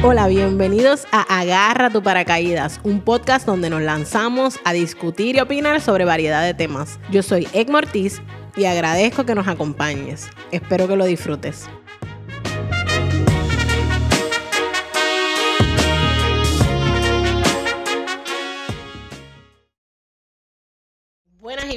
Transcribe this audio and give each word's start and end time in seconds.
Hola, 0.00 0.28
bienvenidos 0.28 1.08
a 1.10 1.40
Agarra 1.40 1.90
tu 1.90 2.04
paracaídas, 2.04 2.78
un 2.84 3.00
podcast 3.00 3.44
donde 3.44 3.68
nos 3.68 3.82
lanzamos 3.82 4.60
a 4.64 4.72
discutir 4.72 5.34
y 5.34 5.40
opinar 5.40 5.80
sobre 5.80 6.04
variedad 6.04 6.44
de 6.44 6.54
temas. 6.54 7.00
Yo 7.10 7.24
soy 7.24 7.48
Egg 7.52 7.68
Mortiz 7.68 8.22
y 8.56 8.66
agradezco 8.66 9.26
que 9.26 9.34
nos 9.34 9.48
acompañes. 9.48 10.30
Espero 10.52 10.86
que 10.86 10.94
lo 10.94 11.04
disfrutes. 11.04 11.68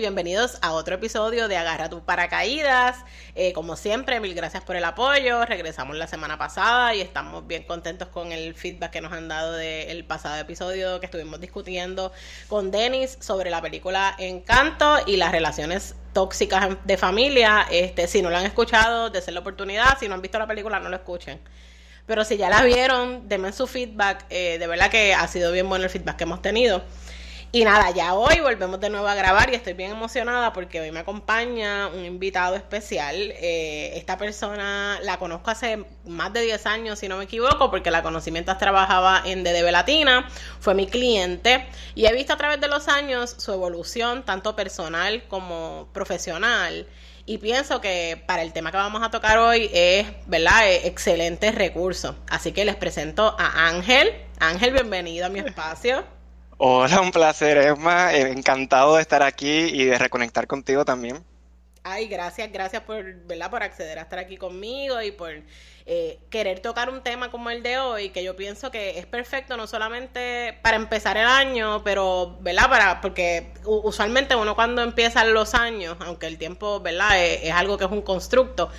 Bienvenidos 0.02 0.58
a 0.62 0.74
otro 0.74 0.96
episodio 0.96 1.48
de 1.48 1.58
Agarra 1.58 1.88
tu 1.88 2.04
paracaídas. 2.04 3.06
Eh, 3.36 3.54
como 3.54 3.76
siempre, 3.76 4.20
mil 4.20 4.34
gracias 4.34 4.64
por 4.64 4.76
el 4.76 4.84
apoyo. 4.84 5.46
Regresamos 5.46 5.96
la 5.96 6.08
semana 6.08 6.40
pasada 6.40 6.96
y 6.96 7.02
estamos 7.02 7.46
bien 7.46 7.62
contentos 7.66 8.08
con 8.08 8.32
el 8.32 8.56
feedback 8.56 8.90
que 8.90 9.02
nos 9.02 9.14
han 9.14 9.28
dado 9.28 9.54
del 9.54 10.04
pasado 10.04 10.38
episodio 10.38 11.00
que 11.00 11.06
estuvimos 11.06 11.40
discutiendo 11.40 12.12
con 12.48 12.72
Denis 12.72 13.20
sobre 13.22 13.52
la 13.52 13.62
película 13.62 14.16
Encanto 14.18 14.98
y 15.06 15.18
las 15.18 15.32
relaciones 15.32 15.94
tóxicas 16.14 16.78
de 16.84 16.98
familia. 16.98 17.68
Este, 17.70 18.08
si 18.08 18.24
no 18.24 18.32
lo 18.32 18.38
han 18.38 18.46
escuchado, 18.48 19.12
dense 19.12 19.32
la 19.32 19.42
oportunidad. 19.42 20.00
Si 20.00 20.08
no 20.08 20.16
han 20.16 20.22
visto 20.24 20.40
la 20.40 20.48
película, 20.48 20.80
no 20.80 20.90
lo 20.90 20.96
escuchen. 20.96 21.40
Pero 22.08 22.26
si 22.26 22.38
ya 22.38 22.50
la 22.50 22.64
vieron, 22.64 23.30
denme 23.30 23.54
su 23.54 23.68
feedback. 23.68 24.26
Eh, 24.32 24.58
de 24.58 24.66
verdad 24.66 24.90
que 24.90 25.14
ha 25.14 25.28
sido 25.28 25.52
bien 25.52 25.70
bueno 25.70 25.86
el 25.86 25.92
feedback 25.92 26.18
que 26.18 26.24
hemos 26.24 26.42
tenido. 26.42 26.84
Y 27.54 27.66
nada, 27.66 27.92
ya 27.92 28.14
hoy 28.14 28.40
volvemos 28.40 28.80
de 28.80 28.90
nuevo 28.90 29.10
a 29.10 29.14
grabar 29.14 29.50
y 29.50 29.56
estoy 29.56 29.74
bien 29.74 29.92
emocionada 29.92 30.54
porque 30.54 30.80
hoy 30.80 30.90
me 30.94 31.02
acompaña 31.02 31.90
un 31.90 32.06
invitado 32.06 32.56
especial. 32.56 33.18
Eh, 33.18 33.92
esta 33.98 34.18
persona 34.18 34.98
la 35.02 35.18
conozco 35.18 35.52
hace 35.52 35.84
más 36.06 36.32
de 36.32 36.44
10 36.44 36.66
años, 36.66 37.00
si 37.00 37.10
no 37.10 37.18
me 37.18 37.26
equivoco, 37.26 37.70
porque 37.70 37.92
la 37.92 38.04
conocí 38.04 38.32
mientras 38.32 38.58
trabajaba 38.58 39.22
en 39.26 39.44
DDB 39.44 39.70
Latina, 39.70 40.30
fue 40.62 40.76
mi 40.76 40.88
cliente 40.88 41.68
y 41.94 42.06
he 42.06 42.14
visto 42.14 42.32
a 42.32 42.38
través 42.38 42.62
de 42.62 42.70
los 42.70 42.88
años 42.88 43.36
su 43.38 43.52
evolución, 43.52 44.24
tanto 44.24 44.56
personal 44.56 45.26
como 45.28 45.90
profesional. 45.92 46.88
Y 47.26 47.40
pienso 47.40 47.82
que 47.82 48.24
para 48.28 48.44
el 48.44 48.54
tema 48.54 48.72
que 48.72 48.78
vamos 48.78 49.04
a 49.04 49.12
tocar 49.12 49.38
hoy 49.40 49.70
es, 49.74 50.08
¿verdad?, 50.26 50.72
es 50.72 50.86
excelente 50.86 51.52
recurso. 51.52 52.16
Así 52.30 52.54
que 52.54 52.64
les 52.64 52.78
presento 52.78 53.36
a 53.38 53.68
Ángel. 53.68 54.10
Ángel, 54.40 54.72
bienvenido 54.72 55.26
a 55.26 55.30
mi 55.30 55.40
espacio. 55.40 56.06
Hola, 56.64 57.02
un 57.02 57.10
placer, 57.10 57.58
Emma. 57.58 58.14
Eh, 58.14 58.32
encantado 58.34 58.98
de 58.98 59.02
estar 59.02 59.24
aquí 59.24 59.50
y 59.50 59.86
de 59.86 59.98
reconectar 59.98 60.46
contigo 60.46 60.86
también. 60.86 61.26
Ay, 61.82 62.08
gracias, 62.08 62.52
gracias 62.52 62.84
por, 62.84 63.04
¿verdad? 63.26 63.50
por 63.50 63.64
acceder 63.64 63.98
a 63.98 64.04
estar 64.04 64.20
aquí 64.20 64.38
conmigo 64.38 65.02
y 65.02 65.10
por 65.10 65.32
eh, 65.88 66.20
querer 66.30 66.60
tocar 66.60 66.92
un 66.92 67.02
tema 67.02 67.32
como 67.32 67.50
el 67.50 67.64
de 67.64 67.80
hoy, 67.80 68.10
que 68.12 68.24
yo 68.24 68.36
pienso 68.36 68.70
que 68.70 69.00
es 69.00 69.08
perfecto 69.08 69.58
no 69.58 69.66
solamente 69.66 70.56
para 70.62 70.78
empezar 70.78 71.18
el 71.18 71.26
año, 71.26 71.84
pero, 71.84 72.38
¿verdad? 72.42 72.70
Para, 72.70 73.02
porque 73.02 73.52
usualmente 73.66 74.36
uno 74.36 74.54
cuando 74.54 74.84
empieza 74.84 75.26
los 75.26 75.56
años, 75.56 75.98
aunque 76.02 76.28
el 76.28 76.38
tiempo, 76.38 76.80
¿verdad? 76.80 77.26
Es, 77.26 77.46
es, 77.46 77.54
algo 77.54 77.80
que 77.80 77.86
es 77.86 77.92
un 77.92 78.04
constructo, 78.04 78.70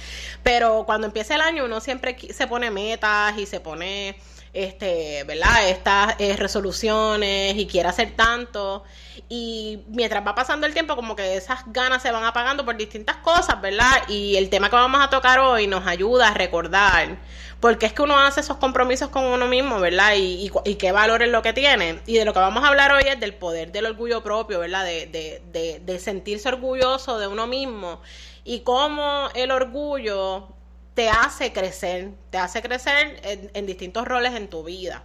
pero 0.44 0.84
cuando 0.86 1.08
empieza 1.08 1.34
el 1.34 1.40
año 1.40 1.64
uno 1.64 1.80
siempre 1.80 2.16
se 2.32 2.46
pone 2.46 2.70
metas 2.70 3.36
y 3.36 3.46
se 3.46 3.58
pone 3.58 4.14
este, 4.52 5.24
¿verdad? 5.24 5.68
Estas 5.68 6.14
eh, 6.18 6.36
resoluciones 6.36 7.56
y 7.56 7.66
quiere 7.66 7.88
hacer 7.88 8.14
tanto. 8.14 8.84
Y 9.28 9.80
mientras 9.88 10.26
va 10.26 10.34
pasando 10.34 10.66
el 10.66 10.74
tiempo, 10.74 10.94
como 10.94 11.16
que 11.16 11.36
esas 11.36 11.60
ganas 11.66 12.02
se 12.02 12.10
van 12.12 12.24
apagando 12.24 12.64
por 12.64 12.76
distintas 12.76 13.16
cosas, 13.18 13.60
¿verdad? 13.60 14.08
Y 14.08 14.36
el 14.36 14.50
tema 14.50 14.68
que 14.68 14.76
vamos 14.76 15.00
a 15.02 15.08
tocar 15.08 15.38
hoy 15.38 15.66
nos 15.66 15.86
ayuda 15.86 16.28
a 16.28 16.34
recordar, 16.34 17.18
porque 17.60 17.86
es 17.86 17.92
que 17.92 18.02
uno 18.02 18.18
hace 18.18 18.40
esos 18.40 18.58
compromisos 18.58 19.08
con 19.08 19.24
uno 19.24 19.46
mismo, 19.46 19.80
¿verdad? 19.80 20.14
Y, 20.16 20.50
y, 20.64 20.74
qué 20.74 20.92
valor 20.92 21.22
es 21.22 21.30
lo 21.30 21.42
que 21.42 21.52
tiene. 21.52 22.00
Y 22.06 22.18
de 22.18 22.24
lo 22.24 22.32
que 22.34 22.40
vamos 22.40 22.62
a 22.64 22.68
hablar 22.68 22.92
hoy 22.92 23.04
es 23.06 23.18
del 23.20 23.34
poder 23.34 23.72
del 23.72 23.86
orgullo 23.86 24.22
propio, 24.22 24.58
¿verdad? 24.58 24.84
De, 24.84 25.06
de, 25.06 25.42
de, 25.52 25.80
de 25.80 25.98
sentirse 25.98 26.48
orgulloso 26.48 27.18
de 27.18 27.26
uno 27.26 27.46
mismo 27.46 28.00
y 28.44 28.60
cómo 28.60 29.28
el 29.34 29.50
orgullo 29.50 30.48
te 30.94 31.08
hace 31.08 31.52
crecer, 31.52 32.10
te 32.30 32.38
hace 32.38 32.62
crecer 32.62 33.20
en, 33.54 33.66
distintos 33.66 34.06
roles 34.06 34.34
en 34.34 34.48
tu 34.48 34.64
vida. 34.64 35.02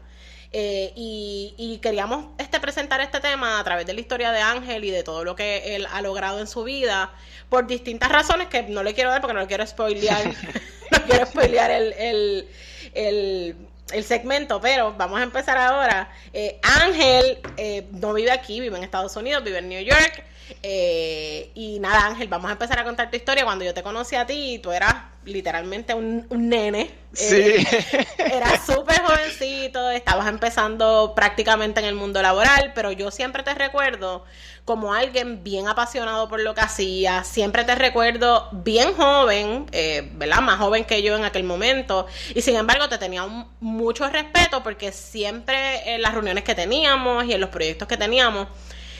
Eh, 0.53 0.94
y, 0.96 1.80
queríamos 1.81 2.28
este, 2.38 2.59
presentar 2.59 3.02
este 3.02 3.20
tema 3.20 3.59
a 3.59 3.64
través 3.64 3.86
de 3.86 3.94
la 3.94 4.00
historia 4.00 4.31
de 4.31 4.42
Ángel 4.42 4.84
y 4.86 4.92
de 4.92 5.03
todo 5.03 5.24
lo 5.24 5.36
que 5.36 5.75
él 5.75 5.88
ha 5.92 6.02
logrado 6.02 6.40
en 6.40 6.48
su 6.48 6.64
vida, 6.64 7.14
por 7.50 7.68
distintas 7.68 8.09
razones 8.09 8.48
que 8.48 8.64
no 8.64 8.84
le 8.84 8.94
quiero 8.94 9.09
dar 9.09 9.22
porque 9.22 9.34
no 9.34 9.42
le 9.42 9.48
quiero 9.48 9.66
spoilear, 9.68 10.25
no 10.92 11.03
quiero 11.06 11.25
spoilear 11.25 11.72
el, 11.72 12.48
el, 12.94 14.04
segmento, 14.04 14.59
pero 14.59 14.94
vamos 14.94 15.19
a 15.19 15.24
empezar 15.24 15.58
ahora. 15.58 16.12
Eh, 16.34 16.59
Ángel 16.64 17.40
eh, 17.58 17.88
no 17.92 18.14
vive 18.14 18.31
aquí, 18.31 18.59
vive 18.59 18.78
en 18.78 18.84
Estados 18.84 19.16
Unidos, 19.16 19.44
vive 19.44 19.59
en 19.59 19.69
New 19.69 19.84
York. 19.84 20.24
Y 20.62 21.80
nada, 21.80 22.08
Ángel, 22.08 22.28
vamos 22.28 22.50
a 22.50 22.53
empezar 22.53 22.80
a 22.80 22.84
contar 22.84 23.09
tu 23.09 23.18
historia. 23.18 23.44
Cuando 23.44 23.66
yo 23.66 23.74
te 23.74 23.84
conocí 23.84 24.16
a 24.16 24.25
ti, 24.25 24.59
tú 24.62 24.72
eras 24.72 24.96
literalmente 25.28 25.94
un, 25.94 26.25
nene. 26.30 26.91
Sí. 27.13 27.35
Eh, 27.35 28.08
era 28.18 28.63
súper 28.63 29.02
jovencito, 29.02 29.90
estabas 29.90 30.28
empezando 30.28 31.13
prácticamente 31.16 31.80
en 31.80 31.86
el 31.86 31.96
mundo 31.96 32.22
laboral, 32.22 32.72
pero 32.75 32.91
yo 32.91 33.12
siempre 33.12 33.44
te 33.44 33.53
recuerdo 33.53 34.24
como 34.66 34.94
alguien 34.94 35.44
bien 35.44 35.68
apasionado 35.68 36.28
por 36.28 36.41
lo 36.41 36.53
que 36.53 36.62
hacía, 36.62 37.24
siempre 37.24 37.63
te 37.63 37.74
recuerdo 37.75 38.50
bien 38.52 38.94
joven, 38.94 39.66
eh, 39.72 40.09
¿verdad? 40.13 40.41
Más 40.41 40.59
joven 40.59 40.84
que 40.84 41.02
yo 41.02 41.16
en 41.16 41.24
aquel 41.24 41.44
momento, 41.44 42.06
y 42.36 42.41
sin 42.41 42.56
embargo 42.57 42.90
te 42.90 42.97
tenía 42.97 43.25
mucho 43.59 44.09
respeto 44.09 44.63
porque 44.63 44.91
siempre 44.91 45.94
en 45.96 46.02
las 46.02 46.13
reuniones 46.13 46.44
que 46.44 46.53
teníamos 46.53 47.25
y 47.25 47.34
en 47.34 47.41
los 47.41 47.50
proyectos 47.50 47.88
que 47.88 47.97
teníamos, 47.97 48.47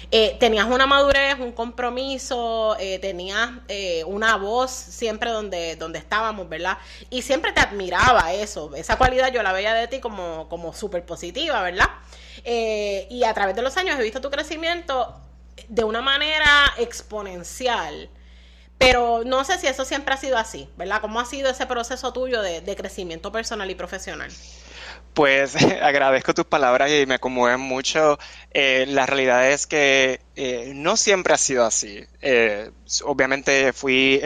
eh, 0.10 0.38
tenías 0.40 0.68
una 0.68 0.88
madurez, 0.88 1.38
un 1.38 1.52
compromiso, 1.52 2.78
eh, 2.80 2.98
tenías 3.00 3.50
eh, 3.68 4.06
una 4.06 4.38
voz 4.38 4.72
siempre 4.72 5.32
donde, 5.32 5.76
donde 5.76 6.00
estábamos, 6.00 6.48
¿verdad? 6.48 6.78
Y 7.10 7.24
siempre 7.24 7.52
te 7.52 7.60
admiraba 7.60 8.34
eso, 8.34 8.74
esa 8.76 8.98
cualidad 8.98 9.34
yo 9.34 9.44
la 9.44 9.52
veía 9.52 9.74
de 9.74 9.88
ti 9.90 10.00
como, 10.00 10.48
como 10.48 10.74
súper 10.74 11.06
positiva, 11.06 11.62
¿verdad? 11.62 11.90
y 13.10 13.24
a 13.26 13.34
través 13.34 13.58
de 13.58 13.62
los 13.62 13.76
años 13.76 14.00
he 14.00 14.04
visto 14.04 14.22
tu 14.22 14.30
crecimiento 14.30 15.20
de 15.68 15.84
una 15.84 16.02
manera 16.02 16.74
exponencial. 16.78 18.10
Pero 18.78 19.24
no 19.26 19.44
sé 19.44 19.58
si 19.58 19.68
eso 19.68 19.84
siempre 19.84 20.14
ha 20.14 20.18
sido 20.18 20.38
así, 20.38 20.70
¿verdad? 20.78 21.02
¿Cómo 21.02 21.20
ha 21.20 21.26
sido 21.26 21.50
ese 21.50 21.66
proceso 21.66 22.14
tuyo 22.14 22.42
de, 22.42 22.62
de 22.62 22.76
crecimiento 22.78 23.34
personal 23.34 23.70
y 23.70 23.76
profesional? 23.76 24.32
Pues 25.18 25.56
agradezco 25.82 26.36
tus 26.36 26.46
palabras 26.46 26.92
y 26.92 27.08
me 27.08 27.18
conmueven 27.18 27.60
mucho. 27.60 28.20
Eh, 28.52 28.86
la 28.88 29.08
realidad 29.08 29.50
es 29.50 29.66
que 29.66 30.20
eh, 30.36 30.74
no 30.76 30.96
siempre 30.96 31.34
ha 31.34 31.38
sido 31.38 31.66
así. 31.66 32.04
Eh, 32.22 32.70
obviamente 33.04 33.74
fui, 33.74 34.22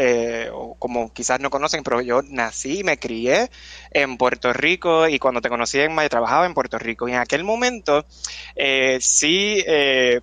como 0.80 1.14
quizás 1.14 1.40
no 1.40 1.50
conocen, 1.50 1.84
pero 1.84 2.02
yo 2.02 2.22
nací 2.24 2.80
y 2.80 2.84
me 2.84 3.00
crié 3.00 3.50
en 3.92 4.18
Puerto 4.18 4.52
Rico 4.52 5.08
y 5.08 5.18
cuando 5.18 5.40
te 5.40 5.48
conocí 5.48 5.80
en 5.80 5.96
Maya 5.96 6.10
trabajaba 6.10 6.46
en 6.46 6.54
Puerto 6.54 6.78
Rico. 6.78 7.08
Y 7.08 7.14
en 7.14 7.20
aquel 7.20 7.46
momento 7.46 8.06
sí, 9.00 9.64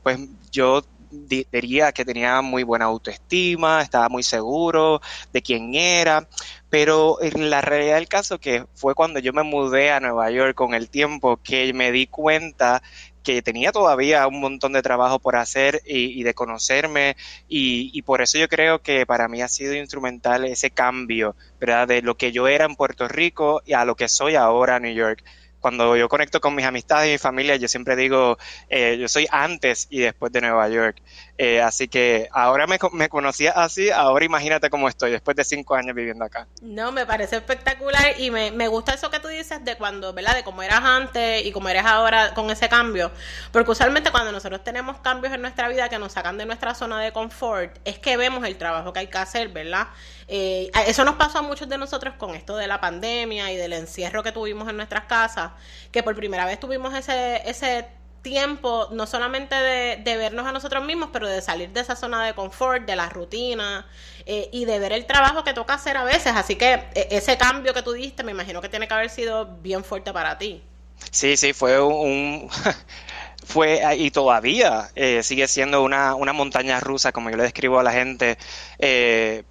pues 0.03 0.19
yo 0.53 0.83
diría 1.11 1.93
que 1.93 2.05
tenía 2.05 2.41
muy 2.43 2.63
buena 2.63 2.87
autoestima, 2.87 3.83
estaba 3.83 4.09
muy 4.09 4.23
seguro 4.23 5.01
de 5.33 5.43
quién 5.43 5.75
era, 5.75 6.29
pero 6.71 7.21
en 7.23 7.51
la 7.51 7.61
realidad 7.61 7.97
del 7.97 8.09
caso 8.09 8.39
que 8.39 8.67
fue 8.75 8.95
cuando 8.95 9.19
yo 9.21 9.33
me 9.33 9.43
mudé 9.43 9.91
a 9.91 10.01
Nueva 10.01 10.31
York 10.31 10.55
con 10.55 10.75
el 10.75 10.89
tiempo 10.89 11.39
que 11.43 11.73
me 11.73 11.93
di 11.93 12.07
cuenta 12.07 12.83
que 13.23 13.43
tenía 13.43 13.73
todavía 13.73 14.27
un 14.27 14.41
montón 14.41 14.73
de 14.73 14.81
trabajo 14.81 15.19
por 15.19 15.37
hacer 15.37 15.83
y, 15.85 16.23
de 16.23 16.33
conocerme 16.33 17.15
y, 17.47 17.91
y, 17.93 18.01
por 18.01 18.23
eso 18.23 18.39
yo 18.39 18.49
creo 18.49 18.81
que 18.81 19.05
para 19.05 19.29
mí 19.29 19.43
ha 19.43 19.49
sido 19.49 19.75
instrumental 19.75 20.47
ese 20.47 20.71
cambio, 20.71 21.37
¿verdad? 21.61 21.89
De 21.89 22.01
lo 22.01 22.17
que 22.17 22.33
yo 22.33 22.49
era 22.49 22.65
en 22.65 22.75
Puerto 22.75 23.07
Rico 23.07 23.61
y 23.67 23.75
a 23.75 23.85
lo 23.85 23.97
que 23.97 24.09
soy 24.09 24.35
ahora 24.35 24.77
en 24.77 24.85
New 24.85 24.95
York 24.95 25.23
cuando 25.61 25.97
yo 25.97 26.09
conecto 26.09 26.41
con 26.41 26.55
mis 26.55 26.65
amistades 26.65 27.09
y 27.09 27.13
mi 27.13 27.19
familia, 27.19 27.57
yo 27.57 27.69
siempre 27.69 27.97
digo, 27.97 28.39
eh, 28.69 28.97
yo 28.99 29.09
soy 29.09 29.27
antes 29.31 29.87
y 29.91 30.01
después 30.01 30.33
de 30.33 30.41
Nueva 30.41 30.69
York. 30.69 31.03
Eh, 31.41 31.63
así 31.63 31.87
que 31.87 32.29
ahora 32.33 32.67
me, 32.67 32.79
me, 32.93 33.09
conocía 33.09 33.53
así, 33.53 33.91
ahora 33.91 34.25
imagínate 34.25 34.71
cómo 34.71 34.89
estoy 34.89 35.13
después 35.13 35.37
de 35.37 35.45
cinco 35.45 35.77
años 35.77 35.95
viviendo 35.95 36.25
acá. 36.25 36.49
No, 36.63 36.91
me 36.91 37.07
parece 37.07 37.37
espectacular 37.37 38.19
y 38.19 38.33
me, 38.33 38.51
me 38.51 38.67
gusta 38.67 38.95
eso 38.95 39.09
que 39.09 39.21
tú 39.21 39.29
dices 39.29 39.65
de 39.65 39.77
cuando, 39.77 40.13
¿verdad? 40.13 40.35
De 40.35 40.43
cómo 40.43 40.65
eras 40.65 40.81
antes 40.83 41.47
y 41.47 41.53
cómo 41.53 41.69
eres 41.69 41.85
ahora 41.85 42.35
con 42.35 42.51
ese 42.51 42.69
cambio. 42.69 43.13
Porque 43.53 43.71
usualmente 43.71 44.11
cuando 44.11 44.33
nosotros 44.33 44.65
tenemos 44.65 44.99
cambios 44.99 45.33
en 45.33 45.41
nuestra 45.41 45.69
vida 45.69 45.89
que 45.89 46.01
nos 46.01 46.11
sacan 46.11 46.39
de 46.39 46.45
nuestra 46.45 46.75
zona 46.75 47.01
de 47.01 47.13
confort, 47.13 47.79
es 47.85 48.01
que 48.01 48.17
vemos 48.17 48.45
el 48.45 48.59
trabajo 48.59 48.93
que 48.93 48.99
hay 48.99 49.07
que 49.07 49.19
hacer, 49.19 49.49
¿verdad? 49.51 49.87
Eh, 50.27 50.73
eso 50.89 51.05
nos 51.05 51.15
pasó 51.15 51.39
a 51.39 51.43
muchos 51.43 51.69
de 51.69 51.79
nosotros 51.79 52.15
con 52.19 52.35
esto 52.35 52.57
de 52.57 52.67
la 52.67 52.81
pandemia 52.81 53.53
y 53.53 53.57
del 53.57 53.75
encierro 53.75 54.25
que 54.25 54.33
tuvimos 54.33 54.69
en 54.69 54.77
nuestras 54.77 55.05
casas, 55.05 55.53
que 55.93 56.03
por 56.03 56.17
primera 56.17 56.47
vez 56.47 56.59
tuvimos 56.59 56.95
ese, 56.95 57.49
ese 57.49 57.87
tiempo, 58.23 58.89
no 58.93 59.07
solamente 59.07 59.55
de, 59.55 60.17
vernos 60.17 60.47
a 60.47 60.53
nosotros 60.53 60.85
mismos, 60.85 61.11
pero 61.13 61.29
de 61.29 61.41
salir 61.41 61.71
de 61.71 61.81
esa 61.81 61.97
zona 61.97 62.25
de 62.25 62.35
confort, 62.35 62.85
de 62.85 62.97
la 62.97 63.09
rutina 63.09 63.87
eh, 64.27 64.49
y 64.53 64.65
de 64.65 64.79
ver 64.79 64.93
el 64.93 65.07
trabajo 65.07 65.45
que 65.45 65.55
toca 65.55 65.75
hacer 65.75 65.97
a 65.97 66.05
veces. 66.05 66.33
Así 66.35 66.57
que 66.57 66.75
e, 66.95 67.09
ese 67.11 67.37
cambio 67.39 67.75
que 67.75 67.83
tú 67.83 67.93
diste, 67.93 68.23
me 68.23 68.33
imagino 68.33 68.61
que 68.61 68.69
tiene 68.69 68.89
que 68.89 68.95
haber 68.95 69.11
sido 69.11 69.47
bien 69.63 69.85
fuerte 69.85 70.13
para 70.13 70.39
ti. 70.39 70.63
Sí, 71.11 71.37
sí, 71.37 71.53
fue 71.53 71.81
un... 71.81 72.49
fue 73.47 73.81
y 73.97 74.11
todavía 74.11 74.91
eh, 74.95 75.23
sigue 75.23 75.49
siendo 75.49 75.83
una, 75.83 76.15
una, 76.15 76.33
montaña 76.33 76.81
rusa, 76.81 77.13
como 77.13 77.31
yo 77.31 77.37
le 77.37 77.45
describo 77.45 77.79
a 77.79 77.83
la 77.83 77.93
gente, 77.93 78.37
eh, 78.79 79.45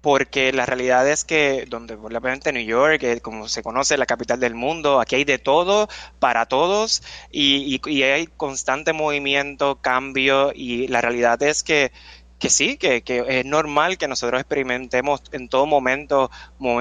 porque 0.00 0.52
la 0.52 0.66
realidad 0.66 1.08
es 1.08 1.24
que 1.24 1.64
donde 1.68 1.94
obviamente 1.94 2.52
New 2.52 2.64
York, 2.64 3.02
eh, 3.02 3.20
como 3.20 3.48
se 3.48 3.62
conoce, 3.62 3.96
la 3.96 4.06
capital 4.06 4.40
del 4.40 4.54
mundo, 4.54 5.00
aquí 5.00 5.16
hay 5.16 5.24
de 5.24 5.38
todo 5.38 5.88
para 6.18 6.46
todos 6.46 7.02
y, 7.30 7.80
y 7.86 8.02
hay 8.02 8.26
constante 8.26 8.92
movimiento, 8.92 9.76
cambio 9.80 10.52
y 10.54 10.88
la 10.88 11.00
realidad 11.00 11.42
es 11.42 11.62
que 11.62 11.92
que 12.38 12.50
sí, 12.50 12.76
que, 12.76 13.02
que, 13.02 13.24
es 13.26 13.44
normal 13.44 13.98
que 13.98 14.06
nosotros 14.06 14.40
experimentemos 14.40 15.22
en 15.32 15.48
todo 15.48 15.66
momento 15.66 16.30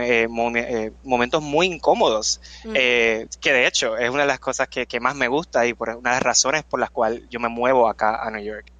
eh, 0.02 0.28
eh, 0.56 0.92
momentos 1.04 1.42
muy 1.42 1.68
incómodos, 1.68 2.42
eh, 2.74 3.28
que 3.42 3.54
de 3.54 3.68
hecho 3.68 3.98
es 3.98 4.10
una 4.10 4.22
de 4.22 4.28
las 4.28 4.40
cosas 4.40 4.68
que, 4.68 5.00
más 5.00 5.16
me 5.16 5.28
gusta 5.28 5.66
y 5.66 5.74
por 5.74 5.90
una 5.90 6.12
de 6.12 6.16
las 6.16 6.24
razones 6.24 6.64
por 6.64 6.80
las 6.80 6.90
cuales 6.90 7.24
yo 7.30 7.40
me 7.40 7.50
muevo 7.50 7.88
acá 7.88 8.24
a 8.24 8.32
New 8.32 8.44
York. 8.44 8.72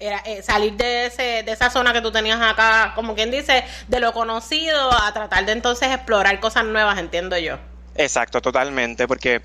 Era, 0.00 0.22
salir 0.42 0.74
de, 0.74 1.06
ese, 1.06 1.42
de 1.42 1.52
esa 1.52 1.70
zona 1.70 1.92
que 1.92 2.00
tú 2.00 2.12
tenías 2.12 2.40
acá, 2.40 2.92
como 2.94 3.14
quien 3.14 3.30
dice, 3.30 3.64
de 3.88 4.00
lo 4.00 4.12
conocido 4.12 4.92
a 4.92 5.12
tratar 5.12 5.44
de 5.44 5.52
entonces 5.52 5.90
explorar 5.90 6.38
cosas 6.38 6.64
nuevas, 6.64 6.98
entiendo 6.98 7.36
yo. 7.36 7.58
Exacto, 7.96 8.40
totalmente, 8.40 9.08
porque 9.08 9.42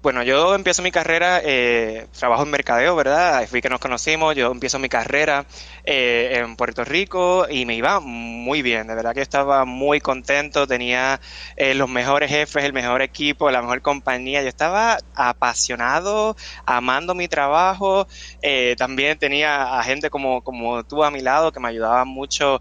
bueno, 0.00 0.22
yo 0.22 0.54
empiezo 0.54 0.80
mi 0.82 0.92
carrera, 0.92 1.40
eh, 1.44 2.06
trabajo 2.16 2.44
en 2.44 2.50
mercadeo, 2.50 2.94
¿verdad? 2.94 3.46
Fui 3.48 3.60
que 3.60 3.68
nos 3.68 3.80
conocimos, 3.80 4.36
yo 4.36 4.52
empiezo 4.52 4.78
mi 4.78 4.88
carrera 4.88 5.44
eh, 5.84 6.34
en 6.36 6.54
Puerto 6.54 6.84
Rico 6.84 7.46
y 7.50 7.66
me 7.66 7.74
iba 7.74 7.98
muy 7.98 8.62
bien, 8.62 8.86
de 8.86 8.94
verdad 8.94 9.12
que 9.12 9.22
estaba 9.22 9.64
muy 9.64 10.00
contento, 10.00 10.68
tenía 10.68 11.20
eh, 11.56 11.74
los 11.74 11.88
mejores 11.88 12.30
jefes, 12.30 12.62
el 12.64 12.72
mejor 12.72 13.02
equipo, 13.02 13.50
la 13.50 13.60
mejor 13.60 13.82
compañía, 13.82 14.40
yo 14.42 14.48
estaba 14.48 14.98
apasionado, 15.14 16.36
amando 16.64 17.14
mi 17.16 17.26
trabajo, 17.26 18.06
también 18.78 19.18
tenía 19.18 19.78
a 19.80 19.82
gente 19.82 20.10
como, 20.10 20.42
como 20.42 20.84
tú 20.84 21.02
a 21.02 21.10
mi 21.10 21.20
lado 21.20 21.50
que 21.50 21.58
me 21.60 21.68
ayudaba 21.68 22.04
mucho 22.04 22.60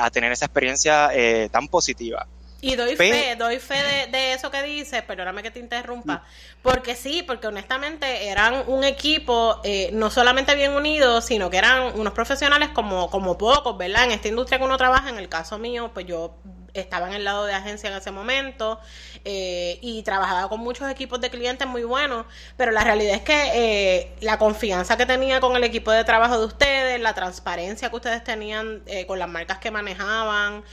a 0.00 0.10
tener 0.10 0.30
esa 0.32 0.44
experiencia 0.46 1.10
tan 1.50 1.66
positiva. 1.68 2.26
Y 2.60 2.74
doy 2.74 2.96
fe, 2.96 3.36
doy 3.36 3.58
fe 3.58 4.08
de, 4.10 4.32
eso 4.32 4.50
que 4.50 4.62
dices, 4.62 5.02
perdóname 5.02 5.42
que 5.42 5.50
te 5.50 5.60
interrumpa, 5.60 6.24
porque 6.62 6.96
sí, 6.96 7.22
porque 7.22 7.46
honestamente 7.46 8.28
eran 8.28 8.64
un 8.66 8.82
equipo 8.82 9.60
eh, 9.62 9.90
no 9.92 10.10
solamente 10.10 10.54
bien 10.54 10.72
unido, 10.72 11.20
sino 11.20 11.50
que 11.50 11.58
eran 11.58 11.98
unos 11.98 12.14
profesionales 12.14 12.70
como, 12.70 13.10
como 13.10 13.36
pocos, 13.36 13.76
¿verdad? 13.76 14.04
En 14.04 14.12
esta 14.12 14.28
industria 14.28 14.58
que 14.58 14.64
uno 14.64 14.78
trabaja, 14.78 15.10
en 15.10 15.18
el 15.18 15.28
caso 15.28 15.58
mío, 15.58 15.90
pues 15.92 16.06
yo 16.06 16.34
estaba 16.72 17.08
en 17.08 17.14
el 17.14 17.24
lado 17.24 17.46
de 17.46 17.54
agencia 17.54 17.88
en 17.88 17.96
ese 17.96 18.10
momento 18.10 18.78
eh, 19.24 19.78
y 19.80 20.02
trabajaba 20.02 20.48
con 20.50 20.60
muchos 20.60 20.90
equipos 20.90 21.20
de 21.22 21.30
clientes 21.30 21.66
muy 21.66 21.84
buenos, 21.84 22.26
pero 22.56 22.70
la 22.70 22.84
realidad 22.84 23.14
es 23.14 23.22
que 23.22 23.50
eh, 23.54 24.12
la 24.20 24.38
confianza 24.38 24.96
que 24.98 25.06
tenía 25.06 25.40
con 25.40 25.56
el 25.56 25.64
equipo 25.64 25.90
de 25.90 26.04
trabajo 26.04 26.38
de 26.38 26.46
ustedes, 26.46 27.00
la 27.00 27.14
transparencia 27.14 27.88
que 27.90 27.96
ustedes 27.96 28.24
tenían 28.24 28.82
con 29.06 29.18
las 29.18 29.28
marcas 29.28 29.58
que 29.58 29.70
manejaban, 29.70 30.64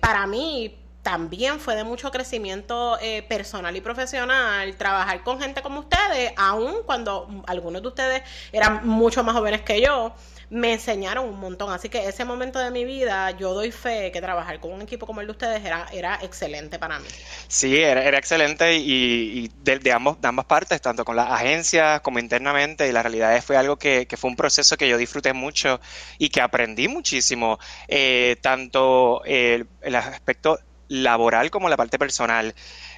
para 0.00 0.26
mí 0.26 0.76
también 1.04 1.60
fue 1.60 1.76
de 1.76 1.84
mucho 1.84 2.10
crecimiento 2.10 2.98
eh, 2.98 3.22
personal 3.28 3.76
y 3.76 3.82
profesional 3.82 4.74
trabajar 4.76 5.22
con 5.22 5.38
gente 5.38 5.60
como 5.60 5.80
ustedes, 5.80 6.32
aun 6.36 6.76
cuando 6.86 7.44
algunos 7.46 7.82
de 7.82 7.88
ustedes 7.88 8.22
eran 8.52 8.88
mucho 8.88 9.22
más 9.22 9.36
jóvenes 9.36 9.60
que 9.60 9.82
yo, 9.82 10.14
me 10.54 10.72
enseñaron 10.72 11.28
un 11.28 11.40
montón. 11.40 11.72
Así 11.72 11.88
que 11.88 12.08
ese 12.08 12.24
momento 12.24 12.60
de 12.60 12.70
mi 12.70 12.84
vida, 12.84 13.32
yo 13.32 13.54
doy 13.54 13.72
fe 13.72 14.12
que 14.12 14.20
trabajar 14.20 14.60
con 14.60 14.72
un 14.72 14.82
equipo 14.82 15.04
como 15.04 15.20
el 15.20 15.26
de 15.26 15.32
ustedes 15.32 15.64
era, 15.64 15.86
era 15.92 16.20
excelente 16.22 16.78
para 16.78 17.00
mí. 17.00 17.08
Sí, 17.48 17.76
era, 17.76 18.16
excelente 18.16 18.76
y, 18.76 19.50
de, 19.62 19.92
ambos, 19.92 20.20
de 20.20 20.28
ambas 20.28 20.46
partes, 20.46 20.80
tanto 20.80 21.04
con 21.04 21.16
las 21.16 21.28
agencias 21.28 22.00
como 22.02 22.20
internamente. 22.20 22.88
Y 22.88 22.92
la 22.92 23.02
realidad 23.02 23.36
es 23.36 23.44
fue 23.44 23.56
algo 23.56 23.76
que, 23.76 24.06
fue 24.16 24.30
un 24.30 24.36
proceso 24.36 24.76
que 24.76 24.88
yo 24.88 24.96
disfruté 24.96 25.32
mucho 25.32 25.80
y 26.18 26.28
que 26.28 26.40
aprendí 26.40 26.86
muchísimo, 26.86 27.58
eh, 27.88 28.36
tanto 28.40 29.24
el 29.24 29.66
aspecto 29.92 30.60
laboral 30.88 31.50
como 31.50 31.68
la 31.68 31.76
parte 31.76 31.98
personal. 31.98 32.54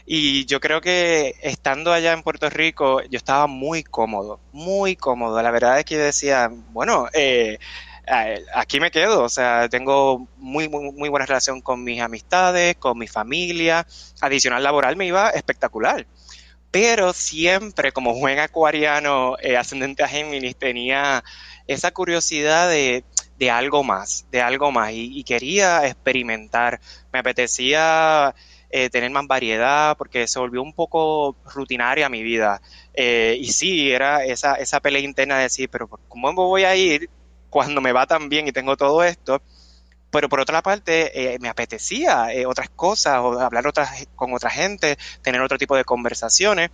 Y 0.07 0.47
yo 0.47 0.61
creo 0.61 0.81
que 0.81 1.35
estando 1.43 1.93
allá 1.93 2.13
en 2.13 2.23
Puerto 2.23 2.49
Rico, 2.49 3.03
yo 3.03 3.17
estaba 3.17 3.49
muy 3.49 3.83
cómodo, 3.83 4.41
muy 4.53 4.95
cómodo. 4.95 5.43
La 5.43 5.51
verdad 5.51 5.81
es 5.81 5.85
que 5.85 5.97
yo 5.97 6.01
decía, 6.01 6.49
bueno, 6.71 7.09
eh, 7.13 7.59
aquí 8.55 8.79
me 8.79 8.93
quedo, 8.93 9.25
o 9.25 9.29
sea, 9.29 9.69
tengo 9.69 10.29
muy, 10.37 10.69
muy, 10.69 10.93
muy 10.93 11.09
buena 11.09 11.27
relación 11.27 11.61
con 11.61 11.83
mis 11.83 12.01
amistades, 12.01 12.77
con 12.77 12.99
mi 12.99 13.09
familia. 13.09 13.85
Adicional 14.21 14.63
laboral 14.63 14.97
me 14.97 15.07
iba 15.07 15.31
espectacular. 15.31 16.07
Pero 16.71 17.13
siempre, 17.13 17.91
como 17.91 18.15
buen 18.15 18.39
acuariano 18.39 19.37
eh, 19.41 19.57
ascendente 19.57 20.05
a 20.05 20.09
Géminis, 20.09 20.57
tenía 20.57 21.25
esa 21.67 21.91
curiosidad 21.91 22.69
de 22.69 23.05
de 23.39 23.51
algo 23.51 23.85
más, 23.85 24.27
de 24.31 24.41
algo 24.43 24.73
más. 24.73 24.93
Y, 24.93 25.25
quería 25.25 25.87
experimentar, 25.87 26.81
me 27.13 27.19
apetecía 27.19 28.35
eh, 28.79 28.91
tener 28.91 29.11
más 29.11 29.27
variedad 29.27 29.97
porque 29.97 30.29
se 30.29 30.39
volvió 30.39 30.63
un 30.63 30.75
poco 30.75 31.35
rutinaria 31.55 32.11
mi 32.11 32.23
vida. 32.23 32.61
Eh, 32.93 33.39
y 33.41 33.47
sí, 33.47 33.91
era 33.91 34.23
esa, 34.23 34.57
esa 34.57 34.81
pelea 34.81 35.01
interna 35.01 35.39
de 35.39 35.45
decir, 35.45 35.71
pero 35.71 35.89
¿cómo 35.89 36.31
voy 36.35 36.65
a 36.65 36.77
ir 36.77 37.09
cuando 37.49 37.81
me 37.81 37.93
va 37.93 38.07
tan 38.07 38.29
bien 38.29 38.49
y 38.49 38.53
tengo 38.53 38.77
todo 38.77 39.03
esto? 39.03 39.41
Pero 40.11 40.29
por 40.29 40.41
otra 40.41 40.61
parte, 40.61 41.35
eh, 41.35 41.39
me 41.41 41.49
apetecía 41.49 42.29
otras 42.47 42.69
cosas, 42.69 43.19
o 43.21 43.41
hablar 43.41 43.67
otras, 43.67 44.07
con 44.15 44.35
otra 44.35 44.51
gente, 44.51 44.99
tener 45.23 45.41
otro 45.41 45.57
tipo 45.57 45.75
de 45.75 45.85
conversaciones 45.85 46.71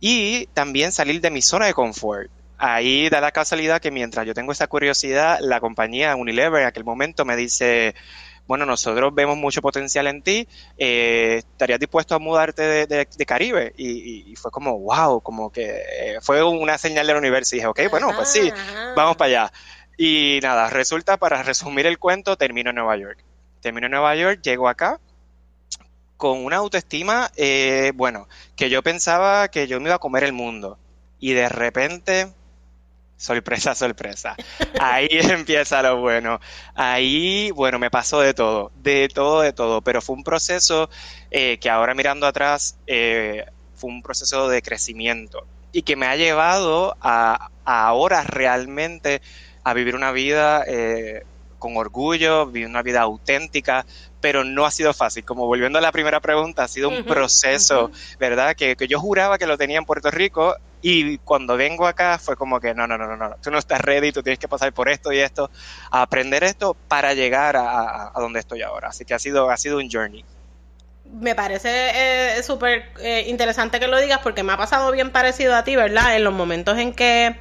y 0.00 0.46
también 0.54 0.90
salir 0.90 1.20
de 1.20 1.30
mi 1.30 1.42
zona 1.42 1.66
de 1.66 1.74
confort 1.74 2.30
ahí 2.58 3.08
da 3.08 3.20
la 3.20 3.32
casualidad 3.32 3.80
que 3.80 3.90
mientras 3.90 4.26
yo 4.26 4.34
tengo 4.34 4.52
esa 4.52 4.66
curiosidad, 4.66 5.38
la 5.40 5.60
compañía 5.60 6.16
Unilever 6.16 6.62
en 6.62 6.68
aquel 6.68 6.84
momento 6.84 7.24
me 7.24 7.36
dice, 7.36 7.94
bueno, 8.46 8.64
nosotros 8.64 9.14
vemos 9.14 9.36
mucho 9.36 9.60
potencial 9.60 10.06
en 10.06 10.22
ti, 10.22 10.48
eh, 10.78 11.36
¿estarías 11.38 11.80
dispuesto 11.80 12.14
a 12.14 12.18
mudarte 12.18 12.86
de, 12.86 13.26
Caribe? 13.26 13.72
Y, 13.76 14.34
fue 14.36 14.50
como, 14.50 14.78
wow, 14.78 15.20
como 15.20 15.50
que 15.50 15.64
eh, 15.64 16.18
fue 16.20 16.42
una 16.42 16.78
señal 16.78 17.06
del 17.06 17.16
universo 17.16 17.56
y 17.56 17.58
dije, 17.58 17.66
ok, 17.66 17.80
bueno, 17.90 18.10
pues 18.14 18.28
sí, 18.28 18.52
vamos 18.94 19.16
para 19.16 19.28
allá. 19.28 19.52
Y 19.96 20.38
nada, 20.42 20.70
resulta, 20.70 21.16
para 21.16 21.42
resumir 21.42 21.86
el 21.86 21.98
cuento, 21.98 22.36
termino 22.36 22.70
en 22.70 22.76
Nueva 22.76 22.96
York. 22.96 23.18
Termino 23.60 23.86
en 23.86 23.92
Nueva 23.92 24.14
York, 24.14 24.40
llego 24.42 24.68
acá 24.68 25.00
con 26.16 26.44
una 26.44 26.56
autoestima, 26.56 27.30
eh, 27.36 27.92
bueno, 27.94 28.28
que 28.56 28.70
yo 28.70 28.82
pensaba 28.82 29.48
que 29.48 29.66
yo 29.66 29.80
me 29.80 29.88
iba 29.88 29.96
a 29.96 30.00
comer 30.00 30.24
el 30.24 30.32
mundo. 30.32 30.78
Y 31.18 31.32
de 31.32 31.48
repente 31.48 32.28
Sorpresa, 33.16 33.74
sorpresa. 33.74 34.36
Ahí 34.78 35.08
empieza 35.10 35.82
lo 35.82 36.00
bueno. 36.00 36.38
Ahí, 36.74 37.50
bueno, 37.52 37.78
me 37.78 37.90
pasó 37.90 38.20
de 38.20 38.34
todo, 38.34 38.70
de 38.74 39.08
todo, 39.08 39.40
de 39.40 39.52
todo, 39.52 39.80
pero 39.80 40.02
fue 40.02 40.16
un 40.16 40.24
proceso 40.24 40.90
eh, 41.30 41.58
que 41.58 41.70
ahora 41.70 41.94
mirando 41.94 42.26
atrás 42.26 42.78
eh, 42.86 43.46
fue 43.74 43.90
un 43.90 44.02
proceso 44.02 44.48
de 44.48 44.60
crecimiento 44.62 45.46
y 45.72 45.82
que 45.82 45.96
me 45.96 46.06
ha 46.06 46.16
llevado 46.16 46.96
a, 47.00 47.50
ahora 47.64 48.22
realmente 48.22 49.22
a 49.64 49.74
vivir 49.74 49.94
una 49.96 50.12
vida 50.12 50.64
eh, 50.66 51.24
con 51.58 51.76
orgullo, 51.76 52.46
vivir 52.46 52.68
una 52.68 52.82
vida 52.82 53.00
auténtica, 53.00 53.86
pero 54.26 54.42
no 54.42 54.66
ha 54.66 54.72
sido 54.72 54.92
fácil. 54.92 55.24
Como 55.24 55.46
volviendo 55.46 55.78
a 55.78 55.80
la 55.80 55.92
primera 55.92 56.18
pregunta, 56.18 56.64
ha 56.64 56.68
sido 56.68 56.88
un 56.88 57.04
proceso, 57.04 57.92
¿verdad? 58.18 58.56
Que, 58.56 58.74
que, 58.74 58.88
yo 58.88 58.98
juraba 58.98 59.38
que 59.38 59.46
lo 59.46 59.56
tenía 59.56 59.78
en 59.78 59.84
Puerto 59.84 60.10
Rico 60.10 60.56
y 60.82 61.18
cuando 61.18 61.56
vengo 61.56 61.86
acá 61.86 62.18
fue 62.18 62.34
como 62.34 62.58
que 62.58 62.74
no, 62.74 62.88
no, 62.88 62.98
no, 62.98 63.06
no, 63.06 63.16
no, 63.16 63.36
tú 63.40 63.52
no 63.52 63.58
estás 63.58 63.80
ready, 63.80 64.10
tú 64.10 64.24
tienes 64.24 64.40
que 64.40 64.48
pasar 64.48 64.72
por 64.72 64.88
esto 64.88 65.12
y 65.12 65.20
esto, 65.20 65.48
a 65.92 66.02
aprender 66.02 66.42
esto 66.42 66.76
para 66.88 67.14
llegar 67.14 67.56
a, 67.56 68.10
donde 68.16 68.40
estoy 68.40 68.62
ahora. 68.62 68.88
Así 68.88 69.04
que 69.04 69.14
ha 69.14 69.20
sido, 69.20 69.48
ha 69.48 69.56
sido 69.56 69.78
un 69.78 69.88
journey. 69.88 70.24
Me 71.04 71.36
parece 71.36 72.38
eh, 72.38 72.42
súper 72.42 72.90
eh, 72.98 73.26
interesante 73.28 73.78
que 73.78 73.86
lo 73.86 74.00
digas 74.00 74.18
porque 74.24 74.42
me 74.42 74.54
ha 74.54 74.56
pasado 74.56 74.90
bien 74.90 75.12
parecido 75.12 75.54
a 75.54 75.62
ti, 75.62 75.76
¿verdad? 75.76 76.16
En 76.16 76.24
los 76.24 76.34
momentos 76.34 76.76
en 76.78 76.92
que 76.92 77.36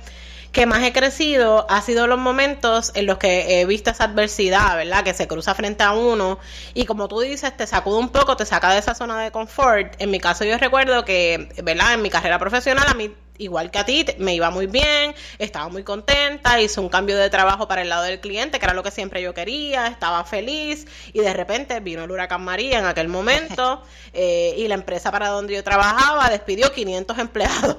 que 0.55 0.65
más 0.65 0.81
he 0.83 0.93
crecido 0.93 1.65
ha 1.69 1.81
sido 1.81 2.07
los 2.07 2.17
momentos 2.17 2.93
en 2.95 3.07
los 3.07 3.17
que 3.17 3.59
he 3.59 3.65
visto 3.65 3.89
esa 3.89 4.05
adversidad, 4.05 4.77
¿verdad? 4.77 5.03
Que 5.03 5.13
se 5.13 5.27
cruza 5.27 5.53
frente 5.53 5.83
a 5.83 5.91
uno 5.91 6.39
y 6.73 6.85
como 6.85 7.09
tú 7.09 7.19
dices, 7.19 7.55
te 7.57 7.67
sacude 7.67 7.97
un 7.97 8.07
poco, 8.07 8.37
te 8.37 8.45
saca 8.45 8.71
de 8.71 8.79
esa 8.79 8.95
zona 8.95 9.21
de 9.21 9.31
confort. 9.31 10.01
En 10.01 10.11
mi 10.11 10.21
caso 10.21 10.45
yo 10.45 10.57
recuerdo 10.57 11.03
que, 11.03 11.49
¿verdad? 11.61 11.95
En 11.95 12.01
mi 12.01 12.09
carrera 12.09 12.39
profesional 12.39 12.85
a 12.87 12.93
mí 12.93 13.13
igual 13.37 13.69
que 13.69 13.79
a 13.79 13.85
ti, 13.85 14.05
me 14.17 14.33
iba 14.33 14.49
muy 14.49 14.67
bien, 14.67 15.13
estaba 15.39 15.67
muy 15.67 15.83
contenta, 15.83 16.61
hice 16.61 16.79
un 16.79 16.87
cambio 16.87 17.17
de 17.17 17.29
trabajo 17.29 17.67
para 17.67 17.81
el 17.81 17.89
lado 17.89 18.03
del 18.03 18.21
cliente, 18.21 18.57
que 18.57 18.65
era 18.65 18.73
lo 18.73 18.81
que 18.81 18.91
siempre 18.91 19.21
yo 19.21 19.33
quería, 19.33 19.87
estaba 19.87 20.23
feliz 20.23 20.87
y 21.11 21.19
de 21.19 21.33
repente 21.33 21.81
vino 21.81 22.05
el 22.05 22.11
huracán 22.11 22.45
María 22.45 22.79
en 22.79 22.85
aquel 22.85 23.09
momento 23.09 23.83
eh, 24.13 24.55
y 24.57 24.69
la 24.69 24.75
empresa 24.75 25.11
para 25.11 25.27
donde 25.27 25.53
yo 25.53 25.65
trabajaba 25.65 26.29
despidió 26.29 26.71
500 26.71 27.19
empleados. 27.19 27.75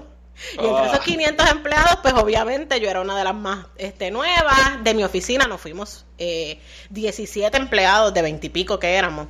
Y 0.54 0.66
entre 0.66 0.86
esos 0.86 1.00
500 1.00 1.46
ah. 1.46 1.50
empleados, 1.50 1.98
pues 2.02 2.14
obviamente 2.14 2.80
yo 2.80 2.88
era 2.88 3.00
una 3.00 3.16
de 3.16 3.24
las 3.24 3.34
más 3.34 3.66
este, 3.76 4.10
nuevas. 4.10 4.82
De 4.82 4.94
mi 4.94 5.04
oficina 5.04 5.46
nos 5.46 5.60
fuimos 5.60 6.04
eh, 6.18 6.60
17 6.90 7.56
empleados 7.56 8.12
de 8.12 8.22
20 8.22 8.46
y 8.46 8.50
pico 8.50 8.78
que 8.78 8.94
éramos. 8.94 9.28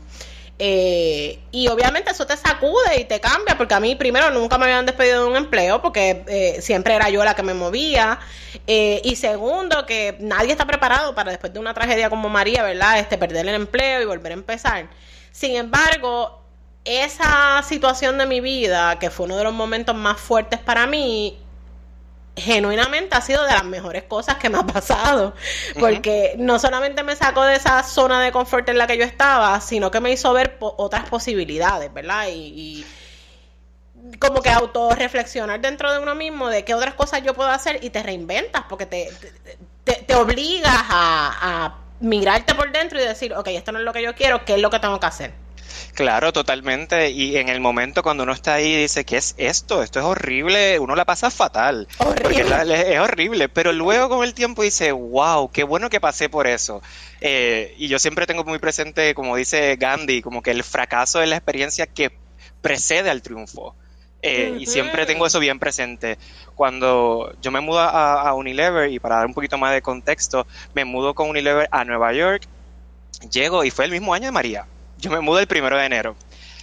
Eh, 0.59 1.39
y 1.51 1.69
obviamente 1.69 2.11
eso 2.11 2.27
te 2.27 2.37
sacude 2.37 2.99
y 2.99 3.05
te 3.05 3.21
cambia, 3.21 3.59
porque 3.59 3.75
a 3.75 3.81
mí 3.81 3.95
primero 3.95 4.31
nunca 4.31 4.57
me 4.57 4.65
habían 4.65 4.87
despedido 4.87 5.25
de 5.25 5.31
un 5.31 5.37
empleo, 5.37 5.83
porque 5.83 6.25
eh, 6.27 6.63
siempre 6.63 6.95
era 6.95 7.11
yo 7.11 7.25
la 7.25 7.35
que 7.35 7.43
me 7.43 7.55
movía. 7.55 8.19
Eh, 8.67 9.01
y 9.05 9.17
segundo, 9.17 9.85
que 9.87 10.17
nadie 10.21 10.53
está 10.53 10.67
preparado 10.67 11.15
para 11.15 11.31
después 11.31 11.53
de 11.53 11.59
una 11.59 11.75
tragedia 11.75 12.09
como 12.09 12.29
María, 12.29 12.63
¿verdad? 12.63 12.99
Este, 12.99 13.19
perder 13.19 13.47
el 13.49 13.55
empleo 13.55 14.03
y 14.03 14.07
volver 14.07 14.33
a 14.33 14.35
empezar. 14.35 14.89
Sin 15.31 15.57
embargo, 15.57 16.46
esa 16.87 17.63
situación 17.63 18.17
de 18.17 18.27
mi 18.27 18.41
vida, 18.41 18.99
que 18.99 19.11
fue 19.11 19.27
uno 19.27 19.37
de 19.37 19.45
los 19.45 19.53
momentos 19.53 19.95
más 19.95 20.19
fuertes 20.19 20.61
para 20.61 20.87
mí, 20.87 21.39
genuinamente 22.37 23.17
ha 23.17 23.21
sido 23.21 23.45
de 23.45 23.53
las 23.53 23.65
mejores 23.65 24.05
cosas 24.05 24.37
que 24.37 24.49
me 24.51 24.59
ha 24.59 24.67
pasado, 24.67 25.35
porque 25.79 26.35
no 26.39 26.59
solamente 26.59 27.03
me 27.03 27.17
sacó 27.17 27.45
de 27.45 27.57
esa 27.57 27.83
zona 27.83 28.23
de 28.23 28.31
confort 28.31 28.69
en 28.69 28.79
la 28.79 28.87
que 28.87 28.99
yo 28.99 29.05
estaba, 29.05 29.61
sino 29.61 29.91
que 29.91 30.01
me 30.01 30.13
hizo 30.13 30.33
ver 30.33 30.57
otras 30.61 31.09
posibilidades, 31.09 31.93
¿verdad? 31.93 32.29
Y, 32.31 32.87
como 34.21 34.41
que 34.41 34.51
autorreflexionar 34.51 35.61
dentro 35.61 35.93
de 35.93 35.99
uno 35.99 36.15
mismo 36.15 36.49
de 36.49 36.65
qué 36.65 36.75
otras 36.75 36.95
cosas 36.95 37.25
yo 37.25 37.35
puedo 37.35 37.51
hacer 37.51 37.83
y 37.83 37.91
te 37.91 38.05
reinventas, 38.05 38.63
porque 38.69 38.87
te, 38.87 39.09
te, 39.83 40.15
obligas 40.15 40.73
a, 40.89 41.65
a 41.65 41.79
mirarte 41.99 42.55
por 42.55 42.71
dentro 42.71 43.01
y 43.01 43.05
decir, 43.05 43.35
ok, 43.35 43.49
esto 43.49 43.73
no 43.73 43.81
es 43.81 43.85
lo 43.85 43.93
que 43.93 44.03
yo 44.03 44.15
quiero, 44.15 44.45
¿qué 44.45 44.55
es 44.55 44.61
lo 44.61 44.71
que 44.71 44.79
tengo 44.79 45.01
que 45.01 45.07
hacer? 45.07 45.46
Claro, 45.97 46.31
totalmente. 46.31 47.11
Y 47.11 47.39
en 47.39 47.49
el 47.49 47.59
momento 47.59 48.03
cuando 48.03 48.25
uno 48.25 48.33
está 48.33 48.55
ahí 48.55 48.75
y 48.75 48.83
dice, 48.83 49.07
¿qué 49.07 49.17
es 49.17 49.35
esto? 49.39 49.83
Esto 49.83 49.99
es 49.99 50.05
horrible, 50.05 50.79
uno 50.79 50.95
la 50.95 51.07
pasa 51.07 51.31
fatal. 51.31 51.89
Porque 51.97 52.43
es, 52.43 53.01
horrible. 53.01 53.49
Pero 53.49 53.73
luego 53.73 54.11
con 54.11 54.23
el 54.23 54.35
tiempo 54.35 54.63
dice, 54.63 54.93
wow, 54.93 55.51
qué 55.51 55.65
bueno 55.65 55.89
que 55.89 55.99
pasé 55.99 56.29
por 56.29 56.47
eso. 56.47 56.83
Eh, 57.23 57.75
y 57.79 57.89
yo 57.89 57.99
siempre 57.99 58.27
tengo 58.27 58.45
muy 58.45 58.59
presente, 58.59 59.15
como 59.15 59.37
dice 59.37 59.77
Gandhi, 59.77 60.21
como 60.21 60.43
que 60.43 60.51
el 60.51 60.63
fracaso 60.65 61.23
es 61.23 61.31
la 61.31 61.37
experiencia 61.37 61.87
que 61.87 62.13
precede 62.61 63.09
al 63.09 63.23
triunfo. 63.23 63.75
Eh, 64.21 64.57
y 64.59 64.67
siempre 64.67 65.07
tengo 65.07 65.27
eso 65.27 65.41
bien 65.41 65.59
presente. 65.59 66.19
Cuando 66.55 67.33
yo 67.41 67.51
me 67.51 67.61
mudo 67.61 67.81
a, 67.81 68.21
a, 68.23 68.35
Unilever, 68.35 68.91
y 68.91 68.99
para 68.99 69.17
dar 69.17 69.27
un 69.27 69.35
poquito 69.35 69.57
más 69.57 69.73
de 69.73 69.81
contexto, 69.81 70.47
me 70.75 70.85
mudo 70.85 71.15
con 71.15 71.31
Unilever 71.31 71.69
a 71.71 71.85
Nueva 71.85 72.13
York, 72.13 72.43
llego 73.31 73.65
y 73.65 73.71
fue 73.71 73.87
el 73.87 73.93
mismo 73.93 74.13
año 74.13 74.27
de 74.27 74.33
María 74.33 74.67
yo 74.99 75.11
me 75.11 75.21
mudé 75.21 75.43
el 75.43 75.47
primero 75.47 75.77
de 75.77 75.87
enero. 75.87 76.17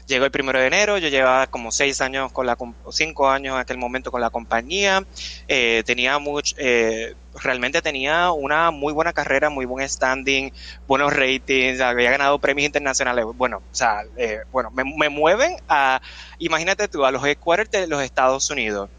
Llegó 0.05 0.25
el 0.25 0.31
primero 0.31 0.59
de 0.59 0.67
enero, 0.67 0.97
yo 0.97 1.07
llevaba 1.07 1.47
como 1.47 1.71
seis 1.71 2.01
años 2.01 2.29
con 2.33 2.45
la, 2.45 2.57
cinco 2.91 3.29
años 3.29 3.55
en 3.55 3.61
aquel 3.61 3.77
momento 3.77 4.11
con 4.11 4.19
la 4.19 4.29
compañía, 4.29 5.05
eh, 5.47 5.81
tenía 5.85 6.19
mucho, 6.19 6.55
eh, 6.59 7.15
realmente 7.41 7.81
tenía 7.81 8.33
una 8.33 8.69
muy 8.71 8.91
buena 8.91 9.13
carrera, 9.13 9.49
muy 9.49 9.65
buen 9.65 9.87
standing, 9.87 10.51
buenos 10.87 11.13
ratings, 11.13 11.79
había 11.79 12.11
ganado 12.11 12.37
premios 12.39 12.65
internacionales, 12.65 13.23
bueno, 13.35 13.59
o 13.59 13.75
sea, 13.75 14.01
eh, 14.17 14.39
bueno, 14.51 14.71
me, 14.71 15.07
mueven 15.07 15.55
a, 15.69 16.01
imagínate 16.37 16.89
tú, 16.89 17.05
a 17.05 17.11
los 17.11 17.25
headquarters 17.25 17.71
de 17.71 17.87
los 17.87 18.03
Estados 18.03 18.49
Unidos. 18.49 18.89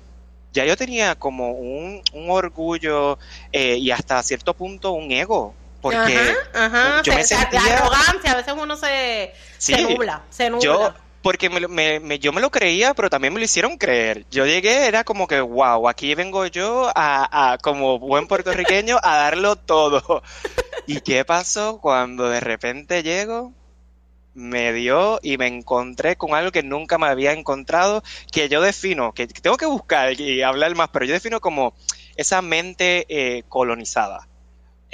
Ya 0.55 0.65
yo 0.65 0.75
tenía 0.77 1.17
como 1.17 1.51
un, 1.51 2.01
un 2.13 2.31
orgullo 2.31 3.19
y 3.53 3.91
hasta 3.91 4.23
cierto 4.23 4.55
punto 4.55 4.93
un 4.93 5.11
ego 5.11 5.53
porque 5.85 6.35
ajá, 6.55 7.03
yo 7.03 7.15
me 7.15 7.23
sentía... 7.25 7.61
arrogancia, 7.61 8.33
a 8.33 8.37
veces 8.37 8.55
uno 8.59 8.75
se, 8.75 9.35
se 9.59 9.83
nubla, 9.83 10.23
se 10.31 10.49
nubla. 10.49 10.65
Yo, 10.65 10.95
porque 11.21 11.51
me, 11.51 12.01
me, 12.01 12.19
yo 12.19 12.33
me 12.33 12.41
lo 12.41 12.51
creía, 12.51 12.95
pero 12.95 13.11
también 13.11 13.35
me 13.35 13.39
lo 13.39 13.45
hicieron 13.45 13.77
creer. 13.77 14.25
Yo 14.31 14.47
llegué, 14.47 14.87
era 14.87 15.05
como 15.05 15.27
que, 15.27 15.43
wow, 15.43 15.87
aquí 15.87 16.15
vengo 16.15 16.47
yo 16.47 16.91
a, 16.95 17.53
a 17.53 17.59
como 17.59 17.99
buen 17.99 18.27
puertorriqueño 18.27 18.97
a 19.03 19.17
darlo 19.19 19.57
todo. 19.57 20.23
¿Y 20.87 21.03
qué 21.03 21.27
pasó 21.27 21.81
cuando 21.83 22.31
de 22.31 22.41
repente 22.41 23.03
llego? 23.03 23.53
me 24.33 24.73
dio 24.73 25.21
y 25.23 25.39
me 25.39 25.47
encontré 25.47 26.17
con 26.17 26.35
algo 26.35 26.51
que 26.51 26.65
nunca 26.65 26.99
me 26.99 27.07
había 27.07 27.33
encontrado, 27.33 28.03
que 28.33 28.49
yo 28.49 28.61
defino, 28.61 29.13
que 29.13 29.29
tengo 29.29 29.57
que 29.57 29.67
buscar 29.67 30.19
y 30.21 30.43
hablar 30.43 30.75
más, 30.75 30.89
pero 30.89 31.05
yo 31.05 31.13
defino 31.13 31.41
como 31.41 31.75
esa 32.17 32.43
mente 32.43 33.07
eh, 33.09 33.45
colonizada. 33.49 34.27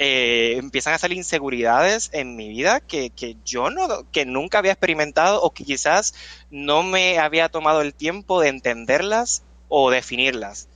Eh, 0.03 0.57
empiezan 0.57 0.95
a 0.95 0.97
salir 0.97 1.17
inseguridades 1.17 2.09
en 2.11 2.35
mi 2.35 2.49
vida 2.49 2.79
que, 2.79 3.11
que, 3.11 3.37
yo 3.45 3.69
no, 3.69 4.09
que 4.11 4.25
nunca 4.25 4.57
había 4.57 4.71
experimentado 4.71 5.39
o 5.43 5.53
que 5.53 5.63
quizás 5.63 6.15
no 6.49 6.81
me 6.81 7.19
había 7.19 7.49
tomado 7.49 7.81
el 7.81 7.93
tiempo 7.93 8.41
de 8.41 8.47
entenderlas 8.49 9.43
o 9.67 9.91
definirlas. 9.91 10.67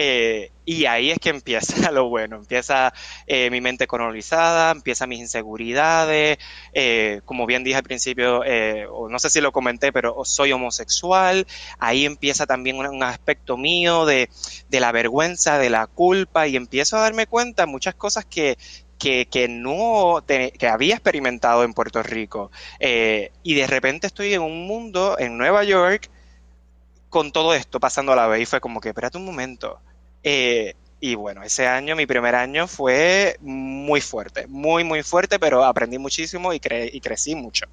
Eh, 0.00 0.52
y 0.64 0.84
ahí 0.84 1.10
es 1.10 1.18
que 1.18 1.30
empieza 1.30 1.90
lo 1.90 2.08
bueno, 2.08 2.36
empieza 2.36 2.94
eh, 3.26 3.50
mi 3.50 3.60
mente 3.60 3.88
colonizada, 3.88 4.70
empiezan 4.70 5.08
mis 5.08 5.18
inseguridades, 5.18 6.38
eh, 6.72 7.20
como 7.24 7.46
bien 7.46 7.64
dije 7.64 7.78
al 7.78 7.82
principio, 7.82 8.42
o 8.92 9.08
no 9.08 9.18
sé 9.18 9.28
si 9.28 9.40
lo 9.40 9.50
comenté, 9.50 9.92
pero 9.92 10.24
soy 10.24 10.52
homosexual, 10.52 11.48
ahí 11.80 12.06
empieza 12.06 12.46
también 12.46 12.76
un, 12.76 13.02
aspecto 13.02 13.56
mío 13.56 14.06
de, 14.06 14.30
la 14.70 14.92
vergüenza, 14.92 15.58
de 15.58 15.68
la 15.68 15.88
culpa, 15.88 16.46
y 16.46 16.54
empiezo 16.54 16.96
a 16.96 17.00
darme 17.00 17.26
cuenta 17.26 17.66
muchas 17.66 17.96
cosas 17.96 18.24
que, 18.24 18.56
no 19.48 20.24
que 20.28 20.68
había 20.68 20.94
experimentado 20.94 21.64
en 21.64 21.74
Puerto 21.74 22.04
Rico. 22.04 22.52
y 22.78 23.54
de 23.54 23.66
repente 23.66 24.06
estoy 24.06 24.34
en 24.34 24.42
un 24.42 24.64
mundo 24.68 25.16
en 25.18 25.36
Nueva 25.36 25.64
York 25.64 26.08
con 27.08 27.32
todo 27.32 27.54
esto 27.54 27.80
pasando 27.80 28.12
a 28.12 28.16
la 28.16 28.26
vez 28.26 28.42
y 28.42 28.46
fue 28.46 28.60
como 28.60 28.80
que, 28.80 28.90
espérate 28.90 29.18
un 29.18 29.24
momento, 29.24 29.80
eh, 30.22 30.74
y 31.00 31.14
bueno, 31.14 31.42
ese 31.42 31.66
año, 31.66 31.94
mi 31.94 32.06
primer 32.06 32.34
año 32.34 32.66
fue 32.66 33.36
muy 33.40 34.00
fuerte, 34.00 34.46
muy, 34.48 34.84
muy 34.84 35.02
fuerte, 35.02 35.38
pero 35.38 35.64
aprendí 35.64 35.98
muchísimo 35.98 36.52
y, 36.52 36.60
y 36.92 37.00
crecí 37.00 37.34
mucho. 37.34 37.66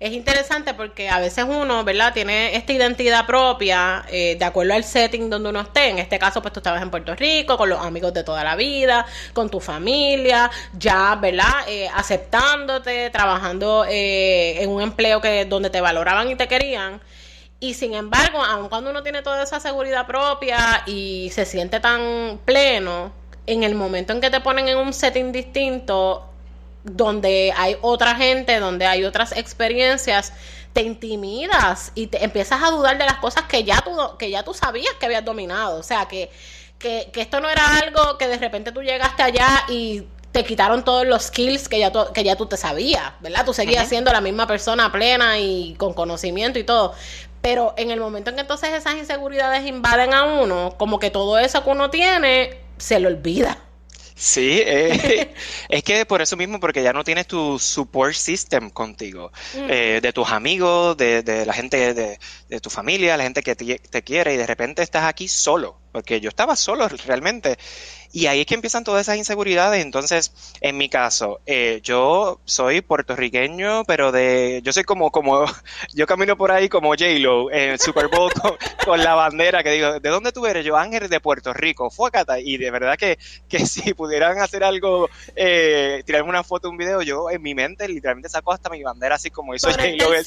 Es 0.00 0.12
interesante 0.12 0.72
porque 0.72 1.10
a 1.10 1.20
veces 1.20 1.44
uno, 1.46 1.84
¿verdad? 1.84 2.14
Tiene 2.14 2.56
esta 2.56 2.72
identidad 2.72 3.26
propia 3.26 4.02
eh, 4.08 4.34
de 4.38 4.44
acuerdo 4.46 4.72
al 4.72 4.82
setting 4.82 5.28
donde 5.28 5.50
uno 5.50 5.60
esté. 5.60 5.90
En 5.90 5.98
este 5.98 6.18
caso, 6.18 6.40
pues 6.40 6.54
tú 6.54 6.60
estabas 6.60 6.80
en 6.80 6.90
Puerto 6.90 7.14
Rico, 7.14 7.58
con 7.58 7.68
los 7.68 7.78
amigos 7.84 8.14
de 8.14 8.24
toda 8.24 8.42
la 8.42 8.56
vida, 8.56 9.04
con 9.34 9.50
tu 9.50 9.60
familia, 9.60 10.50
ya, 10.72 11.16
¿verdad? 11.16 11.68
Eh, 11.68 11.86
aceptándote, 11.94 13.10
trabajando 13.10 13.84
en 13.86 14.70
un 14.70 14.80
empleo 14.80 15.20
que 15.20 15.44
donde 15.44 15.68
te 15.68 15.82
valoraban 15.82 16.30
y 16.30 16.34
te 16.34 16.48
querían. 16.48 16.98
Y 17.60 17.74
sin 17.74 17.94
embargo, 17.94 18.42
aun 18.42 18.70
cuando 18.70 18.90
uno 18.90 19.02
tiene 19.02 19.20
toda 19.20 19.42
esa 19.42 19.60
seguridad 19.60 20.06
propia 20.06 20.82
y 20.86 21.30
se 21.30 21.44
siente 21.44 21.78
tan 21.78 22.40
pleno, 22.46 23.12
en 23.46 23.62
el 23.62 23.74
momento 23.74 24.12
en 24.12 24.20
que 24.20 24.30
te 24.30 24.40
ponen 24.40 24.68
en 24.68 24.78
un 24.78 24.94
setting 24.94 25.30
distinto, 25.30 26.26
donde 26.84 27.52
hay 27.56 27.76
otra 27.82 28.14
gente, 28.14 28.58
donde 28.60 28.86
hay 28.86 29.04
otras 29.04 29.32
experiencias, 29.36 30.32
te 30.72 30.82
intimidas 30.82 31.92
y 31.94 32.06
te 32.06 32.24
empiezas 32.24 32.62
a 32.62 32.70
dudar 32.70 32.96
de 32.96 33.04
las 33.04 33.16
cosas 33.16 33.44
que 33.44 33.64
ya 33.64 33.80
tú, 33.80 33.90
que 34.18 34.30
ya 34.30 34.42
tú 34.42 34.54
sabías 34.54 34.94
que 34.94 35.06
habías 35.06 35.24
dominado. 35.24 35.78
O 35.78 35.82
sea, 35.82 36.06
que, 36.06 36.30
que, 36.78 37.10
que 37.12 37.20
esto 37.20 37.40
no 37.40 37.50
era 37.50 37.78
algo 37.78 38.16
que 38.16 38.28
de 38.28 38.38
repente 38.38 38.72
tú 38.72 38.82
llegaste 38.82 39.22
allá 39.22 39.64
y 39.68 40.06
te 40.32 40.44
quitaron 40.44 40.84
todos 40.84 41.06
los 41.06 41.24
skills 41.24 41.68
que 41.68 41.80
ya 41.80 41.90
tú, 41.90 42.00
que 42.14 42.22
ya 42.22 42.36
tú 42.36 42.46
te 42.46 42.56
sabías, 42.56 43.12
¿verdad? 43.20 43.44
Tú 43.44 43.52
seguías 43.52 43.88
siendo 43.88 44.12
la 44.12 44.20
misma 44.20 44.46
persona 44.46 44.92
plena 44.92 45.38
y 45.38 45.74
con 45.74 45.92
conocimiento 45.92 46.58
y 46.58 46.64
todo. 46.64 46.94
Pero 47.42 47.74
en 47.76 47.90
el 47.90 48.00
momento 48.00 48.30
en 48.30 48.36
que 48.36 48.42
entonces 48.42 48.70
esas 48.70 48.96
inseguridades 48.96 49.66
invaden 49.66 50.12
a 50.14 50.24
uno, 50.24 50.74
como 50.76 50.98
que 50.98 51.10
todo 51.10 51.38
eso 51.38 51.64
que 51.64 51.70
uno 51.70 51.90
tiene 51.90 52.58
se 52.78 53.00
le 53.00 53.06
olvida. 53.06 53.58
Sí, 54.20 54.60
eh, 54.62 55.32
es 55.70 55.82
que 55.82 56.04
por 56.04 56.20
eso 56.20 56.36
mismo, 56.36 56.60
porque 56.60 56.82
ya 56.82 56.92
no 56.92 57.04
tienes 57.04 57.26
tu 57.26 57.58
support 57.58 58.12
system 58.12 58.68
contigo, 58.68 59.32
eh, 59.54 60.00
de 60.02 60.12
tus 60.12 60.28
amigos, 60.30 60.94
de, 60.98 61.22
de 61.22 61.46
la 61.46 61.54
gente 61.54 61.94
de, 61.94 62.18
de, 62.50 62.60
tu 62.60 62.68
familia, 62.68 63.16
la 63.16 63.22
gente 63.22 63.42
que 63.42 63.56
te, 63.56 63.78
te, 63.78 64.02
quiere, 64.02 64.34
y 64.34 64.36
de 64.36 64.46
repente 64.46 64.82
estás 64.82 65.04
aquí 65.04 65.26
solo, 65.26 65.80
porque 65.90 66.20
yo 66.20 66.28
estaba 66.28 66.54
solo 66.54 66.86
realmente, 67.06 67.58
y 68.12 68.26
ahí 68.26 68.40
es 68.40 68.46
que 68.46 68.54
empiezan 68.54 68.84
todas 68.84 69.02
esas 69.02 69.16
inseguridades. 69.16 69.82
Entonces, 69.82 70.32
en 70.60 70.76
mi 70.76 70.88
caso, 70.88 71.40
eh, 71.46 71.80
yo 71.82 72.40
soy 72.44 72.80
puertorriqueño, 72.80 73.84
pero 73.84 74.10
de, 74.10 74.60
yo 74.64 74.72
soy 74.72 74.84
como, 74.84 75.10
como, 75.10 75.44
yo 75.94 76.06
camino 76.06 76.36
por 76.36 76.50
ahí 76.50 76.68
como 76.68 76.90
J-Lo 76.90 77.50
en 77.52 77.78
Super 77.78 78.08
Bowl 78.08 78.32
con, 78.84 79.00
la 79.02 79.14
bandera 79.14 79.62
que 79.62 79.70
digo, 79.70 80.00
¿de 80.00 80.08
dónde 80.08 80.32
tú 80.32 80.46
eres? 80.46 80.64
Yo, 80.64 80.76
Ángel 80.76 81.08
de 81.08 81.20
Puerto 81.20 81.52
Rico, 81.52 81.90
fuácata. 81.90 82.40
Y 82.40 82.56
de 82.56 82.70
verdad 82.70 82.96
que, 82.96 83.18
que 83.48 83.60
si 83.66 83.94
pudieran 83.94 84.38
hacer 84.38 84.64
algo, 84.64 85.08
eh, 85.36 86.02
tirarme 86.04 86.28
una 86.28 86.42
foto, 86.42 86.68
un 86.68 86.76
video, 86.76 87.02
yo 87.02 87.30
en 87.30 87.42
mi 87.42 87.54
mente 87.54 87.86
literalmente 87.88 88.28
saco 88.28 88.52
hasta 88.52 88.70
mi 88.70 88.82
bandera 88.82 89.14
así 89.14 89.30
como 89.30 89.54
hizo 89.54 89.70
J-Lo. 89.70 90.14
El, 90.14 90.24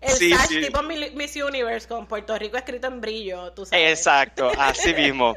el 0.00 0.10
sí, 0.16 0.34
sí. 0.48 0.60
tipo 0.62 0.82
Miss 0.82 1.36
Universe 1.36 1.86
con 1.86 2.06
Puerto 2.06 2.36
Rico 2.38 2.56
escrito 2.56 2.86
en 2.88 3.00
brillo, 3.00 3.52
tú 3.52 3.66
sabes. 3.66 3.98
Exacto, 3.98 4.50
así 4.58 4.94
mismo. 4.94 5.34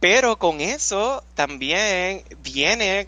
Pero 0.00 0.38
con 0.38 0.60
eso 0.60 1.24
también 1.34 2.22
viene 2.42 3.06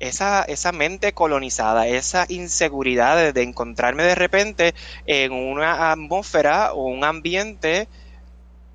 esa, 0.00 0.42
esa 0.42 0.72
mente 0.72 1.12
colonizada, 1.12 1.86
esa 1.86 2.26
inseguridad 2.28 3.32
de, 3.32 3.42
encontrarme 3.42 4.04
de 4.04 4.14
repente 4.14 4.74
en 5.06 5.32
una 5.32 5.92
atmósfera 5.92 6.72
o 6.72 6.86
un 6.86 7.04
ambiente 7.04 7.88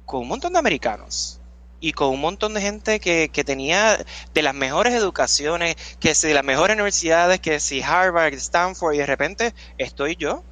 con 0.06 0.22
un 0.22 0.30
montón 0.30 0.54
de 0.54 0.60
americanos 0.60 1.40
y 1.80 1.92
con 1.92 2.10
un 2.10 2.22
montón 2.22 2.54
de 2.54 2.62
gente 2.62 3.00
que, 3.02 3.30
que 3.30 3.44
tenía 3.44 3.98
de 4.34 4.42
las 4.42 4.56
mejores 4.56 4.94
educaciones, 4.94 5.76
que 6.00 6.16
si 6.16 6.28
de 6.28 6.34
las 6.34 6.46
mejores 6.46 6.76
universidades, 6.76 7.42
que 7.42 7.60
si 7.60 7.82
Harvard, 7.82 8.34
Stanford, 8.36 8.96
y 8.96 9.00
de 9.00 9.06
repente 9.06 9.54
estoy 9.78 10.16
yo 10.16 10.44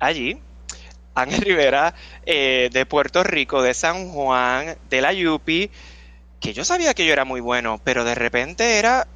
allí, 0.00 0.40
Ángel 1.14 1.40
Rivera 1.40 1.94
eh, 2.26 2.68
de 2.72 2.84
Puerto 2.84 3.22
Rico, 3.22 3.62
de 3.62 3.74
San 3.74 4.10
Juan, 4.10 4.76
de 4.90 5.00
la 5.00 5.12
Yupi, 5.12 5.70
que 6.40 6.52
yo 6.52 6.64
sabía 6.64 6.94
que 6.94 7.06
yo 7.06 7.12
era 7.12 7.24
muy 7.24 7.40
bueno, 7.40 7.80
pero 7.82 8.04
de 8.04 8.14
repente 8.14 8.78
era, 8.78 9.06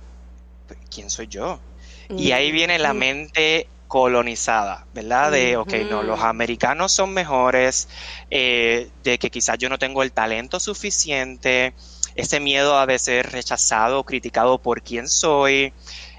¿quién 0.90 1.10
soy 1.10 1.26
yo? 1.26 1.60
Y 2.08 2.32
ahí 2.32 2.50
viene 2.50 2.78
la 2.78 2.92
mente 2.92 3.68
colonizada, 3.86 4.86
¿verdad? 4.92 5.32
De, 5.32 5.56
ok, 5.56 5.72
no, 5.88 6.02
los 6.02 6.20
americanos 6.20 6.92
son 6.92 7.12
mejores, 7.12 7.88
eh, 8.30 8.88
de 9.02 9.18
que 9.18 9.30
quizás 9.30 9.58
yo 9.58 9.68
no 9.68 9.78
tengo 9.78 10.02
el 10.02 10.12
talento 10.12 10.58
suficiente, 10.60 11.74
ese 12.14 12.40
miedo 12.40 12.78
a 12.78 12.86
de 12.86 12.98
ser 12.98 13.30
rechazado, 13.30 14.04
criticado 14.04 14.58
por 14.58 14.82
quien 14.82 15.08
soy. 15.08 15.72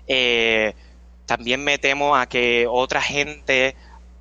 Eh, 0.08 0.74
también 1.26 1.64
me 1.64 1.78
temo 1.78 2.16
a 2.16 2.26
que 2.26 2.68
otra 2.70 3.02
gente 3.02 3.76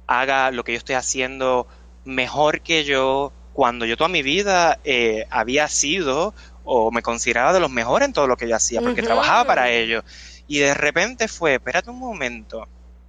haga 0.07 0.51
lo 0.51 0.63
que 0.63 0.73
yo 0.73 0.79
estoy 0.79 0.95
haciendo 0.95 1.67
mejor 2.05 2.61
que 2.61 2.85
yo 2.85 3.33
cuando 3.53 3.85
yo 3.85 3.97
toda 3.97 4.09
mi 4.09 4.23
vida 4.23 4.79
eh, 4.85 5.27
había 5.31 5.69
sido 5.69 6.35
o 6.65 6.91
me 6.91 7.03
consideraba 7.03 7.53
de 7.53 7.61
los 7.61 7.71
mejores 7.71 8.07
en 8.07 8.13
todo 8.13 8.27
lo 8.27 8.37
que 8.37 8.49
yo 8.49 8.57
hacía 8.57 8.81
porque 8.81 9.03
trabajaba 9.03 9.45
para 9.45 9.71
ellos. 9.71 10.05
Y 10.47 10.59
de 10.59 10.75
repente 10.75 11.29
fue, 11.29 11.55
espérate 11.55 11.91
un 11.91 11.99
momento, 11.99 12.67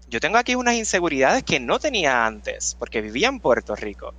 yo 0.07 0.19
tengo 0.19 0.37
aquí 0.37 0.55
unas 0.55 0.75
inseguridades 0.75 1.43
que 1.43 1.59
no 1.59 1.79
tenía 1.79 2.25
antes 2.25 2.75
porque 2.77 3.01
vivía 3.01 3.29
en 3.29 3.39
Puerto 3.39 3.75
Rico. 3.75 4.13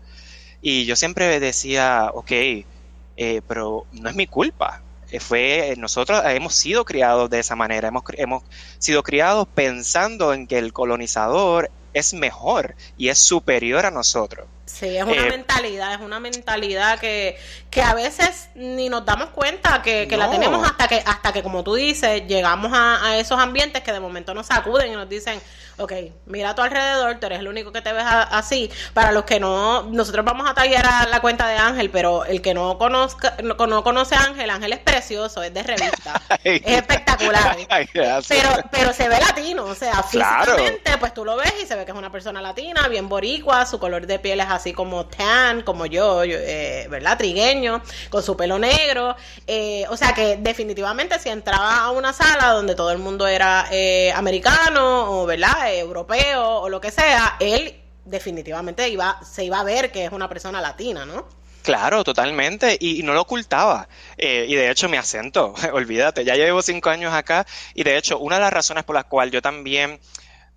Y 0.61 0.87
yo 0.87 0.97
siempre 0.97 1.39
decía, 1.39 2.11
ok, 2.15 2.31
eh, 2.31 3.43
pero 3.47 3.87
no 3.93 4.09
es 4.09 4.15
mi 4.15 4.27
culpa. 4.27 4.83
Eh, 5.11 5.21
fue, 5.21 5.75
nosotros 5.77 6.23
hemos 6.25 6.55
sido 6.55 6.87
criados 6.87 7.29
de 7.29 7.41
esa 7.41 7.55
manera, 7.57 7.89
hemos, 7.89 8.05
hemos 8.15 8.43
sido 8.79 9.03
criados 9.03 9.47
pensando 9.55 10.33
en 10.33 10.47
que 10.47 10.59
el 10.59 10.73
colonizador 10.73 11.71
es 11.93 12.15
mejor 12.15 12.75
y 12.97 13.09
es 13.09 13.19
superior 13.19 13.85
a 13.85 13.91
nosotros. 13.91 14.47
Sí, 14.65 14.97
es 14.97 15.03
una 15.03 15.27
eh, 15.27 15.31
mentalidad, 15.31 15.95
es 15.95 16.01
una 16.01 16.21
mentalidad 16.21 16.99
que, 17.01 17.37
que 17.71 17.83
a 17.83 17.95
veces 17.95 18.49
ni 18.55 18.89
nos 18.89 19.05
damos 19.05 19.31
cuenta 19.31 19.83
que, 19.83 20.07
la 20.17 20.31
tenemos 20.31 20.65
hasta 20.65 20.87
que, 20.87 21.03
hasta 21.05 21.33
que, 21.33 21.43
como 21.43 21.65
tú 21.65 21.75
dices, 21.75 22.27
llegamos 22.27 22.73
a, 22.73 23.05
a, 23.05 23.19
esos 23.19 23.39
ambientes 23.41 23.83
que 23.83 23.93
de 23.93 24.01
momento 24.01 24.35
nos 24.35 24.47
sacuden 24.47 24.93
y 24.93 24.95
nos 24.95 25.09
dicen, 25.09 25.41
ok, 25.79 25.93
mira 26.27 26.51
a 26.51 26.55
tu 26.55 26.63
alrededor, 26.63 27.19
tú 27.19 27.27
eres 27.27 27.41
el 27.41 27.49
único 27.49 27.73
que 27.73 27.83
te 27.83 27.93
ves 27.93 28.05
así. 28.07 28.71
Para 28.95 29.13
los 29.13 29.25
que 29.25 29.41
no, 29.41 29.85
nosotros 29.85 30.25
vamos 30.25 30.49
a 30.49 30.55
tallar 30.55 30.87
a 30.87 31.07
la 31.07 31.21
cuenta 31.21 31.47
de 31.49 31.57
Ángel, 31.57 31.91
pero 31.91 32.25
el 32.25 32.41
que 32.41 32.55
no 32.55 32.79
conozca, 32.79 33.37
no, 33.43 33.57
conoce 33.57 34.15
a 34.15 34.21
Ángel, 34.21 34.51
Ángel 34.51 34.73
es 34.73 34.79
precioso, 34.79 35.43
es 35.43 35.53
de 35.53 35.63
revista, 35.63 36.21
es 36.45 36.63
espectacular. 36.65 37.57
pero, 38.29 38.49
pero 38.71 38.93
se 38.93 39.09
ve 39.09 39.19
latino, 39.21 39.65
o 39.65 39.75
sea, 39.75 40.03
físicamente, 40.03 40.97
pues 40.99 41.15
tú 41.15 41.25
lo 41.25 41.37
ves 41.37 41.53
y 41.63 41.67
se 41.67 41.75
ve 41.75 41.85
que 41.85 41.93
es 41.93 41.97
una 41.97 42.11
persona 42.11 42.41
latina, 42.41 42.89
bien 42.89 43.09
boricua, 43.09 43.67
su 43.67 43.79
color 43.79 44.07
de 44.07 44.19
piel 44.19 44.41
es 44.41 44.49
así 44.55 44.73
como 44.73 45.07
tan, 45.07 45.63
como 45.63 45.87
yo, 45.87 46.23
eh, 46.25 46.87
¿verdad? 46.91 47.19
Trigueño, 47.19 47.83
con 48.11 48.23
su 48.23 48.37
pelo 48.37 48.59
negro. 48.59 49.17
Eh, 49.47 49.85
o 49.91 49.97
sea 49.97 50.15
que 50.15 50.37
definitivamente 50.37 51.19
si 51.19 51.29
entraba 51.29 51.77
a 51.85 51.91
una 51.91 52.13
sala 52.13 52.49
donde 52.53 52.75
todo 52.75 52.91
el 52.91 52.99
mundo 52.99 53.27
era 53.27 53.67
eh, 53.71 54.13
americano 54.13 55.21
o, 55.21 55.27
¿verdad? 55.27 55.75
europeo 55.75 56.61
o 56.61 56.69
lo 56.69 56.81
que 56.81 56.91
sea, 56.91 57.37
él 57.41 57.75
definitivamente 58.05 58.89
iba, 58.89 59.21
se 59.25 59.45
iba 59.45 59.61
a 59.61 59.65
ver 59.65 59.93
que 59.93 60.05
es 60.05 60.13
una 60.13 60.29
persona 60.29 60.61
latina, 60.61 61.05
¿no? 61.05 61.27
Claro, 61.63 62.03
totalmente, 62.03 62.77
y, 62.81 63.05
no 63.05 63.15
lo 63.15 63.21
ocultaba. 63.21 63.89
Y 64.19 64.55
de 64.55 64.69
hecho, 64.69 64.89
mi 64.89 64.97
acento, 64.97 65.55
olvídate, 65.73 66.25
ya 66.25 66.35
llevo 66.35 66.61
cinco 66.61 66.91
años 66.91 67.15
acá, 67.15 67.47
y 67.75 67.85
de 67.85 67.97
hecho, 67.97 68.19
una 68.19 68.37
de 68.37 68.43
las 68.43 68.53
razones 68.53 68.83
por 68.83 68.97
las 68.97 69.05
cuales 69.05 69.33
yo 69.33 69.41
también 69.41 70.01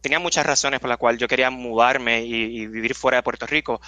tenía 0.05 0.19
muchas 0.19 0.45
razones 0.45 0.79
por 0.79 0.87
las 0.87 0.99
cuales 0.99 1.19
yo 1.19 1.27
quería 1.27 1.49
mudarme 1.49 2.21
y, 2.21 2.67
vivir 2.67 2.93
fuera 2.93 3.17
de 3.17 3.23
Puerto 3.23 3.47
Rico, 3.47 3.81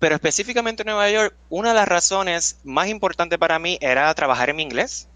pero 0.00 0.16
específicamente 0.16 0.82
en 0.82 0.86
Nueva 0.86 1.08
York, 1.08 1.36
una 1.50 1.68
de 1.68 1.76
las 1.76 1.86
razones 1.86 2.58
más 2.64 2.88
importantes 2.88 3.38
para 3.38 3.60
mí 3.60 3.78
era 3.80 4.12
trabajar 4.12 4.50
en 4.50 4.56
mi 4.56 4.64
inglés. 4.64 5.08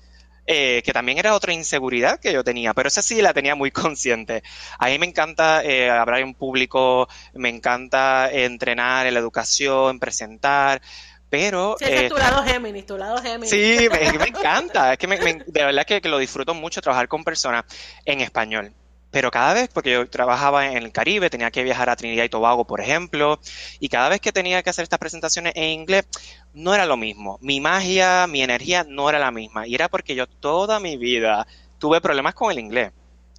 Eh, 0.48 0.82
que 0.85 0.92
también 0.92 1.18
era 1.18 1.35
otra 1.35 1.52
inseguridad 1.52 2.20
que 2.20 2.32
yo 2.32 2.44
tenía, 2.44 2.72
pero 2.72 2.87
esa 2.87 3.02
sí 3.02 3.20
la 3.20 3.35
tenía 3.35 3.56
muy 3.56 3.70
consciente. 3.72 4.44
A 4.78 4.87
mí 4.87 4.96
me 5.00 5.06
encanta 5.06 5.64
eh, 5.64 5.90
hablar 5.90 6.20
en 6.20 6.35
público, 6.35 7.09
me 7.35 7.48
encanta 7.48 8.30
entrenar 8.30 9.09
en 9.09 9.14
la 9.14 9.18
educación, 9.18 9.98
presentar, 9.98 10.80
pero... 11.28 11.74
Sí, 11.80 11.87
eh, 11.88 12.09
tu 12.09 12.16
lado 12.16 12.44
Géminis, 12.44 12.87
tu 12.87 12.96
lado 12.96 13.20
Géminis. 13.20 13.50
Sí, 13.50 13.88
me, 13.90 14.18
me 14.20 14.28
encanta, 14.28 14.92
es 14.92 14.98
que 15.00 15.09
me, 15.09 15.16
de 15.18 15.64
verdad 15.64 15.85
que, 15.85 16.00
que, 16.00 16.09
lo 16.09 16.18
disfruto 16.18 16.54
mucho 16.54 16.80
trabajar 16.80 17.09
con 17.09 17.24
personas 17.24 17.64
en 18.04 18.20
español 18.20 18.72
pero 19.16 19.31
cada 19.31 19.55
vez, 19.55 19.70
porque 19.72 19.92
yo 19.92 20.07
trabajaba 20.11 20.66
en 20.66 20.76
el 20.76 20.92
Caribe, 20.92 21.31
tenía 21.31 21.50
que 21.50 21.62
viajar 21.62 21.88
a 21.88 21.96
Trinidad 21.96 22.24
y 22.24 22.29
Tobago, 22.29 22.66
por 22.66 22.83
ejemplo, 22.83 23.40
y 23.81 23.88
cada 23.88 24.11
vez 24.11 24.20
que 24.20 24.31
tenía 24.31 24.62
que 24.62 24.68
hacer 24.68 24.83
estas 24.83 24.98
presentaciones 24.98 25.55
en 25.57 25.70
inglés, 25.70 26.05
no 26.52 26.74
era 26.74 26.85
lo 26.85 26.98
mismo. 26.98 27.38
Mi 27.40 27.59
magia, 27.59 28.26
mi 28.26 28.42
energía 28.42 28.85
no 28.87 29.09
era 29.09 29.18
la 29.18 29.31
misma. 29.31 29.66
Y 29.66 29.74
era 29.74 29.88
porque 29.88 30.14
yo 30.14 30.26
toda 30.26 30.81
mi 30.81 30.98
vida 30.98 31.46
tuve 31.79 32.02
problemas 32.02 32.35
con 32.35 32.52
el 32.52 32.59
inglés. 32.59 32.92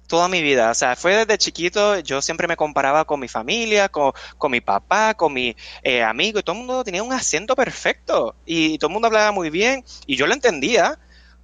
Toda 0.08 0.26
mi 0.26 0.42
vida. 0.42 0.72
O 0.72 0.74
sea, 0.74 0.96
fue 0.96 1.14
desde 1.14 1.38
chiquito, 1.38 2.00
yo 2.00 2.20
siempre 2.22 2.48
me 2.48 2.56
comparaba 2.56 3.04
con 3.04 3.20
mi 3.20 3.28
familia, 3.28 3.88
con, 3.88 4.12
mi 4.50 4.60
papá, 4.60 5.14
con 5.14 5.32
mi 5.32 5.54
eh, 5.84 6.02
amigo, 6.02 6.40
y 6.40 6.42
todo 6.42 6.54
el 6.54 6.58
mundo 6.58 6.82
tenía 6.82 7.04
un 7.04 7.12
acento 7.12 7.54
perfecto. 7.54 8.34
Y 8.44 8.78
todo 8.78 8.88
el 8.88 8.94
mundo 8.94 9.06
hablaba 9.06 9.30
muy 9.30 9.48
bien, 9.48 9.84
y 10.08 10.16
yo 10.16 10.26
lo 10.26 10.34
entendía 10.34 10.98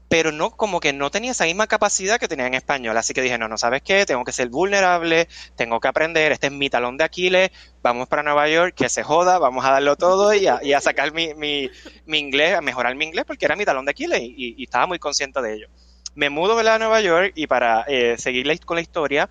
pero 0.09 0.33
no 0.33 0.51
como 0.51 0.81
que 0.81 0.93
no 0.93 1.11
tenía 1.11 1.33
esa 1.33 1.45
misma 1.45 1.67
capacidad 1.67 2.19
que 2.19 2.29
tenía 2.29 2.47
en 2.47 2.55
español. 2.55 2.97
Así 2.97 3.15
que 3.15 3.23
dije, 3.23 3.39
no, 3.39 3.49
no 3.49 3.59
sabes 3.59 3.83
qué, 3.83 4.07
tengo 4.07 4.25
que 4.25 4.33
ser 4.33 4.49
vulnerable, 4.49 5.29
tengo 5.57 5.81
que 5.81 5.89
aprender, 5.89 6.33
este 6.33 6.49
es 6.49 6.53
mi 6.53 6.71
talón 6.71 6.97
de 6.97 7.05
Aquiles, 7.05 7.51
vamos 7.83 8.09
para 8.09 8.23
Nueva 8.23 8.49
York, 8.49 8.75
que 8.75 8.89
se 8.89 9.03
joda, 9.03 9.39
vamos 9.39 9.65
a 9.65 9.71
darlo 9.71 9.97
todo 9.97 10.35
y 10.35 10.47
a, 10.47 10.61
y 10.63 10.73
a 10.73 10.81
sacar 10.81 11.13
mi, 11.13 11.35
mi, 11.35 11.71
mi, 12.07 12.19
inglés, 12.19 12.55
a 12.55 12.61
mejorar 12.61 12.95
mi 12.95 13.05
inglés, 13.05 13.25
porque 13.27 13.47
era 13.47 13.57
mi 13.57 13.65
talón 13.65 13.85
de 13.85 13.91
Aquiles 13.91 14.21
y, 14.23 14.63
estaba 14.63 14.87
muy 14.87 14.99
consciente 14.99 15.41
de 15.43 15.55
ello. 15.55 15.69
Me 16.15 16.31
mudo 16.31 16.57
a 16.59 16.79
Nueva 16.79 17.01
York 17.01 17.33
y 17.35 17.47
para 17.47 17.83
eh, 17.89 18.17
seguir 18.19 18.47
con 18.65 18.77
la 18.77 18.83
historia, 18.83 19.29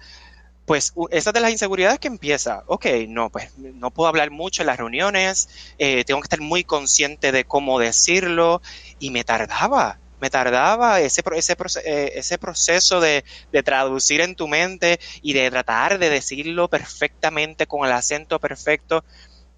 pues 0.65 0.93
esa 1.11 1.31
de 1.31 1.41
las 1.41 1.51
inseguridades 1.51 1.99
que 1.99 2.07
empieza, 2.07 2.63
ok, 2.67 2.85
no, 3.07 3.29
pues 3.29 3.57
no 3.57 3.91
puedo 3.91 4.07
hablar 4.07 4.31
mucho 4.31 4.61
en 4.61 4.67
las 4.67 4.77
reuniones, 4.77 5.49
eh, 5.77 6.03
tengo 6.05 6.21
que 6.21 6.25
estar 6.25 6.41
muy 6.41 6.63
consciente 6.63 7.31
de 7.31 7.43
cómo 7.43 7.79
decirlo 7.79 8.61
y 8.99 9.11
me 9.11 9.23
tardaba, 9.23 9.99
me 10.23 10.29
tardaba 10.29 11.01
ese, 11.01 11.21
ese, 11.35 11.57
eh, 11.83 12.13
ese 12.15 12.37
proceso 12.37 13.01
de, 13.01 13.25
traducir 13.65 14.21
en 14.21 14.35
tu 14.35 14.47
mente 14.47 14.97
y 15.21 15.33
de 15.33 15.51
tratar 15.51 15.99
de 15.99 16.09
decirlo 16.09 16.69
perfectamente 16.69 17.67
con 17.67 17.85
el 17.85 17.91
acento 17.91 18.39
perfecto, 18.39 19.03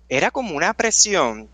era 0.09 0.31
como 0.31 0.55
una 0.55 0.73
presión 0.73 1.49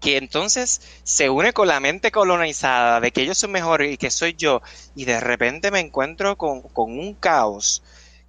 que 0.00 0.16
entonces 0.16 0.80
se 1.04 1.28
une 1.28 1.52
con 1.52 1.68
la 1.68 1.78
mente 1.78 2.10
colonizada 2.10 3.00
de 3.00 3.10
que 3.10 3.20
ellos 3.20 3.36
son 3.36 3.52
mejores 3.52 3.92
y 3.92 3.98
que 3.98 4.10
soy 4.10 4.32
yo, 4.32 4.62
y 4.94 5.04
de 5.04 5.20
repente 5.20 5.70
me 5.70 5.80
encuentro 5.80 6.38
con, 6.38 6.62
un 6.74 7.14
caos. 7.14 7.82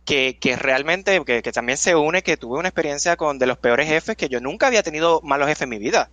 Que, 0.04 0.38
realmente, 0.58 1.24
que, 1.24 1.42
que, 1.42 1.52
también 1.54 1.78
se 1.78 1.96
une, 1.96 2.24
que 2.24 2.36
tuve 2.36 2.58
una 2.60 2.70
experiencia 2.70 3.16
con 3.16 3.40
de 3.40 3.46
los 3.46 3.58
peores 3.58 3.88
jefes, 3.88 4.18
que 4.18 4.28
yo 4.28 4.42
nunca 4.42 4.68
había 4.68 4.84
tenido 4.84 5.22
malos 5.24 5.48
jefes 5.48 5.62
en 5.62 5.70
mi 5.70 5.78
vida. 5.78 6.10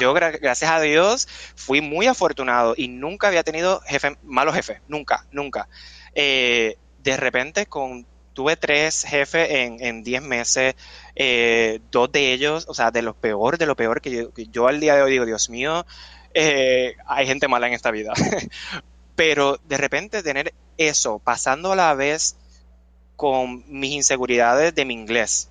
Yo, 0.00 0.14
gracias 0.14 0.70
a 0.70 0.80
Dios, 0.80 1.28
fui 1.54 1.80
muy 1.80 2.06
afortunado 2.06 2.74
y 2.76 2.88
nunca 2.88 3.28
había 3.28 3.42
tenido 3.42 3.80
jefe, 3.86 4.16
malos 4.22 4.54
jefes, 4.54 4.80
nunca, 4.88 5.26
nunca. 5.30 5.68
Eh, 6.14 6.78
de 7.02 7.16
repente, 7.16 7.66
con, 7.66 8.06
tuve 8.32 8.56
tres 8.56 9.04
jefes 9.04 9.48
en, 9.50 10.02
diez 10.02 10.22
meses, 10.22 10.74
eh, 11.14 11.80
dos 11.90 12.10
de 12.12 12.32
ellos, 12.32 12.66
o 12.68 12.74
sea, 12.74 12.90
de 12.90 13.02
lo 13.02 13.14
peor, 13.14 13.58
de 13.58 13.66
lo 13.66 13.76
peor, 13.76 14.00
que 14.00 14.28
yo, 14.50 14.68
al 14.68 14.80
día 14.80 14.94
de 14.96 15.02
hoy 15.02 15.12
digo, 15.12 15.24
Dios 15.24 15.50
mío, 15.50 15.86
eh, 16.34 16.96
hay 17.06 17.26
gente 17.26 17.48
mala 17.48 17.66
en 17.66 17.72
esta 17.72 17.90
vida. 17.90 18.12
Pero 19.16 19.58
de 19.64 19.78
repente 19.78 20.22
tener 20.22 20.52
eso, 20.76 21.18
pasando 21.18 21.72
a 21.72 21.76
la 21.76 21.94
vez 21.94 22.36
con 23.16 23.64
mis 23.68 23.92
inseguridades 23.92 24.74
de 24.74 24.84
mi 24.84 24.92
inglés, 24.92 25.48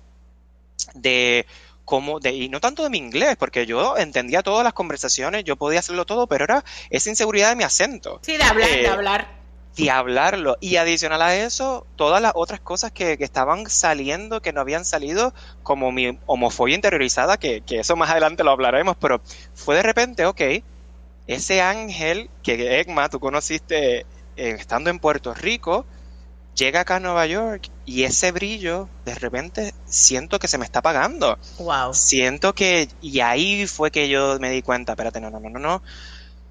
de 0.94 1.46
como 1.86 2.20
de, 2.20 2.32
y 2.32 2.48
no 2.50 2.60
tanto 2.60 2.82
de 2.82 2.90
mi 2.90 2.98
inglés, 2.98 3.36
porque 3.38 3.64
yo 3.64 3.96
entendía 3.96 4.42
todas 4.42 4.64
las 4.64 4.74
conversaciones, 4.74 5.44
yo 5.44 5.56
podía 5.56 5.78
hacerlo 5.78 6.04
todo, 6.04 6.26
pero 6.26 6.44
era 6.44 6.64
esa 6.90 7.08
inseguridad 7.08 7.50
de 7.50 7.56
mi 7.56 7.62
acento. 7.62 8.18
Sí, 8.22 8.36
de 8.36 8.42
hablar, 8.42 8.68
de 8.68 8.82
eh, 8.82 8.88
hablar. 8.88 9.28
De 9.76 9.90
hablarlo. 9.90 10.56
Y 10.60 10.76
adicional 10.76 11.22
a 11.22 11.36
eso, 11.36 11.86
todas 11.94 12.20
las 12.20 12.32
otras 12.34 12.60
cosas 12.60 12.90
que, 12.90 13.16
estaban 13.20 13.70
saliendo, 13.70 14.42
que 14.42 14.52
no 14.52 14.60
habían 14.60 14.84
salido, 14.84 15.32
como 15.62 15.92
mi 15.92 16.18
homofobia 16.26 16.74
interiorizada, 16.74 17.36
que, 17.36 17.60
que 17.60 17.78
eso 17.78 17.94
más 17.94 18.10
adelante 18.10 18.42
lo 18.42 18.50
hablaremos, 18.50 18.96
pero 19.00 19.20
fue 19.54 19.76
de 19.76 19.82
repente, 19.84 20.26
ok, 20.26 20.42
ese 21.28 21.60
ángel 21.60 22.30
que 22.42 22.80
Egma, 22.80 23.08
tú 23.08 23.20
conociste 23.20 24.00
eh, 24.00 24.06
estando 24.36 24.90
en 24.90 24.98
Puerto 24.98 25.34
Rico, 25.34 25.86
llega 26.56 26.80
acá 26.80 26.96
a 26.96 27.00
Nueva 27.00 27.26
York 27.26 27.68
y 27.84 28.04
ese 28.04 28.32
brillo 28.32 28.90
de 29.04 29.14
repente 29.14 29.74
siento 29.84 30.38
que 30.38 30.48
se 30.48 30.58
me 30.58 30.64
está 30.64 30.80
apagando. 30.80 31.38
Wow. 31.58 31.94
Siento 31.94 32.52
que 32.54 32.88
y 33.00 33.20
ahí 33.20 33.66
fue 33.66 33.90
que 33.90 34.08
yo 34.08 34.38
me 34.40 34.50
di 34.50 34.62
cuenta, 34.62 34.92
espérate, 34.92 35.20
no, 35.20 35.30
no, 35.30 35.40
no, 35.40 35.50
no, 35.50 35.58
no. 35.58 35.82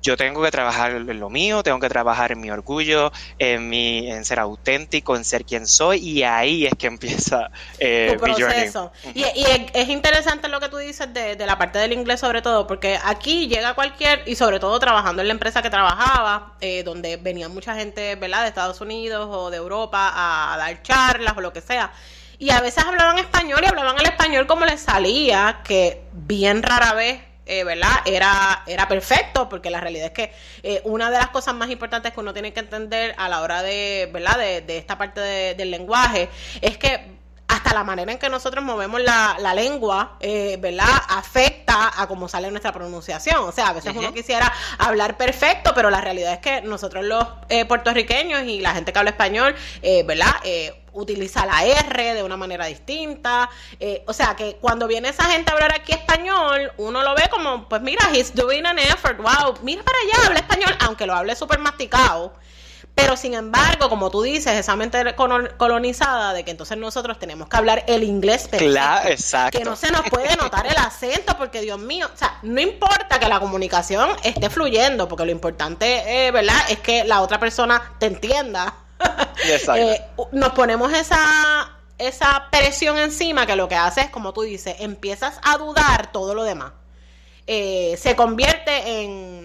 Yo 0.05 0.15
tengo 0.15 0.43
que 0.43 0.51
trabajar 0.51 0.91
en 0.91 1.19
lo 1.19 1.31
mío, 1.31 1.63
tengo 1.63 1.79
que 1.79 1.89
trabajar 1.89 2.31
en 2.31 2.39
mi 2.39 2.51
orgullo, 2.51 3.11
en 3.39 3.67
mi, 3.67 4.11
en 4.11 4.23
ser 4.23 4.39
auténtico, 4.39 5.15
en 5.15 5.25
ser 5.25 5.45
quien 5.45 5.65
soy, 5.65 5.97
y 5.97 6.21
ahí 6.21 6.67
es 6.67 6.73
que 6.77 6.85
empieza 6.85 7.49
eh, 7.79 8.11
mi 8.11 8.17
proceso. 8.19 8.91
Y, 9.15 9.23
es, 9.73 9.89
interesante 9.89 10.47
lo 10.47 10.59
que 10.59 10.69
tú 10.69 10.77
dices 10.77 11.11
de, 11.11 11.35
de, 11.35 11.45
la 11.47 11.57
parte 11.57 11.79
del 11.79 11.91
inglés 11.91 12.19
sobre 12.19 12.43
todo, 12.43 12.67
porque 12.67 12.99
aquí 13.03 13.47
llega 13.47 13.73
cualquier, 13.73 14.21
y 14.27 14.35
sobre 14.35 14.59
todo 14.59 14.77
trabajando 14.77 15.23
en 15.23 15.29
la 15.29 15.33
empresa 15.33 15.63
que 15.63 15.71
trabajaba, 15.71 16.53
eh, 16.61 16.83
donde 16.83 17.17
venía 17.17 17.49
mucha 17.49 17.73
gente, 17.73 18.15
¿verdad?, 18.15 18.43
de 18.43 18.49
Estados 18.49 18.81
Unidos 18.81 19.27
o 19.31 19.49
de 19.49 19.57
Europa 19.57 20.11
a, 20.13 20.55
dar 20.57 20.83
charlas 20.83 21.35
o 21.35 21.41
lo 21.41 21.51
que 21.51 21.61
sea. 21.61 21.91
Y 22.37 22.51
a 22.51 22.61
veces 22.61 22.83
hablaban 22.85 23.17
español 23.17 23.61
y 23.63 23.67
hablaban 23.67 23.97
el 23.99 24.05
español 24.05 24.45
como 24.45 24.65
les 24.65 24.81
salía, 24.81 25.61
que 25.63 26.03
bien 26.13 26.61
rara 26.61 26.93
vez 26.93 27.21
eh, 27.45 27.63
¿verdad? 27.63 27.91
Era, 28.05 28.63
era 28.65 28.87
perfecto, 28.87 29.47
porque 29.49 29.69
la 29.69 29.79
realidad 29.79 30.07
es 30.07 30.11
que 30.11 30.31
eh, 30.63 30.81
una 30.83 31.11
de 31.11 31.17
las 31.17 31.29
cosas 31.29 31.53
más 31.55 31.69
importantes 31.69 32.11
que 32.13 32.19
uno 32.19 32.33
tiene 32.33 32.53
que 32.53 32.59
entender 32.59 33.13
a 33.17 33.29
la 33.29 33.41
hora 33.41 33.61
de, 33.61 34.09
¿verdad? 34.11 34.37
De, 34.37 34.77
esta 34.77 34.97
parte 34.97 35.21
del 35.21 35.71
lenguaje 35.71 36.29
es 36.61 36.77
que 36.77 37.24
hasta 37.55 37.73
la 37.73 37.83
manera 37.83 38.11
en 38.11 38.17
que 38.17 38.29
nosotros 38.29 38.63
movemos 38.63 39.01
la, 39.01 39.37
la 39.39 39.53
lengua, 39.53 40.17
eh, 40.19 40.57
¿verdad? 40.59 40.85
Afecta 41.07 42.01
a 42.01 42.07
cómo 42.07 42.27
sale 42.27 42.51
nuestra 42.51 42.73
pronunciación. 42.73 43.37
O 43.43 43.51
sea, 43.51 43.69
a 43.69 43.73
veces 43.73 43.95
uno 43.95 44.13
quisiera 44.13 44.51
hablar 44.77 45.15
perfecto, 45.17 45.71
pero 45.73 45.89
la 45.89 46.01
realidad 46.01 46.33
es 46.33 46.39
que 46.39 46.61
nosotros 46.61 47.05
los 47.05 47.25
eh, 47.49 47.65
puertorriqueños 47.65 48.43
y 48.43 48.59
la 48.59 48.73
gente 48.73 48.91
que 48.91 48.99
habla 48.99 49.11
español, 49.11 49.55
eh, 49.81 50.03
¿verdad? 50.03 50.35
utiliza 50.93 51.45
la 51.45 51.65
R 51.65 52.13
de 52.13 52.23
una 52.23 52.37
manera 52.37 52.67
distinta. 52.67 53.49
o 54.05 54.13
sea, 54.13 54.35
que 54.35 54.55
cuando 54.61 54.87
viene 54.87 55.09
esa 55.09 55.25
gente 55.25 55.51
a 55.51 55.53
hablar 55.53 55.73
aquí 55.73 55.91
español, 55.91 56.71
uno 56.77 57.03
lo 57.03 57.13
ve 57.15 57.23
como, 57.29 57.67
pues 57.67 57.81
mira, 57.81 58.09
he's 58.13 58.33
doing 58.33 58.65
an 58.65 58.79
effort, 58.79 59.17
wow, 59.17 59.55
mira 59.61 59.83
para 59.83 59.97
allá, 59.99 60.27
habla 60.27 60.39
español, 60.39 60.75
aunque 60.79 61.05
lo 61.05 61.13
hable 61.13 61.35
súper 61.35 61.59
masticado. 61.59 62.33
Pero 62.95 63.17
sin 63.17 63.33
embargo, 63.33 63.89
como 63.89 64.09
tú 64.09 64.21
dices, 64.21 64.53
esa 64.53 64.75
mente 64.77 65.15
colonizada 65.15 66.33
de 66.33 66.45
que 66.45 66.51
entonces 66.51 66.77
nosotros 66.77 67.19
tenemos 67.19 67.49
que 67.49 67.57
hablar 67.57 67.83
el 67.87 68.03
inglés 68.03 68.47
perfecto, 68.47 68.71
claro, 68.71 69.09
exacto. 69.09 69.59
que 69.59 69.65
no 69.65 69.75
se 69.75 69.91
nos 69.91 70.09
puede 70.09 70.35
notar 70.37 70.65
el 70.65 70.77
acento, 70.77 71.37
porque 71.37 71.59
Dios 71.59 71.77
mío, 71.77 72.09
o 72.13 72.17
sea, 72.17 72.39
no 72.43 72.61
importa 72.61 73.19
que 73.19 73.27
la 73.27 73.41
comunicación 73.41 74.09
esté 74.23 74.49
fluyendo, 74.49 75.09
porque 75.09 75.25
lo 75.25 75.31
importante, 75.31 76.27
eh, 76.27 76.31
¿verdad?, 76.31 76.55
es 76.69 76.79
que 76.79 77.03
la 77.03 77.21
otra 77.21 77.37
persona 77.37 77.81
te 77.99 78.05
entienda. 78.05 78.73
Exacto. 79.45 79.81
Eh, 79.81 80.01
nos 80.31 80.53
ponemos 80.53 80.93
esa 80.93 81.75
esa 81.97 82.47
presión 82.51 82.97
encima 82.97 83.45
que 83.45 83.55
lo 83.55 83.67
que 83.67 83.75
hace 83.75 84.01
es, 84.01 84.09
como 84.09 84.33
tú 84.33 84.41
dices, 84.41 84.75
empiezas 84.79 85.39
a 85.43 85.57
dudar 85.57 86.11
todo 86.11 86.33
lo 86.33 86.43
demás. 86.43 86.73
Eh, 87.47 87.95
se 88.01 88.15
convierte 88.15 89.03
en 89.03 89.44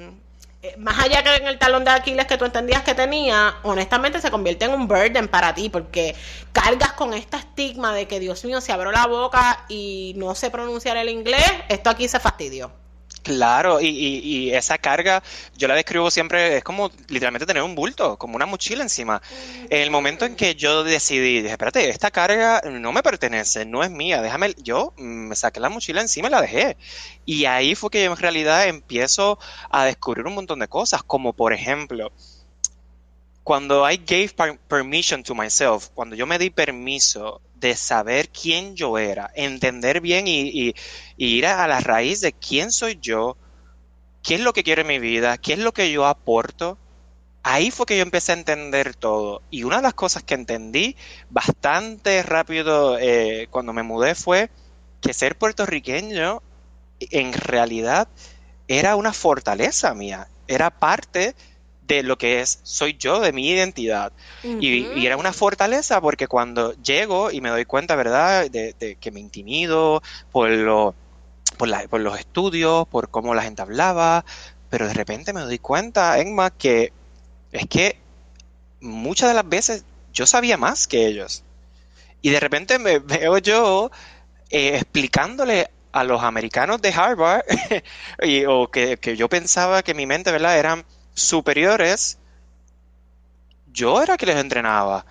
más 0.78 0.98
allá 0.98 1.22
que 1.22 1.36
en 1.36 1.46
el 1.46 1.58
talón 1.58 1.84
de 1.84 1.90
Aquiles 1.90 2.26
que 2.26 2.36
tú 2.36 2.44
entendías 2.44 2.82
que 2.82 2.94
tenía, 2.94 3.54
honestamente 3.62 4.20
se 4.20 4.30
convierte 4.30 4.66
en 4.66 4.72
un 4.72 4.88
burden 4.88 5.28
para 5.28 5.54
ti, 5.54 5.70
porque 5.70 6.14
cargas 6.52 6.92
con 6.92 7.14
este 7.14 7.38
estigma 7.38 7.94
de 7.94 8.06
que 8.06 8.20
Dios 8.20 8.44
mío, 8.44 8.60
se 8.60 8.72
abrió 8.72 8.92
la 8.92 9.06
boca 9.06 9.64
y 9.68 10.14
no 10.16 10.34
sé 10.34 10.50
pronunciar 10.50 10.96
el 10.96 11.08
inglés, 11.08 11.50
esto 11.68 11.90
aquí 11.90 12.08
se 12.08 12.20
fastidió. 12.20 12.79
Claro, 13.22 13.82
y, 13.82 13.88
y, 13.88 14.54
esa 14.54 14.78
carga 14.78 15.22
yo 15.56 15.68
la 15.68 15.74
describo 15.74 16.10
siempre, 16.10 16.56
es 16.56 16.64
como 16.64 16.90
literalmente 17.08 17.44
tener 17.44 17.62
un 17.62 17.74
bulto, 17.74 18.16
como 18.16 18.36
una 18.36 18.46
mochila 18.46 18.82
encima. 18.82 19.20
En 19.68 19.82
el 19.82 19.90
momento 19.90 20.24
en 20.24 20.36
que 20.36 20.54
yo 20.54 20.84
decidí, 20.84 21.42
dije, 21.42 21.52
espérate, 21.52 21.90
esta 21.90 22.10
carga 22.10 22.62
no 22.64 22.92
me 22.92 23.02
pertenece, 23.02 23.66
no 23.66 23.84
es 23.84 23.90
mía, 23.90 24.22
déjame, 24.22 24.54
yo 24.62 24.94
me 24.96 25.36
saqué 25.36 25.60
la 25.60 25.68
mochila 25.68 26.00
encima 26.00 26.28
y 26.28 26.30
la 26.30 26.40
dejé. 26.40 26.78
Y 27.26 27.44
ahí 27.44 27.74
fue 27.74 27.90
que 27.90 28.04
yo 28.04 28.12
en 28.12 28.16
realidad 28.16 28.66
empiezo 28.66 29.38
a 29.70 29.84
descubrir 29.84 30.26
un 30.26 30.34
montón 30.34 30.60
de 30.60 30.68
cosas, 30.68 31.02
como 31.02 31.34
por 31.34 31.52
ejemplo, 31.52 32.12
cuando 33.44 33.90
I 33.90 33.98
gave 33.98 34.30
permission 34.68 35.22
to 35.24 35.34
myself, 35.34 35.88
cuando 35.94 36.16
yo 36.16 36.26
me 36.26 36.38
di 36.38 36.50
permiso 36.50 37.42
de 37.60 37.76
saber 37.76 38.30
quién 38.30 38.74
yo 38.74 38.98
era, 38.98 39.30
entender 39.34 40.00
bien 40.00 40.26
y, 40.26 40.74
ir 41.16 41.46
a 41.46 41.68
la 41.68 41.80
raíz 41.80 42.22
de 42.22 42.32
quién 42.32 42.72
soy 42.72 42.98
yo, 43.00 43.36
qué 44.22 44.36
es 44.36 44.40
lo 44.40 44.52
que 44.52 44.62
quiero 44.64 44.80
en 44.80 44.88
mi 44.88 44.98
vida, 44.98 45.36
qué 45.38 45.52
es 45.52 45.58
lo 45.58 45.72
que 45.72 45.92
yo 45.92 46.06
aporto, 46.06 46.78
ahí 47.42 47.70
fue 47.70 47.86
que 47.86 47.96
yo 47.96 48.02
empecé 48.02 48.32
a 48.32 48.36
entender 48.36 48.94
todo. 48.94 49.42
Y 49.50 49.64
una 49.64 49.76
de 49.76 49.82
las 49.82 49.94
cosas 49.94 50.22
que 50.22 50.34
entendí 50.34 50.96
bastante 51.28 52.22
rápido 52.22 52.98
eh, 52.98 53.48
cuando 53.50 53.72
me 53.72 53.82
mudé 53.82 54.14
fue 54.14 54.50
que 55.02 55.12
ser 55.12 55.36
puertorriqueño 55.36 56.42
en 57.00 57.32
realidad 57.32 58.08
era 58.68 58.96
una 58.96 59.12
fortaleza 59.12 59.94
mía, 59.94 60.28
era 60.46 60.70
parte 60.70 61.34
de 61.94 62.02
lo 62.04 62.16
que 62.18 62.40
es, 62.40 62.60
soy 62.62 62.96
yo, 62.98 63.20
de 63.20 63.32
mi 63.32 63.48
identidad. 63.48 64.12
y, 64.42 65.04
era 65.04 65.16
una 65.16 65.32
fortaleza 65.32 66.00
porque 66.00 66.28
cuando 66.28 66.72
llego 66.82 67.30
y 67.30 67.40
me 67.40 67.48
doy 67.50 67.64
cuenta, 67.64 67.96
¿verdad?, 67.96 68.48
de, 68.50 68.96
que 69.00 69.10
me 69.10 69.20
intimido 69.20 70.02
por, 70.30 70.50
lo, 70.50 70.94
por, 71.56 71.88
por 71.88 72.00
los 72.00 72.18
estudios, 72.18 72.86
por 72.88 73.08
cómo 73.10 73.34
la 73.34 73.42
gente 73.42 73.62
hablaba, 73.62 74.24
pero 74.68 74.86
de 74.86 74.94
repente 74.94 75.32
me 75.32 75.40
doy 75.40 75.58
cuenta, 75.58 76.18
Emma, 76.18 76.50
que 76.50 76.92
es 77.50 77.66
que 77.66 77.98
muchas 78.80 79.30
de 79.30 79.34
las 79.34 79.48
veces 79.48 79.84
yo 80.12 80.26
sabía 80.26 80.56
más 80.56 80.86
que 80.86 81.06
ellos. 81.06 81.42
Y 82.22 82.30
de 82.30 82.40
repente 82.40 82.78
me 82.78 82.98
veo 83.00 83.38
yo 83.38 83.90
eh, 84.50 84.76
explicándole 84.76 85.70
a 85.92 86.04
los 86.04 86.22
americanos 86.22 86.80
de 86.80 86.90
Harvard, 86.90 87.42
y, 88.22 88.44
o 88.44 88.70
que, 88.70 88.96
que, 88.98 89.16
yo 89.16 89.28
pensaba 89.28 89.82
que 89.82 89.92
mi 89.92 90.06
mente, 90.06 90.30
¿verdad?, 90.30 90.56
eran 90.56 90.84
superiores, 91.14 92.18
yo 93.72 94.02
era 94.02 94.16
que 94.16 94.26
les 94.26 94.36
entrenaba. 94.36 95.04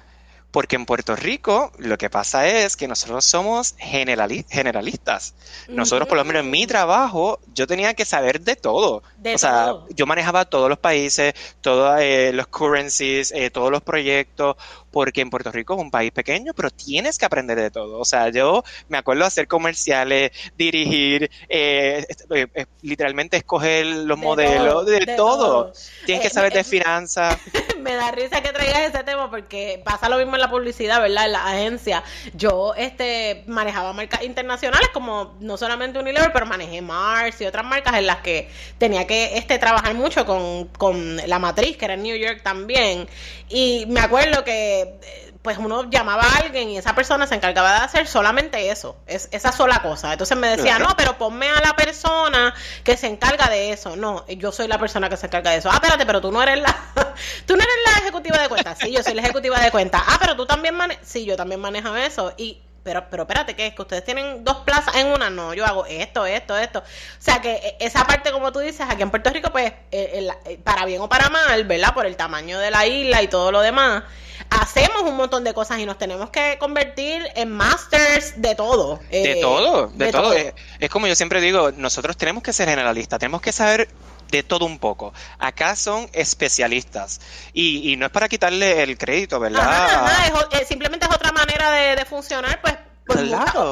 Porque 0.51 0.75
en 0.75 0.87
Puerto 0.87 1.15
Rico 1.15 1.71
lo 1.77 1.97
que 1.99 2.09
pasa 2.09 2.47
es 2.47 2.75
que 2.75 2.87
nosotros 2.87 3.23
somos 3.23 3.75
generalistas. 3.77 5.35
Nosotros, 5.67 6.09
por 6.09 6.17
lo 6.17 6.25
menos 6.25 6.43
en 6.43 6.49
mi 6.49 6.65
trabajo, 6.65 7.39
yo 7.53 7.67
tenía 7.67 7.93
que 7.93 8.03
saber 8.03 8.41
de 8.41 8.55
todo. 8.55 9.03
o 9.23 9.37
sea, 9.37 9.75
yo 9.91 10.07
manejaba 10.07 10.45
todos 10.45 10.67
los 10.67 10.79
países, 10.79 11.35
todos 11.61 11.99
eh, 12.01 12.31
los 12.33 12.47
currencies, 12.47 13.31
eh, 13.31 13.51
todos 13.51 13.69
los 13.69 13.83
proyectos, 13.83 14.55
porque 14.91 15.21
en 15.21 15.29
Puerto 15.29 15.51
Rico 15.51 15.75
es 15.75 15.81
un 15.81 15.91
país 15.91 16.11
pequeño, 16.11 16.53
pero 16.53 16.69
tienes 16.69 17.17
que 17.17 17.25
aprender 17.25 17.59
de 17.59 17.71
todo. 17.71 17.99
O 17.99 18.05
sea, 18.05 18.29
yo 18.29 18.63
me 18.87 18.97
acuerdo 18.97 19.21
de 19.21 19.27
hacer 19.27 19.47
comerciales, 19.47 20.31
dirigir, 20.57 21.29
eh, 21.47 22.05
eh, 22.33 22.47
eh, 22.53 22.65
literalmente 22.81 23.37
escoger 23.37 23.85
los 23.85 24.17
modelos, 24.17 24.85
de, 24.85 25.05
todo. 25.15 25.73
Tienes 26.05 26.23
que 26.23 26.29
saber 26.29 26.53
de 26.53 26.63
finanzas. 26.69 27.37
me 27.81 27.95
da 27.95 28.11
risa 28.11 28.41
que 28.41 28.51
traigas 28.51 28.93
ese 28.93 29.03
tema 29.03 29.29
porque 29.29 29.81
pasa 29.83 30.09
lo 30.09 30.17
mismo 30.17 30.35
en 30.35 30.41
la 30.41 30.49
publicidad, 30.49 31.01
¿verdad? 31.01 31.25
En 31.25 31.31
la 31.31 31.45
agencia. 31.45 32.03
Yo 32.33 32.73
este 32.75 33.43
manejaba 33.47 33.93
marcas 33.93 34.23
internacionales 34.23 34.89
como 34.93 35.35
no 35.39 35.57
solamente 35.57 35.99
Unilever, 35.99 36.31
pero 36.31 36.45
manejé 36.45 36.81
Mars 36.81 37.41
y 37.41 37.45
otras 37.45 37.65
marcas 37.65 37.95
en 37.95 38.07
las 38.07 38.17
que 38.17 38.49
tenía 38.77 39.07
que 39.07 39.37
este 39.37 39.57
trabajar 39.59 39.93
mucho 39.93 40.25
con, 40.25 40.65
con 40.77 41.17
la 41.17 41.39
matriz, 41.39 41.77
que 41.77 41.85
era 41.85 41.93
en 41.93 42.03
New 42.03 42.15
York 42.15 42.41
también. 42.43 43.07
Y 43.49 43.85
me 43.87 43.99
acuerdo 43.99 44.43
que 44.43 44.78
pues 45.41 45.57
uno 45.57 45.89
llamaba 45.89 46.23
a 46.23 46.37
alguien 46.39 46.69
y 46.69 46.77
esa 46.77 46.93
persona 46.93 47.25
se 47.25 47.35
encargaba 47.35 47.71
de 47.71 47.77
hacer 47.77 48.07
solamente 48.07 48.69
eso, 48.69 48.97
es, 49.07 49.29
esa 49.31 49.51
sola 49.51 49.81
cosa. 49.81 50.11
Entonces 50.11 50.37
me 50.37 50.49
decía, 50.49 50.79
no, 50.79 50.95
pero 50.97 51.17
ponme 51.17 51.47
a 51.47 51.61
la 51.61 51.75
persona 51.75 52.53
que 52.83 52.97
se 52.97 53.07
encarga 53.07 53.47
de 53.47 53.71
eso. 53.71 53.95
No, 53.95 54.27
yo 54.27 54.51
soy 54.51 54.67
la 54.67 54.77
persona 54.77 55.07
que 55.09 55.15
se 55.15 55.27
encarga 55.27 55.51
de 55.51 55.57
eso. 55.57 55.69
Ah, 55.71 55.75
espérate, 55.75 56.05
pero 56.05 56.19
tú 56.19 56.31
no 56.31 56.43
eres 56.43 56.59
la, 56.59 56.75
tú 57.45 57.55
no 57.55 57.63
eres 57.63 57.75
la 57.85 58.01
ejecutiva 58.01 58.37
de 58.37 58.49
cuentas. 58.49 58.77
Sí, 58.81 58.91
yo 58.91 59.01
soy 59.01 59.13
la 59.13 59.21
ejecutiva 59.21 59.59
de 59.59 59.71
cuentas. 59.71 60.01
Ah, 60.05 60.17
pero 60.19 60.35
tú 60.35 60.45
también 60.45 60.75
manejas, 60.75 61.07
sí, 61.07 61.23
yo 61.25 61.37
también 61.37 61.61
manejo 61.61 61.95
eso. 61.95 62.33
Y 62.35 62.61
pero, 62.89 63.05
pero 63.07 63.23
espérate, 63.23 63.55
¿qué 63.55 63.67
es? 63.67 63.75
Que 63.75 63.83
ustedes 63.83 64.03
tienen 64.03 64.43
dos 64.43 64.57
plazas 64.65 64.95
en 64.95 65.05
una, 65.05 65.29
no, 65.29 65.53
yo 65.53 65.63
hago 65.63 65.85
esto, 65.85 66.25
esto, 66.25 66.57
esto. 66.57 66.79
O 66.79 67.21
sea 67.21 67.39
que 67.39 67.51
e, 67.51 67.77
esa 67.81 68.03
parte, 68.07 68.31
como 68.31 68.51
tú 68.51 68.57
dices, 68.57 68.81
aquí 68.89 69.03
en 69.03 69.11
Puerto 69.11 69.29
Rico, 69.29 69.51
pues, 69.51 69.71
eh, 69.91 70.27
eh, 70.45 70.59
para 70.63 70.85
bien 70.85 70.99
o 70.99 71.07
para 71.07 71.29
mal, 71.29 71.65
¿verdad? 71.65 71.93
Por 71.93 72.07
el 72.07 72.15
tamaño 72.15 72.57
de 72.57 72.71
la 72.71 72.87
isla 72.87 73.21
y 73.21 73.27
todo 73.27 73.51
lo 73.51 73.61
demás, 73.61 74.05
hacemos 74.49 75.03
un 75.03 75.15
montón 75.15 75.43
de 75.43 75.53
cosas 75.53 75.77
y 75.77 75.85
nos 75.85 75.99
tenemos 75.99 76.31
que 76.31 76.57
convertir 76.59 77.27
en 77.35 77.51
masters 77.51 78.41
de 78.41 78.55
todo. 78.55 78.99
de 79.11 79.33
eh, 79.33 79.37
todo, 79.39 79.91
de, 79.93 80.11
todo. 80.11 80.33
Es, 80.33 80.89
como 80.89 81.05
yo 81.05 81.13
siempre 81.13 81.41
digo, 81.41 81.71
nosotros 81.71 82.17
tenemos 82.17 82.41
que 82.41 82.53
ser 82.53 82.69
generalistas, 82.69 83.19
tenemos 83.19 83.41
que 83.41 83.51
saber 83.51 83.87
de 84.29 84.43
todo 84.43 84.65
un 84.65 84.79
poco. 84.79 85.13
Acá 85.37 85.75
son 85.75 86.09
especialistas. 86.13 87.21
Y, 87.53 87.91
y 87.91 87.95
no 87.97 88.05
es 88.05 88.11
para 88.11 88.29
quitarle 88.29 88.83
el 88.83 88.97
crédito, 88.97 89.39
¿verdad? 89.39 90.07
simplemente 90.67 91.05
es 91.05 91.15
otra 91.15 91.31
manera 91.31 91.71
de, 91.71 92.05
funcionar, 92.05 92.61
pues, 92.61 92.77
por, 93.05 93.17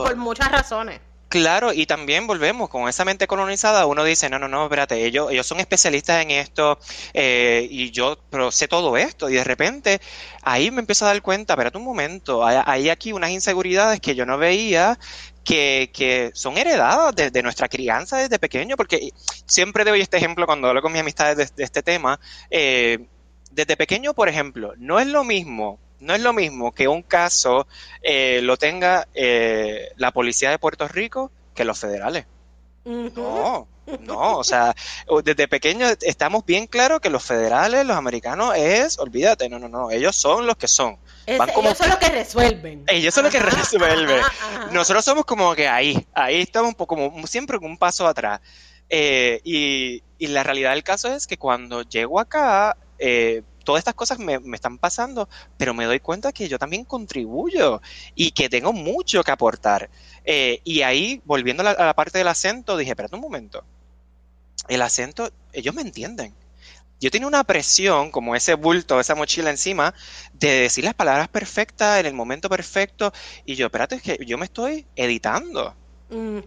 por 0.03 0.15
muchas 0.15 0.51
razones. 0.51 0.99
Claro, 1.29 1.73
y 1.73 1.85
también 1.85 2.25
volvemos 2.25 2.69
con 2.69 2.87
esa 2.87 3.03
mente 3.03 3.27
colonizada, 3.27 3.85
uno 3.85 4.05
dice, 4.05 4.29
no, 4.29 4.39
no, 4.39 4.47
no, 4.47 4.63
espérate, 4.63 5.05
ellos, 5.05 5.29
ellos 5.29 5.45
son 5.45 5.59
especialistas 5.59 6.21
en 6.21 6.31
esto 6.31 6.79
eh, 7.13 7.67
y 7.69 7.91
yo 7.91 8.17
pero 8.29 8.49
sé 8.49 8.69
todo 8.69 8.95
esto 8.95 9.29
y 9.29 9.33
de 9.33 9.43
repente 9.43 9.99
ahí 10.41 10.71
me 10.71 10.79
empiezo 10.79 11.03
a 11.03 11.09
dar 11.09 11.21
cuenta, 11.21 11.53
espérate 11.53 11.77
un 11.77 11.83
momento, 11.83 12.45
hay, 12.45 12.89
aquí 12.89 13.11
unas 13.11 13.31
inseguridades 13.31 13.99
que 13.99 14.15
yo 14.15 14.25
no 14.25 14.37
veía 14.37 14.97
que, 15.47 15.89
que, 15.93 16.31
son 16.33 16.57
heredadas 16.57 17.15
de, 17.15 17.41
nuestra 17.41 17.69
crianza 17.69 18.17
desde 18.17 18.37
pequeño, 18.37 18.75
porque 18.75 19.11
siempre 19.45 19.85
doy 19.85 20.01
este 20.01 20.17
ejemplo 20.17 20.45
cuando 20.45 20.67
hablo 20.67 20.81
con 20.81 20.91
mis 20.91 20.99
amistades 20.99 21.55
de, 21.55 21.63
este 21.63 21.81
tema. 21.81 22.19
Eh, 22.51 23.07
desde 23.51 23.77
pequeño, 23.77 24.13
por 24.13 24.27
ejemplo, 24.27 24.73
no 24.77 24.99
es 24.99 25.07
lo 25.07 25.23
mismo 25.23 25.79
no 25.99 26.13
es 26.13 26.21
lo 26.21 26.31
mismo 26.31 26.73
que 26.73 26.87
un 26.87 27.01
caso 27.01 27.65
eh, 28.03 28.41
lo 28.43 28.57
tenga 28.57 29.07
eh, 29.15 29.89
la 29.95 30.11
policía 30.11 30.51
de 30.51 30.59
Puerto 30.59 30.87
Rico 30.87 31.31
que 31.55 31.65
los 31.65 31.79
federales. 31.79 32.27
No, 32.85 33.67
no, 34.01 34.37
o 34.37 34.43
sea, 34.43 34.75
desde 35.23 35.47
pequeño 35.47 35.87
estamos 36.01 36.45
bien 36.45 36.67
claros 36.67 36.99
que 36.99 37.09
los 37.09 37.23
federales, 37.23 37.85
los 37.85 37.97
americanos, 37.97 38.55
es, 38.55 38.99
olvídate, 38.99 39.49
no, 39.49 39.59
no, 39.59 39.69
no, 39.69 39.91
ellos 39.91 40.15
son 40.15 40.45
los 40.45 40.57
que 40.57 40.67
son. 40.67 40.97
ellos 41.25 41.77
son 41.77 41.89
los 41.89 41.97
que 41.97 42.09
resuelven. 42.09 42.83
Ellos 42.87 43.13
son 43.13 43.23
los 43.23 43.33
que 43.33 43.39
resuelven. 43.39 44.21
Nosotros 44.71 45.03
somos 45.03 45.25
como 45.25 45.55
que 45.55 45.67
ahí, 45.67 46.07
ahí 46.13 46.41
estamos 46.41 46.69
un 46.69 46.75
poco, 46.75 46.95
como 46.95 47.27
siempre 47.27 47.57
un 47.57 47.77
paso 47.77 48.07
atrás. 48.07 48.41
Eh, 48.89 49.41
y, 49.43 50.03
y, 50.17 50.27
la 50.27 50.43
realidad 50.43 50.71
del 50.71 50.83
caso 50.83 51.13
es 51.13 51.27
que 51.27 51.37
cuando 51.37 51.81
llego 51.81 52.21
acá, 52.21 52.77
eh, 52.99 53.43
todas 53.67 53.81
estas 53.81 53.95
cosas 53.95 54.17
me, 54.17 54.39
están 54.53 54.77
pasando, 54.77 55.27
pero 55.57 55.73
me 55.73 55.83
doy 55.83 55.99
cuenta 55.99 56.31
que 56.31 56.47
yo 56.47 56.57
también 56.57 56.85
contribuyo 56.85 57.81
y 58.15 58.31
que 58.31 58.47
tengo 58.47 58.71
mucho 58.71 59.25
que 59.25 59.31
aportar. 59.31 59.89
Eh, 60.23 60.61
y 60.63 60.83
ahí, 60.83 61.21
volviendo 61.25 61.67
a 61.67 61.73
la, 61.73 61.93
parte 61.93 62.17
del 62.17 62.29
acento, 62.29 62.77
dije, 62.77 62.91
espérate 62.91 63.15
un 63.15 63.21
momento. 63.21 63.65
El 64.67 64.81
acento, 64.81 65.31
ellos 65.53 65.73
me 65.73 65.81
entienden. 65.81 66.33
Yo 66.99 67.11
tenía 67.11 67.27
una 67.27 67.43
presión, 67.43 68.09
como 68.09 68.35
ese 68.35 68.55
bulto, 68.55 68.99
esa 68.99 69.13
mochila 69.13 69.51
encima, 69.51 69.93
de 70.33 70.61
decir 70.61 70.83
las 70.83 70.95
palabras 70.95 71.27
perfectas 71.27 71.99
en 71.99 72.07
el 72.07 72.13
momento 72.13 72.49
perfecto. 72.49 73.13
Y 73.45 73.55
yo, 73.55 73.67
espérate, 73.67 73.95
es 73.95 74.01
que 74.01 74.17
yo 74.25 74.37
me 74.37 74.45
estoy 74.45 74.85
editando. 74.95 75.75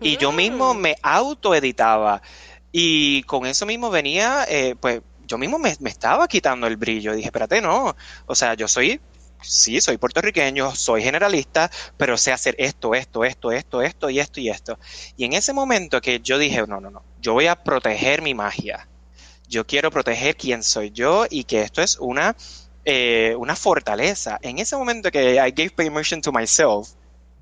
Y 0.01 0.17
yo 0.17 0.33
mismo 0.33 0.75
me 0.75 0.97
autoeditaba. 1.03 2.23
Y 2.73 3.23
con 3.25 3.47
eso 3.47 3.67
mismo 3.67 3.91
venía, 3.91 4.45
eh, 4.49 4.75
pues, 4.81 5.03
yo 5.27 5.39
mismo 5.39 5.59
me, 5.59 5.77
estaba 5.85 6.27
quitando 6.27 6.67
el 6.67 6.77
brillo. 6.77 7.15
Dije, 7.15 7.29
espérate, 7.29 7.61
no. 7.61 7.95
O 8.27 8.35
sea, 8.35 8.55
yo 8.55 8.67
soy 8.67 9.01
sí, 9.43 9.81
soy 9.81 9.97
puertorriqueño, 9.97 10.75
soy 10.75 11.03
generalista, 11.03 11.71
pero 11.97 12.17
sé 12.17 12.33
hacer 12.33 12.55
esto, 12.59 12.95
esto, 12.95 13.25
esto, 13.25 13.53
esto, 13.53 13.83
esto 13.83 14.11
y 14.11 14.19
esto 14.19 14.41
y 14.41 14.49
esto. 14.49 14.79
Y 15.17 15.25
en 15.25 15.33
ese 15.33 15.53
momento 15.53 16.01
que 16.01 16.21
yo 16.21 16.39
dije, 16.39 16.67
no, 16.67 16.81
no, 16.81 16.91
no, 16.91 17.03
yo 17.21 17.35
voy 17.35 17.47
a 17.47 17.57
proteger 17.57 18.23
mi 18.23 18.35
magia. 18.35 18.89
Yo 19.49 19.67
quiero 19.67 19.91
proteger 19.91 20.37
quién 20.37 20.63
soy 20.63 20.91
yo 20.91 21.27
y 21.29 21.45
que 21.45 21.63
esto 21.63 21.83
es 21.83 21.99
una, 21.99 22.37
eh, 22.85 23.35
una 23.39 23.57
fortaleza. 23.57 24.39
En 24.43 24.59
ese 24.59 24.77
momento 24.77 25.11
que 25.11 25.35
I 25.35 25.51
gave 25.51 25.71
permission 25.71 26.21
to 26.23 26.33
myself, 26.33 26.91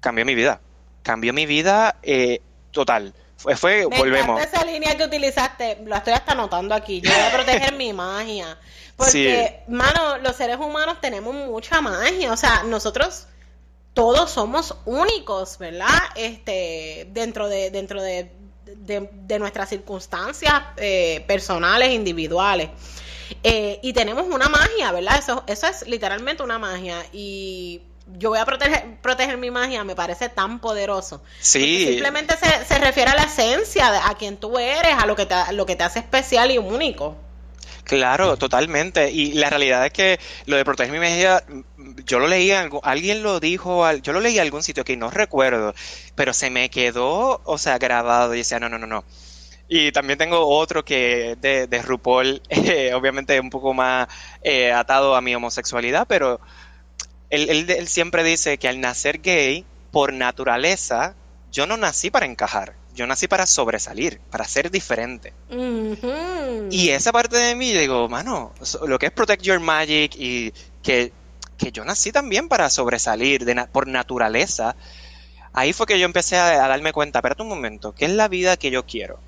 cambió 0.01 0.25
mi 0.25 0.35
vida. 0.35 0.61
Cambió 1.03 1.33
mi 1.33 1.47
vida 1.47 1.97
eh, 2.03 2.41
total. 2.71 3.15
Fue, 3.39 3.57
fue 3.57 3.87
Me 3.89 3.99
volvemos. 3.99 4.43
esa 4.43 4.65
línea 4.65 4.97
que 4.97 5.05
utilizaste, 5.05 5.79
lo 5.85 5.95
estoy 5.95 6.13
hasta 6.13 6.33
anotando 6.33 6.75
aquí. 6.75 7.01
Yo 7.01 7.11
voy 7.11 7.21
a 7.21 7.31
proteger 7.33 7.75
mi 7.75 7.93
magia. 7.93 8.59
Porque, 8.97 9.63
mano, 9.69 10.19
los 10.19 10.35
seres 10.35 10.57
humanos 10.57 10.99
tenemos 11.01 11.33
mucha 11.33 11.81
magia. 11.81 12.33
O 12.33 12.37
sea, 12.37 12.65
nosotros 12.65 13.29
todos 13.95 14.33
somos 14.33 14.75
únicos, 14.87 15.57
¿verdad? 15.59 16.01
Este, 16.17 17.09
dentro 17.13 17.49
de, 17.49 17.71
dentro 17.71 18.03
de, 18.03 18.33
de, 18.65 19.39
nuestras 19.39 19.69
circunstancias 19.69 20.61
eh, 20.77 21.25
personales, 21.29 21.91
individuales. 21.93 22.71
Eh, 23.45 23.79
y 23.83 23.93
tenemos 23.93 24.27
una 24.27 24.49
magia, 24.49 24.91
¿verdad? 24.91 25.17
Eso, 25.17 25.45
eso 25.47 25.69
es 25.69 25.87
literalmente 25.87 26.43
una 26.43 26.59
magia. 26.59 27.07
Y 27.13 27.83
yo 28.17 28.31
voy 28.31 28.39
a 28.39 28.45
proteger, 28.45 28.97
proteger 29.03 29.37
mi 29.37 29.51
magia, 29.51 29.85
me 29.85 29.95
parece 29.95 30.29
tan 30.29 30.61
poderoso. 30.61 31.23
Sí. 31.41 31.87
simplemente 31.87 32.37
se, 32.37 32.65
se, 32.65 32.79
refiere 32.79 33.11
a 33.11 33.15
la 33.15 33.25
esencia, 33.25 33.91
de, 33.91 33.99
a 33.99 34.15
quien 34.19 34.37
tú 34.37 34.59
eres, 34.59 34.95
a 34.99 35.07
lo 35.07 35.17
que, 35.17 35.27
te, 35.27 35.35
lo 35.53 35.67
que 35.67 35.77
te 35.77 35.85
hace 35.85 35.99
especial 35.99 36.51
y 36.51 36.59
único. 36.59 37.17
Claro, 37.89 38.37
totalmente. 38.37 39.11
Y 39.11 39.33
la 39.33 39.49
realidad 39.49 39.87
es 39.87 39.93
que 39.93 40.21
lo 40.45 40.57
de 40.57 40.65
proteger 40.65 40.93
mi 40.93 40.99
magia, 40.99 41.43
yo 42.05 42.19
lo 42.19 42.27
leí, 42.27 42.51
alguien 42.83 43.23
lo 43.23 43.41
dijo, 43.41 43.91
yo 44.03 44.13
lo 44.13 44.21
leí 44.21 44.37
en 44.37 44.43
algún 44.43 44.63
sitio 44.63 44.85
que 44.85 44.97
no 44.97 45.11
recuerdo, 45.11 45.75
pero 46.15 46.35
se 46.35 46.51
me 46.51 46.69
quedó, 46.69 47.41
o 47.45 47.57
sea, 47.57 47.79
grabado 47.79 48.35
y 48.35 48.39
decía, 48.39 48.61
no, 48.61 48.69
no, 48.69 48.79
no, 48.79 48.87
no. 48.87 49.05
Y 49.69 49.91
también 49.93 50.19
tengo 50.19 50.47
otro 50.47 50.85
que 50.85 51.37
de, 51.41 51.67
de 51.67 51.83
RuPaul, 51.83 52.43
eh, 52.51 52.93
obviamente 52.95 53.41
un 53.41 53.51
poco 53.51 53.73
más 53.73 54.09
eh, 54.43 54.71
atado 54.71 55.17
a 55.17 55.23
mi 55.23 55.35
homosexualidad, 55.35 56.07
pero 56.07 56.41
él, 57.31 57.89
siempre 57.89 58.25
dice 58.25 58.59
que 58.59 58.69
al 58.69 58.81
nacer 58.81 59.21
gay, 59.21 59.65
por 59.91 60.13
naturaleza, 60.13 61.15
yo 61.53 61.67
no 61.67 61.77
nací 61.77 62.11
para 62.11 62.27
encajar, 62.27 62.75
yo 62.95 63.07
nací 63.07 63.29
para 63.29 63.47
sobresalir, 63.47 64.21
para 64.31 64.45
ser 64.45 64.71
diferente. 64.71 65.33
Y 66.71 66.91
esa 66.91 67.13
parte 67.13 67.37
de 67.37 67.55
mí, 67.55 67.73
digo, 67.73 68.09
mano, 68.09 68.53
lo 68.87 68.99
que 68.99 69.07
es 69.07 69.13
Protect 69.13 69.43
Your 69.43 69.61
Magic 69.61 70.15
y 70.17 70.53
que, 70.83 71.13
yo 71.73 71.85
nací 71.85 72.13
también 72.13 72.49
para 72.49 72.71
sobresalir 72.71 73.45
por 73.73 73.89
naturaleza, 73.89 74.77
ahí 75.53 75.73
fue 75.73 75.87
que 75.87 75.99
yo 75.99 76.07
empecé 76.07 76.37
a, 76.37 76.65
a, 76.65 76.69
darme 76.69 76.93
cuenta, 76.93 77.19
espérate 77.19 77.43
un 77.43 77.49
momento, 77.49 77.95
¿qué 77.95 78.05
es 78.05 78.13
la 78.13 78.29
vida 78.29 78.57
que 78.57 78.71
yo 78.71 78.87
quiero? 78.87 79.19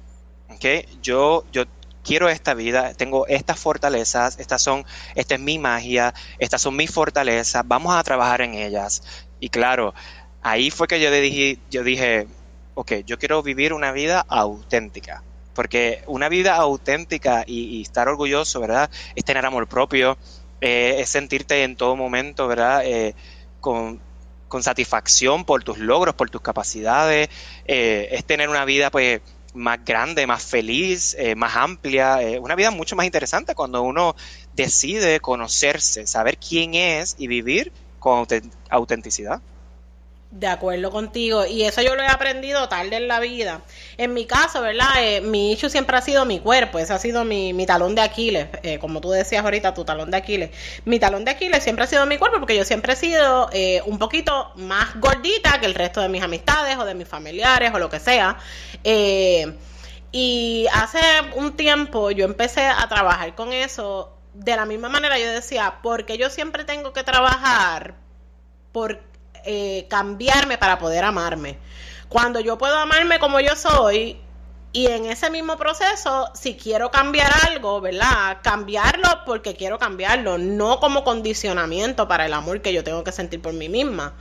¿Okay? 0.48 0.86
Yo, 1.02 1.44
yo 1.52 1.64
quiero 2.10 2.28
esta 2.28 2.54
vida, 2.54 2.92
tengo 2.94 3.28
estas 3.28 3.60
fortalezas, 3.60 4.36
estas 4.40 4.60
son, 4.60 4.84
esta 5.14 5.36
es 5.36 5.40
mi 5.40 5.60
magia, 5.60 6.12
estas 6.40 6.60
son 6.60 6.74
mis 6.74 6.90
fortalezas, 6.90 7.62
vamos 7.64 7.94
a 7.94 8.02
trabajar 8.02 8.40
en 8.40 8.54
ellas. 8.54 9.04
Y 9.38 9.48
claro, 9.48 9.94
ahí 10.42 10.72
fue 10.72 10.88
que 10.88 10.98
yo 11.00 11.08
dije, 11.12 11.60
yo 11.70 11.84
dije, 11.84 12.26
ok, 12.74 12.94
yo 13.06 13.16
quiero 13.16 13.44
vivir 13.44 13.72
una 13.72 13.92
vida 13.92 14.26
auténtica. 14.28 15.22
Porque 15.54 16.02
una 16.08 16.28
vida 16.28 16.56
auténtica 16.56 17.44
y, 17.46 17.80
estar 17.80 18.08
orgulloso, 18.08 18.60
¿verdad? 18.60 18.90
Es 19.14 19.24
tener 19.24 19.46
amor 19.46 19.68
propio, 19.68 20.18
eh, 20.60 20.96
es 20.98 21.10
sentirte 21.10 21.62
en 21.62 21.76
todo 21.76 21.94
momento, 21.94 22.48
¿verdad? 22.48 22.82
Eh, 22.86 23.14
con, 23.60 24.00
satisfacción 24.62 25.44
por 25.44 25.62
tus 25.62 25.78
logros, 25.78 26.16
por 26.16 26.28
tus 26.28 26.40
capacidades, 26.40 27.28
eh, 27.66 28.08
es 28.10 28.24
tener 28.24 28.48
una 28.48 28.64
vida, 28.64 28.90
pues, 28.90 29.20
más 29.54 29.84
grande, 29.84 30.26
más 30.26 30.44
feliz, 30.44 31.14
eh, 31.18 31.34
más 31.34 31.56
amplia, 31.56 32.22
eh, 32.22 32.38
una 32.38 32.54
vida 32.54 32.70
mucho 32.70 32.96
más 32.96 33.06
interesante 33.06 33.54
cuando 33.54 33.82
uno 33.82 34.14
decide 34.52 35.20
conocerse, 35.20 36.06
saber 36.06 36.38
quién 36.38 36.74
es 36.74 37.14
y 37.16 37.26
vivir 37.28 37.72
con 37.98 38.26
autenticidad. 38.70 39.42
De 40.30 40.46
acuerdo 40.46 40.92
contigo, 40.92 41.44
y 41.44 41.64
eso 41.64 41.82
yo 41.82 41.96
lo 41.96 42.02
he 42.02 42.06
aprendido 42.06 42.68
tarde 42.68 42.94
en 42.94 43.08
la 43.08 43.18
vida. 43.18 43.62
En 43.98 44.14
mi 44.14 44.26
caso, 44.26 44.60
¿verdad? 44.60 44.86
Eh, 45.00 45.20
mi 45.20 45.50
issue 45.50 45.68
siempre 45.68 45.96
ha 45.96 46.00
sido 46.00 46.24
mi 46.24 46.38
cuerpo, 46.38 46.78
ese 46.78 46.92
ha 46.92 47.00
sido 47.00 47.24
mi, 47.24 47.52
mi 47.52 47.66
talón 47.66 47.96
de 47.96 48.02
Aquiles, 48.02 48.46
eh, 48.62 48.78
como 48.78 49.00
tú 49.00 49.10
decías 49.10 49.42
ahorita, 49.42 49.74
tu 49.74 49.84
talón 49.84 50.12
de 50.12 50.18
Aquiles. 50.18 50.50
Mi 50.84 51.00
talón 51.00 51.24
de 51.24 51.32
Aquiles 51.32 51.64
siempre 51.64 51.84
ha 51.84 51.88
sido 51.88 52.06
mi 52.06 52.16
cuerpo 52.16 52.38
porque 52.38 52.56
yo 52.56 52.64
siempre 52.64 52.92
he 52.92 52.96
sido 52.96 53.50
eh, 53.52 53.82
un 53.86 53.98
poquito 53.98 54.52
más 54.54 55.00
gordita 55.00 55.58
que 55.58 55.66
el 55.66 55.74
resto 55.74 56.00
de 56.00 56.08
mis 56.08 56.22
amistades 56.22 56.76
o 56.78 56.84
de 56.84 56.94
mis 56.94 57.08
familiares 57.08 57.72
o 57.74 57.80
lo 57.80 57.90
que 57.90 57.98
sea. 57.98 58.38
y 60.12 60.66
hace 60.72 61.00
un 61.34 61.56
tiempo 61.56 62.12
yo 62.12 62.24
empecé 62.24 62.66
a 62.66 62.86
trabajar 62.88 63.34
con 63.34 63.52
eso. 63.52 64.16
De 64.34 64.54
la 64.54 64.64
misma 64.64 64.88
manera 64.88 65.18
yo 65.18 65.28
decía, 65.28 65.80
porque 65.82 66.16
yo 66.18 66.30
siempre 66.30 66.64
tengo 66.64 66.92
que 66.92 67.02
trabajar 67.02 67.96
por 68.70 69.09
eh, 69.44 69.86
cambiarme 69.88 70.58
para 70.58 70.78
poder 70.78 71.04
amarme. 71.04 71.58
Cuando 72.08 72.40
yo 72.40 72.58
puedo 72.58 72.76
amarme 72.76 73.18
como 73.18 73.40
yo 73.40 73.54
soy, 73.56 74.20
y 74.72 74.86
en 74.86 75.06
ese 75.06 75.30
mismo 75.30 75.56
proceso, 75.56 76.30
si 76.34 76.54
quiero 76.54 76.90
cambiar 76.90 77.30
algo, 77.48 77.80
¿verdad? 77.80 78.38
Cambiarlo 78.42 79.08
porque 79.26 79.56
quiero 79.56 79.78
cambiarlo, 79.78 80.38
no 80.38 80.78
como 80.78 81.02
condicionamiento 81.02 82.06
para 82.06 82.26
el 82.26 82.32
amor 82.32 82.62
que 82.62 82.72
yo 82.72 82.84
tengo 82.84 83.02
que 83.02 83.10
sentir 83.10 83.42
por 83.42 83.52
mí 83.52 83.68
misma. 83.68 84.14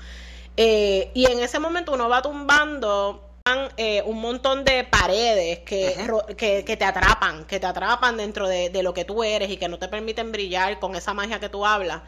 Eh, 0.57 1.11
y 1.13 1.25
en 1.31 1.39
ese 1.39 1.59
momento 1.59 1.93
uno 1.93 2.09
va 2.09 2.21
tumbando 2.23 3.29
eh, 3.77 4.01
un 4.05 4.19
montón 4.19 4.63
de 4.63 4.83
paredes 4.85 5.59
que, 5.59 5.95
que, 6.35 6.77
te 6.77 6.85
atrapan, 6.85 7.45
que 7.45 7.59
te 7.59 7.67
atrapan 7.67 8.17
dentro 8.17 8.47
de, 8.47 8.69
de, 8.69 8.83
lo 8.83 8.93
que 8.93 9.05
tú 9.05 9.23
eres 9.23 9.51
y 9.51 9.57
que 9.57 9.67
no 9.69 9.77
te 9.77 9.87
permiten 9.87 10.31
brillar 10.31 10.79
con 10.79 10.95
esa 10.95 11.13
magia 11.13 11.39
que 11.39 11.49
tú 11.49 11.65
hablas. 11.65 12.01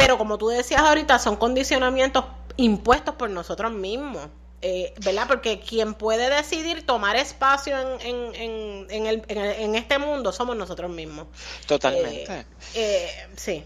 Pero 0.00 0.16
como 0.16 0.38
tú 0.38 0.48
decías 0.48 0.80
ahorita, 0.80 1.18
son 1.18 1.36
condicionamientos 1.36 2.24
impuestos 2.56 3.14
por 3.16 3.28
nosotros 3.28 3.70
mismos. 3.70 4.28
Eh, 4.62 4.94
¿Verdad? 5.04 5.26
Porque 5.28 5.60
quien 5.60 5.94
puede 5.94 6.28
decidir 6.28 6.84
tomar 6.84 7.16
espacio 7.16 7.78
en, 8.00 8.34
en, 8.34 8.86
en, 8.90 9.06
el, 9.06 9.22
en, 9.28 9.74
este 9.74 9.98
mundo 9.98 10.32
somos 10.32 10.56
nosotros 10.56 10.90
mismos. 10.90 11.26
Totalmente. 11.66 12.40
Eh, 12.40 12.44
eh, 12.74 13.10
sí. 13.36 13.64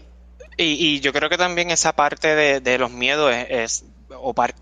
Y, 0.57 0.63
y, 0.63 0.99
yo 1.01 1.11
creo 1.11 1.29
que 1.29 1.37
también 1.37 1.69
esa 1.69 1.93
parte 1.93 2.35
de, 2.35 2.59
de 2.61 2.77
los 2.77 2.91
miedos 2.91 3.33
es, 3.49 3.85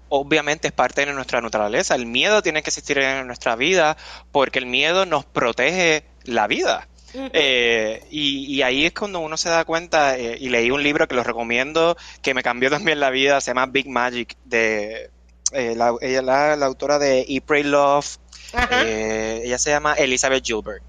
obviamente 0.09 0.67
es 0.67 0.73
parte 0.73 1.05
de 1.05 1.13
nuestra 1.13 1.41
naturaleza. 1.41 1.95
El 1.95 2.05
miedo 2.05 2.41
tiene 2.41 2.63
que 2.63 2.69
existir 2.69 2.99
en 2.99 3.27
nuestra 3.27 3.55
vida 3.55 3.97
porque 4.31 4.59
el 4.59 4.65
miedo 4.67 5.05
nos 5.05 5.25
protege 5.25 6.05
la 6.23 6.47
vida. 6.47 6.88
Eh, 7.13 8.04
y, 8.10 8.62
ahí 8.62 8.86
es 8.86 8.93
cuando 8.93 9.19
uno 9.19 9.38
se 9.38 9.49
da 9.49 9.65
cuenta, 9.65 10.17
eh, 10.17 10.38
y 10.39 10.49
leí 10.49 10.71
un 10.71 10.82
libro 10.82 11.08
que 11.08 11.15
lo 11.15 11.23
recomiendo, 11.23 11.95
que 12.21 12.34
me 12.34 12.43
cambió 12.43 12.69
también 12.69 12.99
la 12.99 13.10
vida, 13.10 13.41
se 13.41 13.52
llama 13.52 13.67
Big 13.67 13.88
Magic, 13.88 14.36
de 14.45 15.10
eh, 15.52 15.73
la, 15.76 15.93
ella 16.02 16.21
la, 16.21 16.56
la 16.56 16.65
autora 16.65 16.99
de 16.99 17.26
E 17.28 17.41
Pray 17.41 17.63
Love, 17.63 18.17
ella 18.54 19.58
se 19.58 19.71
llama 19.71 19.93
Elizabeth 19.93 20.45
Gilbert. 20.45 20.84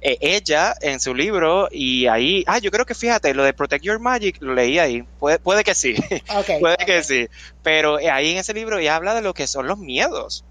ella 0.00 0.74
en 0.80 1.00
su 1.00 1.14
libro 1.14 1.68
y 1.70 2.06
ahí, 2.06 2.44
ah, 2.46 2.58
yo 2.58 2.70
creo 2.70 2.84
que 2.84 2.94
fíjate, 2.94 3.34
lo 3.34 3.42
de 3.42 3.54
Protect 3.54 3.84
Your 3.84 3.98
Magic 3.98 4.36
lo 4.40 4.54
leí 4.54 4.78
ahí, 4.78 5.02
puede, 5.18 5.38
puede 5.38 5.64
que 5.64 5.74
sí, 5.74 5.94
puede 6.60 6.76
que 6.76 7.02
sí, 7.02 7.28
pero 7.62 7.96
ahí 7.96 8.32
en 8.32 8.38
ese 8.38 8.54
libro 8.54 8.78
ella 8.78 8.96
habla 8.96 9.14
de 9.14 9.22
lo 9.22 9.34
que 9.34 9.46
son 9.46 9.66
los 9.66 9.78
miedos. 9.78 10.44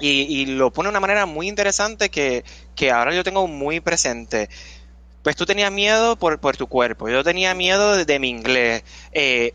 Y, 0.00 0.46
lo 0.46 0.72
pone 0.72 0.88
de 0.88 0.90
una 0.90 1.00
manera 1.00 1.26
muy 1.26 1.48
interesante 1.48 2.10
que, 2.10 2.44
ahora 2.92 3.14
yo 3.14 3.24
tengo 3.24 3.46
muy 3.46 3.80
presente. 3.80 4.48
Pues 5.22 5.36
tú 5.36 5.46
tenías 5.46 5.72
miedo 5.72 6.16
por, 6.16 6.38
por 6.38 6.56
tu 6.56 6.66
cuerpo, 6.66 7.08
yo 7.08 7.24
tenía 7.24 7.54
miedo 7.54 8.04
de, 8.04 8.18
mi 8.18 8.28
inglés, 8.28 8.84
eh, 9.12 9.54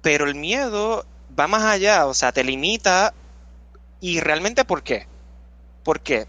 pero 0.00 0.26
el 0.26 0.34
miedo 0.34 1.04
va 1.38 1.48
más 1.48 1.64
allá, 1.64 2.06
o 2.06 2.14
sea, 2.14 2.32
te 2.32 2.44
limita 2.44 3.12
y 4.00 4.20
realmente 4.20 4.64
¿por 4.64 4.82
qué? 4.82 5.06
¿Por 5.84 6.00
qué? 6.00 6.26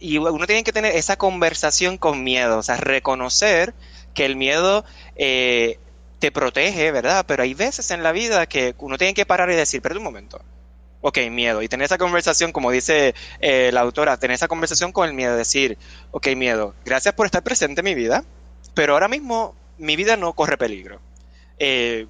Y 0.00 0.18
uno 0.18 0.46
tiene 0.46 0.64
que 0.64 0.72
tener 0.72 0.96
esa 0.96 1.16
conversación 1.16 1.98
con 1.98 2.24
miedo, 2.24 2.58
o 2.58 2.62
sea, 2.62 2.76
reconocer 2.76 3.74
que 4.14 4.24
el 4.24 4.36
miedo 4.36 4.84
eh, 5.16 5.78
te 6.18 6.32
protege, 6.32 6.90
¿verdad? 6.92 7.24
Pero 7.26 7.42
hay 7.42 7.54
veces 7.54 7.90
en 7.90 8.02
la 8.02 8.12
vida 8.12 8.46
que 8.46 8.74
uno 8.78 8.96
tiene 8.96 9.14
que 9.14 9.26
parar 9.26 9.50
y 9.50 9.54
decir, 9.54 9.82
pero 9.82 9.96
un 9.96 10.04
momento, 10.04 10.40
ok, 11.00 11.18
miedo. 11.30 11.62
Y 11.62 11.68
tener 11.68 11.84
esa 11.84 11.98
conversación, 11.98 12.52
como 12.52 12.70
dice 12.70 13.14
eh, 13.40 13.70
la 13.72 13.80
autora, 13.80 14.16
tener 14.16 14.34
esa 14.34 14.48
conversación 14.48 14.92
con 14.92 15.08
el 15.08 15.14
miedo, 15.14 15.36
decir, 15.36 15.78
ok, 16.10 16.28
miedo, 16.36 16.74
gracias 16.84 17.14
por 17.14 17.26
estar 17.26 17.42
presente 17.42 17.80
en 17.80 17.86
mi 17.86 17.94
vida, 17.94 18.24
pero 18.74 18.94
ahora 18.94 19.08
mismo 19.08 19.54
mi 19.78 19.96
vida 19.96 20.16
no 20.16 20.32
corre 20.32 20.56
peligro. 20.56 21.00
Eh, 21.58 22.06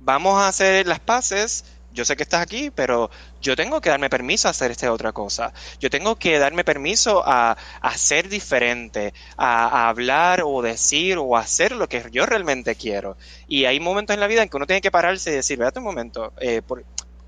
vamos 0.00 0.40
a 0.40 0.48
hacer 0.48 0.86
las 0.86 1.00
paces. 1.00 1.64
Yo 1.92 2.04
sé 2.04 2.14
que 2.14 2.24
estás 2.24 2.42
aquí, 2.42 2.70
pero 2.70 3.10
yo 3.40 3.56
tengo 3.56 3.80
que 3.80 3.88
darme 3.88 4.10
permiso 4.10 4.48
a 4.48 4.50
hacer 4.50 4.70
esta 4.70 4.92
otra 4.92 5.12
cosa. 5.12 5.54
Yo 5.80 5.88
tengo 5.88 6.16
que 6.16 6.38
darme 6.38 6.62
permiso 6.62 7.22
a, 7.24 7.56
ser 7.96 8.28
diferente, 8.28 9.14
a, 9.38 9.88
hablar 9.88 10.42
o 10.44 10.60
decir 10.60 11.16
o 11.16 11.38
hacer 11.38 11.72
lo 11.72 11.88
que 11.88 12.04
yo 12.12 12.26
realmente 12.26 12.74
quiero. 12.74 13.16
Y 13.48 13.64
hay 13.64 13.80
momentos 13.80 14.12
en 14.12 14.20
la 14.20 14.26
vida 14.26 14.42
en 14.42 14.50
que 14.50 14.58
uno 14.58 14.66
tiene 14.66 14.82
que 14.82 14.90
pararse 14.90 15.30
y 15.30 15.34
decir, 15.36 15.54
espérate 15.54 15.78
un 15.78 15.86
momento, 15.86 16.34
eh, 16.38 16.60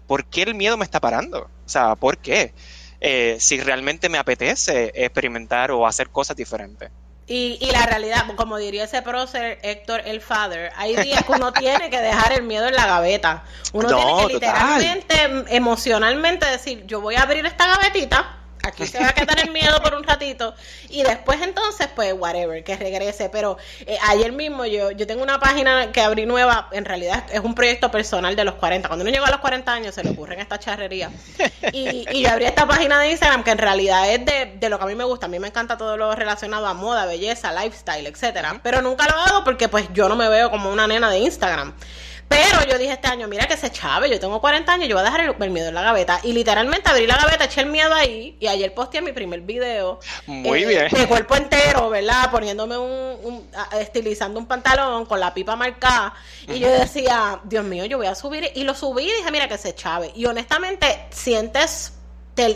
¿por 0.08 0.24
qué 0.24 0.42
el 0.42 0.56
miedo 0.56 0.76
me 0.76 0.84
está 0.84 0.98
parando? 0.98 1.42
O 1.42 1.68
sea, 1.68 1.94
¿por 1.94 2.18
qué? 2.18 2.52
Eh, 3.00 3.36
si 3.38 3.60
realmente 3.60 4.08
me 4.08 4.18
apetece 4.18 4.90
experimentar 4.96 5.70
o 5.70 5.86
hacer 5.86 6.08
cosas 6.08 6.36
diferentes. 6.36 6.90
Y, 7.28 7.58
y 7.60 7.70
la 7.70 7.84
realidad, 7.84 8.24
como 8.36 8.56
diría 8.56 8.84
ese 8.84 9.02
prócer 9.02 9.58
Héctor 9.62 10.00
el 10.06 10.22
Father, 10.22 10.72
hay 10.76 10.96
días 10.96 11.22
que 11.24 11.32
uno 11.32 11.52
tiene 11.52 11.90
que 11.90 12.00
dejar 12.00 12.32
el 12.32 12.42
miedo 12.42 12.66
en 12.66 12.74
la 12.74 12.86
gaveta. 12.86 13.44
Uno 13.74 13.88
tiene 13.94 14.26
que 14.26 14.32
literalmente, 14.34 15.54
emocionalmente 15.54 16.46
decir, 16.46 16.84
yo 16.86 17.02
voy 17.02 17.16
a 17.16 17.22
abrir 17.22 17.44
esta 17.44 17.66
gavetita 17.66 18.38
aquí 18.68 18.87
se 18.87 18.98
va 18.98 19.09
a 19.09 19.12
quedar 19.12 19.40
el 19.40 19.50
miedo 19.50 19.81
por 19.83 19.94
un 19.94 20.04
ratito. 20.04 20.54
Y 20.88 21.02
después 21.02 21.40
entonces 21.42 21.88
pues 21.94 22.12
whatever, 22.12 22.62
que 22.64 22.76
regrese, 22.76 23.28
pero 23.28 23.57
eh, 23.87 23.98
ayer 24.09 24.33
mismo 24.33 24.64
yo 24.64 24.90
yo 24.92 25.07
tengo 25.07 25.22
una 25.22 25.38
página 25.38 25.92
que 25.92 26.00
abrí 26.00 26.26
nueva, 26.26 26.68
en 26.72 26.85
realidad 26.85 27.24
es 27.33 27.40
un 27.40 27.54
proyecto 27.54 27.90
personal 27.90 28.37
de 28.37 28.44
los 28.44 28.54
40, 28.54 28.88
cuando 28.88 29.02
uno 29.02 29.12
llega 29.12 29.26
a 29.26 29.31
los 29.31 29.40
40 29.40 29.72
años 29.72 29.94
se 29.94 30.04
le 30.04 30.11
ocurren 30.11 30.40
esta 30.40 30.59
charrería. 30.59 31.11
Y, 31.72 32.07
y 32.11 32.22
yo 32.22 32.31
abrí 32.31 32.44
esta 32.44 32.66
página 32.66 33.00
de 33.00 33.11
Instagram 33.11 33.44
que 33.44 33.50
en 33.50 33.59
realidad 33.59 34.11
es 34.12 34.24
de, 34.24 34.57
de 34.59 34.68
lo 34.68 34.78
que 34.78 34.85
a 34.85 34.87
mí 34.87 34.94
me 34.94 35.04
gusta, 35.04 35.26
a 35.26 35.28
mí 35.28 35.38
me 35.38 35.48
encanta 35.48 35.76
todo 35.76 35.96
lo 35.96 36.14
relacionado 36.14 36.66
a 36.66 36.74
moda, 36.74 37.07
belleza, 37.07 37.52
lifestyle, 37.52 38.07
etcétera, 38.07 38.61
pero 38.62 38.83
nunca 38.83 39.07
lo 39.07 39.14
hago 39.18 39.44
porque 39.44 39.68
pues 39.68 39.88
yo 39.92 40.09
no 40.09 40.16
me 40.16 40.28
veo 40.28 40.50
como 40.50 40.70
una 40.70 40.87
nena 40.87 41.11
de 41.11 41.18
Instagram 41.18 41.74
pero 42.28 42.64
yo 42.70 42.78
dije 42.78 42.92
este 42.92 43.08
año, 43.08 43.26
mira 43.26 43.46
que 43.46 43.56
se 43.56 43.70
chave, 43.70 44.10
yo 44.10 44.20
tengo 44.20 44.40
40 44.40 44.70
años, 44.70 44.88
yo 44.88 44.94
voy 44.96 45.02
a 45.02 45.10
dejar 45.10 45.34
el, 45.40 45.50
miedo 45.50 45.68
en 45.68 45.74
la 45.74 45.82
gaveta. 45.82 46.20
Y 46.22 46.32
literalmente 46.32 46.90
abrí 46.90 47.06
la 47.06 47.16
gaveta, 47.16 47.44
eché 47.44 47.62
el 47.62 47.68
miedo 47.68 47.94
ahí, 47.94 48.36
y 48.38 48.46
ayer 48.46 48.74
posteé 48.74 49.00
mi 49.00 49.12
primer 49.12 49.40
video. 49.40 49.98
Muy 50.26 50.62
eh, 50.64 50.66
bien. 50.66 50.88
De 50.90 51.06
cuerpo 51.08 51.36
entero, 51.36 51.88
¿verdad? 51.88 52.30
Poniéndome 52.30 52.76
un, 52.76 53.50
estilizando 53.80 54.38
un 54.38 54.46
pantalón 54.46 55.06
con 55.06 55.18
la 55.20 55.32
pipa 55.32 55.56
marcada. 55.56 56.14
Y 56.46 56.58
yo 56.58 56.70
decía, 56.70 57.40
Dios 57.44 57.64
mío, 57.64 57.86
yo 57.86 57.96
voy 57.96 58.06
a 58.06 58.14
subir. 58.14 58.50
Y 58.54 58.64
lo 58.64 58.74
subí 58.74 59.04
y 59.04 59.12
dije, 59.16 59.30
mira 59.30 59.48
que 59.48 59.58
se 59.58 59.74
chave. 59.74 60.12
Y 60.14 60.26
honestamente, 60.26 61.06
sientes 61.10 61.97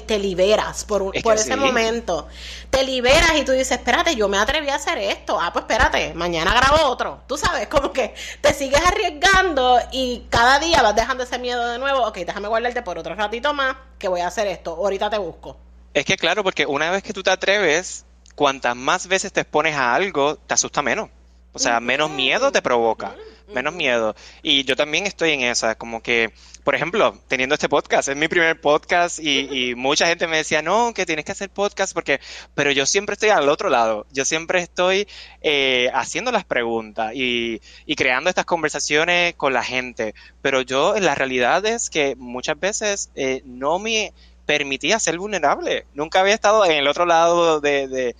te, 0.06 0.18
liberas 0.18 0.84
por, 0.84 1.12
por 1.22 1.34
ese 1.34 1.56
momento. 1.56 2.28
Te 2.70 2.84
liberas 2.84 3.36
y 3.36 3.44
tú 3.44 3.52
dices, 3.52 3.72
espérate, 3.72 4.14
yo 4.14 4.28
me 4.28 4.38
atreví 4.38 4.68
a 4.68 4.76
hacer 4.76 4.98
esto. 4.98 5.38
Ah, 5.40 5.52
pues 5.52 5.64
espérate, 5.64 6.14
mañana 6.14 6.54
grabo 6.54 6.88
otro. 6.88 7.20
Tú 7.26 7.36
sabes, 7.36 7.66
como 7.66 7.92
que 7.92 8.14
te 8.40 8.54
sigues 8.54 8.80
arriesgando 8.86 9.80
y 9.90 10.26
cada 10.30 10.58
día 10.60 10.82
vas 10.82 10.94
dejando 10.94 11.24
ese 11.24 11.38
miedo 11.38 11.66
de 11.66 11.78
nuevo. 11.78 12.06
Ok, 12.06 12.18
déjame 12.18 12.48
guardarte 12.48 12.82
por 12.82 12.98
otro 12.98 13.14
ratito 13.14 13.52
más 13.52 13.76
que 13.98 14.08
voy 14.08 14.20
a 14.20 14.28
hacer 14.28 14.46
esto. 14.46 14.70
Ahorita 14.76 15.10
te 15.10 15.18
busco. 15.18 15.56
Es 15.94 16.04
que 16.04 16.16
claro, 16.16 16.44
porque 16.44 16.64
una 16.64 16.90
vez 16.90 17.02
que 17.02 17.12
tú 17.12 17.22
te 17.22 17.30
atreves, 17.30 18.04
cuantas 18.34 18.76
más 18.76 19.08
veces 19.08 19.32
te 19.32 19.40
expones 19.40 19.74
a 19.74 19.94
algo, 19.94 20.36
te 20.36 20.54
asusta 20.54 20.80
menos. 20.82 21.10
O 21.52 21.58
sea, 21.58 21.80
menos 21.80 22.10
miedo 22.10 22.50
te 22.50 22.62
provoca 22.62 23.14
menos 23.48 23.74
miedo. 23.74 24.14
Y 24.42 24.64
yo 24.64 24.76
también 24.76 25.06
estoy 25.06 25.32
en 25.32 25.42
esa, 25.42 25.74
como 25.74 26.02
que, 26.02 26.32
por 26.64 26.74
ejemplo, 26.74 27.18
teniendo 27.28 27.54
este 27.54 27.68
podcast, 27.68 28.08
es 28.08 28.16
mi 28.16 28.28
primer 28.28 28.60
podcast 28.60 29.18
y, 29.20 29.74
mucha 29.76 30.06
gente 30.06 30.26
me 30.26 30.36
decía, 30.38 30.62
no, 30.62 30.92
que 30.94 31.06
tienes 31.06 31.24
que 31.24 31.32
hacer 31.32 31.50
podcast 31.50 31.94
porque, 31.94 32.20
pero 32.54 32.70
yo 32.70 32.86
siempre 32.86 33.14
estoy 33.14 33.30
al 33.30 33.48
otro 33.48 33.68
lado, 33.68 34.06
yo 34.12 34.24
siempre 34.24 34.60
estoy 34.60 35.08
eh, 35.40 35.90
haciendo 35.94 36.30
las 36.32 36.44
preguntas 36.44 37.12
y, 37.14 37.60
creando 37.96 38.30
estas 38.30 38.46
conversaciones 38.46 39.34
con 39.34 39.52
la 39.52 39.62
gente, 39.62 40.14
pero 40.40 40.62
yo 40.62 40.98
la 40.98 41.14
realidad 41.14 41.64
es 41.66 41.90
que 41.90 42.16
muchas 42.16 42.58
veces 42.58 43.10
eh, 43.14 43.42
no 43.44 43.78
me 43.78 44.12
permitía 44.46 44.98
ser 44.98 45.18
vulnerable, 45.18 45.86
nunca 45.94 46.20
había 46.20 46.34
estado 46.34 46.64
en 46.64 46.72
el 46.72 46.88
otro 46.88 47.06
lado 47.06 47.60
de, 47.60 47.86
de 47.88 48.14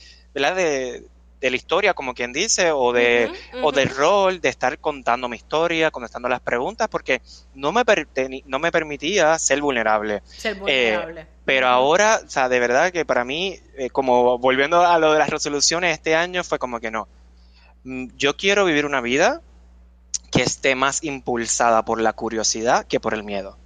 de 1.43 1.51
la 1.51 1.57
historia, 1.57 1.93
como 1.93 2.15
quien 2.15 2.33
dice, 2.33 2.71
o, 2.71 2.93
de, 2.93 3.31
o 3.63 3.73
del 3.73 3.91
rol 3.91 4.41
de 4.41 4.49
estar 4.49 4.79
contando 4.79 5.29
mi 5.29 5.37
historia, 5.37 5.91
contestando 5.91 6.29
las 6.29 6.41
preguntas, 6.41 6.87
porque 6.89 7.21
no 7.55 7.73
me, 7.73 7.83
no 8.47 8.61
me 8.61 8.71
permitía 8.71 9.37
ser 9.41 9.61
vulnerable. 9.61 10.23
Ser 10.25 10.55
vulnerable. 10.55 11.23
Eh, 11.23 11.27
pero 11.45 11.67
ahora, 11.67 12.21
o 12.25 12.31
sea, 12.31 12.49
de 12.49 12.61
verdad 12.61 12.93
que 12.93 13.05
para 13.05 13.25
mí, 13.25 13.59
eh, 13.77 13.91
como 13.91 14.39
volviendo 14.39 14.87
a 14.87 14.97
lo 15.01 15.13
de 15.13 15.19
las 15.19 15.31
resoluciones 15.31 15.93
este 15.93 16.15
año, 16.15 16.45
fue 16.45 16.61
como 16.61 16.79
que 16.79 16.93
no. 16.93 17.09
Mm, 17.83 18.11
yo 18.17 18.37
quiero 18.37 18.65
vivir 18.65 18.87
una 18.87 19.01
vida 19.01 19.43
que 20.31 20.43
esté 20.43 20.77
más 20.77 21.03
impulsada 21.03 21.85
por 21.85 22.01
la 22.01 22.13
curiosidad 22.13 22.87
que 22.87 23.01
por 23.01 23.15
el 23.15 23.25
miedo. 23.25 23.59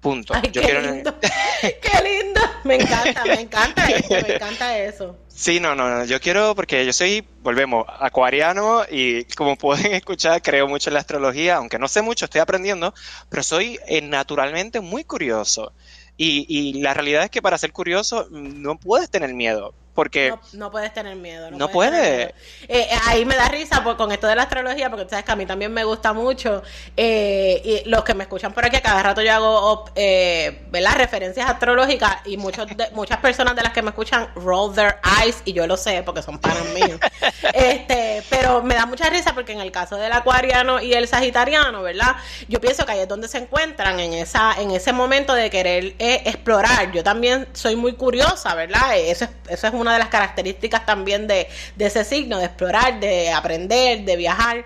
Punto. 0.00 0.32
qué 0.50 0.80
lindo. 0.80 1.14
qué 1.60 2.02
lindo. 2.02 2.40
Me 2.64 2.76
encanta, 2.76 3.24
me 3.26 3.40
encanta 3.42 3.86
eso, 3.88 4.08
me 4.26 4.34
encanta 4.34 4.78
eso. 4.78 5.16
Sí, 5.34 5.60
no, 5.60 5.74
no, 5.74 5.88
no, 5.88 6.04
yo 6.04 6.20
quiero, 6.20 6.54
porque 6.54 6.84
yo 6.84 6.92
soy, 6.92 7.26
volvemos, 7.38 7.86
acuariano 7.88 8.82
y 8.90 9.24
como 9.34 9.56
pueden 9.58 9.92
escuchar, 9.94 10.42
creo 10.42 10.68
mucho 10.68 10.90
en 10.90 10.94
la 10.94 11.00
astrología, 11.00 11.56
aunque 11.56 11.78
no 11.78 11.88
sé 11.88 12.02
mucho, 12.02 12.26
estoy 12.26 12.40
aprendiendo, 12.40 12.94
pero 13.28 13.42
soy 13.42 13.78
eh, 13.86 14.02
naturalmente 14.02 14.80
muy 14.80 15.04
curioso. 15.04 15.74
Y, 16.16 16.44
y 16.48 16.82
la 16.82 16.92
realidad 16.94 17.24
es 17.24 17.30
que 17.30 17.42
para 17.42 17.58
ser 17.58 17.72
curioso 17.72 18.28
no 18.30 18.78
puedes 18.78 19.10
tener 19.10 19.32
miedo 19.34 19.74
porque 19.94 20.34
no, 20.54 20.70
puedes 20.70 20.92
tener 20.94 21.16
miedo. 21.16 21.50
No, 21.50 21.68
puede. 21.68 22.22
Eh, 22.22 22.34
eh, 22.68 22.88
ahí 23.06 23.26
me 23.26 23.36
da 23.36 23.48
risa 23.48 23.84
pues, 23.84 23.96
con 23.96 24.10
esto 24.10 24.26
de 24.26 24.34
la 24.34 24.44
astrología, 24.44 24.88
porque 24.88 25.06
sabes 25.08 25.24
que 25.24 25.32
a 25.32 25.36
mí 25.36 25.44
también 25.44 25.72
me 25.72 25.84
gusta 25.84 26.14
mucho. 26.14 26.62
Eh, 26.96 27.82
y 27.84 27.88
los 27.88 28.02
que 28.02 28.14
me 28.14 28.24
escuchan 28.24 28.54
por 28.54 28.64
aquí, 28.64 28.80
cada 28.80 29.02
rato 29.02 29.20
yo 29.20 29.32
hago 29.32 29.84
eh, 29.94 30.66
las 30.72 30.94
referencias 30.96 31.48
astrológicas 31.48 32.18
y 32.24 32.38
muchos 32.38 32.66
muchas 32.92 33.18
personas 33.18 33.54
de 33.54 33.62
las 33.62 33.72
que 33.72 33.82
me 33.82 33.90
escuchan 33.90 34.28
roll 34.34 34.74
their 34.74 34.96
eyes 35.20 35.42
y 35.44 35.52
yo 35.52 35.66
lo 35.66 35.76
sé 35.76 36.02
porque 36.02 36.22
son 36.22 36.38
para 36.38 36.62
mí. 36.64 36.80
este, 37.52 38.22
pero 38.30 38.62
me 38.62 38.74
da 38.74 38.86
mucha 38.86 39.10
risa 39.10 39.34
porque 39.34 39.52
en 39.52 39.60
el 39.60 39.72
caso 39.72 39.96
del 39.96 40.12
acuariano 40.12 40.80
y 40.80 40.94
el 40.94 41.06
sagitariano, 41.06 41.82
¿verdad? 41.82 42.16
Yo 42.48 42.60
pienso 42.62 42.86
que 42.86 42.92
ahí 42.92 43.00
es 43.00 43.08
donde 43.08 43.28
se 43.28 43.38
encuentran 43.38 44.00
en 44.00 44.14
esa 44.14 44.54
en 44.58 44.70
ese 44.70 44.94
momento 44.94 45.34
de 45.34 45.50
querer 45.50 45.94
explorar. 45.98 46.92
Yo 46.92 47.04
también 47.04 47.46
soy 47.52 47.76
muy 47.76 47.92
curiosa, 47.92 48.54
¿verdad? 48.54 48.96
Eso 48.96 49.24
es, 49.24 49.30
eso 49.48 49.66
es 49.66 49.81
una 49.82 49.92
de 49.92 49.98
las 49.98 50.08
características 50.08 50.86
también 50.86 51.26
de, 51.26 51.48
ese 51.78 52.04
signo, 52.04 52.38
de 52.38 52.46
explorar, 52.46 52.98
de 52.98 53.30
aprender, 53.30 54.04
de 54.04 54.16
viajar. 54.16 54.64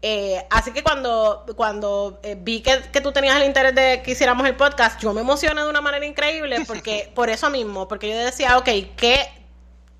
Eh, 0.00 0.44
así 0.50 0.72
que 0.72 0.82
cuando, 0.82 1.44
cuando 1.56 2.20
eh, 2.22 2.36
vi 2.38 2.60
que, 2.60 3.00
tú 3.00 3.10
tenías 3.10 3.36
el 3.36 3.44
interés 3.44 3.74
de 3.74 4.02
que 4.04 4.12
hiciéramos 4.12 4.46
el 4.46 4.54
podcast, 4.54 5.00
yo 5.00 5.12
me 5.12 5.22
emocioné 5.22 5.62
de 5.62 5.68
una 5.68 5.80
manera 5.80 6.06
increíble 6.06 6.58
porque 6.66 7.10
por 7.14 7.30
eso 7.30 7.50
mismo, 7.50 7.88
porque 7.88 8.10
yo 8.10 8.16
decía, 8.16 8.58
ok, 8.58 8.68
¿qué, 8.96 9.28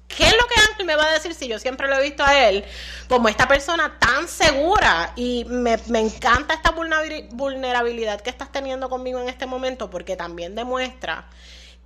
¿Qué 0.08 0.26
es 0.26 0.32
lo 0.32 0.46
que 0.46 0.60
Ángel 0.70 0.86
me 0.86 0.96
va 0.96 1.04
a 1.04 1.12
decir 1.12 1.34
si 1.34 1.46
yo 1.48 1.58
siempre 1.58 1.86
lo 1.86 1.96
he 1.96 2.02
visto 2.02 2.24
a 2.24 2.48
él 2.48 2.64
como 3.08 3.28
esta 3.28 3.46
persona 3.46 3.98
tan 3.98 4.26
segura? 4.26 5.12
Y 5.16 5.44
me, 5.44 5.78
me 5.88 6.00
encanta 6.00 6.54
esta 6.54 6.70
vulnerabilidad 6.70 8.20
que 8.20 8.30
estás 8.30 8.50
teniendo 8.50 8.88
conmigo 8.88 9.20
en 9.20 9.28
este 9.28 9.46
momento 9.46 9.90
porque 9.90 10.16
también 10.16 10.54
demuestra 10.54 11.28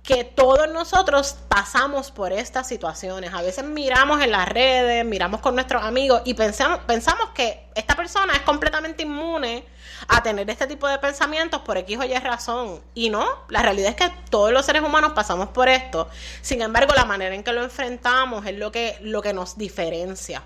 que 0.03 0.25
todos 0.25 0.69
nosotros 0.69 1.37
pasamos 1.47 2.11
por 2.11 2.33
estas 2.33 2.67
situaciones. 2.67 3.33
A 3.33 3.41
veces 3.41 3.63
miramos 3.63 4.21
en 4.21 4.31
las 4.31 4.49
redes, 4.49 5.05
miramos 5.05 5.39
con 5.39 5.55
nuestros 5.55 5.81
amigos 5.81 6.21
y 6.25 6.33
pensamos, 6.33 6.79
pensamos 6.85 7.29
que 7.29 7.67
esta 7.73 7.95
persona 7.95 8.33
es 8.33 8.41
completamente 8.41 9.03
inmune 9.03 9.63
a 10.09 10.21
tener 10.21 10.49
este 10.49 10.67
tipo 10.67 10.89
de 10.89 10.97
pensamientos 10.99 11.61
por 11.61 11.77
X 11.77 11.97
o 11.97 12.03
Y 12.03 12.13
razón. 12.15 12.81
Y 12.93 13.09
no, 13.09 13.25
la 13.47 13.61
realidad 13.61 13.91
es 13.91 13.95
que 13.95 14.13
todos 14.29 14.51
los 14.51 14.65
seres 14.65 14.81
humanos 14.81 15.13
pasamos 15.13 15.47
por 15.49 15.69
esto. 15.69 16.09
Sin 16.41 16.61
embargo, 16.61 16.93
la 16.93 17.05
manera 17.05 17.33
en 17.33 17.43
que 17.43 17.53
lo 17.53 17.63
enfrentamos 17.63 18.45
es 18.45 18.57
lo 18.57 18.73
que, 18.73 18.97
lo 19.01 19.21
que 19.21 19.31
nos 19.31 19.57
diferencia. 19.57 20.43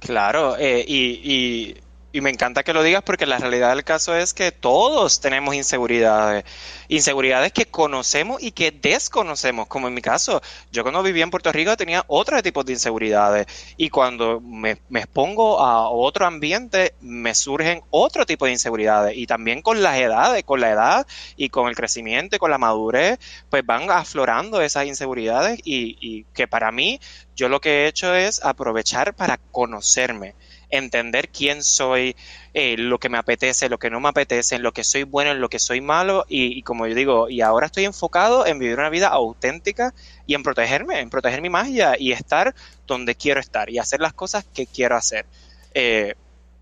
Claro, 0.00 0.56
eh, 0.58 0.82
y 0.88 1.20
y 1.22 1.76
me 2.20 2.30
encanta 2.30 2.64
que 2.64 2.72
lo 2.72 2.82
digas 2.82 3.02
porque 3.04 3.24
la 3.24 3.38
realidad 3.38 3.70
del 3.70 3.84
caso 3.84 4.16
es 4.16 4.34
que 4.34 4.50
todos 4.50 5.20
tenemos 5.20 5.54
inseguridades, 5.54 6.44
inseguridades 6.88 7.52
que 7.52 7.66
conocemos 7.66 8.42
y 8.42 8.50
que 8.50 8.72
desconocemos, 8.72 9.68
como 9.68 9.86
en 9.86 9.94
mi 9.94 10.02
caso. 10.02 10.42
Yo 10.72 10.82
cuando 10.82 11.04
vivía 11.04 11.22
en 11.22 11.30
Puerto 11.30 11.52
Rico 11.52 11.76
tenía 11.76 12.04
otro 12.08 12.42
tipo 12.42 12.64
de 12.64 12.72
inseguridades 12.72 13.46
y 13.76 13.90
cuando 13.90 14.40
me, 14.40 14.78
expongo 14.94 15.60
a 15.60 15.88
otro 15.88 16.26
ambiente 16.26 16.94
me 17.00 17.32
surgen 17.34 17.82
otro 17.90 18.26
tipo 18.26 18.46
de 18.46 18.52
inseguridades 18.52 19.16
y 19.16 19.28
también 19.28 19.62
con 19.62 19.80
las 19.80 19.96
edades, 19.98 20.42
con 20.42 20.60
la 20.60 20.70
edad 20.70 21.06
y 21.36 21.48
con 21.48 21.68
el 21.68 21.76
crecimiento 21.76 22.34
y 22.34 22.38
con 22.40 22.50
la 22.50 22.58
madurez, 22.58 23.20
pues 23.50 23.64
van 23.64 23.88
aflorando 23.88 24.60
esas 24.60 24.86
inseguridades 24.86 25.60
y, 25.64 25.96
y 26.00 26.24
que 26.34 26.48
para 26.48 26.72
mí 26.72 27.00
yo 27.36 27.48
lo 27.48 27.60
que 27.60 27.84
he 27.84 27.86
hecho 27.86 28.14
es 28.16 28.44
aprovechar 28.44 29.14
para 29.14 29.38
conocerme 29.38 30.34
entender 30.70 31.28
quién 31.28 31.62
soy, 31.62 32.16
eh, 32.54 32.76
lo 32.76 32.98
que 32.98 33.08
me 33.08 33.18
apetece, 33.18 33.68
lo 33.68 33.78
que 33.78 33.90
no 33.90 34.00
me 34.00 34.08
apetece, 34.08 34.56
en 34.56 34.62
lo 34.62 34.72
que 34.72 34.84
soy 34.84 35.02
bueno, 35.02 35.30
en 35.30 35.40
lo 35.40 35.48
que 35.48 35.58
soy 35.58 35.80
malo 35.80 36.24
y, 36.28 36.62
como 36.62 36.86
yo 36.86 36.94
digo, 36.94 37.28
y 37.28 37.40
ahora 37.40 37.66
estoy 37.66 37.84
enfocado 37.84 38.46
en 38.46 38.58
vivir 38.58 38.78
una 38.78 38.90
vida 38.90 39.08
auténtica 39.08 39.94
y 40.26 40.34
en 40.34 40.42
protegerme, 40.42 41.00
en 41.00 41.10
proteger 41.10 41.42
mi 41.42 41.50
magia 41.50 41.96
y 41.98 42.12
estar 42.12 42.54
donde 42.86 43.14
quiero 43.14 43.40
estar 43.40 43.70
y 43.70 43.78
hacer 43.78 44.00
las 44.00 44.12
cosas 44.12 44.44
que 44.54 44.66
quiero 44.66 44.96
hacer. 44.96 45.26
Eh, 45.74 46.14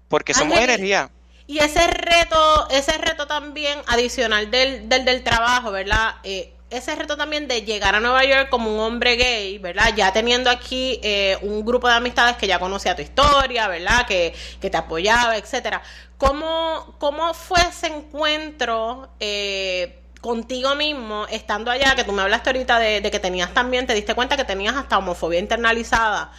porque 0.08 0.34
somos 0.34 0.58
energía. 0.58 1.10
Y 1.46 1.58
ese 1.58 1.86
reto, 1.86 2.68
ese 2.70 2.98
reto 2.98 3.26
también 3.26 3.78
adicional 3.86 4.50
del, 4.50 4.88
del, 4.88 5.04
del 5.06 5.24
trabajo, 5.24 5.70
¿verdad? 5.70 6.16
Eh, 6.22 6.52
ese 6.70 6.94
reto 6.94 7.16
también 7.16 7.48
de 7.48 7.62
llegar 7.62 7.94
a 7.94 8.00
Nueva 8.00 8.24
York 8.24 8.48
como 8.50 8.72
un 8.72 8.80
hombre 8.80 9.16
gay, 9.16 9.58
¿verdad? 9.58 9.94
Ya 9.96 10.12
teniendo 10.12 10.50
aquí 10.50 11.00
eh, 11.02 11.38
un 11.40 11.64
grupo 11.64 11.88
de 11.88 11.94
amistades 11.94 12.36
que 12.36 12.46
ya 12.46 12.58
conocía 12.58 12.94
tu 12.94 13.02
historia, 13.02 13.68
¿verdad? 13.68 14.06
Que, 14.06 14.34
te 14.60 14.76
apoyaba, 14.76 15.36
etcétera. 15.36 15.82
¿Cómo, 16.18 16.94
¿Cómo 16.98 17.32
fue 17.32 17.60
ese 17.60 17.86
encuentro 17.86 19.08
eh, 19.18 19.98
contigo 20.20 20.74
mismo 20.74 21.26
estando 21.30 21.70
allá? 21.70 21.94
Que 21.94 22.04
tú 22.04 22.12
me 22.12 22.20
hablaste 22.20 22.50
ahorita 22.50 22.78
de, 22.78 23.10
que 23.10 23.18
tenías 23.18 23.54
también, 23.54 23.86
te 23.86 23.94
diste 23.94 24.14
cuenta 24.14 24.36
que 24.36 24.44
tenías 24.44 24.76
hasta 24.76 24.98
homofobia 24.98 25.38
internalizada. 25.38 26.32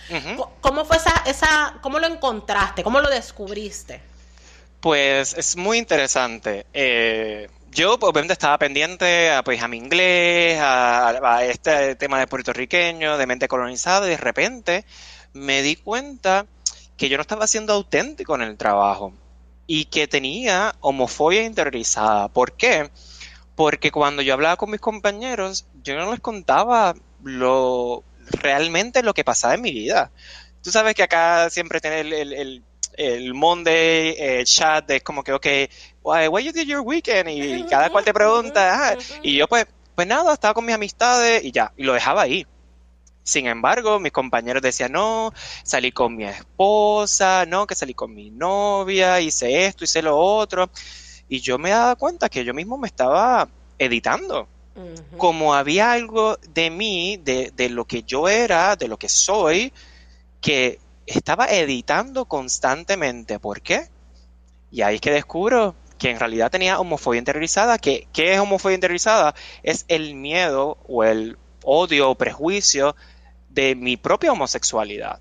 ¿Cómo 0.61 0.86
fue 0.86 0.97
esa, 0.97 1.23
esa, 1.25 1.77
cómo 1.82 1.97
lo 1.97 2.05
encontraste? 2.05 2.84
¿Cómo 2.84 2.99
lo 2.99 3.09
descubriste? 3.09 4.01
Pues 4.80 5.34
es 5.34 5.57
muy 5.57 5.80
interesante. 5.80 6.65
Eh, 6.71 7.49
yo 7.72 7.95
obviamente 7.95 8.34
estaba 8.34 8.57
pendiente 8.57 9.32
a, 9.32 9.43
pues, 9.43 9.61
a 9.61 9.67
mi 9.67 9.78
inglés, 9.78 10.59
a, 10.61 11.43
este 11.43 11.95
tema 11.95 12.20
de 12.20 12.28
puertorriqueño, 12.28 13.17
de 13.17 13.28
mente 13.28 13.47
colonizada, 13.47 14.07
y 14.07 14.11
de 14.11 14.17
repente 14.17 14.86
me 15.34 15.61
di 15.61 15.76
cuenta 15.76 16.45
que 16.97 17.09
yo 17.09 17.17
no 17.17 17.22
estaba 17.22 17.47
siendo 17.47 17.74
auténtico 17.74 18.36
en 18.36 18.41
el 18.41 18.57
trabajo 18.57 19.13
y 19.67 19.86
que 19.86 20.07
tenía 20.07 20.76
homofobia 20.82 21.43
interiorizada. 21.43 22.28
¿Por 22.30 22.53
qué? 22.53 22.89
Porque 23.55 23.91
cuando 23.91 24.22
yo 24.22 24.34
hablaba 24.34 24.57
con 24.57 24.72
mis 24.72 24.82
compañeros, 24.82 25.65
yo 25.84 25.95
no 25.95 26.11
les 26.11 26.20
contaba 26.20 26.95
lo 27.24 28.03
realmente 28.32 29.03
lo 29.03 29.13
que 29.13 29.24
pasaba 29.24 29.55
en 29.55 29.61
mi 29.61 29.72
vida. 29.72 30.11
Tú 30.63 30.72
sabes 30.72 30.95
que 30.95 31.03
acá 31.03 31.49
siempre 31.49 31.80
tiene 31.80 32.01
el 32.01 32.63
el 32.99 33.34
Monday 33.34 34.13
eh, 34.17 34.43
chat 34.43 34.89
es 34.91 35.01
como 35.03 35.24
que, 35.24 35.32
ok, 35.32 35.47
what 36.04 36.41
you 36.41 36.52
did 36.52 36.68
your 36.68 36.82
weekend? 36.82 37.30
Y 37.30 37.64
cada 37.66 37.89
cual 37.89 38.04
te 38.04 38.14
pregunta, 38.14 38.97
y 39.22 39.38
yo 39.38 39.47
pues, 39.47 39.68
pues 39.95 40.08
nada, 40.08 40.34
estaba 40.34 40.54
con 40.54 40.66
mis 40.66 40.76
amistades 40.76 41.43
y 41.43 41.52
ya, 41.52 41.72
y 41.78 41.84
lo 41.84 41.93
dejaba 41.93 42.22
ahí. 42.22 42.45
Sin 43.24 43.45
embargo, 43.45 44.00
mis 44.00 44.12
compañeros 44.12 44.64
decían, 44.64 44.93
no, 44.93 45.32
salí 45.64 45.91
con 45.91 46.16
mi 46.16 46.24
esposa, 46.26 47.45
no, 47.45 47.68
que 47.68 47.76
salí 47.76 47.93
con 47.93 48.14
mi 48.16 48.32
novia, 48.32 49.20
hice 49.22 49.66
esto, 49.66 49.84
hice 49.84 50.02
lo 50.02 50.18
otro. 50.18 50.70
Y 51.28 51.39
yo 51.41 51.60
me 51.60 51.70
daba 51.70 51.95
cuenta 51.95 52.28
que 52.28 52.43
yo 52.43 52.56
mismo 52.56 52.78
me 52.78 52.88
estaba 52.88 53.47
editando. 53.78 54.47
Como 55.18 55.54
había 55.54 55.91
algo 55.91 56.38
de 56.38 56.70
mí, 56.70 57.18
de, 57.18 57.52
de 57.54 57.70
lo 57.70 57.86
que 57.86 58.04
yo 58.04 58.30
era, 58.30 58.78
de 58.78 58.88
lo 58.88 58.97
que 58.97 59.10
soy, 59.10 59.74
que 60.39 60.80
estaba 61.06 61.47
editando 61.47 62.26
constantemente. 62.26 63.39
¿Por 63.39 63.62
qué? 63.62 63.89
Y 64.72 64.82
ahí 64.82 64.95
es 64.95 65.02
que 65.02 65.12
descubro 65.12 65.76
que 66.00 66.10
en 66.10 66.20
realidad 66.20 66.50
tenía 66.50 66.80
homofobia 66.80 67.20
interiorizada. 67.20 67.78
¿Qué, 67.78 68.08
¿Qué 68.12 68.34
es 68.34 68.39
homofobia 68.39 68.76
interiorizada? 68.76 69.36
Es 69.62 69.86
el 69.89 70.16
miedo 70.16 70.78
o 70.88 71.04
el 71.04 71.38
odio 71.64 72.10
o 72.10 72.16
prejuicio 72.16 72.95
de 73.50 73.76
mi 73.76 73.97
propia 73.97 74.32
homosexualidad. 74.32 75.20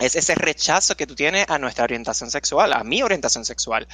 Es 0.00 0.16
ese 0.16 0.34
rechazo 0.34 0.96
que 0.96 1.06
tú 1.06 1.14
tienes 1.14 1.48
a 1.48 1.58
nuestra 1.58 1.84
orientación 1.84 2.30
sexual, 2.30 2.72
a 2.72 2.82
mi 2.82 3.02
orientación 3.02 3.44
sexual. 3.44 3.86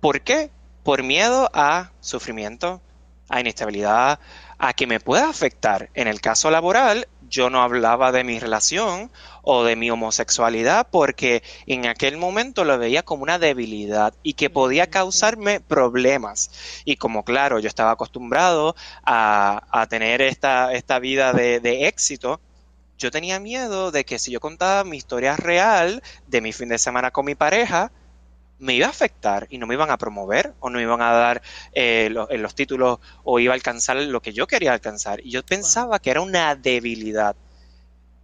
¿Por 0.00 0.20
qué? 0.20 0.50
Por 0.84 1.02
miedo 1.02 1.50
a 1.54 1.90
sufrimiento, 2.00 2.80
a 3.28 3.40
inestabilidad, 3.40 4.20
a 4.58 4.72
que 4.74 4.86
me 4.86 5.00
pueda 5.00 5.30
afectar. 5.30 5.88
En 5.94 6.08
el 6.08 6.20
caso 6.20 6.50
laboral, 6.50 7.08
yo 7.30 7.48
no 7.48 7.62
hablaba 7.62 8.12
de 8.12 8.24
mi 8.24 8.38
relación 8.38 9.10
o 9.42 9.64
de 9.64 9.76
mi 9.76 9.90
homosexualidad 9.90 10.88
porque 10.90 11.42
en 11.66 11.86
aquel 11.86 12.16
momento 12.16 12.64
lo 12.64 12.76
veía 12.76 13.02
como 13.02 13.22
una 13.22 13.38
debilidad 13.38 14.12
y 14.22 14.34
que 14.34 14.50
podía 14.50 14.90
causarme 14.90 15.60
problemas. 15.60 16.50
Y 16.84 16.96
como 16.96 17.24
claro, 17.24 17.60
yo 17.60 17.68
estaba 17.68 17.92
acostumbrado 17.92 18.74
a, 19.04 19.86
tener 19.88 20.20
esta, 20.20 20.72
esta 20.74 20.98
vida 20.98 21.32
de, 21.32 21.60
de 21.60 21.86
éxito, 21.86 22.40
yo 22.98 23.10
tenía 23.10 23.40
miedo 23.40 23.90
de 23.90 24.04
que 24.04 24.18
si 24.18 24.30
yo 24.30 24.40
contaba 24.40 24.84
mi 24.84 24.98
historia 24.98 25.36
real 25.36 26.02
de 26.26 26.40
mi 26.42 26.52
fin 26.52 26.68
de 26.68 26.78
semana 26.78 27.10
con 27.10 27.24
mi 27.24 27.34
pareja, 27.34 27.90
me 28.60 28.74
iba 28.74 28.86
a 28.86 28.90
afectar 28.90 29.46
y 29.50 29.58
no 29.58 29.66
me 29.66 29.74
iban 29.74 29.90
a 29.90 29.98
promover 29.98 30.54
o 30.60 30.70
no 30.70 30.76
me 30.76 30.82
iban 30.82 31.00
a 31.00 31.12
dar 31.12 31.42
eh, 31.72 32.10
los, 32.10 32.54
títulos 32.54 33.00
o 33.24 33.40
iba 33.40 33.52
a 33.52 33.56
alcanzar 33.56 33.96
lo 33.96 34.20
que 34.20 34.32
yo 34.32 34.46
quería 34.46 34.72
alcanzar. 34.72 35.20
Y 35.24 35.30
yo 35.30 35.42
pensaba 35.44 35.98
que 35.98 36.10
era 36.10 36.20
una 36.20 36.54
debilidad. 36.54 37.34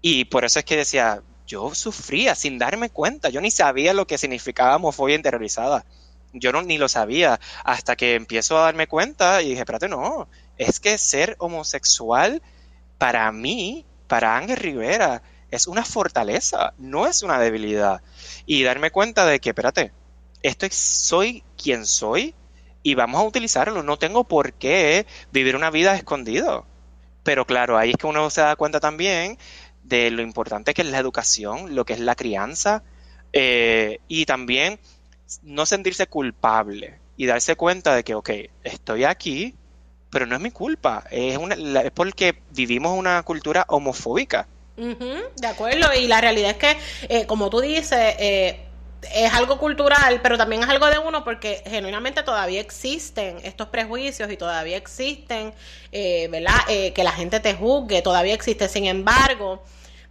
Y 0.03 0.26
por 0.26 0.45
eso 0.45 0.59
es 0.59 0.64
que 0.64 0.76
decía, 0.76 1.22
yo 1.47 1.74
sufría 1.74 2.34
sin 2.34 2.59
darme 2.59 2.91
cuenta, 2.91 3.30
yo 3.30 3.41
ni 3.41 3.51
sabía 3.51 3.95
lo 3.95 4.07
que 4.07 4.18
significaba 4.18 4.76
homofobia 4.76 5.16
interiorizada. 5.16 5.84
Yo 6.32 6.53
no, 6.53 6.62
ni 6.62 6.76
lo 6.76 6.89
sabía 6.89 7.41
hasta 7.64 7.97
que 7.97 8.14
empiezo 8.14 8.59
a 8.59 8.62
darme 8.62 8.87
cuenta 8.87 9.43
y 9.43 9.51
dije, 9.51 9.61
espérate, 9.61 9.89
no, 9.89 10.28
es 10.59 10.80
que 10.80 10.99
ser 10.99 11.34
homosexual 11.39 12.43
para 12.99 13.32
mí, 13.32 13.87
para 14.07 14.37
Ángel 14.37 14.57
Rivera, 14.59 15.22
es 15.51 15.66
una 15.66 15.84
fortaleza, 15.84 16.74
no 16.76 17.07
es 17.07 17.22
una 17.22 17.39
debilidad. 17.41 18.03
Y 18.45 18.64
darme 18.64 18.91
cuenta 18.91 19.24
de 19.24 19.41
que, 19.41 19.51
espérate, 19.51 19.93
esto 20.47 20.66
soy 20.70 21.42
quien 21.61 21.86
soy 21.86 22.34
y 22.82 22.94
vamos 22.94 23.20
a 23.20 23.24
utilizarlo. 23.24 23.82
No 23.82 23.99
tengo 23.99 24.24
por 24.24 24.53
qué 24.53 25.07
vivir 25.32 25.57
una 25.57 25.70
vida 25.70 25.97
escondido. 25.97 26.66
Pero 27.22 27.44
claro, 27.44 27.76
ahí 27.76 27.90
es 27.90 27.97
que 27.97 28.07
uno 28.07 28.30
se 28.30 28.42
da 28.42 28.55
cuenta 28.55 28.78
también 28.78 29.38
de 29.82 30.11
lo 30.11 30.22
importante 30.22 30.74
que 30.74 30.82
es 30.82 30.88
la 30.88 30.99
educación, 30.99 31.74
lo 31.74 31.84
que 31.84 31.94
es 31.94 32.01
la 32.01 32.14
crianza 32.14 32.82
eh, 33.32 33.99
y 34.09 34.26
también 34.26 34.78
no 35.42 35.66
sentirse 35.66 36.07
culpable 36.07 36.99
y 37.16 37.26
darse 37.26 37.57
cuenta 37.57 37.94
de 37.94 38.05
que, 38.05 38.14
ok, 38.14 38.30
estoy 38.62 39.05
aquí, 39.05 39.55
pero 40.11 40.26
no 40.26 40.36
es 40.36 40.40
mi 40.40 40.51
culpa, 40.51 41.05
es, 41.11 41.36
una, 41.36 41.55
es 41.80 41.90
porque 41.90 42.38
vivimos 42.51 42.97
una 42.97 43.22
cultura 43.22 43.64
homofóbica. 43.68 44.47
de 44.76 45.47
acuerdo, 45.47 45.92
y 45.99 46.07
la 46.07 46.20
realidad 46.20 46.53
es 46.53 46.57
que, 46.57 46.76
eh, 47.09 47.26
como 47.26 47.51
tú 47.51 47.61
dices, 47.61 48.14
eh, 48.18 48.61
es 49.14 49.32
algo 49.34 49.59
cultural, 49.59 50.20
pero 50.22 50.38
también 50.38 50.62
es 50.62 50.68
algo 50.68 50.86
de 50.86 50.99
uno 50.99 51.24
porque 51.24 51.62
genuinamente 51.66 52.22
todavía 52.22 52.61
existen 52.61 53.38
estos 53.42 53.68
prejuicios 53.68 54.30
y 54.30 54.36
todavía 54.36 54.76
existen, 54.76 55.55
eh, 55.92 56.28
¿verdad? 56.30 56.55
Eh, 56.68 56.92
que 56.92 57.05
la 57.05 57.12
gente 57.12 57.40
te 57.40 57.55
juzgue, 57.55 58.03
todavía 58.03 58.34
existe. 58.34 58.68
Sin 58.68 58.86
embargo, 58.86 59.62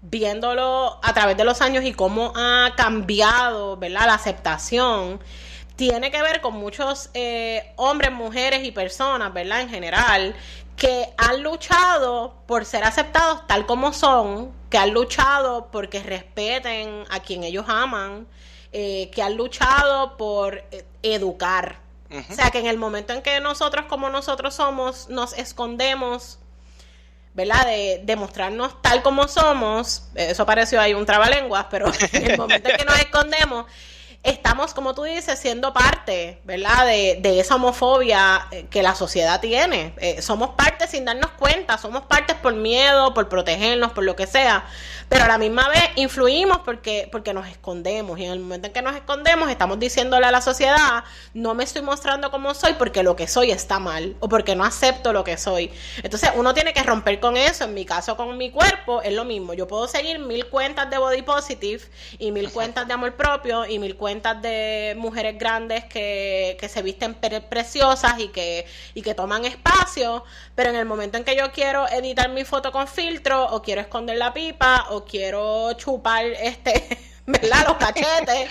viéndolo 0.02 1.00
a 1.04 1.14
través 1.14 1.38
de 1.38 1.44
los 1.44 1.62
años 1.62 1.84
y 1.84 1.94
cómo 1.94 2.34
ha 2.36 2.74
cambiado, 2.76 3.78
¿verdad? 3.78 4.06
La 4.08 4.14
aceptación, 4.16 5.20
tiene 5.76 6.10
que 6.10 6.22
ver 6.22 6.42
con 6.42 6.54
muchos 6.54 7.10
eh, 7.14 7.74
hombres, 7.76 8.12
mujeres 8.12 8.64
y 8.64 8.72
personas, 8.72 9.34
¿verdad? 9.34 9.62
En 9.62 9.70
general, 9.70 10.36
que 10.78 11.10
han 11.18 11.44
luchado 11.44 12.36
por 12.48 12.66
ser 12.66 12.84
aceptados 12.84 13.46
tal 13.48 13.66
como 13.66 13.94
son, 13.94 14.52
que 14.70 14.78
han 14.78 14.92
luchado 14.94 15.70
porque 15.72 16.02
respeten 16.02 17.04
a 17.10 17.20
quien 17.20 17.44
ellos 17.44 17.66
aman, 17.68 18.28
eh, 18.78 19.10
que 19.12 19.22
han 19.22 19.38
luchado 19.38 20.18
por 20.18 20.58
eh, 20.70 20.84
educar. 21.02 21.80
O 22.30 22.34
sea, 22.34 22.52
que 22.52 22.60
en 22.60 22.68
el 22.68 22.78
momento 22.78 23.14
en 23.14 23.22
que 23.22 23.40
nosotros 23.40 23.86
como 23.86 24.10
nosotros 24.10 24.54
somos, 24.54 25.08
nos 25.08 25.32
escondemos, 25.32 26.40
¿verdad? 27.34 27.66
De, 27.68 28.02
de 28.04 28.16
mostrarnos 28.18 28.82
tal 28.82 29.02
como 29.02 29.30
somos, 29.30 30.10
eso 30.16 30.46
pareció 30.46 30.82
ahí 30.82 30.94
un 30.94 31.06
trabalenguas, 31.06 31.68
pero 31.72 31.90
en 32.12 32.32
el 32.32 32.38
momento 32.38 32.70
en 32.70 32.76
que 32.76 32.84
nos 32.84 33.00
escondemos, 33.00 33.66
estamos, 34.26 34.74
como 34.74 34.96
tú 34.96 35.04
dices, 35.04 35.38
siendo 35.40 35.72
parte, 35.72 36.42
¿verdad? 36.44 36.86
De, 36.88 37.20
de 37.22 37.40
esa 37.40 37.56
homofobia 37.56 38.48
eh, 38.52 38.66
que 38.72 38.82
la 38.82 38.96
sociedad 38.96 39.40
tiene. 39.40 39.94
Eh, 39.98 40.22
somos 40.22 40.50
parte 40.52 40.88
sin 40.88 41.06
darnos 41.06 41.30
cuenta, 41.32 41.78
somos 41.78 42.04
partes 42.06 42.36
por 42.36 42.56
miedo, 42.56 43.14
por 43.14 43.30
protegernos, 43.30 43.92
por 43.92 44.04
lo 44.04 44.16
que 44.16 44.26
sea, 44.26 44.66
pero 45.10 45.26
a 45.26 45.28
la 45.28 45.38
misma 45.38 45.70
vez 45.70 45.84
influimos 45.96 46.60
porque, 46.66 47.08
porque 47.12 47.34
nos 47.34 47.48
escondemos 47.48 48.18
y 48.20 48.26
en 48.26 48.32
el 48.32 48.40
momento 48.40 48.68
en 48.68 48.74
que 48.74 48.82
nos 48.82 48.96
escondemos 48.96 49.50
estamos 49.50 49.80
diciéndole 49.80 50.26
a 50.26 50.32
la 50.32 50.42
sociedad, 50.42 51.04
no 51.36 51.54
me 51.54 51.64
estoy 51.64 51.84
mostrando 51.84 52.32
como 52.32 52.56
soy 52.56 52.74
porque 52.74 53.04
lo 53.04 53.16
que 53.16 53.28
soy 53.28 53.52
está 53.52 53.78
mal 53.78 54.16
o 54.20 54.28
porque 54.28 54.56
no 54.56 54.64
acepto 54.64 55.14
lo 55.14 55.24
que 55.24 55.38
soy. 55.38 55.72
Entonces 56.02 56.32
uno 56.36 56.56
tiene 56.56 56.74
que 56.74 56.82
romper 56.82 57.20
con 57.20 57.38
eso, 57.38 57.66
en 57.66 57.76
mi 57.76 57.86
caso 57.86 58.18
con 58.18 58.36
mi 58.38 58.50
cuerpo 58.50 59.04
es 59.04 59.14
lo 59.14 59.24
mismo, 59.24 59.54
yo 59.54 59.68
puedo 59.68 59.88
seguir 59.88 60.18
mil 60.18 60.48
cuentas 60.48 60.90
de 60.90 60.98
body 60.98 61.22
positive 61.22 61.84
y 62.18 62.32
mil 62.32 62.52
cuentas 62.52 62.88
de 62.88 62.94
amor 62.94 63.14
propio 63.14 63.66
y 63.68 63.78
mil 63.78 63.96
cuentas 63.96 64.15
de 64.22 64.96
mujeres 64.98 65.38
grandes 65.38 65.86
que, 65.86 66.58
se 66.68 66.82
visten 66.82 67.16
preciosas 67.16 68.20
y 68.20 68.30
que, 68.30 68.66
y 68.94 69.02
que 69.02 69.14
toman 69.14 69.46
espacio, 69.46 70.24
pero 70.56 70.70
en 70.70 70.76
el 70.76 70.86
momento 70.86 71.18
en 71.18 71.24
que 71.24 71.36
yo 71.36 71.52
quiero 71.52 71.88
editar 71.90 72.30
mi 72.30 72.44
foto 72.44 72.72
con 72.72 72.88
filtro, 72.88 73.46
o 73.46 73.62
quiero 73.62 73.82
esconder 73.82 74.18
la 74.18 74.34
pipa, 74.34 74.88
o 74.90 75.06
quiero 75.06 75.74
chupar 75.74 76.26
este, 76.26 77.00
¿verdad? 77.26 77.68
Los 77.68 77.78
cachetes. 77.78 78.50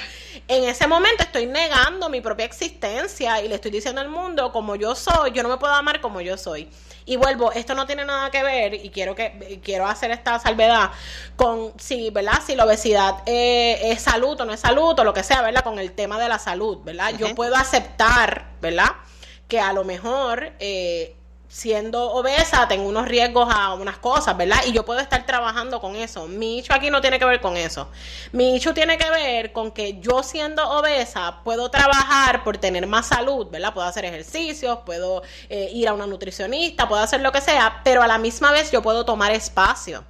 En 0.49 0.65
ese 0.65 0.87
momento 0.87 1.23
estoy 1.23 1.47
negando 1.47 2.09
mi 2.09 2.21
propia 2.21 2.45
existencia 2.45 3.41
y 3.41 3.49
le 3.49 3.57
estoy 3.57 3.71
diciendo 3.71 4.01
al 4.01 4.09
mundo 4.09 4.53
como 4.53 4.77
yo 4.77 4.95
soy, 4.95 5.33
yo 5.33 5.43
no 5.43 5.49
me 5.49 5.57
puedo 5.57 5.73
amar 5.73 6.01
como 6.01 6.21
yo 6.21 6.37
soy. 6.37 6.69
Y 7.07 7.17
vuelvo, 7.17 7.53
esto 7.53 7.75
no 7.75 7.87
tiene 7.87 8.05
nada 8.05 8.31
que 8.31 8.43
ver, 8.43 8.75
y 8.75 8.89
quiero 8.91 9.15
que 9.15 9.61
quiero 9.63 9.87
hacer 9.87 10.11
esta 10.11 10.39
salvedad 10.39 10.91
con 11.37 11.73
si, 11.79 12.11
¿verdad? 12.11 12.41
Si 12.45 12.57
la 12.57 12.65
obesidad 12.65 13.17
eh, 13.27 13.91
es 13.93 14.03
salud 14.03 14.41
o 14.41 14.45
no 14.45 14.55
es 14.55 14.61
salud, 14.61 14.99
o 14.99 15.05
lo 15.05 15.13
que 15.13 15.23
sea, 15.23 15.43
¿verdad? 15.43 15.63
Con 15.63 15.79
el 15.79 15.93
tema 15.93 16.19
de 16.19 16.29
la 16.29 16.39
salud, 16.39 16.79
¿verdad? 16.83 17.13
Yo 17.19 17.35
puedo 17.35 17.57
aceptar, 17.57 18.47
¿verdad? 18.63 18.91
Que 19.49 19.61
a 19.61 19.75
lo 19.75 19.85
mejor 19.85 20.53
eh, 20.61 21.15
siendo 21.55 22.11
obesa 22.11 22.67
tengo 22.67 22.89
unos 22.89 23.07
riesgos 23.07 23.49
a 23.49 23.75
unas 23.75 23.99
cosas, 23.99 24.37
¿verdad? 24.37 24.59
Y 24.67 24.73
yo 24.73 24.85
puedo 24.85 24.99
estar 24.99 25.25
trabajando 25.25 25.81
con 25.81 25.95
eso. 25.95 26.27
Mi 26.27 26.59
hecho 26.59 26.75
aquí 26.75 26.91
no 26.91 27.01
tiene 27.01 27.21
que 27.21 27.25
ver 27.25 27.41
con 27.41 27.57
eso. 27.57 27.87
Mi 28.33 28.57
hecho 28.57 28.75
tiene 28.75 28.99
que 28.99 29.09
ver 29.09 29.53
con 29.53 29.71
que 29.71 30.01
yo 30.01 30.25
siendo 30.25 30.69
obesa 30.69 31.43
puedo 31.45 31.71
trabajar 31.71 32.43
por 32.43 32.59
tener 32.59 32.89
más 32.89 33.07
salud, 33.07 33.47
¿verdad? 33.53 33.73
Puedo 33.73 33.87
hacer 33.87 34.05
ejercicios, 34.05 34.81
puedo 34.85 35.23
eh, 35.49 35.71
ir 35.73 35.87
a 35.87 35.93
una 35.93 36.09
nutricionista, 36.09 36.89
puedo 36.89 37.01
hacer 37.01 37.21
lo 37.21 37.31
que 37.31 37.41
sea, 37.41 37.83
pero 37.85 38.03
a 38.03 38.09
la 38.09 38.19
misma 38.19 38.51
vez 38.51 38.73
yo 38.73 38.83
puedo 38.83 39.05
tomar 39.05 39.31
espacio. 39.31 40.05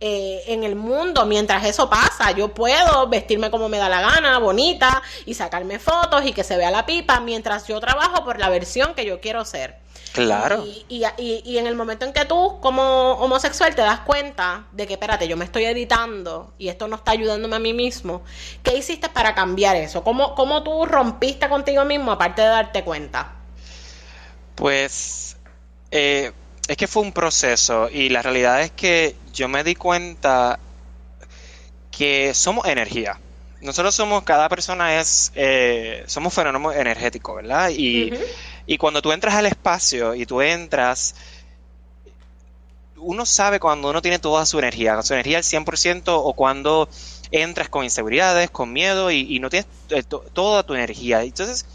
Eh, 0.00 0.42
en 0.48 0.64
el 0.64 0.76
mundo 0.76 1.24
mientras 1.24 1.64
eso 1.64 1.88
pasa. 1.88 2.32
Yo 2.32 2.52
puedo 2.52 3.08
vestirme 3.08 3.50
como 3.50 3.70
me 3.70 3.78
da 3.78 3.88
la 3.88 4.02
gana, 4.02 4.38
bonita, 4.38 5.02
y 5.24 5.32
sacarme 5.32 5.78
fotos 5.78 6.26
y 6.26 6.34
que 6.34 6.44
se 6.44 6.58
vea 6.58 6.70
la 6.70 6.84
pipa, 6.84 7.20
mientras 7.20 7.66
yo 7.68 7.80
trabajo 7.80 8.22
por 8.22 8.38
la 8.38 8.50
versión 8.50 8.92
que 8.92 9.06
yo 9.06 9.22
quiero 9.22 9.46
ser. 9.46 9.82
Claro. 10.14 10.64
Y, 10.64 11.04
y, 11.18 11.58
en 11.58 11.66
el 11.66 11.74
momento 11.74 12.04
en 12.04 12.12
que 12.12 12.24
tú, 12.24 12.60
como 12.60 13.14
homosexual, 13.14 13.74
te 13.74 13.82
das 13.82 13.98
cuenta 14.00 14.64
de 14.70 14.86
que, 14.86 14.92
espérate, 14.92 15.26
yo 15.26 15.36
me 15.36 15.44
estoy 15.44 15.64
editando 15.64 16.54
y 16.56 16.68
esto 16.68 16.86
no 16.86 16.94
está 16.94 17.10
ayudándome 17.10 17.56
a 17.56 17.58
mí 17.58 17.72
mismo, 17.72 18.22
¿qué 18.62 18.76
hiciste 18.76 19.08
para 19.08 19.34
cambiar 19.34 19.74
eso? 19.74 20.04
¿Cómo, 20.04 20.36
cómo 20.36 20.62
tú 20.62 20.86
rompiste 20.86 21.48
contigo 21.48 21.84
mismo 21.84 22.12
aparte 22.12 22.42
de 22.42 22.48
darte 22.48 22.84
cuenta? 22.84 23.32
Pues 24.54 25.36
eh, 25.90 26.30
es 26.68 26.76
que 26.76 26.86
fue 26.86 27.02
un 27.02 27.10
proceso 27.10 27.88
y 27.90 28.08
la 28.08 28.22
realidad 28.22 28.62
es 28.62 28.70
que 28.70 29.16
yo 29.32 29.48
me 29.48 29.64
di 29.64 29.74
cuenta 29.74 30.60
que 31.90 32.34
somos 32.34 32.66
energía. 32.66 33.18
Nosotros 33.62 33.92
somos, 33.96 34.22
cada 34.22 34.48
persona 34.48 35.00
es, 35.00 35.32
eh, 35.34 36.04
somos 36.06 36.32
fenómenos 36.32 36.76
energéticos, 36.76 37.34
¿verdad? 37.34 37.70
Y 37.70 38.12
y 38.66 38.78
cuando 38.78 39.02
tú 39.02 39.12
entras 39.12 39.34
al 39.34 39.46
espacio 39.46 40.14
y 40.14 40.26
tú 40.26 40.40
entras, 40.40 41.14
uno 42.96 43.26
sabe 43.26 43.60
cuando 43.60 43.90
uno 43.90 44.00
tiene 44.00 44.18
toda 44.18 44.46
su 44.46 44.58
energía, 44.58 45.02
su 45.02 45.14
energía 45.14 45.38
al 45.38 45.44
100% 45.44 46.02
o 46.06 46.32
cuando 46.32 46.88
entras 47.30 47.68
con 47.68 47.84
inseguridades, 47.84 48.50
con 48.50 48.72
miedo 48.72 49.10
y, 49.10 49.38
no 49.38 49.50
tienes 49.50 49.66
eh, 49.90 50.02
toda 50.02 50.62
tu 50.62 50.74
energía. 50.74 51.22
Entonces, 51.22 51.66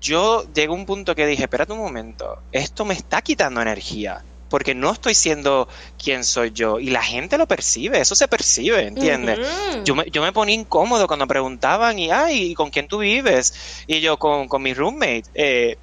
yo 0.00 0.44
llegué 0.52 0.68
a 0.68 0.72
un 0.72 0.86
punto 0.86 1.14
que 1.14 1.26
dije, 1.26 1.44
espérate 1.44 1.72
un 1.72 1.78
momento, 1.78 2.42
esto 2.52 2.84
me 2.84 2.94
está 2.94 3.22
quitando 3.22 3.62
energía 3.62 4.24
porque 4.54 4.72
no 4.72 4.92
estoy 4.92 5.16
siendo 5.16 5.68
quien 5.98 6.22
soy 6.22 6.52
yo 6.52 6.78
y 6.78 6.90
la 6.90 7.02
gente 7.02 7.38
lo 7.38 7.48
percibe, 7.48 8.00
eso 8.00 8.14
se 8.14 8.28
percibe, 8.28 8.86
¿entiendes? 8.86 9.40
yo, 9.82 9.96
me, 9.96 10.04
yo 10.12 10.22
me 10.22 10.30
ponía 10.30 10.54
incómodo 10.54 11.08
cuando 11.08 11.26
preguntaban 11.26 11.98
y, 11.98 12.12
ay, 12.12 12.54
¿con 12.54 12.70
quién 12.70 12.86
tú 12.86 12.98
vives? 12.98 13.84
Y 13.88 14.00
yo 14.00 14.16
con, 14.16 14.46
con 14.46 14.62
mi 14.62 14.72
roommate, 14.72 15.24
eh, 15.34 15.78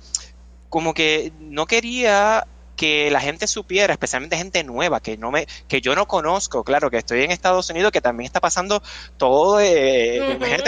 como 0.70 0.94
que 0.94 1.34
no 1.38 1.66
quería 1.66 2.48
que 2.82 3.12
la 3.12 3.22
gente 3.22 3.46
supiera, 3.46 3.94
especialmente 3.94 4.36
gente 4.38 4.64
nueva 4.64 5.02
que 5.02 5.16
no 5.16 5.30
me, 5.30 5.46
que 5.68 5.82
yo 5.82 5.94
no 5.94 6.08
conozco, 6.08 6.64
claro, 6.64 6.90
que 6.90 6.98
estoy 6.98 7.22
en 7.22 7.30
Estados 7.30 7.70
Unidos, 7.70 7.92
que 7.92 8.02
también 8.02 8.26
está 8.26 8.40
pasando 8.40 8.82
todo, 9.18 9.60
eh, 9.60 10.20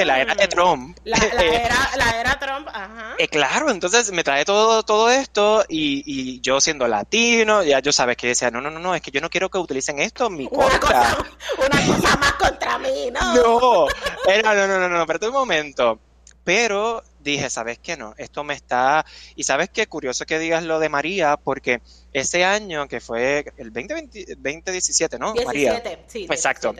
la 0.06 0.22
era 0.22 0.36
de 0.36 0.48
Trump. 0.48 0.96
La, 1.06 1.18
era, 1.42 1.90
la 1.98 2.20
era, 2.20 2.38
Trump, 2.38 2.68
ajá. 2.72 3.16
Eh, 3.18 3.28
claro, 3.28 3.72
entonces 3.72 4.12
me 4.12 4.24
trae 4.24 4.46
todo, 4.46 4.84
todo 4.84 5.10
esto 5.10 5.66
y, 5.68 6.04
y, 6.06 6.40
yo 6.42 6.62
siendo 6.62 6.88
latino, 6.88 7.64
ya 7.64 7.80
yo 7.80 7.92
sabes 7.92 8.16
que 8.16 8.28
decía, 8.28 8.52
no, 8.52 8.62
no, 8.62 8.70
no, 8.70 8.78
no, 8.78 8.94
es 8.94 9.02
que 9.02 9.10
yo 9.10 9.20
no 9.20 9.32
quiero 9.32 9.50
que 9.50 9.58
utilicen 9.58 9.98
esto 9.98 10.28
en 10.28 10.36
mi 10.36 10.48
una 10.52 10.80
Cosa, 10.80 11.18
una 11.58 11.96
cosa 11.96 12.18
más 12.18 12.34
contra 12.34 12.78
mí, 12.78 13.10
¿no? 13.12 13.34
No, 13.34 13.88
era, 14.32 14.54
no, 14.54 14.68
no, 14.68 14.78
no, 14.78 14.88
no, 14.88 15.02
espérate 15.02 15.26
un 15.26 15.34
momento. 15.34 16.00
Pero 16.44 17.02
dije, 17.24 17.50
¿sabes 17.50 17.80
qué 17.80 17.98
no? 17.98 18.14
Esto 18.18 18.44
me 18.44 18.54
está... 18.54 19.06
Y 19.36 19.44
sabes 19.44 19.70
qué 19.70 19.88
curioso 19.88 20.26
que 20.26 20.40
digas 20.40 20.64
lo 20.64 20.80
de 20.80 20.90
María, 20.90 21.38
porque 21.38 21.82
ese 22.12 22.44
año, 22.44 22.88
que 22.88 23.00
fue 23.00 23.46
el 23.58 23.74
2020, 23.74 24.36
2017, 24.38 25.20
¿no? 25.20 25.34
17, 25.34 25.46
María. 25.46 26.00
sí. 26.08 26.28
Exacto. 26.30 26.76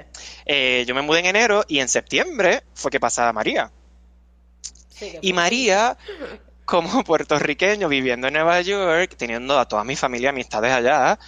Eh, 0.46 0.84
yo 0.88 0.96
me 0.96 1.02
mudé 1.02 1.20
en 1.20 1.26
enero 1.28 1.64
y 1.68 1.80
en 1.80 1.90
septiembre 1.90 2.64
fue 2.74 2.92
que 2.92 3.00
pasaba 3.00 3.34
María. 3.34 3.72
y 5.22 5.34
María, 5.34 5.98
como 6.66 7.04
puertorriqueño 7.04 7.90
viviendo 7.90 8.28
en 8.28 8.34
Nueva 8.34 8.62
York, 8.62 9.16
teniendo 9.18 9.60
a 9.60 9.68
toda 9.68 9.84
mi 9.84 9.96
familia, 9.96 10.30
amistades 10.30 10.72
allá, 10.72 11.20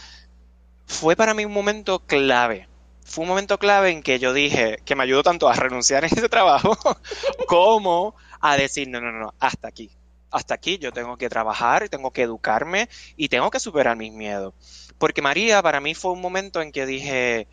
fue 0.86 1.16
para 1.16 1.34
mí 1.34 1.46
un 1.46 1.54
momento 1.54 2.00
clave. 2.00 2.68
Fue 3.04 3.22
un 3.22 3.30
momento 3.30 3.60
clave 3.60 3.92
en 3.92 4.02
que 4.02 4.18
yo 4.18 4.34
dije 4.34 4.80
que 4.84 4.96
me 4.96 5.04
ayudó 5.04 5.22
tanto 5.24 5.48
a 5.48 5.54
renunciar 5.54 6.04
a 6.04 6.08
ese 6.08 6.28
trabajo 6.28 6.76
como 7.48 8.16
a 8.42 8.58
decir, 8.58 8.88
no, 8.88 9.02
no, 9.02 9.12
no, 9.12 9.34
hasta 9.40 9.68
aquí. 9.68 9.92
Hasta 10.32 10.54
aquí 10.54 10.78
yo 10.78 10.92
tengo 10.92 11.18
que 11.18 11.30
trabajar, 11.30 11.88
tengo 11.90 12.12
que 12.12 12.24
educarme 12.24 12.90
y 13.16 13.30
tengo 13.30 13.50
que 13.50 13.60
superar 13.60 13.96
mis 13.96 14.12
miedos. 14.12 14.54
Porque 14.98 15.22
María 15.22 15.62
para 15.62 15.80
mí 15.80 15.96
fue 15.96 16.12
un 16.12 16.22
momento 16.22 16.62
en 16.62 16.72
que 16.72 16.86
dije, 16.86 17.48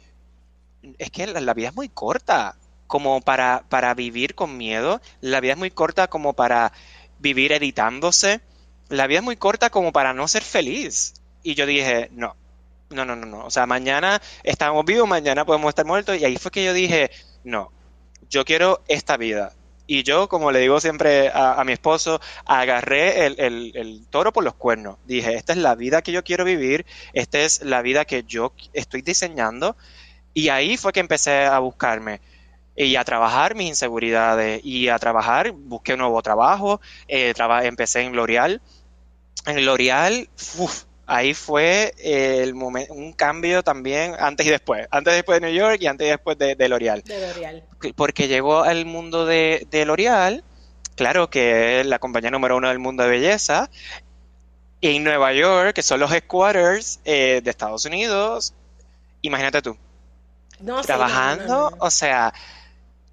es 0.98 1.10
que 1.10 1.26
la, 1.26 1.54
vida 1.54 1.68
es 1.68 1.74
muy 1.74 1.88
corta 1.88 2.56
como 2.86 3.20
para, 3.20 3.64
para 3.68 3.94
vivir 3.94 4.34
con 4.34 4.56
miedo, 4.56 5.00
la 5.20 5.40
vida 5.40 5.52
es 5.52 5.58
muy 5.58 5.70
corta 5.70 6.08
como 6.08 6.32
para 6.34 6.72
vivir 7.18 7.52
editándose, 7.52 8.40
la 8.88 9.06
vida 9.06 9.20
es 9.20 9.24
muy 9.24 9.36
corta 9.36 9.70
como 9.70 9.92
para 9.92 10.12
no 10.12 10.28
ser 10.28 10.42
feliz. 10.42 11.14
Y 11.42 11.54
yo 11.54 11.66
dije, 11.66 12.08
no, 12.12 12.36
no, 12.90 13.04
no, 13.04 13.16
no, 13.16 13.26
no. 13.26 13.46
O 13.46 13.50
sea, 13.50 13.66
mañana 13.66 14.20
estamos 14.42 14.84
vivos, 14.84 15.08
mañana 15.08 15.44
podemos 15.44 15.70
estar 15.70 15.86
muertos. 15.86 16.18
Y 16.18 16.24
ahí 16.24 16.36
fue 16.36 16.50
que 16.50 16.64
yo 16.64 16.72
dije, 16.72 17.10
no, 17.44 17.72
yo 18.28 18.44
quiero 18.44 18.82
esta 18.88 19.16
vida. 19.16 19.52
Y 19.92 20.04
yo, 20.04 20.26
como 20.26 20.52
le 20.52 20.60
digo 20.60 20.80
siempre 20.80 21.30
a, 21.34 21.62
mi 21.66 21.72
esposo, 21.72 22.18
agarré 22.46 23.26
el, 23.26 24.06
toro 24.08 24.32
por 24.32 24.42
los 24.42 24.54
cuernos. 24.54 24.96
Dije, 25.04 25.34
esta 25.34 25.52
es 25.52 25.58
la 25.58 25.74
vida 25.74 26.00
que 26.00 26.12
yo 26.12 26.24
quiero 26.24 26.46
vivir, 26.46 26.86
esta 27.12 27.40
es 27.40 27.60
la 27.60 27.82
vida 27.82 28.06
que 28.06 28.22
yo 28.22 28.54
estoy 28.72 29.02
diseñando. 29.02 29.76
Y 30.32 30.48
ahí 30.48 30.78
fue 30.78 30.94
que 30.94 31.00
empecé 31.00 31.44
a 31.44 31.58
buscarme 31.58 32.22
y 32.74 32.96
a 32.96 33.04
trabajar 33.04 33.54
mis 33.54 33.68
inseguridades 33.68 34.64
y 34.64 34.88
a 34.88 34.98
trabajar, 34.98 35.50
busqué 35.52 35.92
un 35.92 35.98
nuevo 35.98 36.22
trabajo, 36.22 36.80
eh, 37.06 37.34
empecé 37.64 38.00
en 38.00 38.16
L'Oreal. 38.16 38.62
En 39.44 39.62
L'Oreal, 39.66 40.26
uff, 40.56 40.84
ahí 41.06 41.34
fue 41.34 41.94
el 41.98 42.54
momento, 42.54 42.94
un 42.94 43.12
cambio 43.12 43.62
también 43.62 44.14
antes 44.18 44.46
y 44.46 44.50
después, 44.50 44.86
antes 44.90 45.12
y 45.12 45.16
después 45.16 45.40
de 45.40 45.46
New 45.48 45.56
York 45.56 45.78
y 45.80 45.86
antes 45.86 46.06
y 46.06 46.10
después 46.10 46.38
de, 46.38 46.68
L'Oreal. 46.68 47.02
De 47.02 47.20
L'Oreal. 47.20 47.64
Porque 47.96 48.28
llegó 48.28 48.62
al 48.62 48.84
mundo 48.86 49.26
de, 49.26 49.66
de 49.70 49.84
L'Oreal 49.84 50.44
claro 50.94 51.30
que 51.30 51.80
es 51.80 51.86
la 51.86 51.98
compañía 51.98 52.30
número 52.30 52.56
uno 52.56 52.68
del 52.68 52.78
mundo 52.78 53.02
de 53.02 53.10
belleza, 53.10 53.70
en 54.80 55.04
Nueva 55.04 55.32
York, 55.32 55.74
que 55.74 55.82
son 55.82 56.00
los 56.00 56.12
headquarters 56.12 57.00
eh, 57.04 57.40
de 57.42 57.50
Estados 57.50 57.84
Unidos, 57.84 58.54
imagínate 59.22 59.62
tú, 59.62 59.76
trabajando, 60.84 61.72
o 61.78 61.90
sea, 61.90 62.32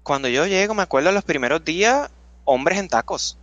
cuando 0.02 0.28
yo 0.28 0.46
llego, 0.46 0.74
me 0.74 0.82
acuerdo 0.82 1.12
los 1.12 1.24
primeros 1.24 1.64
días, 1.64 2.10
hombres 2.44 2.78
en 2.78 2.88
tacos. 2.88 3.36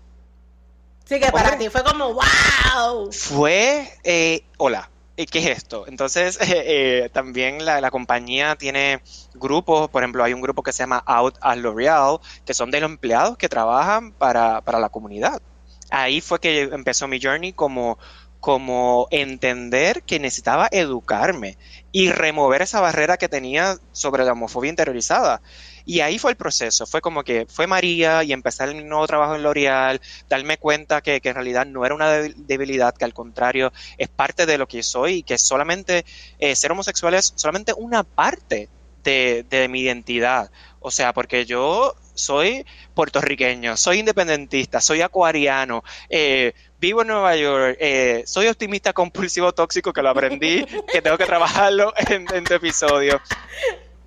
Sí, 1.08 1.20
que 1.20 1.32
para 1.32 1.58
ti 1.58 1.70
fue 1.70 1.84
como, 1.84 2.14
wow. 2.14 3.12
Fue, 3.12 3.94
eh, 4.04 4.44
hola, 4.58 4.90
¿qué 5.16 5.40
es 5.40 5.58
esto? 5.58 5.86
Entonces, 5.88 6.38
eh, 6.42 7.10
también 7.14 7.66
la, 7.66 7.90
compañía 7.92 8.56
tiene 8.56 9.02
grupos, 9.34 9.90
por 9.90 10.04
ejemplo, 10.04 10.24
hay 10.24 10.34
un 10.34 10.42
grupo 10.42 10.64
que 10.64 10.74
se 10.74 10.84
llama 10.84 11.02
Out 11.06 11.38
at 11.42 11.58
L'Oreal, 11.58 12.20
que 12.46 12.54
son 12.54 12.72
de 12.72 12.82
los 12.82 12.90
empleados 12.90 13.38
que 13.38 13.48
trabajan 13.48 14.12
para, 14.12 14.62
para 14.62 14.80
la 14.80 14.90
comunidad. 14.90 15.42
Ahí 15.90 16.20
fue 16.20 16.40
que 16.42 16.64
empezó 16.64 17.08
mi 17.08 17.22
journey 17.22 17.54
como 17.54 17.98
como 18.40 19.08
entender 19.12 20.04
que 20.04 20.20
necesitaba 20.20 20.68
educarme 20.72 21.58
y 21.92 22.12
remover 22.12 22.62
esa 22.62 22.80
barrera 22.80 23.18
que 23.18 23.28
tenía 23.28 23.78
sobre 23.92 24.24
la 24.24 24.34
homofobia 24.34 24.70
interiorizada. 24.70 25.42
Y 25.88 26.02
ahí 26.02 26.20
fue 26.20 26.32
el 26.32 26.38
proceso, 26.38 26.86
fue 26.86 27.00
como 27.00 27.24
que 27.24 27.46
fue 27.48 27.66
María 27.66 28.22
y 28.22 28.34
empezar 28.34 28.68
el 28.68 28.88
nuevo 28.90 29.08
trabajo 29.08 29.36
en 29.36 29.42
L'Oreal, 29.42 30.02
darme 30.28 30.58
cuenta 30.58 31.00
que, 31.00 31.22
en 31.24 31.34
realidad 31.34 31.66
no 31.66 31.86
era 31.86 31.96
una 31.96 32.12
debilidad, 32.12 32.94
que 32.94 33.06
al 33.06 33.14
contrario 33.14 33.72
es 33.98 34.10
parte 34.10 34.46
de 34.46 34.58
lo 34.58 34.68
que 34.68 34.84
soy 34.84 35.20
y 35.20 35.24
que 35.24 35.38
solamente 35.38 36.06
eh, 36.40 36.58
ser 36.58 36.74
homosexual 36.74 37.14
es 37.14 37.32
solamente 37.38 37.72
una 37.72 38.04
parte 38.04 38.68
de, 39.06 39.46
de 39.50 39.70
mi 39.70 39.80
identidad. 39.80 40.52
O 40.82 40.92
sea, 40.92 41.14
porque 41.14 41.46
yo 41.46 41.96
soy 42.16 42.66
puertorriqueño, 42.94 43.78
soy 43.78 44.00
independentista, 44.00 44.82
soy 44.82 45.02
acuariano, 45.02 45.86
eh, 46.10 46.54
vivo 46.82 47.02
en 47.02 47.08
Nueva 47.08 47.34
York, 47.38 47.78
eh, 47.80 48.24
soy 48.26 48.48
optimista 48.48 48.92
compulsivo 48.92 49.54
tóxico, 49.54 49.94
que 49.94 50.02
lo 50.02 50.10
aprendí, 50.10 50.66
que 50.92 51.02
tengo 51.02 51.18
que 51.18 51.26
trabajarlo 51.26 51.94
en, 52.10 52.26
en 52.34 52.44
tu 52.44 52.56
episodio. 52.56 53.22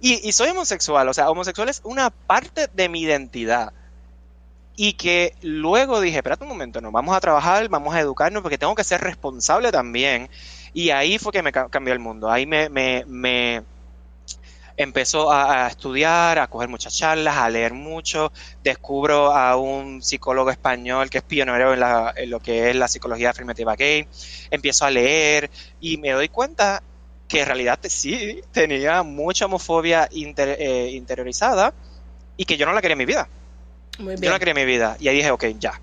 Y, 0.02 0.32
soy 0.32 0.50
homosexual, 0.50 1.08
o 1.08 1.14
sea, 1.14 1.30
homosexual 1.30 1.68
es 1.68 1.82
una 1.84 2.10
parte 2.10 2.68
de 2.72 2.88
mi 2.88 3.02
identidad. 3.02 3.72
Y 4.76 4.94
que 4.94 5.34
luego 5.42 6.00
dije, 6.00 6.16
espérate 6.16 6.44
un 6.44 6.48
momento, 6.48 6.80
no, 6.80 6.90
vamos 6.90 7.14
a 7.14 7.20
trabajar, 7.20 7.68
vamos 7.68 7.94
a 7.94 8.00
educarnos, 8.00 8.42
porque 8.42 8.56
tengo 8.56 8.74
que 8.74 8.84
ser 8.84 9.02
responsable 9.02 9.70
también. 9.70 10.30
Y 10.72 10.90
ahí 10.90 11.18
fue 11.18 11.32
que 11.32 11.42
me 11.42 11.52
cambió 11.52 11.92
el 11.92 11.98
mundo. 11.98 12.30
Ahí 12.30 12.46
me, 12.46 12.70
me, 12.70 13.04
me 13.06 13.62
empezó 14.82 15.30
a, 15.30 15.66
estudiar, 15.66 16.38
a 16.38 16.46
coger 16.46 16.70
muchas 16.70 16.96
charlas, 16.96 17.36
a 17.36 17.50
leer 17.50 17.74
mucho. 17.74 18.32
Descubro 18.64 19.34
a 19.34 19.56
un 19.56 20.02
psicólogo 20.02 20.50
español 20.50 21.10
que 21.10 21.18
es 21.18 21.24
pionero 21.24 21.74
en, 21.74 21.82
en 22.16 22.30
lo 22.30 22.40
que 22.40 22.70
es 22.70 22.76
la 22.76 22.88
psicología 22.88 23.30
afirmativa 23.30 23.76
gay. 23.76 24.08
Empiezo 24.50 24.86
a 24.86 24.90
leer 24.90 25.50
y 25.80 25.98
me 25.98 26.12
doy 26.12 26.28
cuenta 26.30 26.82
que 27.30 27.42
en 27.42 27.46
realidad 27.46 27.78
sí 27.84 28.42
tenía 28.50 29.04
mucha 29.04 29.46
homofobia 29.46 30.08
eh, 30.10 30.90
interiorizada 30.92 31.72
y 32.36 32.44
que 32.44 32.56
yo 32.56 32.66
no 32.66 32.72
la 32.72 32.82
quería 32.82 32.94
en 32.94 32.98
mi 32.98 33.06
vida. 33.06 33.28
Muy 33.98 34.14
bien. 34.14 34.22
Yo 34.22 34.28
no 34.30 34.32
la 34.34 34.38
quería 34.40 34.50
en 34.50 34.56
mi 34.56 34.64
vida. 34.64 34.96
Y 34.98 35.06
ahí 35.06 35.16
dije, 35.18 35.30
ok, 35.30 35.44
ya, 35.60 35.80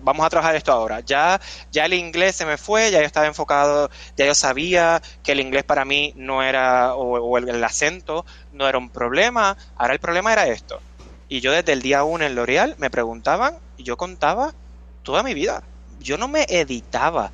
vamos 0.00 0.24
a 0.24 0.30
trabajar 0.30 0.56
esto 0.56 0.72
ahora. 0.72 1.00
Ya, 1.00 1.38
ya 1.70 1.84
el 1.84 1.92
inglés 1.92 2.36
se 2.36 2.46
me 2.46 2.56
fue, 2.56 2.90
ya 2.90 3.00
yo 3.00 3.04
estaba 3.04 3.26
enfocado, 3.26 3.90
ya 4.16 4.24
yo 4.24 4.34
sabía 4.34 5.02
que 5.22 5.32
el 5.32 5.40
inglés 5.40 5.64
para 5.64 5.84
mí 5.84 6.14
no 6.16 6.42
era, 6.42 6.94
o, 6.94 7.36
el, 7.36 7.62
acento 7.62 8.24
no 8.52 8.66
era 8.66 8.78
un 8.78 8.88
problema. 8.88 9.58
Ahora 9.76 9.92
el 9.92 10.00
problema 10.00 10.32
era 10.32 10.46
esto. 10.46 10.80
Y 11.28 11.40
yo 11.40 11.52
desde 11.52 11.74
el 11.74 11.82
día 11.82 12.04
uno 12.04 12.24
en 12.24 12.34
L'Oreal 12.34 12.74
me 12.78 12.88
preguntaban 12.88 13.58
y 13.76 13.82
yo 13.82 13.98
contaba 13.98 14.54
toda 15.02 15.22
mi 15.22 15.34
vida. 15.34 15.62
Yo 16.00 16.16
no 16.16 16.26
me 16.26 16.46
editaba 16.48 17.32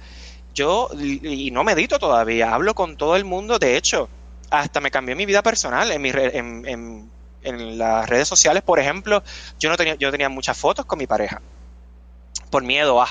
yo, 0.54 0.90
y 0.98 1.50
no 1.50 1.64
medito 1.64 1.98
todavía, 1.98 2.54
hablo 2.54 2.74
con 2.74 2.96
todo 2.96 3.16
el 3.16 3.24
mundo, 3.24 3.58
de 3.58 3.76
hecho, 3.76 4.08
hasta 4.50 4.80
me 4.80 4.90
cambié 4.90 5.14
mi 5.14 5.26
vida 5.26 5.42
personal 5.42 5.90
en, 5.90 6.02
mi 6.02 6.10
en, 6.10 7.10
en, 7.42 7.78
las 7.78 8.08
redes 8.08 8.28
sociales, 8.28 8.62
por 8.62 8.78
ejemplo, 8.78 9.22
yo 9.58 9.70
no 9.70 9.76
tenía, 9.76 9.94
yo 9.94 10.10
tenía 10.10 10.28
muchas 10.28 10.56
fotos 10.56 10.84
con 10.84 10.98
mi 10.98 11.06
pareja, 11.06 11.40
por 12.50 12.62
miedo 12.62 13.00
a, 13.00 13.08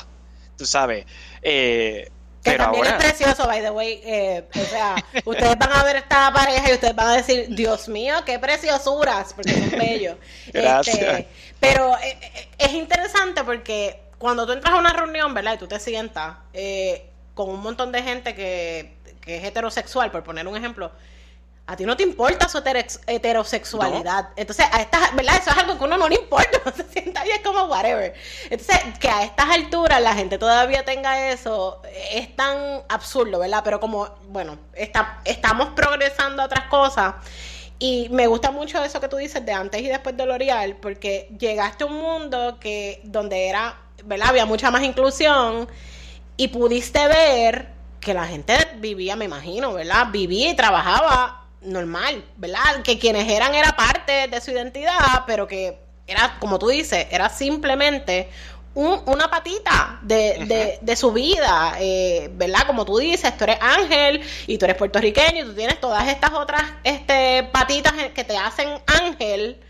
tú 0.58 0.66
sabes, 0.66 1.06
eh, 1.42 2.10
que 2.44 2.58
también 2.58 2.86
es 2.86 2.94
precioso, 2.94 3.46
by 3.46 3.62
the 3.62 3.70
way. 3.70 4.02
Eh, 4.04 4.44
o 4.56 4.66
sea, 4.66 4.96
ustedes 5.26 5.58
van 5.58 5.72
a 5.74 5.84
ver 5.84 5.98
esta 5.98 6.34
pareja 6.34 6.72
y 6.72 6.74
ustedes 6.74 6.96
van 6.96 7.10
a 7.10 7.18
decir, 7.18 7.48
Dios 7.50 7.88
mío, 7.88 8.16
qué 8.26 8.40
preciosuras, 8.40 9.34
porque 9.34 9.54
son 9.54 9.70
bellos. 9.72 10.18
Gracias. 10.54 10.98
Este, 10.98 11.28
pero 11.60 11.96
eh, 12.00 12.50
es 12.58 12.74
interesante 12.74 13.44
porque 13.44 14.00
cuando 14.18 14.46
tú 14.46 14.54
entras 14.54 14.74
a 14.74 14.78
una 14.80 14.94
reunión, 14.94 15.34
¿verdad? 15.34 15.54
Y 15.54 15.58
tú 15.58 15.68
te 15.68 15.80
sientas, 15.80 16.38
eh, 16.54 17.11
con 17.34 17.50
un 17.50 17.62
montón 17.62 17.92
de 17.92 18.04
gente 18.04 18.36
que, 18.36 18.98
es 19.26 19.44
heterosexual, 19.44 20.12
por 20.12 20.24
poner 20.24 20.48
un 20.48 20.58
ejemplo, 20.58 20.92
a 21.68 21.76
ti 21.78 21.86
no 21.86 21.96
te 21.96 22.04
importa 22.04 22.50
su 22.50 22.58
heterosexualidad. 23.08 24.30
Entonces, 24.36 24.66
a 24.72 24.82
estas, 24.82 25.16
¿verdad? 25.16 25.38
Eso 25.38 25.52
es 25.52 25.58
algo 25.58 25.78
que 25.78 25.84
uno 25.86 25.98
no 25.98 26.10
le 26.10 26.16
importa, 26.16 26.60
no 26.66 26.72
se 26.72 26.84
sienta 26.84 27.24
bien 27.24 27.42
como 27.44 27.64
whatever. 27.66 28.14
Entonces, 28.50 28.78
que 29.00 29.08
a 29.08 29.24
estas 29.24 29.50
alturas 29.50 30.02
la 30.02 30.14
gente 30.14 30.38
todavía 30.38 30.84
tenga 30.84 31.30
eso 31.32 31.82
es 32.12 32.36
tan 32.36 32.82
absurdo, 32.90 33.40
¿verdad? 33.40 33.62
Pero 33.64 33.80
como, 33.80 34.10
bueno, 34.28 34.58
está, 34.74 35.22
estamos 35.24 35.70
progresando 35.70 36.42
a 36.42 36.46
otras 36.46 36.66
cosas. 36.66 37.16
Y 37.80 38.10
me 38.10 38.28
gusta 38.28 38.52
mucho 38.52 38.84
eso 38.84 39.00
que 39.00 39.08
tú 39.08 39.16
dices 39.16 39.44
de 39.46 39.54
antes 39.54 39.82
y 39.82 39.88
después 39.88 40.16
de 40.18 40.26
L'Oreal, 40.26 40.76
porque 40.76 41.30
llegaste 41.40 41.84
a 41.84 41.88
un 41.88 41.98
mundo 41.98 42.58
que 42.60 43.02
donde 43.04 43.48
era, 43.48 43.76
¿verdad? 44.04 44.30
Había 44.30 44.46
mucha 44.46 44.70
más 44.72 44.84
inclusión 44.84 45.68
y 46.42 46.48
pudiste 46.48 47.08
ver 47.08 47.68
que 48.00 48.16
la 48.16 48.26
gente 48.26 48.56
vivía, 48.78 49.16
me 49.16 49.26
imagino, 49.26 49.74
¿verdad? 49.74 50.08
Vivía 50.12 50.50
y 50.50 50.56
trabajaba 50.56 51.46
normal, 51.62 52.26
¿verdad? 52.36 52.82
Que 52.84 52.98
quienes 52.98 53.30
eran 53.30 53.54
era 53.54 53.76
parte 53.76 54.28
de 54.28 54.42
su 54.42 54.50
identidad, 54.50 55.24
pero 55.28 55.48
que 55.48 55.78
era, 56.08 56.40
como 56.40 56.58
tú 56.58 56.70
dices, 56.70 57.06
era 57.12 57.30
simplemente 57.30 58.28
una 58.74 59.30
patita 59.30 60.00
de, 60.02 60.80
de, 60.82 60.96
su 60.96 61.12
vida, 61.12 61.76
eh, 61.80 62.32
¿verdad? 62.34 62.66
Como 62.66 62.86
tú 62.86 62.98
dices, 62.98 63.38
tú 63.38 63.44
eres 63.44 63.60
ángel 63.62 64.22
y 64.48 64.58
tú 64.58 64.66
eres 64.66 64.78
puertorriqueño 64.78 65.44
y 65.44 65.46
tú 65.46 65.54
tienes 65.54 65.80
todas 65.80 66.08
estas 66.08 66.32
otras 66.32 66.64
este, 66.84 67.44
patitas 67.52 67.94
que 68.16 68.24
te 68.24 68.36
hacen 68.36 68.68
ángel 68.88 69.62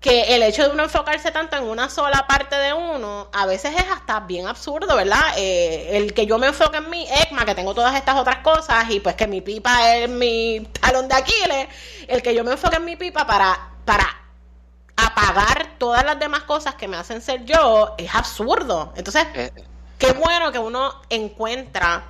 que 0.00 0.34
el 0.34 0.42
hecho 0.42 0.62
de 0.62 0.70
uno 0.70 0.84
enfocarse 0.84 1.30
tanto 1.30 1.56
en 1.56 1.64
una 1.64 1.90
sola 1.90 2.26
parte 2.26 2.56
de 2.56 2.72
uno, 2.72 3.28
a 3.32 3.44
veces 3.44 3.74
es 3.76 3.84
hasta 3.90 4.20
bien 4.20 4.46
absurdo, 4.46 4.96
¿verdad? 4.96 5.20
Eh, 5.36 5.98
el 5.98 6.14
que 6.14 6.24
yo 6.24 6.38
me 6.38 6.46
enfoque 6.46 6.78
en 6.78 6.88
mi 6.88 7.06
ECMA, 7.06 7.44
que 7.44 7.54
tengo 7.54 7.74
todas 7.74 7.94
estas 7.94 8.16
otras 8.16 8.38
cosas, 8.38 8.88
y 8.88 9.00
pues 9.00 9.14
que 9.14 9.26
mi 9.26 9.42
pipa 9.42 9.94
es 9.94 10.08
mi 10.08 10.66
talón 10.80 11.06
de 11.06 11.16
Aquiles, 11.16 11.68
el 12.08 12.22
que 12.22 12.34
yo 12.34 12.44
me 12.44 12.52
enfoque 12.52 12.76
en 12.76 12.84
mi 12.86 12.96
pipa 12.96 13.26
para, 13.26 13.72
para 13.84 14.06
apagar 14.96 15.76
todas 15.76 16.02
las 16.02 16.18
demás 16.18 16.44
cosas 16.44 16.76
que 16.76 16.88
me 16.88 16.96
hacen 16.96 17.20
ser 17.20 17.44
yo, 17.44 17.94
es 17.98 18.14
absurdo. 18.14 18.94
Entonces, 18.96 19.26
eh, 19.34 19.52
qué 19.98 20.12
bueno 20.14 20.50
que 20.50 20.58
uno 20.58 20.94
encuentra 21.10 22.04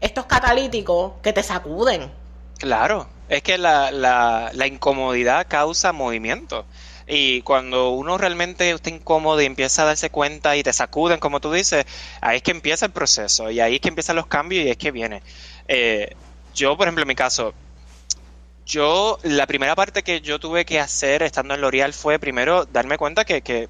estos 0.00 0.26
catalíticos 0.26 1.14
que 1.22 1.32
te 1.32 1.42
sacuden. 1.42 2.12
Claro, 2.58 3.08
es 3.28 3.42
que 3.42 3.58
la, 3.58 3.90
la, 3.90 4.50
la 4.54 4.66
incomodidad 4.68 5.46
causa 5.48 5.92
movimiento. 5.92 6.64
Y 7.06 7.42
cuando 7.42 7.90
uno 7.90 8.18
realmente 8.18 8.70
está 8.70 8.90
incómodo 8.90 9.40
y 9.40 9.44
empieza 9.44 9.82
a 9.82 9.86
darse 9.86 10.10
cuenta 10.10 10.56
y 10.56 10.62
te 10.62 10.72
sacuden, 10.72 11.20
como 11.20 11.40
tú 11.40 11.52
dices, 11.52 11.86
ahí 12.20 12.38
es 12.38 12.42
que 12.42 12.50
empieza 12.50 12.86
el 12.86 12.92
proceso 12.92 13.50
y 13.50 13.60
ahí 13.60 13.76
es 13.76 13.80
que 13.80 13.88
empiezan 13.88 14.16
los 14.16 14.26
cambios 14.26 14.64
y 14.64 14.70
es 14.70 14.76
que 14.76 14.90
viene. 14.90 15.22
Eh, 15.68 16.16
yo, 16.54 16.76
por 16.76 16.86
ejemplo, 16.86 17.02
en 17.02 17.08
mi 17.08 17.14
caso, 17.14 17.54
yo, 18.64 19.20
la 19.22 19.46
primera 19.46 19.76
parte 19.76 20.02
que 20.02 20.20
yo 20.20 20.40
tuve 20.40 20.64
que 20.64 20.80
hacer 20.80 21.22
estando 21.22 21.54
en 21.54 21.60
L'Oreal 21.60 21.92
fue 21.92 22.18
primero 22.18 22.64
darme 22.64 22.98
cuenta 22.98 23.24
que, 23.24 23.40
que 23.40 23.68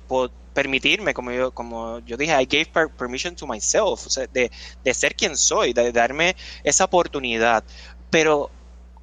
permitirme, 0.54 1.12
como 1.12 1.32
yo, 1.32 1.50
como 1.52 1.98
yo 2.00 2.16
dije, 2.16 2.32
I 2.32 2.46
gave 2.46 2.88
permission 2.96 3.36
to 3.36 3.46
myself, 3.46 4.06
de, 4.32 4.50
de 4.82 4.94
ser 4.94 5.14
quien 5.14 5.36
soy, 5.36 5.74
de 5.74 5.92
darme 5.92 6.34
esa 6.64 6.84
oportunidad. 6.84 7.62
Pero 8.08 8.50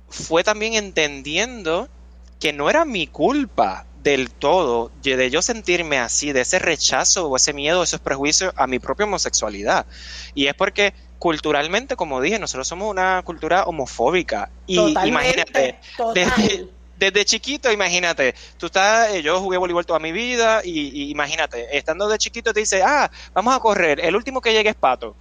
fue 0.10 0.44
también 0.44 0.74
entendiendo 0.74 1.88
que 2.40 2.54
no 2.54 2.72
era 2.72 2.86
mi 2.86 3.06
culpa 3.06 3.86
del 4.04 4.32
todo 4.32 4.92
de 5.02 5.30
yo 5.30 5.42
sentirme 5.42 5.98
así, 5.98 6.34
de 6.34 6.42
ese 6.42 6.60
rechazo 6.60 7.30
o 7.30 7.38
ese 7.38 7.54
miedo, 7.54 7.82
esos 7.82 8.02
prejuicios 8.02 8.54
a 8.58 8.68
mi 8.68 8.80
propia 8.80 9.06
homosexualidad. 9.06 9.86
Y 10.36 10.48
es 10.48 10.54
porque 10.54 10.94
culturalmente, 11.20 11.96
como 11.96 12.20
dije, 12.20 12.38
nosotros 12.38 12.68
somos 12.68 12.92
una 12.92 13.22
cultura 13.24 13.64
homofóbica. 13.64 14.52
Y 14.68 14.78
imagínate, 14.78 15.80
desde, 16.98 17.26
chiquito, 17.26 17.72
imagínate, 17.72 18.36
tú 18.58 18.66
estás, 18.66 19.14
eh, 19.14 19.22
yo 19.22 19.40
jugué 19.40 19.58
voleibol 19.58 19.86
toda 19.86 20.00
mi 20.00 20.12
vida 20.12 20.62
y, 20.64 21.10
imagínate, 21.10 21.78
estando 21.78 22.08
de 22.08 22.18
chiquito 22.18 22.54
te 22.54 22.60
dice, 22.60 22.84
ah, 22.84 23.10
vamos 23.34 23.56
a 23.56 23.60
correr, 23.60 24.00
el 24.00 24.16
último 24.16 24.42
que 24.42 24.54
llegue 24.54 24.70
es 24.70 24.76
Pato. 24.76 25.16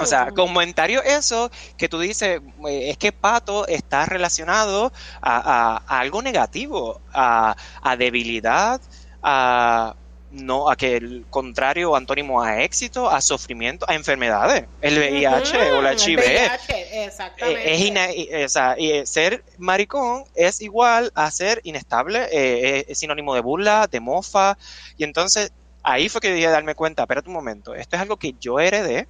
O 0.00 0.06
sea, 0.06 0.30
comentario 0.32 1.02
eso 1.02 1.50
que 1.76 1.88
tú 1.88 1.98
dices, 1.98 2.40
eh, 2.68 2.90
es 2.90 2.96
que 2.96 3.12
Pato 3.12 3.66
está 3.66 4.06
relacionado 4.06 4.92
a, 5.20 5.82
algo 5.86 6.22
negativo, 6.22 7.00
a, 7.12 7.54
debilidad, 7.98 8.80
a, 9.22 9.94
no, 10.30 10.70
a 10.70 10.76
que 10.76 10.96
el 10.96 11.26
contrario 11.28 11.96
antónimo 11.96 12.42
a 12.42 12.62
éxito, 12.62 13.10
a 13.10 13.20
sufrimiento, 13.20 13.84
a 13.88 13.94
enfermedades, 13.94 14.64
el 14.80 14.98
VIH 14.98 15.72
o 15.72 15.82
la 15.82 15.92
HIV. 15.92 16.18
VIH, 16.18 17.04
exactamente. 17.04 18.42
Es, 18.42 18.56
es 18.78 19.10
ser 19.10 19.44
maricón 19.58 20.24
es 20.34 20.62
igual 20.62 21.12
a 21.14 21.30
ser 21.30 21.60
inestable, 21.64 22.28
es 22.32 22.98
sinónimo 22.98 23.34
de 23.34 23.40
burla, 23.40 23.86
de 23.86 24.00
mofa, 24.00 24.56
y 24.96 25.04
entonces 25.04 25.52
ahí 25.82 26.08
fue 26.08 26.20
que 26.20 26.32
dije 26.32 26.48
darme 26.48 26.74
cuenta, 26.74 27.02
espérate 27.02 27.28
un 27.28 27.34
momento, 27.34 27.74
esto 27.74 27.96
es 27.96 28.02
algo 28.02 28.16
que 28.16 28.34
yo 28.40 28.60
heredé 28.60 29.08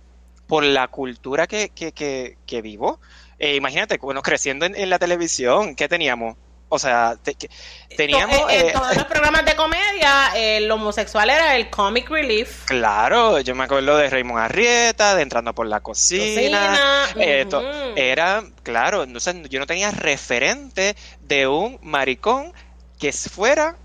por 0.51 0.65
la 0.65 0.89
cultura 0.89 1.47
que, 1.47 1.71
que, 1.71 2.37
que, 2.45 2.63
vivo. 2.63 3.01
Eh, 3.39 3.55
imagínate, 3.55 3.99
bueno, 3.99 4.21
creciendo 4.21 4.67
en, 4.67 4.91
la 4.91 4.99
televisión, 4.99 5.77
¿qué 5.77 5.89
teníamos? 5.89 6.37
O 6.69 6.79
sea, 6.79 7.17
teníamos... 7.97 8.37
En, 8.51 8.67
eh, 8.67 8.73
todos 8.73 8.97
los 8.97 9.05
programas 9.07 9.45
de 9.45 9.55
comedia, 9.55 10.33
el 10.35 10.69
homosexual 10.69 11.31
era 11.31 11.55
el 11.55 11.71
comic 11.71 12.11
relief. 12.11 12.65
Claro, 12.65 13.39
yo 13.41 13.55
me 13.55 13.63
acuerdo 13.65 13.97
de 13.97 14.11
Raymond 14.11 14.41
Arrieta, 14.41 15.15
de 15.15 15.23
Entrando 15.23 15.55
por 15.55 15.67
la 15.67 15.81
Cocina. 15.81 17.07
Eh, 17.17 17.47
era, 17.95 18.43
claro, 18.65 19.05
entonces 19.05 19.37
yo 19.49 19.61
no 19.61 19.67
tenía 19.67 19.93
referente 19.93 20.97
de 21.21 21.47
un 21.47 21.79
maricón 21.83 22.53
que 22.99 23.13
fuera 23.13 23.77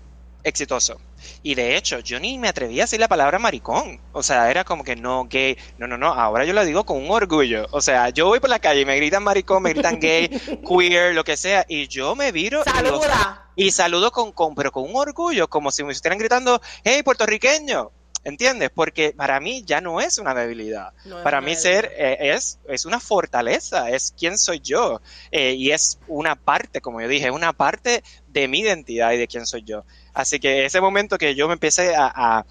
exitoso. 0.42 1.00
Y 1.42 1.54
de 1.54 1.76
hecho, 1.76 2.00
yo 2.00 2.20
ni 2.20 2.38
me 2.38 2.48
atrevía 2.48 2.82
a 2.82 2.86
decir 2.86 3.00
la 3.00 3.08
palabra 3.08 3.38
maricón. 3.38 4.00
O 4.12 4.22
sea, 4.22 4.50
era 4.50 4.64
como 4.64 4.84
que 4.84 4.96
no 4.96 5.26
gay. 5.26 5.56
No, 5.78 5.86
no, 5.86 5.98
no. 5.98 6.12
Ahora 6.12 6.44
yo 6.44 6.52
lo 6.52 6.64
digo 6.64 6.84
con 6.84 6.98
un 6.98 7.10
orgullo. 7.10 7.66
O 7.70 7.80
sea, 7.80 8.10
yo 8.10 8.26
voy 8.26 8.40
por 8.40 8.50
la 8.50 8.58
calle 8.58 8.80
y 8.80 8.84
me 8.84 8.96
gritan 8.96 9.22
maricón, 9.22 9.62
me 9.62 9.72
gritan 9.72 10.00
gay, 10.00 10.28
queer, 10.68 11.14
lo 11.14 11.24
que 11.24 11.36
sea. 11.36 11.64
Y 11.68 11.88
yo 11.88 12.14
me 12.14 12.32
viro. 12.32 12.62
Saluda. 12.64 13.50
Y, 13.56 13.70
saludo 13.70 14.10
con, 14.12 14.32
con, 14.32 14.54
pero 14.54 14.70
con 14.70 14.84
un 14.84 14.96
orgullo, 14.96 15.48
como 15.48 15.70
si 15.70 15.82
me 15.82 15.92
estuvieran 15.92 16.18
gritando, 16.18 16.60
hey, 16.84 17.02
puertorriqueño. 17.02 17.90
¿Entiendes? 18.26 18.70
Porque 18.74 19.14
para 19.16 19.38
mí 19.38 19.62
ya 19.64 19.80
no 19.80 20.00
es 20.00 20.18
una 20.18 20.34
debilidad. 20.34 20.92
para 21.22 21.40
mí 21.40 21.54
ser 21.54 21.92
eh, 21.96 22.32
es, 22.34 22.58
es 22.66 22.84
una 22.84 22.98
fortaleza, 22.98 23.88
es 23.90 24.12
quién 24.18 24.36
soy 24.36 24.58
yo. 24.58 25.00
Eh, 25.30 25.52
y 25.52 25.70
es 25.70 26.00
una 26.08 26.34
parte, 26.34 26.80
como 26.80 27.00
yo 27.00 27.06
dije, 27.06 27.30
una 27.30 27.52
parte 27.52 28.02
de 28.26 28.48
mi 28.48 28.62
identidad 28.62 29.12
y 29.12 29.18
de 29.18 29.28
quién 29.28 29.46
soy 29.46 29.62
yo. 29.62 29.84
Así 30.16 30.40
que 30.40 30.64
ese 30.64 30.80
momento 30.80 31.18
que 31.18 31.34
yo 31.34 31.46
me 31.46 31.52
empecé 31.52 31.94
a, 31.94 32.42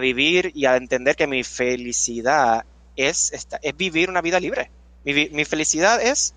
vivir 0.00 0.52
y 0.54 0.66
a 0.66 0.76
entender 0.76 1.16
que 1.16 1.26
mi 1.26 1.42
felicidad 1.42 2.64
es, 2.94 3.32
es 3.32 3.76
vivir 3.76 4.08
una 4.08 4.22
vida 4.22 4.38
libre. 4.38 4.70
Mi, 5.04 5.28
mi 5.30 5.44
felicidad 5.44 6.00
es 6.00 6.34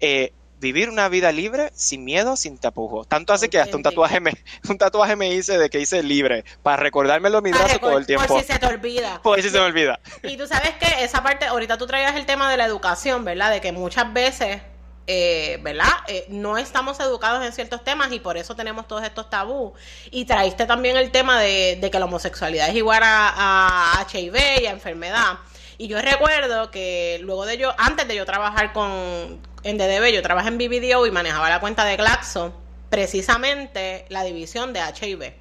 eh, 0.00 0.32
vivir 0.58 0.88
una 0.88 1.08
vida 1.08 1.30
libre, 1.30 1.70
sin 1.74 2.04
miedo, 2.04 2.34
sin 2.34 2.58
tapujos. 2.58 3.06
Tanto 3.06 3.32
hace 3.34 3.48
que 3.48 3.60
hasta 3.60 3.76
un 3.76 3.84
tatuaje 3.84 4.18
me, 4.18 4.32
un 4.68 4.78
tatuaje 4.78 5.14
me 5.14 5.32
hice 5.32 5.58
de 5.58 5.70
que 5.70 5.78
hice 5.78 6.02
libre, 6.02 6.44
para 6.60 6.78
recordármelo 6.78 7.38
en 7.38 7.44
mi 7.44 7.52
brazo 7.52 7.78
todo 7.78 7.96
el 7.96 8.04
tiempo. 8.04 8.26
Por 8.26 8.40
si 8.40 8.52
se 8.52 8.58
te 8.58 8.66
olvida. 8.66 9.20
Por 9.22 9.40
si 9.40 9.48
se 9.48 9.60
me 9.60 9.64
olvida. 9.64 10.00
Y 10.24 10.36
tú 10.36 10.48
sabes 10.48 10.70
que 10.80 11.04
esa 11.04 11.22
parte, 11.22 11.44
ahorita 11.44 11.78
tú 11.78 11.86
traías 11.86 12.16
el 12.16 12.26
tema 12.26 12.50
de 12.50 12.56
la 12.56 12.64
educación, 12.64 13.24
¿verdad? 13.24 13.52
De 13.52 13.60
que 13.60 13.70
muchas 13.70 14.12
veces 14.12 14.60
eh, 15.06 15.58
¿verdad? 15.62 15.86
Eh, 16.08 16.26
no 16.28 16.58
estamos 16.58 16.98
educados 16.98 17.44
en 17.44 17.52
ciertos 17.52 17.84
temas 17.84 18.10
y 18.12 18.18
por 18.18 18.36
eso 18.36 18.56
tenemos 18.56 18.88
todos 18.88 19.04
estos 19.04 19.30
tabús. 19.30 19.72
Y 20.10 20.24
traíste 20.24 20.66
también 20.66 20.96
el 20.96 21.10
tema 21.10 21.40
de, 21.40 21.88
que 21.90 21.98
la 21.98 22.06
homosexualidad 22.06 22.68
es 22.68 22.74
igual 22.74 23.02
a, 23.04 24.04
HIV 24.12 24.62
y 24.62 24.66
a 24.66 24.70
enfermedad. 24.70 25.38
Y 25.78 25.88
yo 25.88 26.00
recuerdo 26.00 26.70
que 26.70 27.18
luego 27.22 27.46
de 27.46 27.58
yo, 27.58 27.72
antes 27.78 28.08
de 28.08 28.16
yo 28.16 28.24
trabajar 28.24 28.72
con 28.72 29.40
en 29.62 29.78
DDB, 29.78 30.12
yo 30.12 30.22
trabajé 30.22 30.48
en 30.48 30.58
BBDO 30.58 31.06
y 31.06 31.10
manejaba 31.10 31.50
la 31.50 31.60
cuenta 31.60 31.84
de 31.84 31.96
Glaxo, 31.96 32.52
precisamente 32.88 34.06
la 34.08 34.24
división 34.24 34.72
de 34.72 34.80
HIV. 34.80 35.34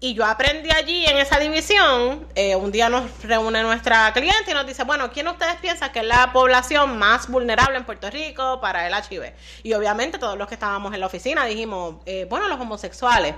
Y 0.00 0.14
yo 0.14 0.24
aprendí 0.24 0.70
allí 0.70 1.04
en 1.06 1.16
esa 1.16 1.40
división, 1.40 2.24
eh, 2.36 2.54
un 2.54 2.70
día 2.70 2.88
nos 2.88 3.20
reúne 3.24 3.62
nuestra 3.62 4.12
cliente 4.12 4.52
y 4.52 4.54
nos 4.54 4.64
dice, 4.64 4.84
bueno, 4.84 5.10
¿quién 5.10 5.26
ustedes 5.26 5.56
piensan 5.56 5.90
que 5.90 5.98
es 5.98 6.04
la 6.04 6.32
población 6.32 6.96
más 6.98 7.28
vulnerable 7.28 7.76
en 7.76 7.84
Puerto 7.84 8.08
Rico 8.08 8.60
para 8.60 8.86
el 8.86 8.94
HIV? 8.94 9.32
Y 9.64 9.72
obviamente 9.72 10.18
todos 10.18 10.38
los 10.38 10.46
que 10.46 10.54
estábamos 10.54 10.94
en 10.94 11.00
la 11.00 11.06
oficina 11.06 11.44
dijimos, 11.46 11.96
eh, 12.06 12.28
bueno, 12.30 12.46
los 12.46 12.60
homosexuales. 12.60 13.34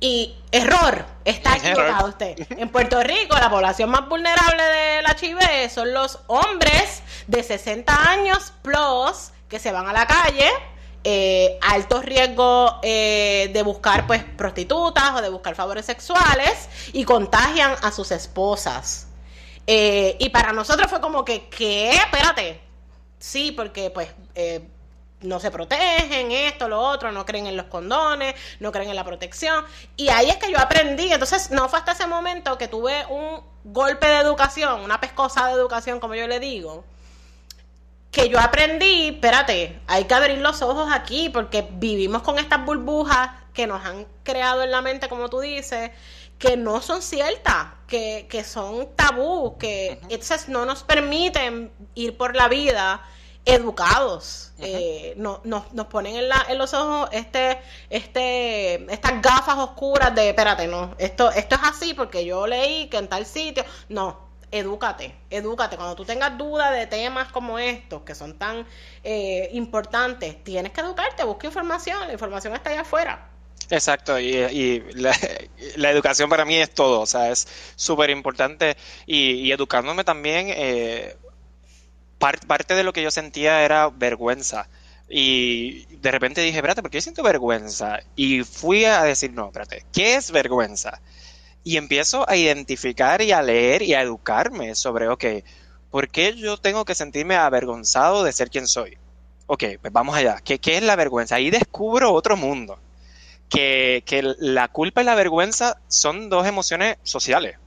Y 0.00 0.36
error, 0.52 1.04
está 1.26 1.56
equivocado 1.56 2.08
usted. 2.08 2.46
En 2.50 2.70
Puerto 2.70 3.02
Rico 3.02 3.36
la 3.36 3.50
población 3.50 3.90
más 3.90 4.08
vulnerable 4.08 4.62
del 4.62 5.04
HIV 5.04 5.68
son 5.68 5.92
los 5.92 6.20
hombres 6.28 7.02
de 7.26 7.42
60 7.42 8.10
años 8.10 8.54
plus 8.62 9.32
que 9.50 9.58
se 9.58 9.70
van 9.70 9.86
a 9.86 9.92
la 9.92 10.06
calle 10.06 10.48
eh, 11.10 11.58
alto 11.62 12.02
riesgo 12.02 12.80
eh, 12.82 13.48
de 13.54 13.62
buscar 13.62 14.06
pues 14.06 14.22
prostitutas 14.24 15.14
o 15.14 15.22
de 15.22 15.30
buscar 15.30 15.54
favores 15.54 15.86
sexuales 15.86 16.68
y 16.92 17.04
contagian 17.04 17.74
a 17.80 17.90
sus 17.92 18.10
esposas. 18.10 19.06
Eh, 19.66 20.16
y 20.20 20.28
para 20.28 20.52
nosotros 20.52 20.90
fue 20.90 21.00
como 21.00 21.24
que, 21.24 21.48
¿qué? 21.48 21.92
Espérate. 21.92 22.60
Sí, 23.18 23.52
porque 23.52 23.88
pues 23.88 24.10
eh, 24.34 24.68
no 25.22 25.40
se 25.40 25.50
protegen, 25.50 26.30
esto, 26.30 26.68
lo 26.68 26.78
otro, 26.78 27.10
no 27.10 27.24
creen 27.24 27.46
en 27.46 27.56
los 27.56 27.66
condones, 27.68 28.34
no 28.60 28.70
creen 28.70 28.90
en 28.90 28.96
la 28.96 29.04
protección. 29.04 29.64
Y 29.96 30.10
ahí 30.10 30.28
es 30.28 30.36
que 30.36 30.52
yo 30.52 30.58
aprendí. 30.58 31.10
Entonces, 31.10 31.50
no 31.50 31.70
fue 31.70 31.78
hasta 31.78 31.92
ese 31.92 32.06
momento 32.06 32.58
que 32.58 32.68
tuve 32.68 33.06
un 33.06 33.42
golpe 33.64 34.06
de 34.06 34.18
educación, 34.18 34.82
una 34.82 35.00
pescosa 35.00 35.46
de 35.46 35.54
educación, 35.54 36.00
como 36.00 36.14
yo 36.14 36.26
le 36.26 36.38
digo, 36.38 36.84
que 38.10 38.28
yo 38.28 38.38
aprendí, 38.38 39.08
espérate, 39.08 39.80
hay 39.86 40.04
que 40.04 40.14
abrir 40.14 40.38
los 40.38 40.62
ojos 40.62 40.88
aquí 40.92 41.28
porque 41.28 41.66
vivimos 41.72 42.22
con 42.22 42.38
estas 42.38 42.64
burbujas 42.64 43.30
que 43.52 43.66
nos 43.66 43.84
han 43.84 44.06
creado 44.22 44.62
en 44.62 44.70
la 44.70 44.80
mente, 44.82 45.08
como 45.08 45.28
tú 45.28 45.40
dices, 45.40 45.90
que 46.38 46.56
no 46.56 46.80
son 46.80 47.02
ciertas, 47.02 47.66
que, 47.86 48.26
que 48.30 48.44
son 48.44 48.88
tabú, 48.94 49.58
que 49.58 50.00
entonces 50.08 50.48
no 50.48 50.64
nos 50.64 50.84
permiten 50.84 51.72
ir 51.94 52.16
por 52.16 52.36
la 52.36 52.48
vida 52.48 53.02
educados. 53.44 54.52
eh, 54.58 55.14
no, 55.16 55.40
nos, 55.44 55.72
nos 55.72 55.86
ponen 55.86 56.16
en, 56.16 56.28
la, 56.28 56.46
en 56.48 56.58
los 56.58 56.74
ojos 56.74 57.08
este, 57.12 57.58
este, 57.90 58.92
estas 58.92 59.22
gafas 59.22 59.56
oscuras 59.58 60.14
de, 60.14 60.30
espérate, 60.30 60.66
no, 60.66 60.94
esto, 60.98 61.30
esto 61.30 61.54
es 61.56 61.60
así 61.64 61.94
porque 61.94 62.24
yo 62.24 62.46
leí 62.46 62.88
que 62.88 62.98
en 62.98 63.08
tal 63.08 63.24
sitio, 63.26 63.64
no, 63.88 64.27
edúcate, 64.50 65.14
edúcate. 65.30 65.76
Cuando 65.76 65.94
tú 65.94 66.04
tengas 66.04 66.36
dudas 66.38 66.72
de 66.72 66.86
temas 66.86 67.30
como 67.32 67.58
estos, 67.58 68.02
que 68.02 68.14
son 68.14 68.38
tan 68.38 68.66
eh, 69.04 69.48
importantes, 69.52 70.42
tienes 70.44 70.72
que 70.72 70.80
educarte, 70.80 71.24
busca 71.24 71.46
información, 71.46 72.06
la 72.06 72.12
información 72.12 72.54
está 72.54 72.70
allá 72.70 72.82
afuera. 72.82 73.28
Exacto, 73.70 74.18
y, 74.18 74.80
la, 75.76 75.90
educación 75.90 76.30
para 76.30 76.44
mí 76.44 76.56
es 76.56 76.72
todo, 76.72 77.00
o 77.00 77.06
sea, 77.06 77.30
es 77.30 77.46
súper 77.76 78.10
importante 78.10 78.76
y, 79.06 79.50
educándome 79.52 80.04
también, 80.04 80.46
eh, 80.50 81.16
parte 82.18 82.74
de 82.74 82.82
lo 82.82 82.92
que 82.92 83.02
yo 83.02 83.10
sentía 83.10 83.62
era 83.62 83.90
vergüenza. 83.90 84.68
Y 85.10 85.86
de 85.96 86.10
repente 86.10 86.42
dije, 86.42 86.58
espérate, 86.58 86.82
¿por 86.82 86.90
qué 86.90 87.00
siento 87.00 87.22
vergüenza? 87.22 88.00
Y 88.14 88.42
fui 88.42 88.84
a 88.84 89.02
decir, 89.04 89.32
no, 89.32 89.46
espérate, 89.46 89.86
¿qué 89.92 90.16
es 90.16 90.30
vergüenza? 90.30 91.00
Y 91.68 91.76
empiezo 91.76 92.24
a 92.26 92.34
identificar 92.34 93.20
y 93.20 93.32
a 93.32 93.42
leer 93.42 93.82
y 93.82 93.92
a 93.92 94.00
educarme 94.00 94.74
sobre, 94.74 95.06
ok, 95.06 95.24
¿por 95.90 96.08
qué 96.08 96.34
yo 96.34 96.56
tengo 96.56 96.86
que 96.86 96.94
sentirme 96.94 97.36
avergonzado 97.36 98.24
de 98.24 98.32
ser 98.32 98.48
quien 98.48 98.66
soy? 98.66 98.96
Ok, 99.46 99.64
pues 99.78 99.92
vamos 99.92 100.16
allá. 100.16 100.38
¿Qué, 100.42 100.60
qué 100.60 100.78
es 100.78 100.82
la 100.82 100.96
vergüenza? 100.96 101.34
Ahí 101.34 101.50
descubro 101.50 102.14
otro 102.14 102.38
mundo. 102.38 102.78
Que, 103.50 104.02
que, 104.06 104.22
la 104.38 104.68
culpa 104.68 105.02
y 105.02 105.04
la 105.04 105.14
vergüenza 105.14 105.78
son 105.88 106.30
dos 106.30 106.46
emociones 106.46 106.96
sociales. 107.02 107.58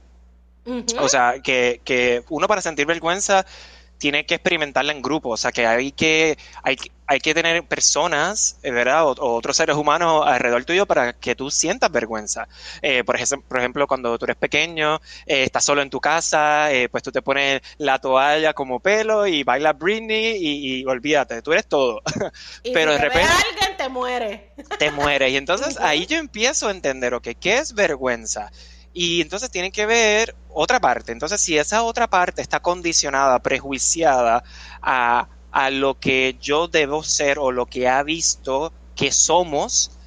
O 0.98 1.08
sea, 1.08 1.36
que, 1.40 1.80
que 1.84 2.24
uno 2.28 2.48
para 2.48 2.60
sentir 2.60 2.86
vergüenza 2.86 3.46
tiene 4.02 4.26
que 4.26 4.34
experimentarla 4.34 4.90
en 4.90 5.00
grupo, 5.00 5.28
o 5.28 5.36
sea 5.36 5.52
que 5.52 5.64
hay 5.64 5.92
que, 5.92 6.36
hay, 6.64 6.76
hay 7.06 7.20
que 7.20 7.34
tener 7.34 7.62
personas, 7.62 8.58
eh, 8.64 8.72
¿verdad? 8.72 9.06
O, 9.06 9.14
otros 9.36 9.56
seres 9.56 9.76
humanos 9.76 10.24
alrededor 10.26 10.64
tuyo 10.64 10.86
para 10.86 11.12
que 11.12 11.36
tú 11.36 11.52
sientas 11.52 11.92
vergüenza. 11.92 12.48
Eh, 12.82 13.04
por, 13.04 13.14
ejemplo, 13.14 13.48
por 13.48 13.58
ejemplo, 13.60 13.86
cuando 13.86 14.18
tú 14.18 14.24
eres 14.24 14.36
pequeño, 14.36 14.96
eh, 15.24 15.44
estás 15.44 15.64
solo 15.64 15.82
en 15.82 15.88
tu 15.88 16.00
casa, 16.00 16.68
pues 16.90 17.04
tú 17.04 17.12
te 17.12 17.22
pones 17.22 17.62
la 17.78 18.00
toalla 18.00 18.54
como 18.54 18.80
pelo 18.80 19.24
y 19.28 19.44
bailas 19.44 19.78
Britney 19.78 20.36
y, 20.36 20.84
olvídate, 20.84 21.40
tú 21.40 21.52
eres 21.52 21.68
todo. 21.68 22.02
Pero 22.74 22.90
de 22.94 22.98
repente... 22.98 23.28
alguien 23.30 23.76
te 23.76 23.88
muere. 23.88 24.52
Te 24.80 24.90
muere. 24.90 25.30
Y 25.30 25.36
entonces 25.36 25.78
ahí 25.78 26.06
yo 26.06 26.18
empiezo 26.18 26.66
a 26.66 26.72
entender, 26.72 27.14
ok, 27.14 27.28
¿qué 27.40 27.58
es 27.58 27.72
vergüenza? 27.72 28.50
Y 28.92 29.20
entonces 29.20 29.48
tienen 29.50 29.70
que 29.70 29.86
ver 29.86 30.34
otra 30.54 30.80
parte. 30.80 31.12
Entonces, 31.12 31.40
si 31.40 31.58
esa 31.58 31.82
otra 31.82 32.08
parte 32.08 32.42
está 32.42 32.60
condicionada, 32.60 33.38
prejuiciada 33.40 34.42
a, 34.80 35.28
a 35.50 35.70
lo 35.70 35.98
que 35.98 36.36
yo 36.40 36.68
debo 36.68 37.02
ser 37.02 37.38
o 37.38 37.52
lo 37.52 37.66
que 37.66 37.88
ha 37.88 38.02
visto 38.02 38.72
que 38.94 39.12
somos, 39.12 39.98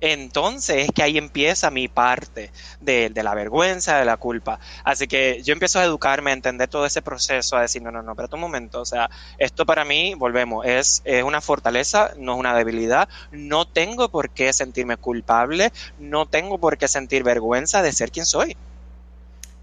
entonces 0.00 0.88
es 0.88 0.90
que 0.92 1.02
ahí 1.02 1.18
empieza 1.18 1.70
mi 1.70 1.88
parte 1.88 2.52
de, 2.80 3.12
la 3.22 3.34
vergüenza, 3.34 3.98
de 3.98 4.04
la 4.04 4.16
culpa. 4.16 4.58
Así 4.84 5.06
que 5.06 5.42
yo 5.42 5.52
empiezo 5.52 5.78
a 5.78 5.84
educarme, 5.84 6.30
a 6.30 6.34
entender 6.34 6.68
todo 6.68 6.86
ese 6.86 7.02
proceso, 7.02 7.56
a 7.56 7.62
decir, 7.62 7.82
no, 7.82 7.90
no, 7.90 8.02
no, 8.02 8.14
pero 8.14 8.28
un 8.32 8.40
momento, 8.40 8.80
o 8.80 8.86
sea, 8.86 9.10
esto 9.38 9.66
para 9.66 9.84
mí, 9.84 10.14
volvemos, 10.14 10.64
es, 10.66 11.02
es 11.04 11.22
una 11.22 11.40
fortaleza, 11.40 12.12
no 12.16 12.34
es 12.34 12.38
una 12.38 12.54
debilidad, 12.54 13.08
no 13.30 13.66
tengo 13.66 14.08
por 14.10 14.30
qué 14.30 14.52
sentirme 14.52 14.96
culpable, 14.96 15.72
no 15.98 16.26
tengo 16.26 16.58
por 16.58 16.78
qué 16.78 16.88
sentir 16.88 17.22
vergüenza 17.22 17.82
de 17.82 17.92
ser 17.92 18.10
quien 18.10 18.26
soy. 18.26 18.56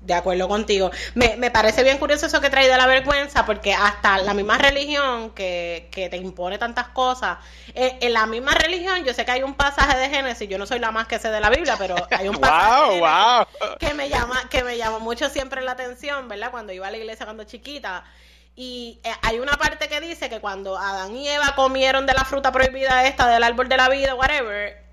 De 0.08 0.14
acuerdo 0.14 0.48
contigo. 0.48 0.90
Me, 1.16 1.36
me 1.36 1.52
parece 1.52 1.84
bien 1.84 1.98
curioso 1.98 2.26
eso 2.26 2.40
que 2.40 2.50
trae 2.50 2.70
de 2.70 2.78
la 2.78 2.88
vergüenza, 2.88 3.46
porque 3.46 3.74
hasta 3.74 4.18
la 4.20 4.34
misma 4.34 4.58
religión 4.58 5.32
que, 5.32 5.90
que 5.92 6.08
te 6.08 6.16
impone 6.16 6.58
tantas 6.58 6.88
cosas, 6.88 7.38
eh, 7.76 7.98
en 8.00 8.14
la 8.14 8.26
misma 8.26 8.54
religión, 8.54 9.04
yo 9.04 9.14
sé 9.14 9.26
que 9.26 9.32
hay 9.32 9.44
un 9.44 9.54
pasaje 9.54 9.98
de 9.98 10.10
Génesis, 10.10 10.48
yo 10.48 10.58
no 10.58 10.66
soy 10.66 10.80
la 10.80 10.92
más 10.92 11.08
que 11.08 11.20
sé 11.20 11.30
de 11.30 11.42
la 11.42 11.50
Biblia, 11.50 11.76
pero 11.78 11.96
hay 12.10 12.30
un 12.30 12.38
pasaje 12.40 13.02
que 13.80 13.94
me 13.94 14.08
llama, 14.08 14.48
que 14.50 14.64
me 14.64 14.78
llama 14.78 15.00
mucho 15.00 15.30
siempre 15.30 15.62
la 15.62 15.74
atención, 15.74 16.30
¿verdad? 16.30 16.52
Cuando 16.52 16.72
iba 16.72 16.88
a 16.88 16.92
la 16.92 16.98
iglesia 16.98 17.26
cuando 17.26 17.44
chiquita. 17.44 18.06
Y 18.56 19.02
eh, 19.04 19.12
hay 19.24 19.40
una 19.40 19.58
parte 19.58 19.90
que 19.90 20.00
dice 20.00 20.30
que 20.30 20.40
cuando 20.40 20.78
Adán 20.78 21.16
y 21.16 21.28
Eva 21.28 21.54
comieron 21.56 22.06
de 22.06 22.14
la 22.14 22.24
fruta 22.24 22.54
prohibida 22.54 23.06
esta, 23.06 23.28
del 23.28 23.44
árbol 23.44 23.68
de 23.68 23.76
la 23.76 23.90
vida, 23.90 24.16
whatever, 24.16 24.87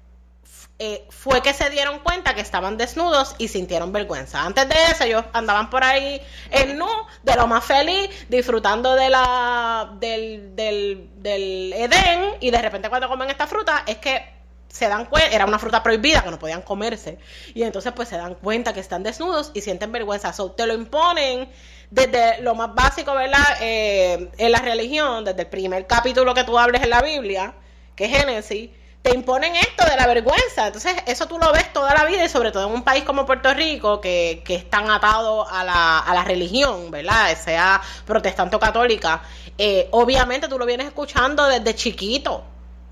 eh, 0.78 1.06
fue 1.08 1.40
que 1.40 1.54
se 1.54 1.70
dieron 1.70 2.00
cuenta 2.00 2.34
que 2.34 2.40
estaban 2.40 2.76
desnudos 2.76 3.36
y 3.38 3.46
sintieron 3.48 3.92
vergüenza. 3.92 4.42
Antes 4.42 4.68
de 4.68 4.74
eso, 4.90 5.04
ellos 5.04 5.24
andaban 5.32 5.70
por 5.70 5.84
ahí 5.84 6.20
en 6.50 6.76
nu, 6.76 6.88
de 7.22 7.36
lo 7.36 7.46
más 7.46 7.64
feliz, 7.64 8.10
disfrutando 8.28 8.94
de 8.96 9.08
la 9.08 9.92
del, 10.00 10.56
del, 10.56 11.10
del 11.16 11.72
Edén, 11.74 12.34
y 12.40 12.50
de 12.50 12.60
repente 12.60 12.88
cuando 12.88 13.08
comen 13.08 13.30
esta 13.30 13.46
fruta 13.46 13.84
es 13.86 13.98
que 13.98 14.34
se 14.68 14.88
dan 14.88 15.04
cuenta, 15.04 15.30
era 15.30 15.46
una 15.46 15.60
fruta 15.60 15.80
prohibida 15.84 16.24
que 16.24 16.32
no 16.32 16.38
podían 16.40 16.62
comerse, 16.62 17.18
y 17.54 17.62
entonces 17.62 17.92
pues 17.92 18.08
se 18.08 18.16
dan 18.16 18.34
cuenta 18.34 18.72
que 18.72 18.80
están 18.80 19.04
desnudos 19.04 19.52
y 19.54 19.60
sienten 19.60 19.92
vergüenza. 19.92 20.32
So, 20.32 20.50
te 20.50 20.66
lo 20.66 20.74
imponen 20.74 21.48
desde 21.92 22.42
lo 22.42 22.56
más 22.56 22.74
básico, 22.74 23.14
¿verdad? 23.14 23.58
Eh, 23.60 24.28
en 24.36 24.50
la 24.50 24.58
religión, 24.58 25.24
desde 25.24 25.42
el 25.42 25.48
primer 25.48 25.86
capítulo 25.86 26.34
que 26.34 26.42
tú 26.42 26.58
hables 26.58 26.82
en 26.82 26.90
la 26.90 27.00
Biblia, 27.00 27.54
que 27.94 28.06
es 28.06 28.18
Génesis 28.18 28.70
te 29.04 29.14
imponen 29.14 29.54
esto 29.54 29.84
de 29.84 29.96
la 29.96 30.06
vergüenza. 30.06 30.68
Entonces, 30.68 30.94
eso 31.06 31.26
tú 31.26 31.38
lo 31.38 31.52
ves 31.52 31.70
toda 31.74 31.92
la 31.92 32.06
vida 32.06 32.24
y 32.24 32.28
sobre 32.30 32.50
todo 32.50 32.68
en 32.68 32.72
un 32.72 32.82
país 32.82 33.04
como 33.04 33.26
Puerto 33.26 33.52
Rico, 33.52 34.00
que, 34.00 34.40
que 34.46 34.54
es 34.54 34.70
tan 34.70 34.90
atado 34.90 35.46
a 35.46 35.62
la, 35.62 35.98
a 35.98 36.14
la 36.14 36.24
religión, 36.24 36.90
¿verdad? 36.90 37.36
Sea 37.38 37.82
protestante 38.06 38.56
o 38.56 38.58
católica. 38.58 39.20
Eh, 39.58 39.88
obviamente 39.90 40.48
tú 40.48 40.58
lo 40.58 40.64
vienes 40.64 40.86
escuchando 40.86 41.46
desde 41.46 41.74
chiquito, 41.74 42.44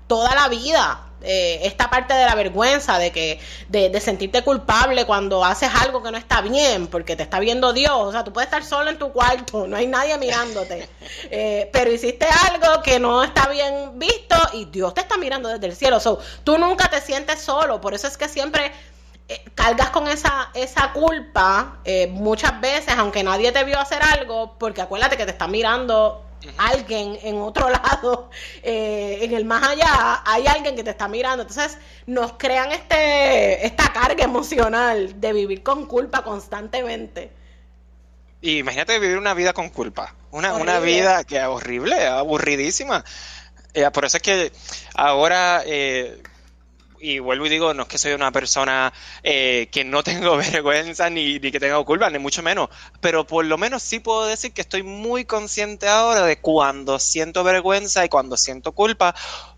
toda 0.05 0.35
la 0.35 0.49
vida. 0.49 0.99
Eh, 1.23 1.65
esta 1.65 1.89
parte 1.89 2.13
de 2.13 2.25
la 2.25 2.35
vergüenza, 2.35 2.97
de 2.97 3.11
que 3.11 3.39
de, 3.69 3.99
sentirte 4.01 4.41
culpable 4.43 5.05
cuando 5.05 5.45
haces 5.45 5.69
algo 5.81 6.03
que 6.03 6.11
no 6.11 6.17
está 6.17 6.41
bien, 6.41 6.87
porque 6.87 7.15
te 7.15 7.23
está 7.23 7.39
viendo 7.39 7.71
Dios. 7.71 7.95
O 7.95 8.11
sea, 8.11 8.25
tú 8.25 8.33
puedes 8.33 8.47
estar 8.47 8.63
solo 8.65 8.89
en 8.89 8.99
tu 8.99 9.11
cuarto, 9.13 9.65
no 9.65 9.77
hay 9.77 9.87
nadie 9.87 10.17
mirándote, 10.17 10.89
eh, 11.31 11.69
pero 11.71 11.91
hiciste 11.91 12.27
algo 12.51 12.81
que 12.83 12.99
no 12.99 13.23
está 13.23 13.47
bien 13.47 13.97
visto 13.97 14.35
y 14.51 14.65
Dios 14.65 14.93
te 14.93 15.01
está 15.01 15.17
mirando 15.17 15.47
desde 15.47 15.65
el 15.65 15.75
cielo. 15.75 16.01
So, 16.01 16.19
tú 16.43 16.57
nunca 16.57 16.89
te 16.89 16.99
sientes 16.99 17.39
solo, 17.41 17.79
por 17.79 17.93
eso 17.93 18.07
es 18.07 18.17
que 18.17 18.27
siempre 18.27 18.73
eh, 19.29 19.45
cargas 19.55 19.91
con 19.91 20.09
esa, 20.09 20.49
esa 20.53 20.91
culpa 20.91 21.77
muchas 22.09 22.59
veces, 22.59 22.95
aunque 22.97 23.23
nadie 23.23 23.53
te 23.53 23.63
vio 23.63 23.79
hacer 23.79 24.01
algo, 24.03 24.55
porque 24.59 24.81
acuérdate 24.81 25.15
que 25.15 25.23
te 25.23 25.31
está 25.31 25.47
mirando 25.47 26.21
alguien 26.57 27.17
en 27.21 27.37
otro 27.37 27.69
lado, 27.69 28.29
eh, 28.61 29.19
en 29.21 29.33
el 29.33 29.45
más 29.45 29.67
allá, 29.67 30.21
hay 30.25 30.47
alguien 30.47 30.75
que 30.75 30.83
te 30.83 30.91
está 30.91 31.07
mirando. 31.07 31.43
Entonces 31.43 31.77
nos 32.05 32.33
crean 32.33 32.71
este, 32.71 33.65
esta 33.65 33.91
carga 33.93 34.23
emocional 34.23 35.19
de 35.19 35.33
vivir 35.33 35.63
con 35.63 35.85
culpa 35.85 36.23
constantemente. 36.23 37.31
Y 38.41 38.57
imagínate 38.57 38.99
vivir 38.99 39.17
una 39.17 39.33
vida 39.33 39.53
con 39.53 39.69
culpa, 39.69 40.15
una, 40.31 40.55
una 40.55 40.79
vida 40.79 41.23
que 41.23 41.37
es 41.37 41.45
horrible, 41.45 42.05
aburridísima. 42.07 43.05
Eh, 43.73 43.89
por 43.91 44.05
eso 44.05 44.17
es 44.17 44.23
que 44.23 44.51
ahora 44.93 45.63
eh, 45.65 46.21
y 47.03 47.19
vuelvo 47.19 47.45
y 47.45 47.49
digo, 47.49 47.73
no 47.73 47.83
es 47.83 47.89
que 47.89 47.97
soy 47.97 48.13
una 48.13 48.31
persona 48.31 48.93
eh, 49.23 49.67
que 49.71 49.83
no 49.83 50.03
tengo 50.03 50.37
vergüenza 50.51 51.09
ni, 51.09 51.39
que 51.39 51.59
tenga 51.59 51.83
culpa, 51.83 52.09
ni 52.09 52.17
mucho 52.17 52.41
menos, 52.41 52.69
pero 53.01 53.27
por 53.27 53.43
lo 53.43 53.57
menos 53.57 53.83
sí 53.83 53.99
puedo 53.99 54.25
decir 54.25 54.53
que 54.53 54.61
estoy 54.61 54.83
muy 54.83 55.25
consciente 55.25 55.89
ahora 55.89 56.25
de 56.25 56.39
cuando 56.39 56.99
siento 56.99 57.43
vergüenza 57.43 58.05
y 58.05 58.09
cuando 58.09 58.37
siento 58.37 58.71
culpa, 58.71 59.13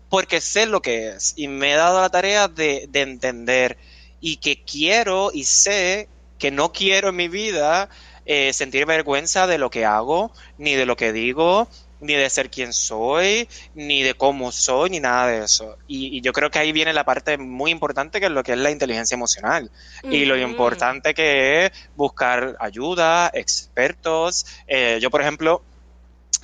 porque 0.08 0.40
sé 0.40 0.66
lo 0.66 0.82
que 0.82 1.10
es 1.10 1.34
y 1.36 1.46
me 1.46 1.72
he 1.72 1.76
dado 1.76 2.00
la 2.00 2.10
tarea 2.10 2.48
de, 2.48 2.86
de 2.88 3.02
entender 3.02 3.78
y 4.20 4.38
que 4.38 4.64
quiero 4.64 5.30
y 5.32 5.44
sé 5.44 6.08
que 6.38 6.50
no 6.50 6.72
quiero 6.72 7.10
en 7.10 7.16
mi 7.16 7.28
vida 7.28 7.88
eh, 8.24 8.52
sentir 8.52 8.86
vergüenza 8.86 9.46
de 9.46 9.58
lo 9.58 9.70
que 9.70 9.84
hago, 9.84 10.32
ni 10.58 10.74
de 10.74 10.84
lo 10.84 10.96
que 10.96 11.12
digo, 11.12 11.68
ni 12.00 12.14
de 12.14 12.28
ser 12.30 12.50
quien 12.50 12.72
soy, 12.72 13.48
ni 13.74 14.02
de 14.02 14.14
cómo 14.14 14.52
soy, 14.52 14.90
ni 14.90 15.00
nada 15.00 15.28
de 15.28 15.44
eso. 15.44 15.76
Y, 15.86 16.20
yo 16.20 16.32
creo 16.32 16.50
que 16.50 16.58
ahí 16.58 16.72
viene 16.72 16.92
la 16.92 17.04
parte 17.04 17.38
muy 17.38 17.70
importante 17.70 18.20
que 18.20 18.26
es 18.26 18.32
lo 18.32 18.42
que 18.42 18.52
es 18.52 18.58
la 18.58 18.70
inteligencia 18.70 19.14
emocional. 19.14 19.70
Y 20.02 20.24
lo 20.24 20.36
importante 20.36 21.14
que 21.14 21.66
es 21.66 21.72
buscar 21.94 22.56
ayuda, 22.60 23.30
expertos. 23.32 24.46
Eh, 24.66 24.98
yo, 25.00 25.10
por 25.10 25.20
ejemplo, 25.22 25.62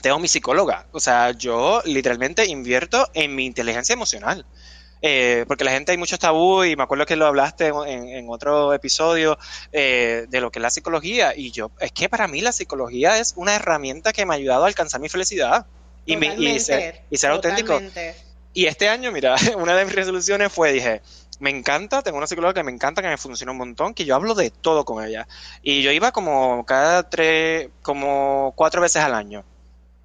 tengo 0.00 0.18
mi 0.18 0.28
psicóloga. 0.28 0.86
O 0.92 1.00
sea, 1.00 1.30
yo 1.32 1.80
literalmente 1.84 2.46
invierto 2.46 3.08
en 3.14 3.34
mi 3.34 3.46
inteligencia 3.46 3.92
emocional. 3.94 4.44
Eh, 5.04 5.44
porque 5.48 5.64
la 5.64 5.72
gente 5.72 5.90
hay 5.90 5.98
muchos 5.98 6.20
tabú 6.20 6.62
y 6.62 6.76
me 6.76 6.84
acuerdo 6.84 7.06
que 7.06 7.16
lo 7.16 7.26
hablaste 7.26 7.72
en, 7.86 8.28
otro 8.28 8.72
episodio 8.72 9.36
eh, 9.72 10.26
de 10.28 10.40
lo 10.40 10.52
que 10.52 10.60
es 10.60 10.62
la 10.62 10.70
psicología 10.70 11.34
y 11.36 11.50
yo, 11.50 11.72
es 11.80 11.90
que 11.90 12.08
para 12.08 12.28
mí 12.28 12.40
la 12.40 12.52
psicología 12.52 13.18
es 13.18 13.34
una 13.34 13.56
herramienta 13.56 14.12
que 14.12 14.24
me 14.24 14.34
ha 14.34 14.36
ayudado 14.36 14.62
a 14.62 14.68
alcanzar 14.68 15.00
mi 15.00 15.08
felicidad 15.08 15.66
y, 16.06 16.14
y, 16.24 16.60
ser, 16.60 17.02
y 17.10 17.16
ser 17.16 17.32
auténtico. 17.32 17.80
Y 18.54 18.66
este 18.66 18.88
año, 18.88 19.10
mira, 19.10 19.34
una 19.56 19.74
de 19.74 19.84
mis 19.84 19.94
resoluciones 19.94 20.52
fue, 20.52 20.72
dije, 20.72 21.02
me 21.40 21.50
encanta, 21.50 22.02
tengo 22.02 22.18
una 22.18 22.28
psicóloga 22.28 22.54
que 22.54 22.62
me 22.62 22.70
encanta, 22.70 23.02
que 23.02 23.08
me 23.08 23.18
funciona 23.18 23.50
un 23.50 23.58
montón, 23.58 23.94
que 23.94 24.04
yo 24.04 24.14
hablo 24.14 24.34
de 24.34 24.50
todo 24.50 24.84
con 24.84 25.04
ella. 25.04 25.26
Y 25.62 25.82
yo 25.82 25.90
iba 25.90 26.12
como 26.12 26.64
cada 26.64 27.08
tres, 27.08 27.70
como 27.82 28.52
cuatro 28.54 28.80
veces 28.80 29.02
al 29.02 29.14
año 29.14 29.44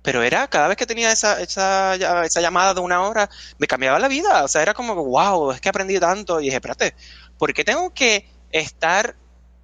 pero 0.08 0.24
era 0.24 0.48
cada 0.48 0.70
vez 0.70 0.78
que 0.78 0.86
tenía 0.86 1.12
esa, 1.12 1.42
esa, 1.42 2.24
esa 2.24 2.40
llamada 2.40 2.74
de 2.74 2.80
una 2.80 3.02
hora, 3.02 3.30
me 3.58 3.68
cambiaba 3.68 4.00
la 4.00 4.08
vida. 4.08 4.46
O 4.46 4.48
sea, 4.48 4.62
era 4.62 4.74
como, 4.74 4.96
wow, 4.96 5.52
es 5.52 5.60
que 5.60 5.68
aprendí 5.68 6.00
tanto. 6.00 6.40
Y 6.40 6.46
dije, 6.46 6.56
espérate, 6.56 6.96
¿por 7.38 7.54
qué 7.54 7.66
tengo 7.66 7.94
que 7.94 8.26
estar 8.50 9.18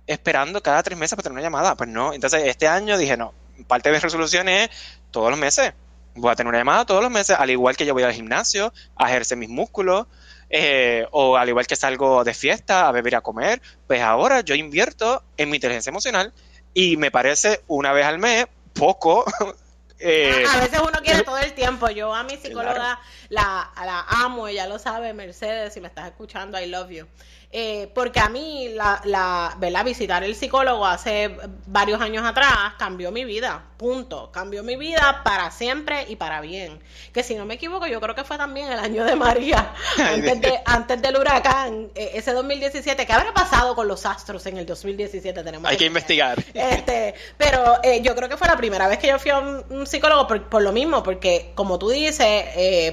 esperando 0.06 0.62
cada 0.62 0.84
tres 0.84 0.98
meses 0.98 1.16
para 1.16 1.24
tener 1.24 1.36
una 1.36 1.44
llamada? 1.44 1.78
Pues 1.78 1.90
no. 1.90 2.12
Entonces, 2.12 2.44
este 2.44 2.68
año 2.68 2.98
dije, 2.98 3.16
no, 3.16 3.34
parte 3.70 3.88
de 3.88 3.94
mis 3.96 4.04
resoluciones 4.04 4.70
es 4.70 5.00
todos 5.12 5.30
los 5.30 5.40
meses. 5.40 5.72
Voy 6.14 6.30
a 6.30 6.36
tener 6.36 6.50
una 6.50 6.58
llamada 6.58 6.86
todos 6.86 7.02
los 7.02 7.10
meses, 7.10 7.38
al 7.40 7.50
igual 7.50 7.78
que 7.78 7.86
yo 7.86 7.94
voy 7.94 8.04
al 8.04 8.12
gimnasio 8.12 8.74
a 8.98 9.10
ejercer 9.10 9.38
mis 9.38 9.48
músculos, 9.48 10.08
eh, 10.50 11.08
o 11.12 11.38
al 11.38 11.48
igual 11.48 11.68
que 11.68 11.78
salgo 11.78 12.26
de 12.26 12.34
fiesta 12.34 12.90
a 12.90 12.92
beber 12.92 13.16
a 13.16 13.22
comer, 13.22 13.62
pues 13.88 14.02
ahora 14.02 14.42
yo 14.42 14.56
invierto 14.56 15.24
en 15.38 15.50
mi 15.50 15.56
inteligencia 15.56 15.90
emocional 15.90 16.34
y 16.74 16.98
me 16.98 17.12
parece 17.12 17.62
una 17.68 17.94
vez 17.94 18.06
al 18.06 18.20
mes 18.20 18.48
poco 18.74 19.24
eh, 20.06 20.46
a 20.46 20.60
veces 20.60 20.80
uno 20.82 21.00
quiere 21.02 21.24
todo 21.24 21.38
el 21.38 21.54
tiempo. 21.54 21.90
Yo 21.90 22.14
a 22.14 22.24
mi 22.24 22.36
psicóloga 22.38 23.00
la, 23.30 23.72
la 23.76 24.06
amo, 24.08 24.48
ella 24.48 24.68
lo 24.68 24.78
sabe, 24.78 25.14
Mercedes, 25.14 25.74
si 25.74 25.82
me 25.82 25.88
estás 25.88 26.08
escuchando, 26.08 26.60
I 26.60 26.68
love 26.68 26.90
you. 26.90 27.08
Eh, 27.56 27.88
porque 27.94 28.20
a 28.20 28.30
mí, 28.30 28.70
la, 28.70 29.00
la, 29.06 29.56
¿verdad? 29.60 29.86
visitar 29.86 30.24
el 30.24 30.34
psicólogo 30.34 30.88
hace 30.88 31.38
varios 31.68 32.02
años 32.02 32.26
atrás 32.26 32.74
cambió 32.80 33.12
mi 33.12 33.26
vida, 33.26 33.64
punto. 33.78 34.32
Cambió 34.32 34.64
mi 34.64 34.76
vida 34.76 35.22
para 35.24 35.52
siempre 35.52 36.08
y 36.10 36.16
para 36.16 36.42
bien. 36.42 36.80
Que 37.14 37.22
si 37.22 37.36
no 37.36 37.46
me 37.46 37.54
equivoco, 37.54 37.86
yo 37.86 38.02
creo 38.02 38.16
que 38.16 38.24
fue 38.24 38.40
también 38.40 38.72
el 38.72 38.80
año 38.80 39.04
de 39.04 39.16
María, 39.16 39.72
antes, 40.00 40.42
de, 40.42 40.62
antes 40.66 41.00
del 41.00 41.16
huracán, 41.16 41.92
eh, 41.94 42.14
ese 42.16 42.34
2017. 42.34 43.06
¿Qué 43.06 43.14
habrá 43.14 43.36
pasado 43.36 43.76
con 43.76 43.88
los 43.88 44.04
astros 44.08 44.44
en 44.48 44.58
el 44.58 44.66
2017? 44.66 45.44
Tenemos 45.44 45.70
Hay 45.70 45.78
que, 45.78 45.86
investigar. 45.86 46.44
Este, 46.56 47.14
pero 47.38 47.84
eh, 47.84 48.02
yo 48.02 48.16
creo 48.16 48.30
que 48.30 48.38
fue 48.38 48.48
la 48.48 48.58
primera 48.58 48.88
vez 48.88 48.98
que 48.98 49.08
yo 49.08 49.20
fui 49.20 49.30
a 49.30 49.38
un, 49.38 49.86
psicólogo 49.86 50.28
por, 50.28 50.62
lo 50.62 50.72
mismo, 50.72 51.04
porque 51.04 51.52
como 51.54 51.78
tú 51.78 51.90
dices, 51.90 52.46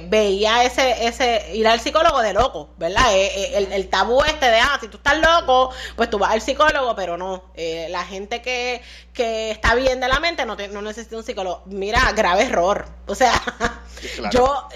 veía 0.03 0.63
ese, 0.63 1.07
ese 1.07 1.55
ir 1.55 1.67
al 1.67 1.79
psicólogo 1.79 2.21
de 2.21 2.33
loco, 2.33 2.69
¿verdad? 2.77 3.05
el, 3.15 3.71
el 3.71 3.87
tabú 3.87 4.21
este 4.23 4.50
de, 4.51 4.59
ah, 4.59 4.77
si 4.79 4.87
tú 4.87 4.97
estás 4.97 5.17
loco, 5.19 5.71
pues 5.95 6.09
tú 6.09 6.19
vas 6.19 6.31
al 6.31 6.41
psicólogo, 6.41 6.95
pero 6.95 7.17
no. 7.17 7.45
Eh, 7.55 7.87
la 7.89 8.03
gente 8.05 8.41
que, 8.41 8.81
que 9.13 9.51
está 9.51 9.75
bien 9.75 9.99
de 9.99 10.07
la 10.07 10.19
mente 10.19 10.45
no, 10.45 10.55
no 10.55 10.81
necesita 10.81 11.17
un 11.17 11.23
psicólogo. 11.23 11.63
Mira, 11.65 12.11
grave 12.13 12.43
error. 12.43 12.87
O 13.07 13.15
sea, 13.15 13.33
yo 14.31 14.67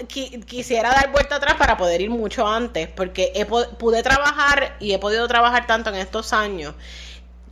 quisiera 0.46 0.90
dar 0.90 1.12
vuelta 1.12 1.36
atrás 1.36 1.54
para 1.54 1.76
poder 1.76 2.00
ir 2.00 2.10
mucho 2.10 2.46
antes, 2.46 2.88
porque 2.88 3.32
he, 3.34 3.46
pude 3.46 4.02
trabajar 4.02 4.76
y 4.80 4.92
he 4.92 4.98
podido 4.98 5.28
trabajar 5.28 5.66
tanto 5.66 5.90
en 5.90 5.96
estos 5.96 6.32
años 6.32 6.74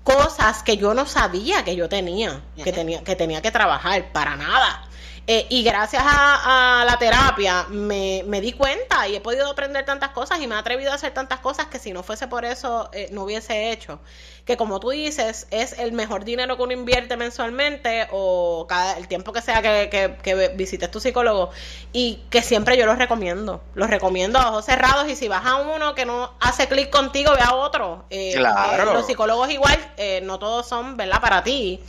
cosas 0.04 0.62
que 0.62 0.76
yo 0.76 0.92
no 0.92 1.06
sabía 1.06 1.64
que 1.64 1.76
yo 1.76 1.88
tenía, 1.88 2.42
que 2.62 2.72
tenía 2.72 3.02
que 3.02 3.16
tenía 3.16 3.40
que 3.40 3.50
trabajar 3.50 4.12
para 4.12 4.36
nada. 4.36 4.83
Eh, 5.26 5.46
y 5.48 5.62
gracias 5.62 6.02
a, 6.04 6.84
la 6.86 6.98
terapia 6.98 7.64
me, 7.70 8.22
me, 8.26 8.42
di 8.42 8.52
cuenta 8.52 9.08
y 9.08 9.16
he 9.16 9.20
podido 9.22 9.48
aprender 9.50 9.82
tantas 9.86 10.10
cosas 10.10 10.38
y 10.40 10.46
me 10.46 10.54
he 10.54 10.58
atrevido 10.58 10.92
a 10.92 10.96
hacer 10.96 11.14
tantas 11.14 11.40
cosas 11.40 11.66
que 11.66 11.78
si 11.78 11.94
no 11.94 12.02
fuese 12.02 12.28
por 12.28 12.44
eso 12.44 12.90
eh, 12.92 13.08
no 13.10 13.22
hubiese 13.24 13.72
hecho. 13.72 14.00
Que 14.44 14.58
como 14.58 14.80
tú 14.80 14.90
dices, 14.90 15.46
es 15.50 15.78
el 15.78 15.92
mejor 15.92 16.26
dinero 16.26 16.58
que 16.58 16.62
uno 16.62 16.74
invierte 16.74 17.16
mensualmente 17.16 18.06
o 18.10 18.66
cada, 18.68 18.98
el 18.98 19.08
tiempo 19.08 19.32
que 19.32 19.40
sea 19.40 19.62
que, 19.62 19.88
que, 19.90 20.16
que 20.22 20.48
visites 20.48 20.90
tu 20.90 21.00
psicólogo 21.00 21.48
y 21.94 22.20
que 22.28 22.42
siempre 22.42 22.76
yo 22.76 22.84
los 22.84 22.98
recomiendo. 22.98 23.62
Los 23.74 23.88
recomiendo 23.88 24.38
a 24.38 24.50
ojos 24.50 24.66
cerrados 24.66 25.08
y 25.08 25.16
si 25.16 25.28
vas 25.28 25.46
a 25.46 25.56
uno 25.56 25.94
que 25.94 26.04
no 26.04 26.34
hace 26.38 26.68
clic 26.68 26.90
contigo, 26.90 27.32
ve 27.32 27.40
a 27.42 27.54
otro. 27.54 28.04
Eh, 28.10 28.34
claro. 28.36 28.92
Los 28.92 29.06
psicólogos 29.06 29.48
igual, 29.48 29.78
no 30.24 30.38
todos 30.38 30.68
son, 30.68 30.98
¿verdad? 30.98 31.22
Para 31.22 31.42
ti. 31.42 31.80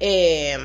Eh, 0.00 0.58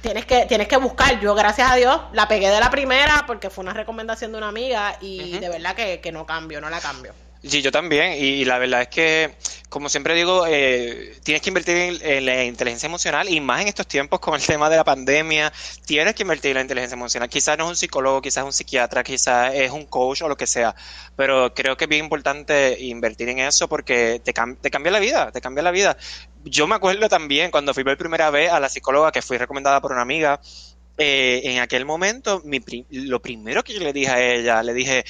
tienes 0.00 0.26
que, 0.26 0.46
tienes 0.46 0.68
que 0.68 0.76
buscar. 0.76 1.20
Yo, 1.20 1.34
gracias 1.34 1.70
a 1.70 1.76
Dios, 1.76 2.00
la 2.12 2.28
pegué 2.28 2.50
de 2.50 2.60
la 2.60 2.70
primera 2.70 3.24
porque 3.26 3.50
fue 3.50 3.62
una 3.62 3.72
recomendación 3.72 4.32
de 4.32 4.38
una 4.38 4.48
amiga 4.48 4.96
y 5.00 5.38
de 5.38 5.48
verdad 5.48 5.74
que, 5.74 6.00
que 6.00 6.12
no 6.12 6.26
cambio, 6.26 6.60
no 6.60 6.70
la 6.70 6.80
cambio. 6.80 7.14
Sí, 7.42 7.62
yo 7.62 7.70
también. 7.70 8.14
Y, 8.18 8.44
la 8.44 8.58
verdad 8.58 8.82
es 8.82 8.88
que, 8.88 9.34
como 9.68 9.88
siempre 9.88 10.14
digo, 10.14 10.44
eh, 10.48 11.16
tienes 11.22 11.40
que 11.40 11.50
invertir 11.50 11.76
en, 12.02 12.26
la 12.26 12.44
inteligencia 12.44 12.86
emocional 12.88 13.28
y 13.28 13.40
más 13.40 13.62
en 13.62 13.68
estos 13.68 13.86
tiempos 13.86 14.18
con 14.18 14.34
el 14.34 14.44
tema 14.44 14.68
de 14.68 14.76
la 14.76 14.84
pandemia, 14.84 15.52
tienes 15.86 16.14
que 16.14 16.22
invertir 16.22 16.50
en 16.50 16.56
la 16.56 16.60
inteligencia 16.62 16.96
emocional. 16.96 17.28
Quizás 17.28 17.56
no 17.56 17.64
es 17.64 17.70
un 17.70 17.76
psicólogo, 17.76 18.20
quizás 18.20 18.42
es 18.42 18.46
un 18.46 18.52
psiquiatra, 18.52 19.04
quizás 19.04 19.54
es 19.54 19.70
un 19.70 19.86
coach 19.86 20.22
o 20.22 20.28
lo 20.28 20.36
que 20.36 20.48
sea, 20.48 20.74
pero 21.14 21.54
creo 21.54 21.76
que 21.76 21.84
es 21.84 21.88
bien 21.88 22.04
importante 22.04 22.76
invertir 22.80 23.28
en 23.28 23.38
eso 23.38 23.68
porque 23.68 24.20
te, 24.24 24.32
te 24.32 24.70
cambia 24.70 24.92
la 24.92 24.98
vida, 24.98 25.30
te 25.30 25.40
cambia 25.40 25.62
la 25.62 25.70
vida. 25.70 25.96
Yo 26.50 26.66
me 26.66 26.74
acuerdo 26.74 27.08
también 27.08 27.50
cuando 27.50 27.74
fui 27.74 27.84
por 27.84 27.96
primera 27.96 28.30
vez 28.30 28.50
a 28.50 28.60
la 28.60 28.68
psicóloga 28.68 29.12
que 29.12 29.22
fui 29.22 29.38
recomendada 29.38 29.80
por 29.80 29.92
una 29.92 30.02
amiga, 30.02 30.40
eh, 30.96 31.40
en 31.44 31.60
aquel 31.60 31.84
momento, 31.84 32.42
mi, 32.44 32.60
lo 32.90 33.20
primero 33.20 33.62
que 33.62 33.74
yo 33.74 33.80
le 33.80 33.92
dije 33.92 34.10
a 34.10 34.20
ella, 34.20 34.62
le 34.62 34.74
dije, 34.74 35.04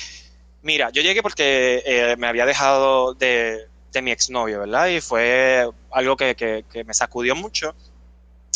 Mira, 0.63 0.91
yo 0.91 1.03
llegué 1.03 1.23
porque 1.23 1.83
eh, 1.87 2.17
me 2.19 2.27
había 2.27 2.45
dejado 2.45 3.15
de, 3.15 3.69
de, 3.93 4.03
mi 4.03 4.11
exnovio, 4.11 4.61
¿verdad? 4.61 4.89
Y 4.89 5.01
fue 5.01 5.69
algo 5.93 6.17
que, 6.17 6.35
que, 6.35 6.65
que, 6.71 6.85
me 6.85 6.95
sacudió 6.95 7.37
mucho. 7.37 7.75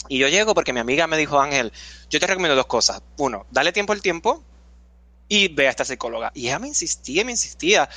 Y 0.09 0.19
yo 0.19 0.29
llego 0.29 0.53
porque 0.55 0.73
mi 0.73 0.81
amiga 0.81 1.07
me 1.07 1.17
dijo, 1.17 1.41
Ángel, 1.41 1.73
yo 2.11 2.19
te 2.19 2.27
recomiendo 2.27 2.57
dos 2.57 2.67
cosas. 2.67 3.03
Uno, 3.19 3.47
dale 3.51 3.73
tiempo 3.73 3.93
al 3.93 4.03
tiempo 4.03 4.43
y 5.33 5.49
ve 5.49 5.67
a 5.67 5.71
esta 5.71 5.87
psicóloga. 5.87 6.31
Y 6.35 6.49
ella 6.49 6.59
me 6.59 6.69
insistía, 6.69 7.25
me 7.25 7.31
insistía. 7.31 7.89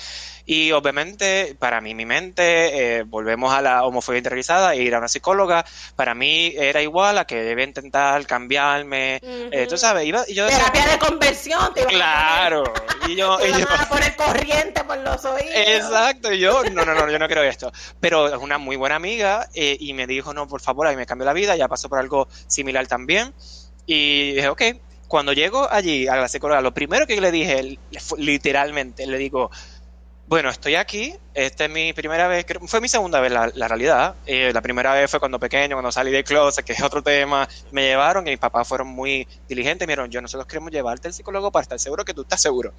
Y 0.46 0.72
obviamente, 0.72 1.54
para 1.60 1.82
mí, 1.82 1.94
mi 1.94 2.06
mente, 2.06 3.00
eh, 3.00 3.04
volvemos 3.04 3.54
a 3.54 3.62
la 3.62 3.84
homofobia 3.84 4.20
interiorizada 4.20 4.74
e 4.74 4.84
ir 4.84 4.96
a 4.96 5.00
una 5.00 5.10
psicóloga, 5.10 5.66
para 5.98 6.16
mí 6.16 6.54
era 6.56 6.82
igual 6.82 7.18
a 7.18 7.26
que 7.26 7.36
debe 7.44 7.64
intentar 7.64 8.26
cambiarme. 8.26 9.20
Eh, 9.22 9.68
tú 9.68 9.78
sabes, 9.78 10.06
iba, 10.06 10.26
yo 10.28 10.48
Terapia 10.48 10.86
de 10.88 10.98
conversión, 10.98 11.74
te 11.74 11.84
Claro. 11.84 12.64
y 13.06 13.18
yo. 13.18 13.38
y 13.46 13.60
yo 13.60 13.68
a 13.70 13.90
poner 13.90 14.16
corriente 14.16 14.86
por 14.86 14.98
los 15.00 15.26
oídos. 15.26 15.52
Exacto. 15.56 16.32
Y 16.32 16.40
yo, 16.40 16.64
no, 16.72 16.86
no, 16.86 16.94
no, 16.94 17.12
yo 17.12 17.20
no 17.20 17.28
creo 17.28 17.44
esto. 17.44 17.70
Pero 18.00 18.34
es 18.34 18.42
una 18.42 18.58
muy 18.58 18.78
buena 18.78 18.96
amiga 18.96 19.50
eh, 19.54 19.76
y 19.78 19.92
me 19.92 20.08
dijo, 20.08 20.34
no, 20.34 20.48
por 20.48 20.62
favor, 20.62 20.88
ahí 20.88 20.96
me 20.96 21.06
cambió 21.06 21.26
la 21.26 21.34
vida, 21.34 21.58
ya 21.58 21.68
pasó 21.68 21.90
por 21.90 22.00
algo 22.00 22.30
similar 22.48 22.88
también. 22.88 23.34
Y 23.86 24.36
dije, 24.36 24.48
ok, 24.48 24.62
cuando 25.08 25.34
llego 25.34 25.72
allí 25.72 26.08
a 26.08 26.16
la 26.16 26.28
psicóloga, 26.28 26.62
lo 26.62 26.74
primero 26.74 27.06
que 27.06 27.20
le 27.20 27.32
dije, 27.32 27.78
literalmente, 28.18 29.06
le 29.06 29.18
digo, 29.18 29.52
bueno, 30.28 30.50
estoy 30.50 30.74
aquí, 30.74 31.14
esta 31.36 31.66
es 31.66 31.72
mi 31.72 31.94
primera 31.94 32.28
vez, 32.28 32.46
fue 32.66 32.82
mi 32.82 32.88
segunda 32.88 33.20
vez 33.20 33.32
la, 33.32 33.68
realidad, 33.68 34.16
eh, 34.26 34.52
la 34.52 34.62
primera 34.62 34.92
vez 34.94 35.12
fue 35.12 35.20
cuando 35.20 35.40
pequeño, 35.40 35.76
cuando 35.76 35.92
salí 35.92 36.10
de 36.10 36.24
closet, 36.24 36.66
que 36.66 36.74
es 36.74 36.82
otro 36.82 37.04
tema, 37.04 37.48
me 37.72 37.84
llevaron 37.84 38.28
y 38.28 38.32
mis 38.32 38.40
papás 38.40 38.68
fueron 38.68 38.88
muy 38.88 39.28
diligentes, 39.48 39.88
me 39.88 39.92
dijeron, 39.92 40.10
yo 40.10 40.22
nosotros 40.22 40.48
queremos 40.48 40.72
llevarte 40.72 41.10
al 41.10 41.14
psicólogo 41.14 41.52
para 41.52 41.62
estar 41.62 41.80
seguro 41.80 42.04
que 42.04 42.16
tú 42.16 42.24
estás 42.24 42.42
seguro. 42.42 42.74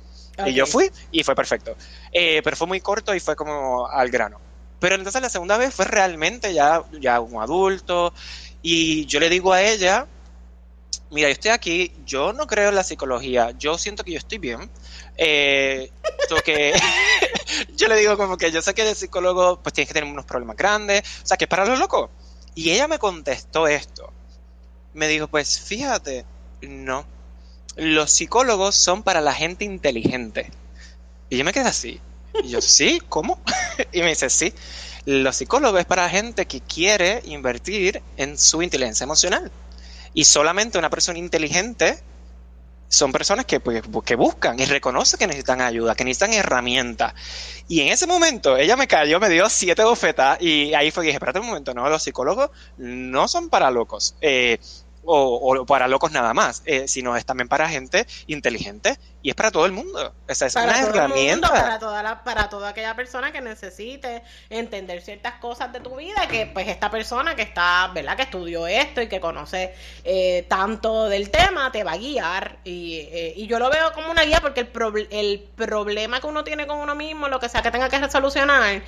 Y 0.44 0.54
yo 0.54 0.66
fui 0.66 0.90
y 1.12 1.22
fue 1.22 1.36
perfecto, 1.36 1.76
eh, 2.10 2.40
pero 2.42 2.56
fue 2.56 2.66
muy 2.66 2.80
corto 2.80 3.14
y 3.14 3.20
fue 3.20 3.36
como 3.36 3.86
al 3.86 4.10
grano. 4.10 4.40
Pero 4.80 4.96
entonces 4.96 5.22
la 5.22 5.30
segunda 5.30 5.56
vez 5.56 5.72
fue 5.72 5.84
realmente 5.84 6.52
ya, 6.52 6.82
ya 7.00 7.20
un 7.20 7.40
adulto 7.40 8.12
y 8.60 9.06
yo 9.06 9.20
le 9.20 9.28
digo 9.28 9.52
a 9.52 9.62
ella, 9.62 10.08
mira, 11.10 11.28
yo 11.28 11.32
estoy 11.32 11.50
aquí, 11.50 11.92
yo 12.04 12.32
no 12.32 12.46
creo 12.46 12.70
en 12.70 12.74
la 12.74 12.84
psicología, 12.84 13.52
yo 13.58 13.78
siento 13.78 14.04
que 14.04 14.12
yo 14.12 14.18
estoy 14.18 14.38
bien. 14.38 14.70
Eh, 15.16 15.90
que 16.44 16.74
yo 17.76 17.88
le 17.88 17.96
digo 17.96 18.16
como 18.16 18.36
que 18.36 18.50
yo 18.50 18.60
sé 18.60 18.74
que 18.74 18.88
el 18.88 18.94
psicólogo 18.94 19.60
pues 19.62 19.72
tiene 19.72 19.86
que 19.86 19.94
tener 19.94 20.10
unos 20.10 20.24
problemas 20.24 20.56
grandes, 20.56 21.02
o 21.22 21.26
sea, 21.26 21.36
que 21.36 21.44
es 21.44 21.48
para 21.48 21.64
los 21.64 21.78
locos. 21.78 22.10
Y 22.54 22.70
ella 22.70 22.88
me 22.88 22.98
contestó 22.98 23.68
esto. 23.68 24.12
Me 24.94 25.08
dijo, 25.08 25.28
pues 25.28 25.60
fíjate, 25.60 26.24
no. 26.62 27.06
Los 27.76 28.10
psicólogos 28.10 28.74
son 28.74 29.02
para 29.02 29.20
la 29.20 29.34
gente 29.34 29.64
inteligente. 29.64 30.50
Y 31.28 31.36
yo 31.36 31.44
me 31.44 31.52
quedé 31.52 31.68
así. 31.68 32.00
Y 32.42 32.48
yo, 32.48 32.60
sí, 32.60 33.02
¿cómo? 33.08 33.40
y 33.92 34.00
me 34.00 34.08
dice, 34.08 34.30
sí. 34.30 34.54
Los 35.04 35.36
psicólogos 35.36 35.80
es 35.80 35.86
para 35.86 36.08
gente 36.08 36.46
que 36.46 36.60
quiere 36.60 37.20
invertir 37.26 38.02
en 38.16 38.38
su 38.38 38.62
inteligencia 38.62 39.04
emocional. 39.04 39.52
Y 40.16 40.24
solamente 40.24 40.78
una 40.78 40.88
persona 40.88 41.18
inteligente 41.18 42.02
son 42.88 43.12
personas 43.12 43.44
que, 43.44 43.60
pues, 43.60 43.82
que 44.02 44.16
buscan 44.16 44.58
y 44.58 44.64
reconocen 44.64 45.18
que 45.18 45.26
necesitan 45.26 45.60
ayuda, 45.60 45.94
que 45.94 46.04
necesitan 46.04 46.32
herramientas. 46.32 47.12
Y 47.68 47.82
en 47.82 47.88
ese 47.88 48.06
momento 48.06 48.56
ella 48.56 48.76
me 48.76 48.88
cayó, 48.88 49.20
me 49.20 49.28
dio 49.28 49.46
siete 49.50 49.84
bofetas 49.84 50.40
y 50.40 50.72
ahí 50.72 50.90
fue 50.90 51.02
que 51.02 51.08
dije, 51.08 51.16
espérate 51.16 51.40
un 51.40 51.48
momento, 51.48 51.74
no, 51.74 51.86
los 51.90 52.02
psicólogos 52.02 52.50
no 52.78 53.28
son 53.28 53.50
para 53.50 53.70
locos. 53.70 54.16
Eh, 54.22 54.58
o, 55.06 55.64
para 55.66 55.88
locos 55.88 56.12
nada 56.12 56.34
más, 56.34 56.62
eh, 56.66 56.88
sino 56.88 57.16
es 57.16 57.24
también 57.24 57.48
para 57.48 57.68
gente 57.68 58.06
inteligente 58.26 58.98
y 59.22 59.30
es 59.30 59.34
para 59.34 59.50
todo 59.50 59.66
el 59.66 59.72
mundo. 59.72 60.14
Esa 60.28 60.46
es 60.46 60.56
una 60.56 60.80
herramienta. 60.80 61.48
para, 61.48 61.78
toda 61.78 62.02
la, 62.02 62.22
para 62.22 62.48
toda 62.48 62.68
aquella 62.70 62.94
persona 62.94 63.32
que 63.32 63.40
necesite 63.40 64.22
entender 64.50 65.02
ciertas 65.02 65.34
cosas 65.34 65.72
de 65.72 65.80
tu 65.80 65.96
vida, 65.96 66.26
que 66.28 66.46
pues 66.46 66.68
esta 66.68 66.90
persona 66.90 67.34
que 67.34 67.42
está, 67.42 67.90
¿verdad? 67.94 68.16
Que 68.16 68.22
estudió 68.22 68.66
esto 68.66 69.02
y 69.02 69.08
que 69.08 69.20
conoce 69.20 69.74
eh, 70.04 70.46
tanto 70.48 71.08
del 71.08 71.30
tema, 71.30 71.72
te 71.72 71.84
va 71.84 71.92
a 71.92 71.96
guiar. 71.96 72.58
Y, 72.64 73.08
eh, 73.10 73.32
y 73.36 73.46
yo 73.46 73.58
lo 73.58 73.70
veo 73.70 73.92
como 73.92 74.10
una 74.10 74.22
guía 74.22 74.40
porque 74.40 74.60
el, 74.60 75.08
el 75.10 75.40
problema 75.56 76.20
que 76.20 76.26
uno 76.26 76.44
tiene 76.44 76.66
con 76.66 76.78
uno 76.78 76.94
mismo, 76.94 77.28
lo 77.28 77.40
que 77.40 77.48
sea 77.48 77.62
que 77.62 77.70
tenga 77.70 77.88
que 77.88 77.98
resolucionar, 77.98 78.82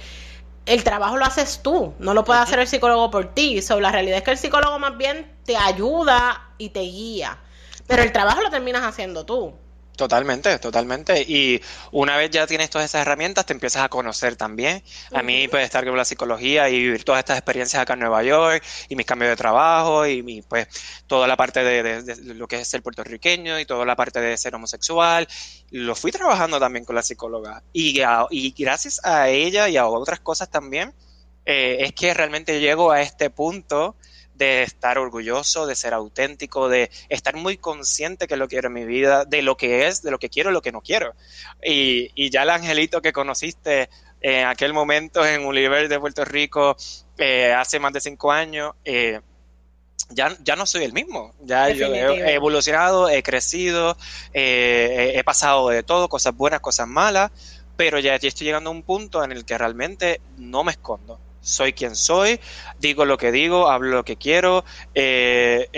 el 0.69 0.85
trabajo 0.85 1.17
lo 1.17 1.25
haces 1.25 1.61
tú, 1.63 1.95
no 1.99 2.13
lo 2.13 2.25
puede 2.25 2.41
hacer 2.41 2.59
el 2.59 2.69
psicólogo 2.69 3.11
por 3.11 3.35
ti. 3.35 3.63
So, 3.63 3.81
la 3.81 3.91
realidad 3.91 4.19
es 4.19 4.23
que 4.23 4.31
el 4.33 4.39
psicólogo 4.39 4.79
más 4.79 4.97
bien 4.99 5.27
te 5.45 5.57
ayuda 5.57 6.53
y 6.59 6.69
te 6.69 6.81
guía, 6.81 7.39
pero 7.87 8.03
el 8.03 8.13
trabajo 8.13 8.43
lo 8.43 8.51
terminas 8.51 8.83
haciendo 8.83 9.25
tú. 9.25 9.55
Totalmente, 9.99 10.61
totalmente. 10.61 11.23
Y 11.23 11.61
una 11.91 12.17
vez 12.17 12.31
ya 12.31 12.47
tienes 12.47 12.71
todas 12.71 12.89
esas 12.89 13.03
herramientas, 13.03 13.45
te 13.45 13.53
empiezas 13.53 13.83
a 13.83 13.89
conocer 13.89 14.37
también. 14.37 14.81
A 15.13 15.25
mí, 15.25 15.49
puede 15.49 15.65
estar 15.65 15.85
con 15.85 15.97
la 15.97 16.05
psicología 16.05 16.71
y 16.71 16.79
vivir 16.79 17.03
todas 17.03 17.19
estas 17.19 17.37
experiencias 17.37 17.83
acá 17.83 17.95
en 17.95 17.99
Nueva 17.99 18.23
York 18.23 18.63
y 18.89 18.95
mis 18.95 19.05
cambios 19.05 19.31
de 19.31 19.35
trabajo 19.35 20.07
y 20.07 20.23
mi, 20.23 20.41
pues 20.43 20.69
toda 21.09 21.27
la 21.27 21.37
parte 21.37 21.65
de, 21.65 22.17
lo 22.37 22.47
que 22.47 22.61
es 22.61 22.69
ser 22.69 22.81
puertorriqueño 22.81 23.59
y 23.59 23.67
toda 23.67 23.85
la 23.85 23.97
parte 23.97 24.21
de 24.21 24.37
ser 24.37 24.55
homosexual. 24.55 25.27
Lo 25.73 25.97
fui 25.97 26.13
trabajando 26.13 26.61
también 26.61 26.85
con 26.85 26.95
la 26.95 27.03
psicóloga. 27.03 27.65
Y, 27.73 28.01
y 28.31 28.55
gracias 28.57 29.05
a 29.05 29.29
ella 29.29 29.69
y 29.69 29.79
a 29.79 29.89
otras 29.89 30.21
cosas 30.21 30.49
también, 30.49 30.95
eh, 31.45 31.79
es 31.81 31.93
que 31.93 32.15
realmente 32.15 32.61
llego 32.61 32.93
a 32.93 33.03
este 33.03 33.31
punto 33.31 33.97
de 34.39 34.63
estar 34.63 34.99
orgulloso, 34.99 35.67
de 35.67 35.75
ser 35.75 35.93
auténtico, 35.93 36.69
de 36.69 36.91
estar 37.09 37.37
muy 37.37 37.59
consciente 37.59 38.27
que 38.27 38.37
lo 38.37 38.49
quiero 38.49 38.69
en 38.69 38.75
mi 38.75 38.85
vida, 38.85 39.25
de 39.25 39.43
lo 39.43 39.57
que 39.57 39.89
es, 39.89 40.03
de 40.03 40.11
lo 40.11 40.19
que 40.19 40.31
quiero 40.31 40.51
y 40.51 40.53
lo 40.53 40.63
que 40.63 40.73
no 40.73 40.81
quiero. 40.81 41.15
Y, 41.63 42.11
y 42.15 42.31
ya 42.31 42.45
el 42.45 42.51
angelito 42.51 43.03
que 43.03 43.13
conociste 43.13 43.91
en 44.21 44.47
aquel 44.47 44.73
momento 44.73 45.27
en 45.27 45.45
Univer 45.45 45.89
de 45.89 46.01
Puerto 46.01 46.25
Rico 46.25 46.77
eh, 47.19 47.53
hace 47.53 47.79
más 47.79 47.93
de 47.93 48.01
cinco 48.01 48.33
años, 48.33 48.75
eh, 48.85 49.21
ya, 50.11 50.37
ya 50.43 50.57
no 50.57 50.67
soy 50.67 50.85
el 50.85 50.93
mismo. 50.93 51.35
Ya 51.43 51.69
yo 51.71 51.93
he, 51.93 52.35
evolucionado, 52.35 53.09
he 53.09 53.23
crecido, 53.23 53.97
eh, 54.33 55.13
he 55.15 55.25
pasado 55.25 55.69
de 55.69 55.83
todo, 55.83 56.09
cosas 56.09 56.35
buenas, 56.35 56.61
cosas 56.61 56.87
malas, 56.87 57.31
pero 57.77 57.99
ya, 57.99 58.17
ya 58.19 58.29
estoy 58.29 58.47
llegando 58.47 58.71
a 58.71 58.73
un 58.73 58.83
punto 58.83 59.23
en 59.23 59.33
el 59.33 59.45
que 59.45 59.59
realmente 59.59 60.21
no 60.37 60.65
me 60.65 60.73
escondo 60.73 61.21
soy 61.41 61.73
quien 61.73 61.97
soy, 61.97 62.41
digo 62.79 63.05
lo 63.05 63.19
que 63.19 63.33
digo, 63.33 63.69
hablo 63.69 63.97
lo 63.97 64.05
que 64.05 64.17
quiero, 64.17 64.65
eh, 64.95 65.69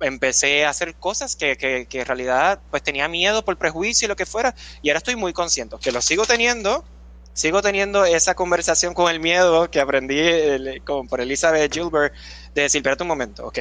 empecé 0.00 0.64
a 0.64 0.70
hacer 0.70 0.94
cosas 0.96 1.36
que, 1.36 1.56
que, 1.56 1.86
en 1.90 2.06
realidad 2.06 2.60
pues 2.70 2.82
tenía 2.82 3.08
miedo 3.08 3.44
por 3.44 3.56
prejuicio 3.56 4.06
y 4.06 4.08
lo 4.08 4.16
que 4.16 4.26
fuera, 4.26 4.54
y 4.82 4.90
ahora 4.90 4.98
estoy 4.98 5.16
muy 5.16 5.32
consciente, 5.32 5.76
que 5.80 5.92
lo 5.92 6.02
sigo 6.02 6.26
teniendo, 6.26 6.84
sigo 7.32 7.62
teniendo 7.62 8.04
esa 8.04 8.34
conversación 8.34 8.94
con 8.94 9.10
el 9.10 9.20
miedo 9.20 9.70
que 9.70 9.80
aprendí 9.80 10.20
por 11.08 11.20
Elizabeth 11.20 11.72
Gilbert, 11.72 12.14
de 12.54 12.62
decir, 12.62 12.80
espérate 12.80 13.04
un 13.04 13.08
momento, 13.08 13.46
ok, 13.46 13.58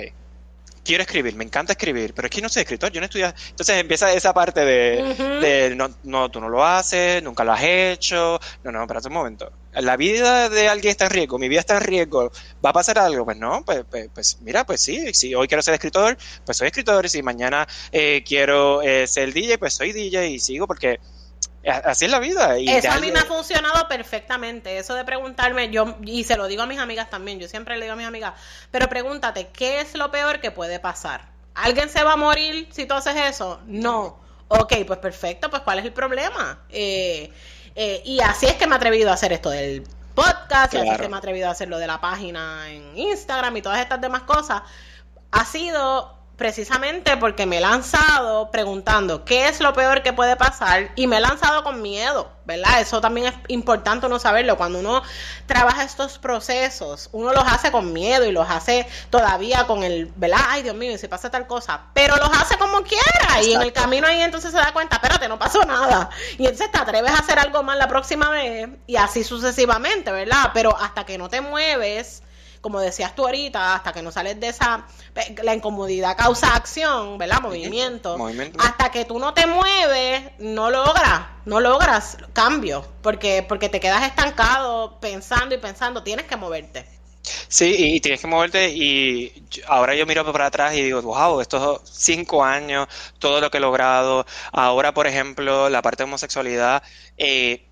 quiero 0.88 1.04
escribir, 1.04 1.36
me 1.36 1.44
encanta 1.44 1.74
escribir, 1.74 2.14
pero 2.14 2.28
es 2.28 2.32
que 2.32 2.42
no 2.42 2.48
soy 2.48 2.62
escritor, 2.62 2.92
yo 2.92 3.02
no 3.02 3.06
estudio. 3.06 3.28
Entonces 3.50 3.78
empieza 3.78 4.14
esa 4.14 4.34
parte 4.34 4.64
de, 4.64 5.74
no, 5.76 5.90
no, 6.04 6.32
tú 6.32 6.40
no 6.40 6.48
lo 6.48 6.66
haces, 6.66 7.22
nunca 7.22 7.44
lo 7.44 7.52
has 7.52 7.64
hecho. 7.64 8.40
No, 8.64 8.72
no, 8.72 8.82
espérate 8.84 9.10
un 9.10 9.14
momento. 9.14 9.52
La 9.74 9.98
vida 9.98 10.50
de 10.50 10.70
alguien 10.70 10.92
está 10.92 11.06
en 11.06 11.12
riesgo, 11.12 11.38
mi 11.38 11.50
vida 11.50 11.60
está 11.60 11.78
en 11.78 11.84
riesgo, 11.84 12.32
¿va 12.66 12.70
a 12.70 12.74
pasar 12.74 12.98
algo? 12.98 13.26
Pues 13.26 13.38
no, 13.38 13.64
pues, 13.66 13.84
pues, 13.90 14.10
pues 14.14 14.38
mira, 14.42 14.66
pues 14.66 14.82
sí, 14.82 15.14
si 15.14 15.36
hoy 15.36 15.48
quiero 15.48 15.62
ser 15.62 15.74
escritor, 15.74 16.18
pues 16.46 16.58
soy 16.58 16.68
escritor, 16.68 17.06
y 17.06 17.10
si 17.10 17.22
mañana 17.22 17.68
eh, 17.92 18.24
quiero 18.26 18.82
eh, 18.82 19.06
ser 19.08 19.34
DJ, 19.34 19.58
pues 19.58 19.74
soy 19.74 19.92
DJ 19.92 20.30
y 20.30 20.40
sigo 20.40 20.66
porque 20.68 21.00
Así 21.68 22.06
es 22.06 22.12
la 22.12 22.20
vida. 22.20 22.58
Y 22.60 22.70
eso 22.70 22.92
a 22.92 23.00
mí 23.00 23.12
me 23.12 23.20
ha 23.20 23.26
funcionado 23.26 23.88
perfectamente. 23.88 24.78
Eso 24.78 24.94
de 24.96 25.04
preguntarme, 25.04 25.70
yo, 25.70 25.98
y 26.04 26.24
se 26.24 26.38
lo 26.38 26.48
digo 26.48 26.64
a 26.64 26.66
mis 26.66 26.80
amigas 26.80 27.10
también, 27.10 27.40
yo 27.40 27.48
siempre 27.48 27.76
le 27.76 27.86
digo 27.86 27.94
a 27.94 27.98
mis 27.98 28.08
amigas, 28.08 28.34
pero 28.72 28.88
pregúntate, 28.88 29.48
¿qué 29.48 29.82
es 29.82 29.96
lo 29.96 30.12
peor 30.12 30.40
que 30.40 30.52
puede 30.52 30.80
pasar? 30.80 31.26
¿Alguien 31.56 31.90
se 31.90 32.04
va 32.04 32.14
a 32.14 32.18
morir 32.18 32.70
si 32.72 32.86
tú 32.86 32.94
haces 32.94 33.16
eso? 33.16 33.60
No. 33.66 34.20
Ok, 34.48 34.74
pues 34.86 35.00
perfecto, 35.00 35.50
pues 35.50 35.62
¿cuál 35.64 35.80
es 35.80 35.86
el 35.86 35.94
problema? 35.94 36.60
Eh, 36.70 37.32
eh, 37.76 38.02
y 38.06 38.22
así 38.22 38.46
es 38.46 38.54
que 38.54 38.66
me 38.66 38.76
he 38.76 38.78
atrevido 38.78 39.10
a 39.10 39.14
hacer 39.14 39.34
esto 39.34 39.50
del 39.50 39.84
podcast, 40.16 40.74
y 40.74 40.78
así 40.78 40.90
es 40.90 40.98
que 40.98 41.10
me 41.10 41.16
he 41.16 41.18
atrevido 41.18 41.48
a 41.50 41.52
hacer 41.52 41.68
lo 41.68 41.78
de 41.78 41.88
la 41.88 42.00
página 42.00 42.70
en 42.70 42.98
Instagram 42.98 43.58
y 43.58 43.62
todas 43.62 43.80
estas 43.80 44.00
demás 44.00 44.22
cosas. 44.22 44.62
Ha 45.32 45.44
sido 45.44 46.17
precisamente 46.38 47.18
porque 47.18 47.48
me 47.48 47.58
he 47.58 47.60
lanzado 47.60 48.52
preguntando 48.52 49.26
qué 49.26 49.48
es 49.48 49.60
lo 49.60 49.74
peor 49.74 50.04
que 50.04 50.14
puede 50.14 50.36
pasar 50.36 50.92
y 50.96 51.08
me 51.08 51.18
he 51.18 51.20
lanzado 51.20 51.64
con 51.64 51.82
miedo, 51.82 52.32
¿verdad? 52.46 52.80
Eso 52.80 53.02
también 53.02 53.28
es 53.28 53.34
importante 53.48 54.06
uno 54.06 54.20
saberlo. 54.20 54.56
Cuando 54.56 54.80
uno 54.80 55.02
trabaja 55.48 55.84
estos 55.84 56.20
procesos, 56.20 57.10
uno 57.12 57.34
los 57.34 57.44
hace 57.44 57.72
con 57.72 57.92
miedo 57.92 58.24
y 58.24 58.32
los 58.32 58.48
hace 58.48 58.88
todavía 59.10 59.66
con 59.66 59.84
el, 59.84 60.14
¿verdad? 60.16 60.40
Ay, 60.48 60.62
Dios 60.62 60.76
mío, 60.76 60.96
si 61.00 61.08
pasa 61.08 61.32
tal 61.32 61.48
cosa, 61.48 61.82
pero 61.94 62.16
los 62.18 62.30
hace 62.40 62.56
como 62.58 62.84
quiera 62.84 63.42
y 63.42 63.54
en 63.54 63.64
el 63.64 63.74
camino 63.74 64.06
ahí 64.06 64.22
entonces 64.22 64.52
se 64.52 64.58
da 64.58 64.72
cuenta, 64.74 64.98
espérate, 64.98 65.28
no 65.28 65.40
pasó 65.40 65.66
nada. 65.66 66.12
Y 66.38 66.44
entonces 66.44 66.72
te 66.72 66.78
atreves 66.78 67.12
a 67.12 67.18
hacer 67.20 67.40
algo 67.40 67.64
más 67.64 67.78
la 67.78 67.88
próxima 67.88 68.30
vez 68.30 68.70
y 68.86 68.96
así 68.96 69.24
sucesivamente, 69.24 70.12
¿verdad? 70.12 70.52
Pero 70.54 70.78
hasta 70.78 71.04
que 71.04 71.18
no 71.18 71.30
te 71.30 71.42
mueves 71.42 72.22
como 72.68 72.82
decías 72.82 73.16
tú 73.16 73.24
ahorita, 73.24 73.76
hasta 73.76 73.94
que 73.94 74.02
no 74.02 74.12
sales 74.12 74.42
de 74.42 74.50
esa, 74.50 74.86
la 75.42 75.56
incomodidad 75.56 76.18
causa 76.18 76.54
acción, 76.54 77.18
¿verdad? 77.18 77.40
Movimiento. 77.42 78.18
Hasta 78.60 78.92
que 78.92 79.06
tú 79.06 79.20
no 79.20 79.34
te 79.34 79.48
mueves, 79.48 80.22
no 80.40 80.70
logras, 80.70 81.28
no 81.46 81.62
logras 81.62 82.18
cambio, 82.34 82.86
porque, 83.02 83.46
porque 83.48 83.70
te 83.70 83.80
quedas 83.80 84.04
estancado 84.04 85.00
pensando 85.00 85.56
y 85.56 85.60
pensando, 85.60 86.04
tienes 86.04 86.26
que 86.26 86.36
moverte. 86.36 86.86
Sí, 87.48 87.74
y 87.78 88.02
tienes 88.02 88.20
que 88.20 88.28
moverte 88.28 88.70
y 88.70 89.48
ahora 89.68 89.96
yo 89.96 90.06
miro 90.06 90.30
para 90.30 90.48
atrás 90.48 90.76
y 90.76 90.84
digo, 90.84 91.02
wow, 91.04 91.40
estos 91.40 91.80
cinco 91.90 92.44
años, 92.44 92.90
todo 93.18 93.40
lo 93.40 93.50
que 93.50 93.60
he 93.60 93.62
logrado, 93.62 94.26
ahora 94.52 94.94
por 94.94 95.08
ejemplo, 95.08 95.70
la 95.70 95.82
parte 95.82 96.04
de 96.04 96.10
homosexualidad, 96.10 96.84
eh, 97.18 97.67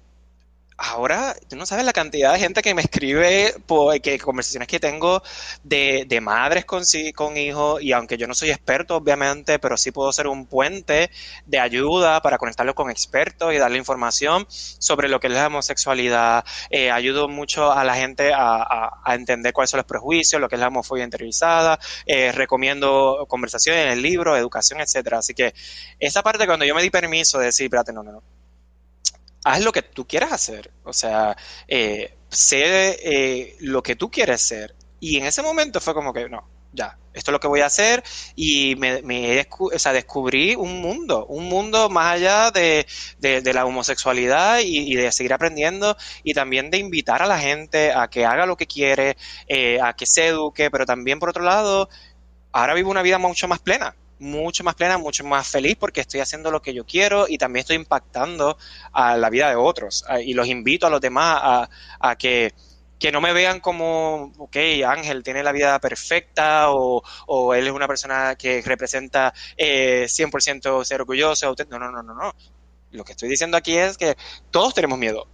ahora 0.77 1.35
tú 1.49 1.55
no 1.55 1.65
sabes 1.65 1.85
la 1.85 1.93
cantidad 1.93 2.33
de 2.33 2.39
gente 2.39 2.61
que 2.61 2.73
me 2.73 2.81
escribe, 2.81 3.55
que 4.01 4.19
conversaciones 4.19 4.67
que 4.67 4.79
tengo 4.79 5.21
de, 5.63 6.05
de 6.07 6.21
madres 6.21 6.65
con, 6.65 6.83
con 7.15 7.37
hijos, 7.37 7.81
y 7.81 7.93
aunque 7.93 8.17
yo 8.17 8.27
no 8.27 8.33
soy 8.33 8.51
experto, 8.51 8.97
obviamente, 8.97 9.59
pero 9.59 9.77
sí 9.77 9.91
puedo 9.91 10.11
ser 10.11 10.27
un 10.27 10.45
puente 10.45 11.09
de 11.45 11.59
ayuda 11.59 12.21
para 12.21 12.37
conectarlos 12.37 12.75
con 12.75 12.89
expertos 12.89 13.53
y 13.53 13.57
darle 13.57 13.77
información 13.77 14.45
sobre 14.49 15.07
lo 15.07 15.19
que 15.19 15.27
es 15.27 15.33
la 15.33 15.47
homosexualidad. 15.47 16.43
Eh, 16.69 16.91
ayudo 16.91 17.27
mucho 17.27 17.71
a 17.71 17.83
la 17.83 17.95
gente 17.95 18.33
a, 18.33 18.91
a, 19.03 19.15
entender 19.15 19.53
cuáles 19.53 19.69
son 19.69 19.77
los 19.77 19.85
prejuicios, 19.85 20.41
lo 20.41 20.49
que 20.49 20.55
es 20.55 20.61
la 20.61 20.67
homofobia 20.67 21.03
interiorizada, 21.03 21.79
eh, 22.05 22.31
recomiendo 22.31 23.25
conversaciones 23.29 23.85
en 23.85 23.91
el 23.91 24.01
libro, 24.01 24.35
educación, 24.35 24.81
etcétera. 24.81 25.19
Así 25.19 25.33
que 25.33 25.53
esa 25.99 26.21
parte 26.21 26.45
cuando 26.45 26.65
yo 26.65 26.75
me 26.75 26.81
di 26.81 26.89
permiso 26.89 27.39
de 27.39 27.45
decir, 27.45 27.65
espérate, 27.65 27.93
no, 27.93 28.03
no, 28.03 28.11
no 28.11 28.34
haz 29.45 29.63
lo 29.63 29.71
que 29.71 29.83
tú 29.83 30.07
quieras 30.07 30.33
hacer. 30.33 30.71
O 30.83 30.91
sea, 30.91 31.37
eh, 31.67 32.17
sé 32.29 32.97
eh, 33.03 33.55
lo 33.61 33.81
que 33.83 33.95
tú 33.95 34.11
quieres 34.11 34.41
ser. 34.41 34.75
Y 34.99 35.17
en 35.17 35.25
ese 35.25 35.43
momento 35.43 35.79
fue 35.79 35.93
como 35.93 36.11
que, 36.13 36.27
no, 36.27 36.49
ya, 36.73 36.97
esto 37.13 37.31
es 37.31 37.33
lo 37.33 37.39
que 37.39 37.47
voy 37.47 37.61
a 37.61 37.67
hacer. 37.67 38.03
Y 38.35 38.75
me, 38.77 39.03
me 39.03 39.47
o 39.59 39.79
sea, 39.79 39.93
descubrí 39.93 40.55
un 40.55 40.81
mundo, 40.81 41.27
un 41.27 41.47
mundo 41.47 41.89
más 41.89 42.15
allá 42.15 42.49
de, 42.49 42.87
de, 43.19 43.53
la 43.53 43.65
homosexualidad 43.65 44.59
y, 44.63 44.95
de 44.95 45.11
seguir 45.11 45.33
aprendiendo 45.33 45.95
y 46.23 46.33
también 46.33 46.71
de 46.71 46.79
invitar 46.79 47.21
a 47.21 47.27
la 47.27 47.37
gente 47.39 47.93
a 47.93 48.07
que 48.09 48.25
haga 48.25 48.47
lo 48.47 48.57
que 48.57 48.65
quiere, 48.65 49.15
eh, 49.47 49.79
a 49.79 49.93
que 49.93 50.07
se 50.07 50.27
eduque, 50.27 50.71
pero 50.71 50.87
también 50.87 51.19
por 51.19 51.29
otro 51.29 51.43
lado, 51.43 51.87
ahora 52.51 52.73
vivo 52.73 52.89
una 52.89 53.03
vida 53.03 53.19
mucho 53.19 53.47
más 53.47 53.59
plena 53.59 53.95
mucho 54.19 54.63
más 54.63 54.75
plena, 54.75 54.97
mucho 54.97 55.23
más 55.23 55.47
feliz 55.47 55.75
porque 55.79 56.01
estoy 56.01 56.19
haciendo 56.19 56.51
lo 56.51 56.61
que 56.61 56.73
yo 56.73 56.85
quiero 56.85 57.25
y 57.27 57.37
también 57.37 57.61
estoy 57.61 57.75
impactando 57.75 58.57
a 58.91 59.17
la 59.17 59.29
vida 59.29 59.49
de 59.49 59.55
otros. 59.55 60.05
Y 60.23 60.33
los 60.33 60.47
invito 60.47 60.87
a 60.87 60.89
los 60.89 61.01
demás 61.01 61.69
a, 61.99 62.15
que, 62.15 62.53
que 62.99 63.11
no 63.11 63.21
me 63.21 63.33
vean 63.33 63.59
como, 63.59 64.31
ok, 64.37 64.57
Ángel 64.87 65.23
tiene 65.23 65.43
la 65.43 65.51
vida 65.51 65.79
perfecta 65.79 66.71
o, 66.71 67.03
o 67.27 67.53
él 67.53 67.67
es 67.67 67.73
una 67.73 67.87
persona 67.87 68.35
que 68.35 68.61
representa 68.61 69.33
eh, 69.57 70.05
100% 70.07 70.83
ser 70.83 71.01
orgulloso. 71.01 71.53
No, 71.69 71.79
no, 71.79 71.91
no, 71.91 72.03
no, 72.03 72.13
no. 72.13 72.33
Lo 72.91 73.03
que 73.03 73.11
estoy 73.11 73.29
diciendo 73.29 73.57
aquí 73.57 73.75
es 73.77 73.97
que 73.97 74.15
todos 74.51 74.73
tenemos 74.73 74.97
miedo. 74.97 75.27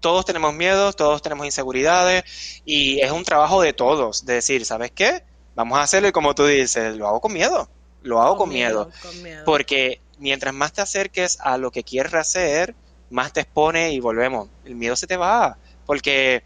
Todos 0.00 0.26
tenemos 0.26 0.52
miedo, 0.54 0.92
todos 0.92 1.22
tenemos 1.22 1.46
inseguridades 1.46 2.62
y 2.66 3.00
es 3.00 3.10
un 3.10 3.24
trabajo 3.24 3.62
de 3.62 3.72
todos, 3.72 4.26
de 4.26 4.34
decir, 4.34 4.66
¿sabes 4.66 4.90
qué? 4.90 5.24
Vamos 5.54 5.78
a 5.78 5.82
hacerlo 5.82 6.08
y 6.08 6.12
como 6.12 6.34
tú 6.34 6.44
dices, 6.44 6.94
lo 6.96 7.08
hago 7.08 7.22
con 7.22 7.32
miedo 7.32 7.70
lo 8.04 8.20
hago 8.20 8.36
con, 8.36 8.50
miedo, 8.50 8.90
Porque 9.44 10.00
mientras 10.18 10.54
más 10.54 10.72
te 10.72 10.82
acerques 10.82 11.38
a 11.40 11.58
lo 11.58 11.70
que 11.70 11.82
quieres 11.82 12.14
hacer, 12.14 12.74
más 13.10 13.32
te 13.32 13.40
expone 13.40 13.92
y 13.92 14.00
volvemos. 14.00 14.48
El 14.64 14.76
miedo 14.76 14.94
se 14.94 15.06
te 15.06 15.16
va. 15.16 15.56
Porque 15.86 16.44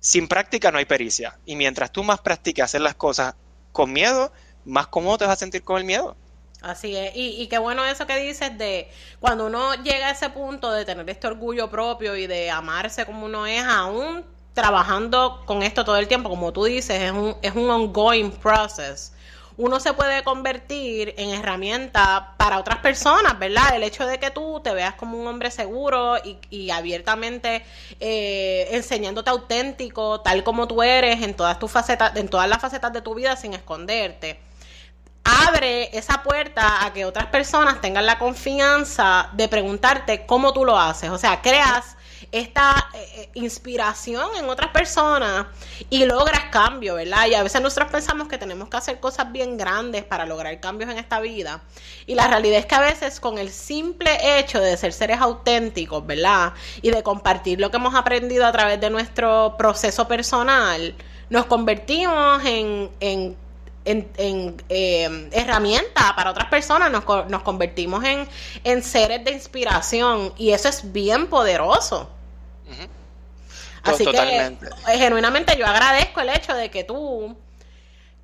sin 0.00 0.28
práctica 0.28 0.70
no 0.70 0.78
hay 0.78 0.84
pericia. 0.84 1.38
Y 1.46 1.56
mientras 1.56 1.92
tú 1.92 2.02
más 2.02 2.20
practicas 2.20 2.66
hacer 2.70 2.80
las 2.80 2.96
cosas 2.96 3.34
con 3.72 3.92
miedo, 3.92 4.32
más 4.64 4.88
cómodo 4.88 5.18
te 5.18 5.24
vas 5.24 5.34
a 5.34 5.36
sentir 5.36 5.62
con 5.62 5.78
el 5.78 5.84
miedo. 5.84 6.16
Así 6.62 6.96
es, 6.96 7.14
y, 7.14 7.40
y 7.40 7.46
qué 7.48 7.58
bueno 7.58 7.84
eso 7.84 8.06
que 8.06 8.16
dices 8.18 8.56
de 8.58 8.90
cuando 9.20 9.46
uno 9.46 9.74
llega 9.84 10.08
a 10.08 10.10
ese 10.10 10.30
punto 10.30 10.72
de 10.72 10.84
tener 10.84 11.08
este 11.08 11.26
orgullo 11.26 11.70
propio 11.70 12.16
y 12.16 12.26
de 12.26 12.50
amarse 12.50 13.04
como 13.04 13.26
uno 13.26 13.46
es, 13.46 13.62
aún 13.62 14.24
trabajando 14.54 15.42
con 15.44 15.62
esto 15.62 15.84
todo 15.84 15.98
el 15.98 16.08
tiempo, 16.08 16.30
como 16.30 16.52
tú 16.52 16.64
dices, 16.64 17.00
es 17.02 17.12
un, 17.12 17.36
es 17.42 17.54
un 17.54 17.68
ongoing 17.68 18.32
process 18.32 19.12
uno 19.58 19.80
se 19.80 19.92
puede 19.94 20.22
convertir 20.22 21.14
en 21.16 21.30
herramienta 21.30 22.34
para 22.36 22.58
otras 22.58 22.78
personas, 22.78 23.38
¿verdad? 23.38 23.74
El 23.74 23.82
hecho 23.82 24.06
de 24.06 24.18
que 24.18 24.30
tú 24.30 24.60
te 24.62 24.72
veas 24.72 24.94
como 24.94 25.18
un 25.18 25.26
hombre 25.26 25.50
seguro 25.50 26.16
y, 26.50 26.70
abiertamente 26.70 27.64
eh, 28.00 28.68
enseñándote 28.72 29.30
auténtico, 29.30 30.20
tal 30.20 30.44
como 30.44 30.68
tú 30.68 30.82
eres, 30.82 31.22
en 31.22 31.34
todas 31.34 31.58
tus 31.58 31.70
facetas, 31.70 32.14
en 32.16 32.28
todas 32.28 32.48
las 32.48 32.60
facetas 32.60 32.92
de 32.92 33.00
tu 33.00 33.14
vida 33.14 33.36
sin 33.36 33.54
esconderte 33.54 34.38
abre 35.26 35.96
esa 35.96 36.22
puerta 36.22 36.84
a 36.84 36.92
que 36.92 37.04
otras 37.04 37.26
personas 37.26 37.80
tengan 37.80 38.06
la 38.06 38.16
confianza 38.18 39.30
de 39.32 39.48
preguntarte 39.48 40.24
cómo 40.24 40.52
tú 40.52 40.64
lo 40.64 40.78
haces. 40.78 41.10
O 41.10 41.18
sea, 41.18 41.42
creas 41.42 41.96
esta 42.32 42.88
eh, 42.94 43.08
eh, 43.16 43.30
inspiración 43.34 44.28
en 44.36 44.48
otras 44.48 44.70
personas 44.70 45.46
y 45.90 46.04
logras 46.04 46.44
cambio, 46.50 46.94
¿verdad? 46.96 47.26
Y 47.26 47.34
a 47.34 47.42
veces 47.42 47.60
nosotros 47.60 47.90
pensamos 47.90 48.28
que 48.28 48.38
tenemos 48.38 48.68
que 48.68 48.76
hacer 48.76 49.00
cosas 49.00 49.30
bien 49.32 49.56
grandes 49.56 50.04
para 50.04 50.26
lograr 50.26 50.58
cambios 50.60 50.90
en 50.90 50.98
esta 50.98 51.20
vida. 51.20 51.62
Y 52.06 52.14
la 52.14 52.28
realidad 52.28 52.58
es 52.58 52.66
que 52.66 52.74
a 52.74 52.80
veces 52.80 53.20
con 53.20 53.38
el 53.38 53.50
simple 53.50 54.38
hecho 54.38 54.60
de 54.60 54.76
ser 54.76 54.92
seres 54.92 55.20
auténticos, 55.20 56.06
¿verdad? 56.06 56.52
Y 56.82 56.90
de 56.90 57.02
compartir 57.02 57.60
lo 57.60 57.70
que 57.70 57.76
hemos 57.76 57.94
aprendido 57.94 58.46
a 58.46 58.52
través 58.52 58.80
de 58.80 58.90
nuestro 58.90 59.56
proceso 59.56 60.08
personal, 60.08 60.94
nos 61.30 61.46
convertimos 61.46 62.44
en, 62.44 62.90
en 63.00 63.36
en, 63.86 64.56
eh, 64.68 65.28
herramienta 65.32 66.14
para 66.16 66.30
otras 66.30 66.48
personas, 66.48 66.90
nos, 66.90 67.04
nos 67.28 67.42
convertimos 67.42 68.04
en, 68.04 68.28
en, 68.64 68.82
seres 68.82 69.24
de 69.24 69.32
inspiración 69.32 70.32
y 70.36 70.50
eso 70.50 70.68
es 70.68 70.92
bien 70.92 71.28
poderoso. 71.28 72.10
Así 73.82 74.04
que 74.04 74.16
eh, 74.18 74.98
genuinamente 74.98 75.56
yo 75.56 75.66
agradezco 75.66 76.20
el 76.20 76.30
hecho 76.30 76.54
de 76.54 76.70
que 76.70 76.84
tú 76.84 77.36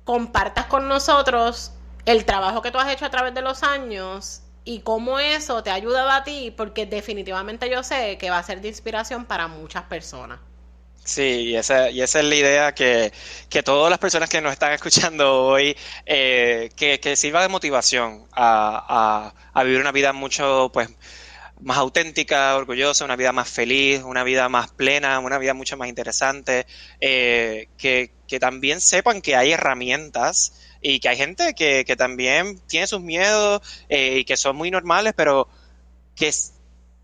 compartas 0.03 0.65
con 0.65 0.87
nosotros 0.87 1.71
el 2.05 2.25
trabajo 2.25 2.61
que 2.61 2.71
tú 2.71 2.79
has 2.79 2.91
hecho 2.91 3.05
a 3.05 3.09
través 3.09 3.33
de 3.33 3.41
los 3.41 3.63
años 3.63 4.41
y 4.65 4.79
cómo 4.81 5.19
eso 5.19 5.63
te 5.63 5.69
ha 5.69 5.73
ayudado 5.75 6.09
a 6.09 6.23
ti, 6.23 6.53
porque 6.55 6.85
definitivamente 6.85 7.69
yo 7.69 7.83
sé 7.83 8.17
que 8.17 8.29
va 8.29 8.37
a 8.37 8.43
ser 8.43 8.61
de 8.61 8.69
inspiración 8.69 9.25
para 9.25 9.47
muchas 9.47 9.83
personas. 9.83 10.39
Sí, 11.05 11.49
y 11.49 11.55
esa, 11.57 11.89
y 11.89 12.01
esa 12.01 12.19
es 12.19 12.25
la 12.25 12.35
idea 12.35 12.73
que, 12.73 13.11
que 13.49 13.61
todas 13.61 13.89
las 13.89 13.99
personas 13.99 14.29
que 14.29 14.39
nos 14.39 14.53
están 14.53 14.71
escuchando 14.71 15.43
hoy, 15.43 15.75
eh, 16.05 16.69
que, 16.77 17.01
que 17.01 17.17
sirva 17.17 17.41
de 17.41 17.49
motivación 17.49 18.25
a, 18.31 19.33
a, 19.53 19.59
a, 19.59 19.63
vivir 19.63 19.81
una 19.81 19.91
vida 19.91 20.13
mucho, 20.13 20.71
pues, 20.73 20.89
más 21.61 21.77
auténtica, 21.77 22.55
orgullosa, 22.55 23.05
una 23.05 23.15
vida 23.15 23.31
más 23.31 23.49
feliz, 23.49 24.01
una 24.03 24.23
vida 24.23 24.49
más 24.49 24.71
plena, 24.71 25.19
una 25.19 25.37
vida 25.37 25.53
mucho 25.53 25.77
más 25.77 25.87
interesante, 25.87 26.65
eh, 26.99 27.69
que, 27.77 28.11
que, 28.27 28.39
también 28.39 28.81
sepan 28.81 29.21
que 29.21 29.35
hay 29.35 29.51
herramientas 29.51 30.59
y 30.81 30.99
que 30.99 31.09
hay 31.09 31.17
gente 31.17 31.53
que, 31.53 31.85
que 31.85 31.95
también 31.95 32.59
tiene 32.67 32.87
sus 32.87 33.01
miedos 33.01 33.61
eh, 33.89 34.17
y 34.19 34.25
que 34.25 34.35
son 34.35 34.55
muy 34.55 34.71
normales, 34.71 35.13
pero 35.15 35.47
que, 36.15 36.31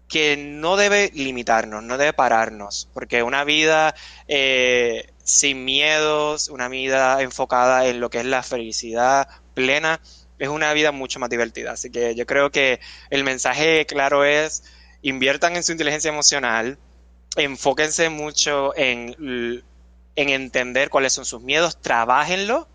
que 0.10 0.36
no 0.38 0.76
debe 0.76 1.12
limitarnos, 1.14 1.84
no 1.84 1.98
debe 1.98 2.14
pararnos, 2.14 2.90
porque 2.94 3.24
una 3.24 3.44
vida 3.44 3.96
eh, 4.28 5.12
sin 5.24 5.64
miedos, 5.64 6.50
una 6.50 6.68
vida 6.68 7.22
enfocada 7.22 7.86
en 7.86 8.00
lo 8.00 8.10
que 8.10 8.20
es 8.20 8.26
la 8.26 8.44
felicidad 8.44 9.28
plena, 9.54 10.02
es 10.40 10.50
una 10.50 10.74
vida 10.74 10.92
mucho 10.92 11.20
más 11.20 11.30
divertida. 11.30 11.74
Así 11.74 11.92
que 11.92 12.16
yo 12.16 12.26
creo 12.26 12.50
que 12.52 12.80
el 13.10 13.24
mensaje 13.24 13.86
claro 13.86 14.26
es, 14.26 14.64
inviertan 15.02 15.56
en 15.56 15.64
su 15.64 15.72
inteligencia 15.72 16.10
emocional, 16.10 16.80
enfóquense 17.36 18.10
mucho 18.10 18.76
en, 18.76 19.16
en 20.16 20.30
entender 20.30 20.90
cuáles 20.90 21.14
son 21.14 21.26
sus 21.26 21.42
miedos, 21.42 21.80
trabajenlo 21.82 22.68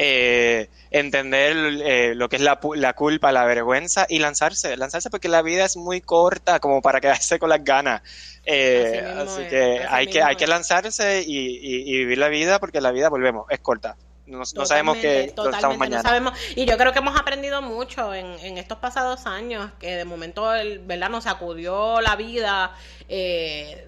eh, 0.00 0.70
entender 0.92 1.56
eh, 1.84 2.14
lo 2.14 2.28
que 2.28 2.36
es 2.36 2.42
la, 2.42 2.60
la, 2.76 2.92
culpa, 2.92 3.32
la 3.32 3.44
vergüenza 3.44 4.06
y 4.08 4.20
lanzarse, 4.20 4.76
lanzarse 4.76 5.10
porque 5.10 5.26
la 5.26 5.42
vida 5.42 5.64
es 5.64 5.76
muy 5.76 6.00
corta 6.00 6.60
como 6.60 6.80
para 6.80 7.00
quedarse 7.00 7.40
con 7.40 7.50
las 7.50 7.64
ganas. 7.64 8.02
Eh, 8.44 9.04
así, 9.18 9.42
que 9.48 9.84
hay 9.88 10.06
que 10.06 10.22
hay 10.22 10.36
que 10.36 10.46
lanzarse 10.46 11.24
y, 11.26 11.98
vivir 11.98 12.16
la 12.16 12.28
vida 12.28 12.60
porque 12.60 12.80
la 12.80 12.92
vida, 12.92 13.08
volvemos, 13.08 13.46
es 13.50 13.58
corta. 13.58 13.96
No, 14.28 14.44
sabemos 14.44 14.98
que 14.98 15.24
estamos 15.24 15.78
mañana. 15.78 16.02
sabemos. 16.02 16.34
Y 16.54 16.66
yo 16.66 16.76
creo 16.76 16.92
que 16.92 16.98
hemos 16.98 17.18
aprendido 17.18 17.62
mucho 17.62 18.14
en, 18.14 18.26
en 18.40 18.58
estos 18.58 18.78
pasados 18.78 19.26
años, 19.26 19.70
que 19.80 19.96
de 19.96 20.04
momento 20.04 20.54
el, 20.54 20.80
¿verdad? 20.80 21.08
nos 21.10 21.24
sacudió 21.24 22.00
la 22.00 22.14
vida 22.16 22.72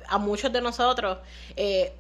a 0.09 0.19
muchos 0.19 0.53
de 0.53 0.61
nosotros. 0.61 1.19
Eh, 1.57 1.93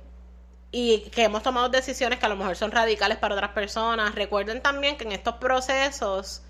y 0.72 1.00
que 1.10 1.24
hemos 1.24 1.42
tomado 1.42 1.68
decisiones 1.68 2.18
que 2.18 2.26
a 2.26 2.28
lo 2.28 2.36
mejor 2.36 2.56
son 2.56 2.70
radicales 2.70 3.18
para 3.18 3.34
otras 3.34 3.50
personas. 3.50 4.14
Recuerden 4.14 4.62
también 4.62 4.96
que 4.96 5.04
en 5.04 5.12
estos 5.12 5.34
procesos 5.34 6.42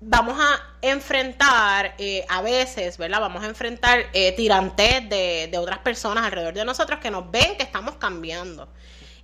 vamos 0.00 0.38
a 0.38 0.60
enfrentar 0.82 1.94
eh, 1.98 2.24
a 2.28 2.42
veces, 2.42 2.98
¿verdad? 2.98 3.20
Vamos 3.20 3.44
a 3.44 3.46
enfrentar 3.46 4.06
eh, 4.12 4.32
tirantes 4.32 5.08
de, 5.08 5.48
de 5.50 5.58
otras 5.58 5.78
personas 5.78 6.24
alrededor 6.24 6.54
de 6.54 6.64
nosotros 6.64 6.98
que 7.00 7.10
nos 7.10 7.30
ven 7.30 7.56
que 7.56 7.62
estamos 7.62 7.96
cambiando. 7.96 8.68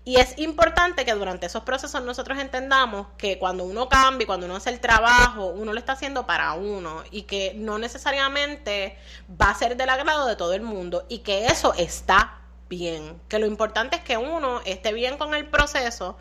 Y 0.05 0.17
es 0.17 0.37
importante 0.39 1.05
que 1.05 1.13
durante 1.15 1.47
esos 1.47 1.63
procesos 1.63 2.03
nosotros 2.03 2.39
entendamos 2.39 3.07
que 3.17 3.39
cuando 3.39 3.63
uno 3.65 3.89
cambia, 3.89 4.27
cuando 4.27 4.47
uno 4.47 4.57
hace 4.57 4.71
el 4.71 4.81
trabajo, 4.81 5.47
uno 5.47 5.73
lo 5.73 5.79
está 5.79 5.93
haciendo 5.93 6.27
para 6.27 6.55
uno 6.55 7.05
y 7.13 7.23
que 7.23 7.55
no 7.57 7.79
necesariamente 7.79 8.99
va 9.41 9.51
a 9.51 9.55
ser 9.55 9.77
del 9.77 9.89
agrado 9.91 10.27
de 10.27 10.35
todo 10.35 10.55
el 10.55 10.63
mundo 10.63 11.07
y 11.09 11.19
que 11.19 11.47
eso 11.47 11.73
está 11.75 12.41
bien. 12.69 13.21
Que 13.29 13.39
lo 13.39 13.47
importante 13.47 13.95
es 13.95 14.03
que 14.03 14.17
uno 14.17 14.61
esté 14.65 14.93
bien 14.93 15.19
con 15.19 15.35
el 15.35 15.47
proceso, 15.47 16.19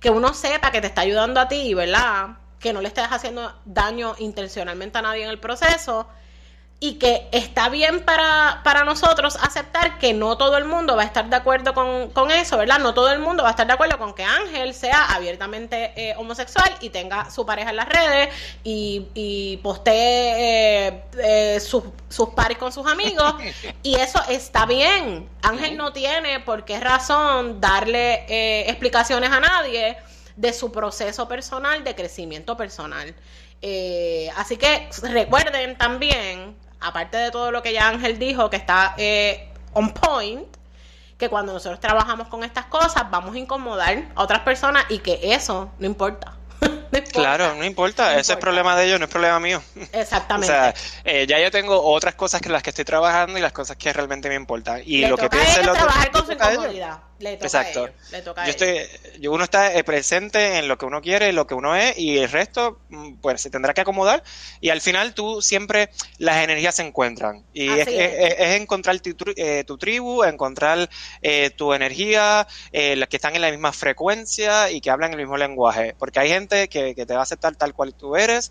que 0.00 0.10
uno 0.10 0.34
sepa 0.34 0.72
que 0.72 0.80
te 0.80 0.88
está 0.88 1.02
ayudando 1.02 1.38
a 1.38 1.46
ti, 1.46 1.72
¿verdad? 1.72 2.38
Que 2.58 2.72
no 2.72 2.80
le 2.80 2.88
estés 2.88 3.06
haciendo 3.10 3.54
daño 3.64 4.16
intencionalmente 4.18 4.98
a 4.98 5.02
nadie 5.02 5.22
en 5.22 5.30
el 5.30 5.38
proceso 5.38 6.08
y 6.82 6.94
que 6.94 7.28
está 7.30 7.68
bien 7.68 8.00
para, 8.00 8.62
para 8.64 8.84
nosotros 8.84 9.36
aceptar 9.42 9.98
que 9.98 10.14
no 10.14 10.38
todo 10.38 10.56
el 10.56 10.64
mundo 10.64 10.96
va 10.96 11.02
a 11.02 11.04
estar 11.04 11.28
de 11.28 11.36
acuerdo 11.36 11.74
con, 11.74 12.30
eso, 12.30 12.56
¿verdad? 12.56 12.78
No 12.78 12.94
todo 12.94 13.12
el 13.12 13.18
mundo 13.18 13.42
va 13.42 13.50
a 13.50 13.52
estar 13.52 13.66
de 13.66 13.74
acuerdo 13.74 13.98
con 13.98 14.14
que 14.14 14.24
Ángel 14.24 14.72
sea 14.72 15.04
abiertamente 15.14 15.92
eh, 15.94 16.14
homosexual 16.16 16.74
y 16.80 16.88
tenga 16.88 17.30
su 17.30 17.44
pareja 17.44 17.68
en 17.68 17.76
las 17.76 17.86
redes 17.86 18.34
y, 18.64 19.08
y 19.12 19.58
postee 19.58 20.88
eh, 20.88 21.04
eh, 21.18 21.60
sus, 21.60 21.84
sus 22.08 22.30
pares 22.30 22.56
con 22.56 22.72
sus 22.72 22.86
amigos 22.86 23.34
y 23.82 23.96
eso 23.96 24.22
está 24.30 24.64
bien. 24.64 25.28
Ángel 25.42 25.76
no 25.76 25.92
tiene 25.92 26.40
por 26.40 26.64
qué 26.64 26.80
razón 26.80 27.60
darle 27.60 28.24
explicaciones 28.70 29.30
a 29.30 29.40
nadie 29.40 29.98
de 30.34 30.52
su 30.54 30.72
proceso 30.72 31.28
personal 31.28 31.84
de 31.84 31.94
crecimiento 31.94 32.56
personal. 32.56 33.14
así 34.36 34.56
que 34.56 34.88
recuerden 35.02 35.76
también 35.76 36.56
aparte 36.80 37.16
de 37.16 37.30
todo 37.30 37.50
lo 37.50 37.62
que 37.62 37.72
ya 37.72 37.88
Ángel 37.88 38.18
dijo, 38.18 38.50
que 38.50 38.56
está 38.56 38.94
eh, 38.96 39.48
on 39.72 39.92
point, 39.92 40.46
que 41.18 41.28
cuando 41.28 41.52
nosotros 41.52 41.80
trabajamos 41.80 42.28
con 42.28 42.42
estas 42.44 42.64
cosas 42.66 43.10
vamos 43.10 43.34
a 43.34 43.38
incomodar 43.38 44.08
a 44.14 44.22
otras 44.22 44.40
personas 44.40 44.84
y 44.88 44.98
que 44.98 45.34
eso 45.34 45.70
no 45.78 45.86
importa. 45.86 46.39
Claro, 47.12 47.54
no 47.54 47.64
importa, 47.64 48.18
ese 48.18 48.32
es 48.32 48.38
problema 48.38 48.76
de 48.76 48.86
ellos, 48.86 48.98
no 48.98 49.04
es 49.04 49.10
problema 49.10 49.38
mío. 49.40 49.62
Exactamente. 49.92 50.52
o 50.52 50.56
sea, 50.56 50.74
eh, 51.04 51.26
ya 51.28 51.40
yo 51.40 51.50
tengo 51.50 51.80
otras 51.82 52.14
cosas 52.14 52.40
que 52.40 52.48
las 52.48 52.62
que 52.62 52.70
estoy 52.70 52.84
trabajando 52.84 53.38
y 53.38 53.42
las 53.42 53.52
cosas 53.52 53.76
que 53.76 53.92
realmente 53.92 54.28
me 54.28 54.34
importan. 54.34 54.82
Y 54.84 55.06
lo 55.06 55.16
que 55.16 55.28
piensa 55.28 55.60
el 55.60 55.68
otro. 55.68 55.84
trabajar 55.84 56.10
con 56.10 56.26
su 56.26 56.32
incomodidad. 56.32 57.00
Exacto. 57.20 57.88
yo 58.10 58.34
estoy, 58.46 58.78
uno 59.28 59.44
está 59.44 59.74
eh, 59.74 59.84
presente 59.84 60.58
en 60.58 60.68
lo 60.68 60.78
que 60.78 60.86
uno 60.86 61.02
quiere, 61.02 61.28
en 61.28 61.36
lo 61.36 61.46
que 61.46 61.54
uno 61.54 61.76
es, 61.76 61.98
y 61.98 62.18
el 62.18 62.30
resto, 62.30 62.80
mm, 62.88 63.14
pues 63.20 63.42
se 63.42 63.50
tendrá 63.50 63.74
que 63.74 63.82
acomodar. 63.82 64.22
Y 64.60 64.70
al 64.70 64.80
final 64.80 65.14
tú 65.14 65.42
siempre 65.42 65.90
las 66.18 66.42
energías 66.42 66.76
se 66.76 66.82
encuentran. 66.82 67.44
Y 67.52 67.68
es, 67.68 67.88
encontrar 67.88 68.96
eh, 69.36 69.64
tu, 69.66 69.76
tribu, 69.76 70.24
encontrar 70.24 70.88
eh, 71.20 71.50
tu 71.50 71.74
energía, 71.74 72.46
las 72.72 73.08
que 73.08 73.16
están 73.16 73.36
en 73.36 73.42
la 73.42 73.50
misma 73.50 73.72
frecuencia 73.72 74.70
y 74.70 74.80
que 74.80 74.90
hablan 74.90 75.12
el 75.12 75.18
mismo 75.18 75.36
lenguaje. 75.36 75.94
Porque 75.98 76.20
hay 76.20 76.28
gente 76.30 76.68
que, 76.68 76.79
te 76.94 77.14
va 77.14 77.20
a 77.20 77.22
aceptar 77.22 77.56
tal 77.56 77.74
cual 77.74 77.94
tú 77.94 78.16
eres, 78.16 78.50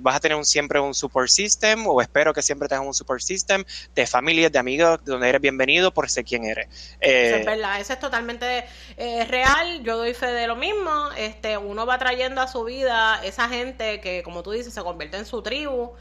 vas 0.00 0.16
a 0.16 0.20
tener 0.20 0.36
un, 0.36 0.44
siempre 0.44 0.80
un 0.80 0.94
support 0.94 1.28
system, 1.28 1.86
o 1.86 2.00
espero 2.00 2.32
que 2.32 2.42
siempre 2.42 2.68
tengas 2.68 2.86
un 2.86 2.94
support 2.94 3.20
system 3.20 3.64
de 3.94 4.06
familias, 4.06 4.52
de 4.52 4.58
amigos, 4.58 5.00
donde 5.04 5.28
eres 5.28 5.40
bienvenido 5.40 5.92
por 5.92 6.10
ser 6.10 6.24
quien 6.24 6.44
eres. 6.44 6.68
es 7.00 7.44
verdad, 7.44 7.80
es 7.80 7.98
totalmente 7.98 8.64
eh, 8.96 9.24
real, 9.24 9.82
yo 9.82 9.96
doy 9.96 10.14
fe 10.14 10.26
de 10.26 10.46
lo 10.46 10.56
mismo, 10.56 11.10
este, 11.16 11.56
uno 11.56 11.86
va 11.86 11.98
trayendo 11.98 12.40
a 12.40 12.48
su 12.48 12.64
vida 12.64 13.20
esa 13.24 13.48
gente 13.48 14.00
que, 14.00 14.22
como 14.22 14.42
tú 14.42 14.52
dices, 14.52 14.72
se 14.72 14.82
convierte 14.82 15.16
en 15.16 15.26
su 15.26 15.42
tribu. 15.42 15.92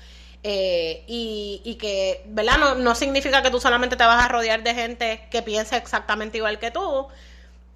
Eh, 0.43 1.03
y, 1.05 1.77
que, 1.79 2.23
¿verdad? 2.25 2.57
No, 2.57 2.73
no 2.73 2.95
significa 2.95 3.43
que 3.43 3.51
tú 3.51 3.61
solamente 3.61 3.95
te 3.95 4.03
vas 4.03 4.25
a 4.25 4.27
rodear 4.27 4.63
de 4.63 4.73
gente 4.73 5.27
que 5.29 5.43
piense 5.43 5.77
exactamente 5.77 6.37
igual 6.37 6.57
que 6.57 6.71
tú, 6.71 7.07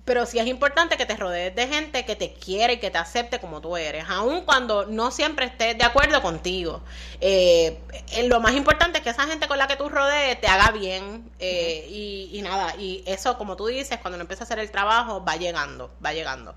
pero 0.06 0.28
sí 0.28 0.38
es 0.38 0.46
importante 0.46 0.98
que 0.98 1.08
te 1.08 1.18
rodees 1.18 1.56
de 1.56 1.68
gente 1.68 2.06
que 2.06 2.16
te 2.16 2.34
quiere 2.34 2.74
y 2.74 2.78
que 2.78 2.92
te 2.92 3.00
acepte 3.00 3.40
como 3.40 3.60
tú 3.60 3.76
eres, 3.76 4.06
aun 4.08 4.42
cuando 4.46 4.86
no 4.86 5.10
siempre 5.10 5.48
estés 5.48 5.78
de 5.78 5.84
acuerdo 5.84 6.22
contigo. 6.22 6.84
Eh, 7.20 7.80
lo 8.26 8.40
más 8.40 8.54
importante 8.54 9.00
es 9.00 9.04
que 9.04 9.10
esa 9.10 9.26
gente 9.26 9.48
con 9.48 9.58
la 9.58 9.68
que 9.68 9.76
tú 9.76 9.90
rodees 9.90 10.40
te 10.40 10.48
haga 10.48 10.72
bien 10.72 11.28
eh, 11.40 11.88
y, 11.90 12.40
nada, 12.44 12.76
y 12.78 13.04
eso 13.08 13.36
como 13.40 13.56
tú 13.56 13.66
dices, 13.66 13.98
cuando 14.00 14.16
uno 14.16 14.22
empieza 14.22 14.44
a 14.44 14.46
hacer 14.46 14.60
el 14.60 14.70
trabajo, 14.70 15.26
va 15.26 15.38
llegando, 15.38 15.92
va 16.06 16.14
llegando. 16.14 16.54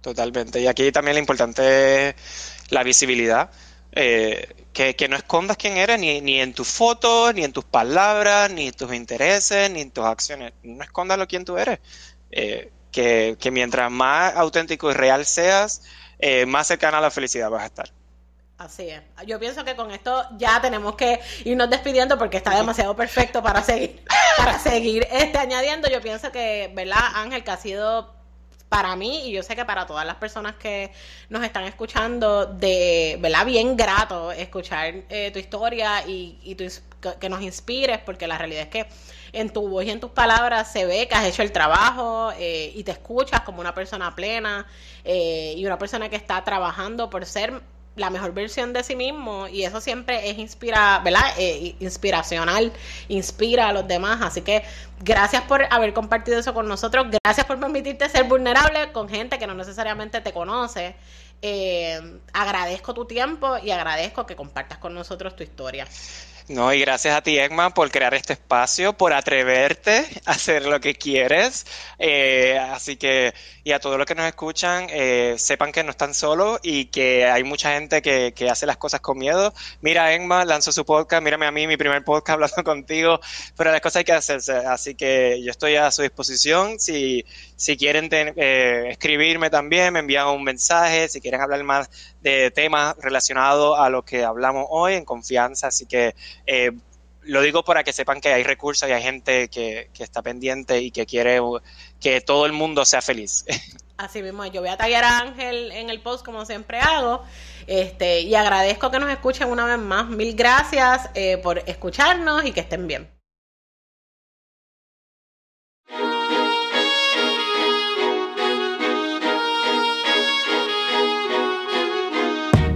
Totalmente. 0.00 0.60
Y 0.60 0.68
aquí 0.68 0.92
también 0.92 1.16
lo 1.16 1.20
importante 1.20 2.10
es 2.10 2.14
la 2.70 2.84
visibilidad. 2.84 3.50
Eh, 3.98 4.54
que, 4.72 4.94
que, 4.94 5.08
no 5.08 5.16
escondas 5.16 5.56
quién 5.56 5.78
eres 5.78 5.98
ni, 5.98 6.20
ni 6.20 6.38
en 6.38 6.52
tus 6.52 6.68
fotos, 6.68 7.34
ni 7.34 7.42
en 7.44 7.52
tus 7.54 7.64
palabras, 7.64 8.50
ni 8.50 8.68
en 8.68 8.74
tus 8.74 8.92
intereses, 8.92 9.70
ni 9.70 9.80
en 9.80 9.90
tus 9.90 10.04
acciones. 10.04 10.52
No 10.62 10.84
escondas 10.84 11.18
lo 11.18 11.26
quién 11.26 11.46
tú 11.46 11.56
eres. 11.56 11.80
Eh, 12.38 12.70
que, 12.92 13.50
mientras 13.50 13.90
más 13.90 14.34
auténtico 14.36 14.90
y 14.90 14.94
real 14.94 15.24
seas, 15.24 15.82
eh, 16.18 16.44
más 16.44 16.66
cercana 16.66 16.98
a 16.98 17.00
la 17.00 17.10
felicidad 17.10 17.50
vas 17.50 17.62
a 17.62 17.66
estar. 17.66 17.90
Así 18.58 18.88
es. 18.88 19.02
Yo 19.26 19.38
pienso 19.38 19.64
que 19.64 19.74
con 19.74 19.90
esto 19.90 20.26
ya 20.38 20.60
tenemos 20.60 20.96
que 20.96 21.20
irnos 21.44 21.68
despidiendo 21.68 22.18
porque 22.18 22.38
está 22.38 22.54
demasiado 22.56 22.94
perfecto 22.96 23.42
para 23.42 23.62
seguir, 23.62 24.02
para 24.36 24.58
seguir 24.58 25.06
este, 25.10 25.38
añadiendo. 25.38 25.88
Yo 25.88 26.00
pienso 26.00 26.30
que, 26.32 26.70
¿verdad, 26.74 27.00
Ángel, 27.14 27.44
que 27.44 27.50
ha 27.50 27.56
sido 27.56 28.14
para 28.68 28.96
mí 28.96 29.28
y 29.28 29.32
yo 29.32 29.42
sé 29.42 29.56
que 29.56 29.64
para 29.64 29.86
todas 29.86 30.04
las 30.06 30.16
personas 30.16 30.56
que 30.56 30.90
nos 31.28 31.44
están 31.44 31.64
escuchando, 31.64 32.46
de, 32.46 33.16
¿verdad? 33.20 33.46
Bien 33.46 33.76
grato 33.76 34.32
escuchar 34.32 35.04
eh, 35.08 35.30
tu 35.32 35.38
historia 35.38 36.06
y, 36.06 36.38
y 36.42 36.54
que 37.14 37.28
nos 37.28 37.42
inspires 37.42 37.98
porque 37.98 38.26
la 38.26 38.38
realidad 38.38 38.64
es 38.64 38.68
que 38.68 38.86
en 39.32 39.50
tu 39.50 39.68
voz 39.68 39.84
y 39.84 39.90
en 39.90 40.00
tus 40.00 40.10
palabras 40.10 40.72
se 40.72 40.86
ve 40.86 41.06
que 41.08 41.14
has 41.14 41.26
hecho 41.26 41.42
el 41.42 41.52
trabajo 41.52 42.32
eh, 42.38 42.72
y 42.74 42.82
te 42.84 42.92
escuchas 42.92 43.42
como 43.42 43.60
una 43.60 43.74
persona 43.74 44.14
plena 44.14 44.66
eh, 45.04 45.54
y 45.56 45.66
una 45.66 45.78
persona 45.78 46.08
que 46.08 46.16
está 46.16 46.42
trabajando 46.42 47.10
por 47.10 47.26
ser 47.26 47.60
la 47.96 48.10
mejor 48.10 48.34
versión 48.34 48.74
de 48.74 48.82
sí 48.82 48.94
mismo 48.94 49.48
y 49.48 49.64
eso 49.64 49.80
siempre 49.80 50.28
es 50.28 50.36
inspira, 50.36 51.00
¿verdad? 51.02 51.22
Eh, 51.38 51.76
inspiracional, 51.80 52.70
inspira 53.08 53.68
a 53.68 53.72
los 53.72 53.88
demás. 53.88 54.20
Así 54.20 54.42
que 54.42 54.64
gracias 55.00 55.42
por 55.44 55.64
haber 55.70 55.94
compartido 55.94 56.38
eso 56.38 56.52
con 56.52 56.68
nosotros, 56.68 57.06
gracias 57.24 57.46
por 57.46 57.58
permitirte 57.58 58.08
ser 58.10 58.24
vulnerable 58.24 58.92
con 58.92 59.08
gente 59.08 59.38
que 59.38 59.46
no 59.46 59.54
necesariamente 59.54 60.20
te 60.20 60.32
conoce. 60.32 60.94
agradezco 62.34 62.92
tu 62.92 63.06
tiempo 63.06 63.56
y 63.58 63.70
agradezco 63.70 64.26
que 64.26 64.36
compartas 64.36 64.78
con 64.78 64.94
nosotros 64.94 65.34
tu 65.34 65.42
historia. 65.42 65.86
No, 66.48 66.72
y 66.72 66.80
gracias 66.80 67.16
a 67.16 67.22
ti, 67.22 67.36
Egma, 67.40 67.74
por 67.74 67.90
crear 67.90 68.14
este 68.14 68.34
espacio, 68.34 68.92
por 68.92 69.12
atreverte 69.12 70.06
a 70.26 70.30
hacer 70.30 70.64
lo 70.64 70.80
que 70.80 70.94
quieres. 70.94 71.66
Eh, 71.98 72.56
así 72.56 72.96
que, 72.96 73.34
y 73.64 73.72
a 73.72 73.80
todos 73.80 73.98
los 73.98 74.06
que 74.06 74.14
nos 74.14 74.26
escuchan, 74.26 74.86
eh, 74.90 75.34
sepan 75.38 75.72
que 75.72 75.82
no 75.82 75.90
están 75.90 76.14
solos 76.14 76.60
y 76.62 76.84
que 76.84 77.26
hay 77.26 77.42
mucha 77.42 77.74
gente 77.74 78.00
que, 78.00 78.32
que, 78.32 78.48
hace 78.48 78.64
las 78.64 78.76
cosas 78.76 79.00
con 79.00 79.18
miedo. 79.18 79.52
Mira, 79.80 80.14
Egma 80.14 80.44
lanzó 80.44 80.70
su 80.70 80.84
podcast, 80.84 81.20
mírame 81.20 81.46
a 81.46 81.50
mí, 81.50 81.66
mi 81.66 81.76
primer 81.76 82.04
podcast 82.04 82.30
hablando 82.34 82.62
contigo, 82.62 83.18
pero 83.56 83.72
las 83.72 83.80
cosas 83.80 83.96
hay 83.96 84.04
que 84.04 84.12
hacerse. 84.12 84.52
Así 84.52 84.94
que 84.94 85.42
yo 85.42 85.50
estoy 85.50 85.74
a 85.74 85.90
su 85.90 86.02
disposición. 86.02 86.78
Si, 86.78 87.24
si 87.56 87.78
quieren 87.78 88.10
eh, 88.12 88.88
escribirme 88.90 89.48
también, 89.48 89.94
me 89.94 90.00
envían 90.00 90.28
un 90.28 90.44
mensaje. 90.44 91.08
Si 91.08 91.20
quieren 91.22 91.40
hablar 91.40 91.64
más 91.64 91.88
de 92.20 92.50
temas 92.50 92.94
relacionados 92.98 93.78
a 93.78 93.88
lo 93.88 94.04
que 94.04 94.24
hablamos 94.24 94.66
hoy, 94.68 94.94
en 94.94 95.04
confianza. 95.06 95.68
Así 95.68 95.86
que 95.86 96.14
eh, 96.46 96.72
lo 97.22 97.40
digo 97.40 97.64
para 97.64 97.82
que 97.82 97.94
sepan 97.94 98.20
que 98.20 98.28
hay 98.28 98.42
recursos 98.42 98.88
y 98.88 98.92
hay 98.92 99.02
gente 99.02 99.48
que, 99.48 99.88
que, 99.92 100.04
está 100.04 100.22
pendiente 100.22 100.80
y 100.80 100.90
que 100.90 101.06
quiere 101.06 101.40
que 101.98 102.20
todo 102.20 102.44
el 102.44 102.52
mundo 102.52 102.84
sea 102.84 103.00
feliz. 103.00 103.44
Así 103.96 104.22
mismo, 104.22 104.44
yo 104.44 104.60
voy 104.60 104.68
a 104.68 104.76
tallar 104.76 105.04
a 105.04 105.20
Ángel 105.20 105.72
en 105.72 105.88
el 105.88 106.02
post 106.02 106.24
como 106.24 106.44
siempre 106.44 106.78
hago. 106.78 107.24
Este, 107.66 108.20
y 108.20 108.34
agradezco 108.34 108.90
que 108.90 108.98
nos 108.98 109.10
escuchen 109.10 109.48
una 109.48 109.64
vez 109.64 109.78
más. 109.78 110.08
Mil 110.08 110.36
gracias 110.36 111.08
eh, 111.14 111.38
por 111.38 111.60
escucharnos 111.60 112.44
y 112.44 112.52
que 112.52 112.60
estén 112.60 112.86
bien. 112.86 113.15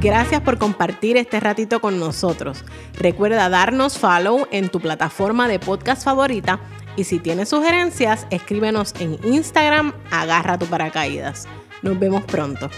Gracias 0.00 0.40
por 0.40 0.56
compartir 0.56 1.18
este 1.18 1.40
ratito 1.40 1.80
con 1.80 2.00
nosotros. 2.00 2.64
Recuerda 2.98 3.50
darnos 3.50 3.98
follow 3.98 4.46
en 4.50 4.70
tu 4.70 4.80
plataforma 4.80 5.46
de 5.46 5.58
podcast 5.58 6.04
favorita 6.04 6.58
y 6.96 7.04
si 7.04 7.18
tienes 7.18 7.50
sugerencias, 7.50 8.26
escríbenos 8.30 8.94
en 8.98 9.18
Instagram, 9.24 9.92
agarra 10.10 10.56
tu 10.56 10.64
paracaídas. 10.64 11.46
Nos 11.82 11.98
vemos 11.98 12.24
pronto. 12.24 12.70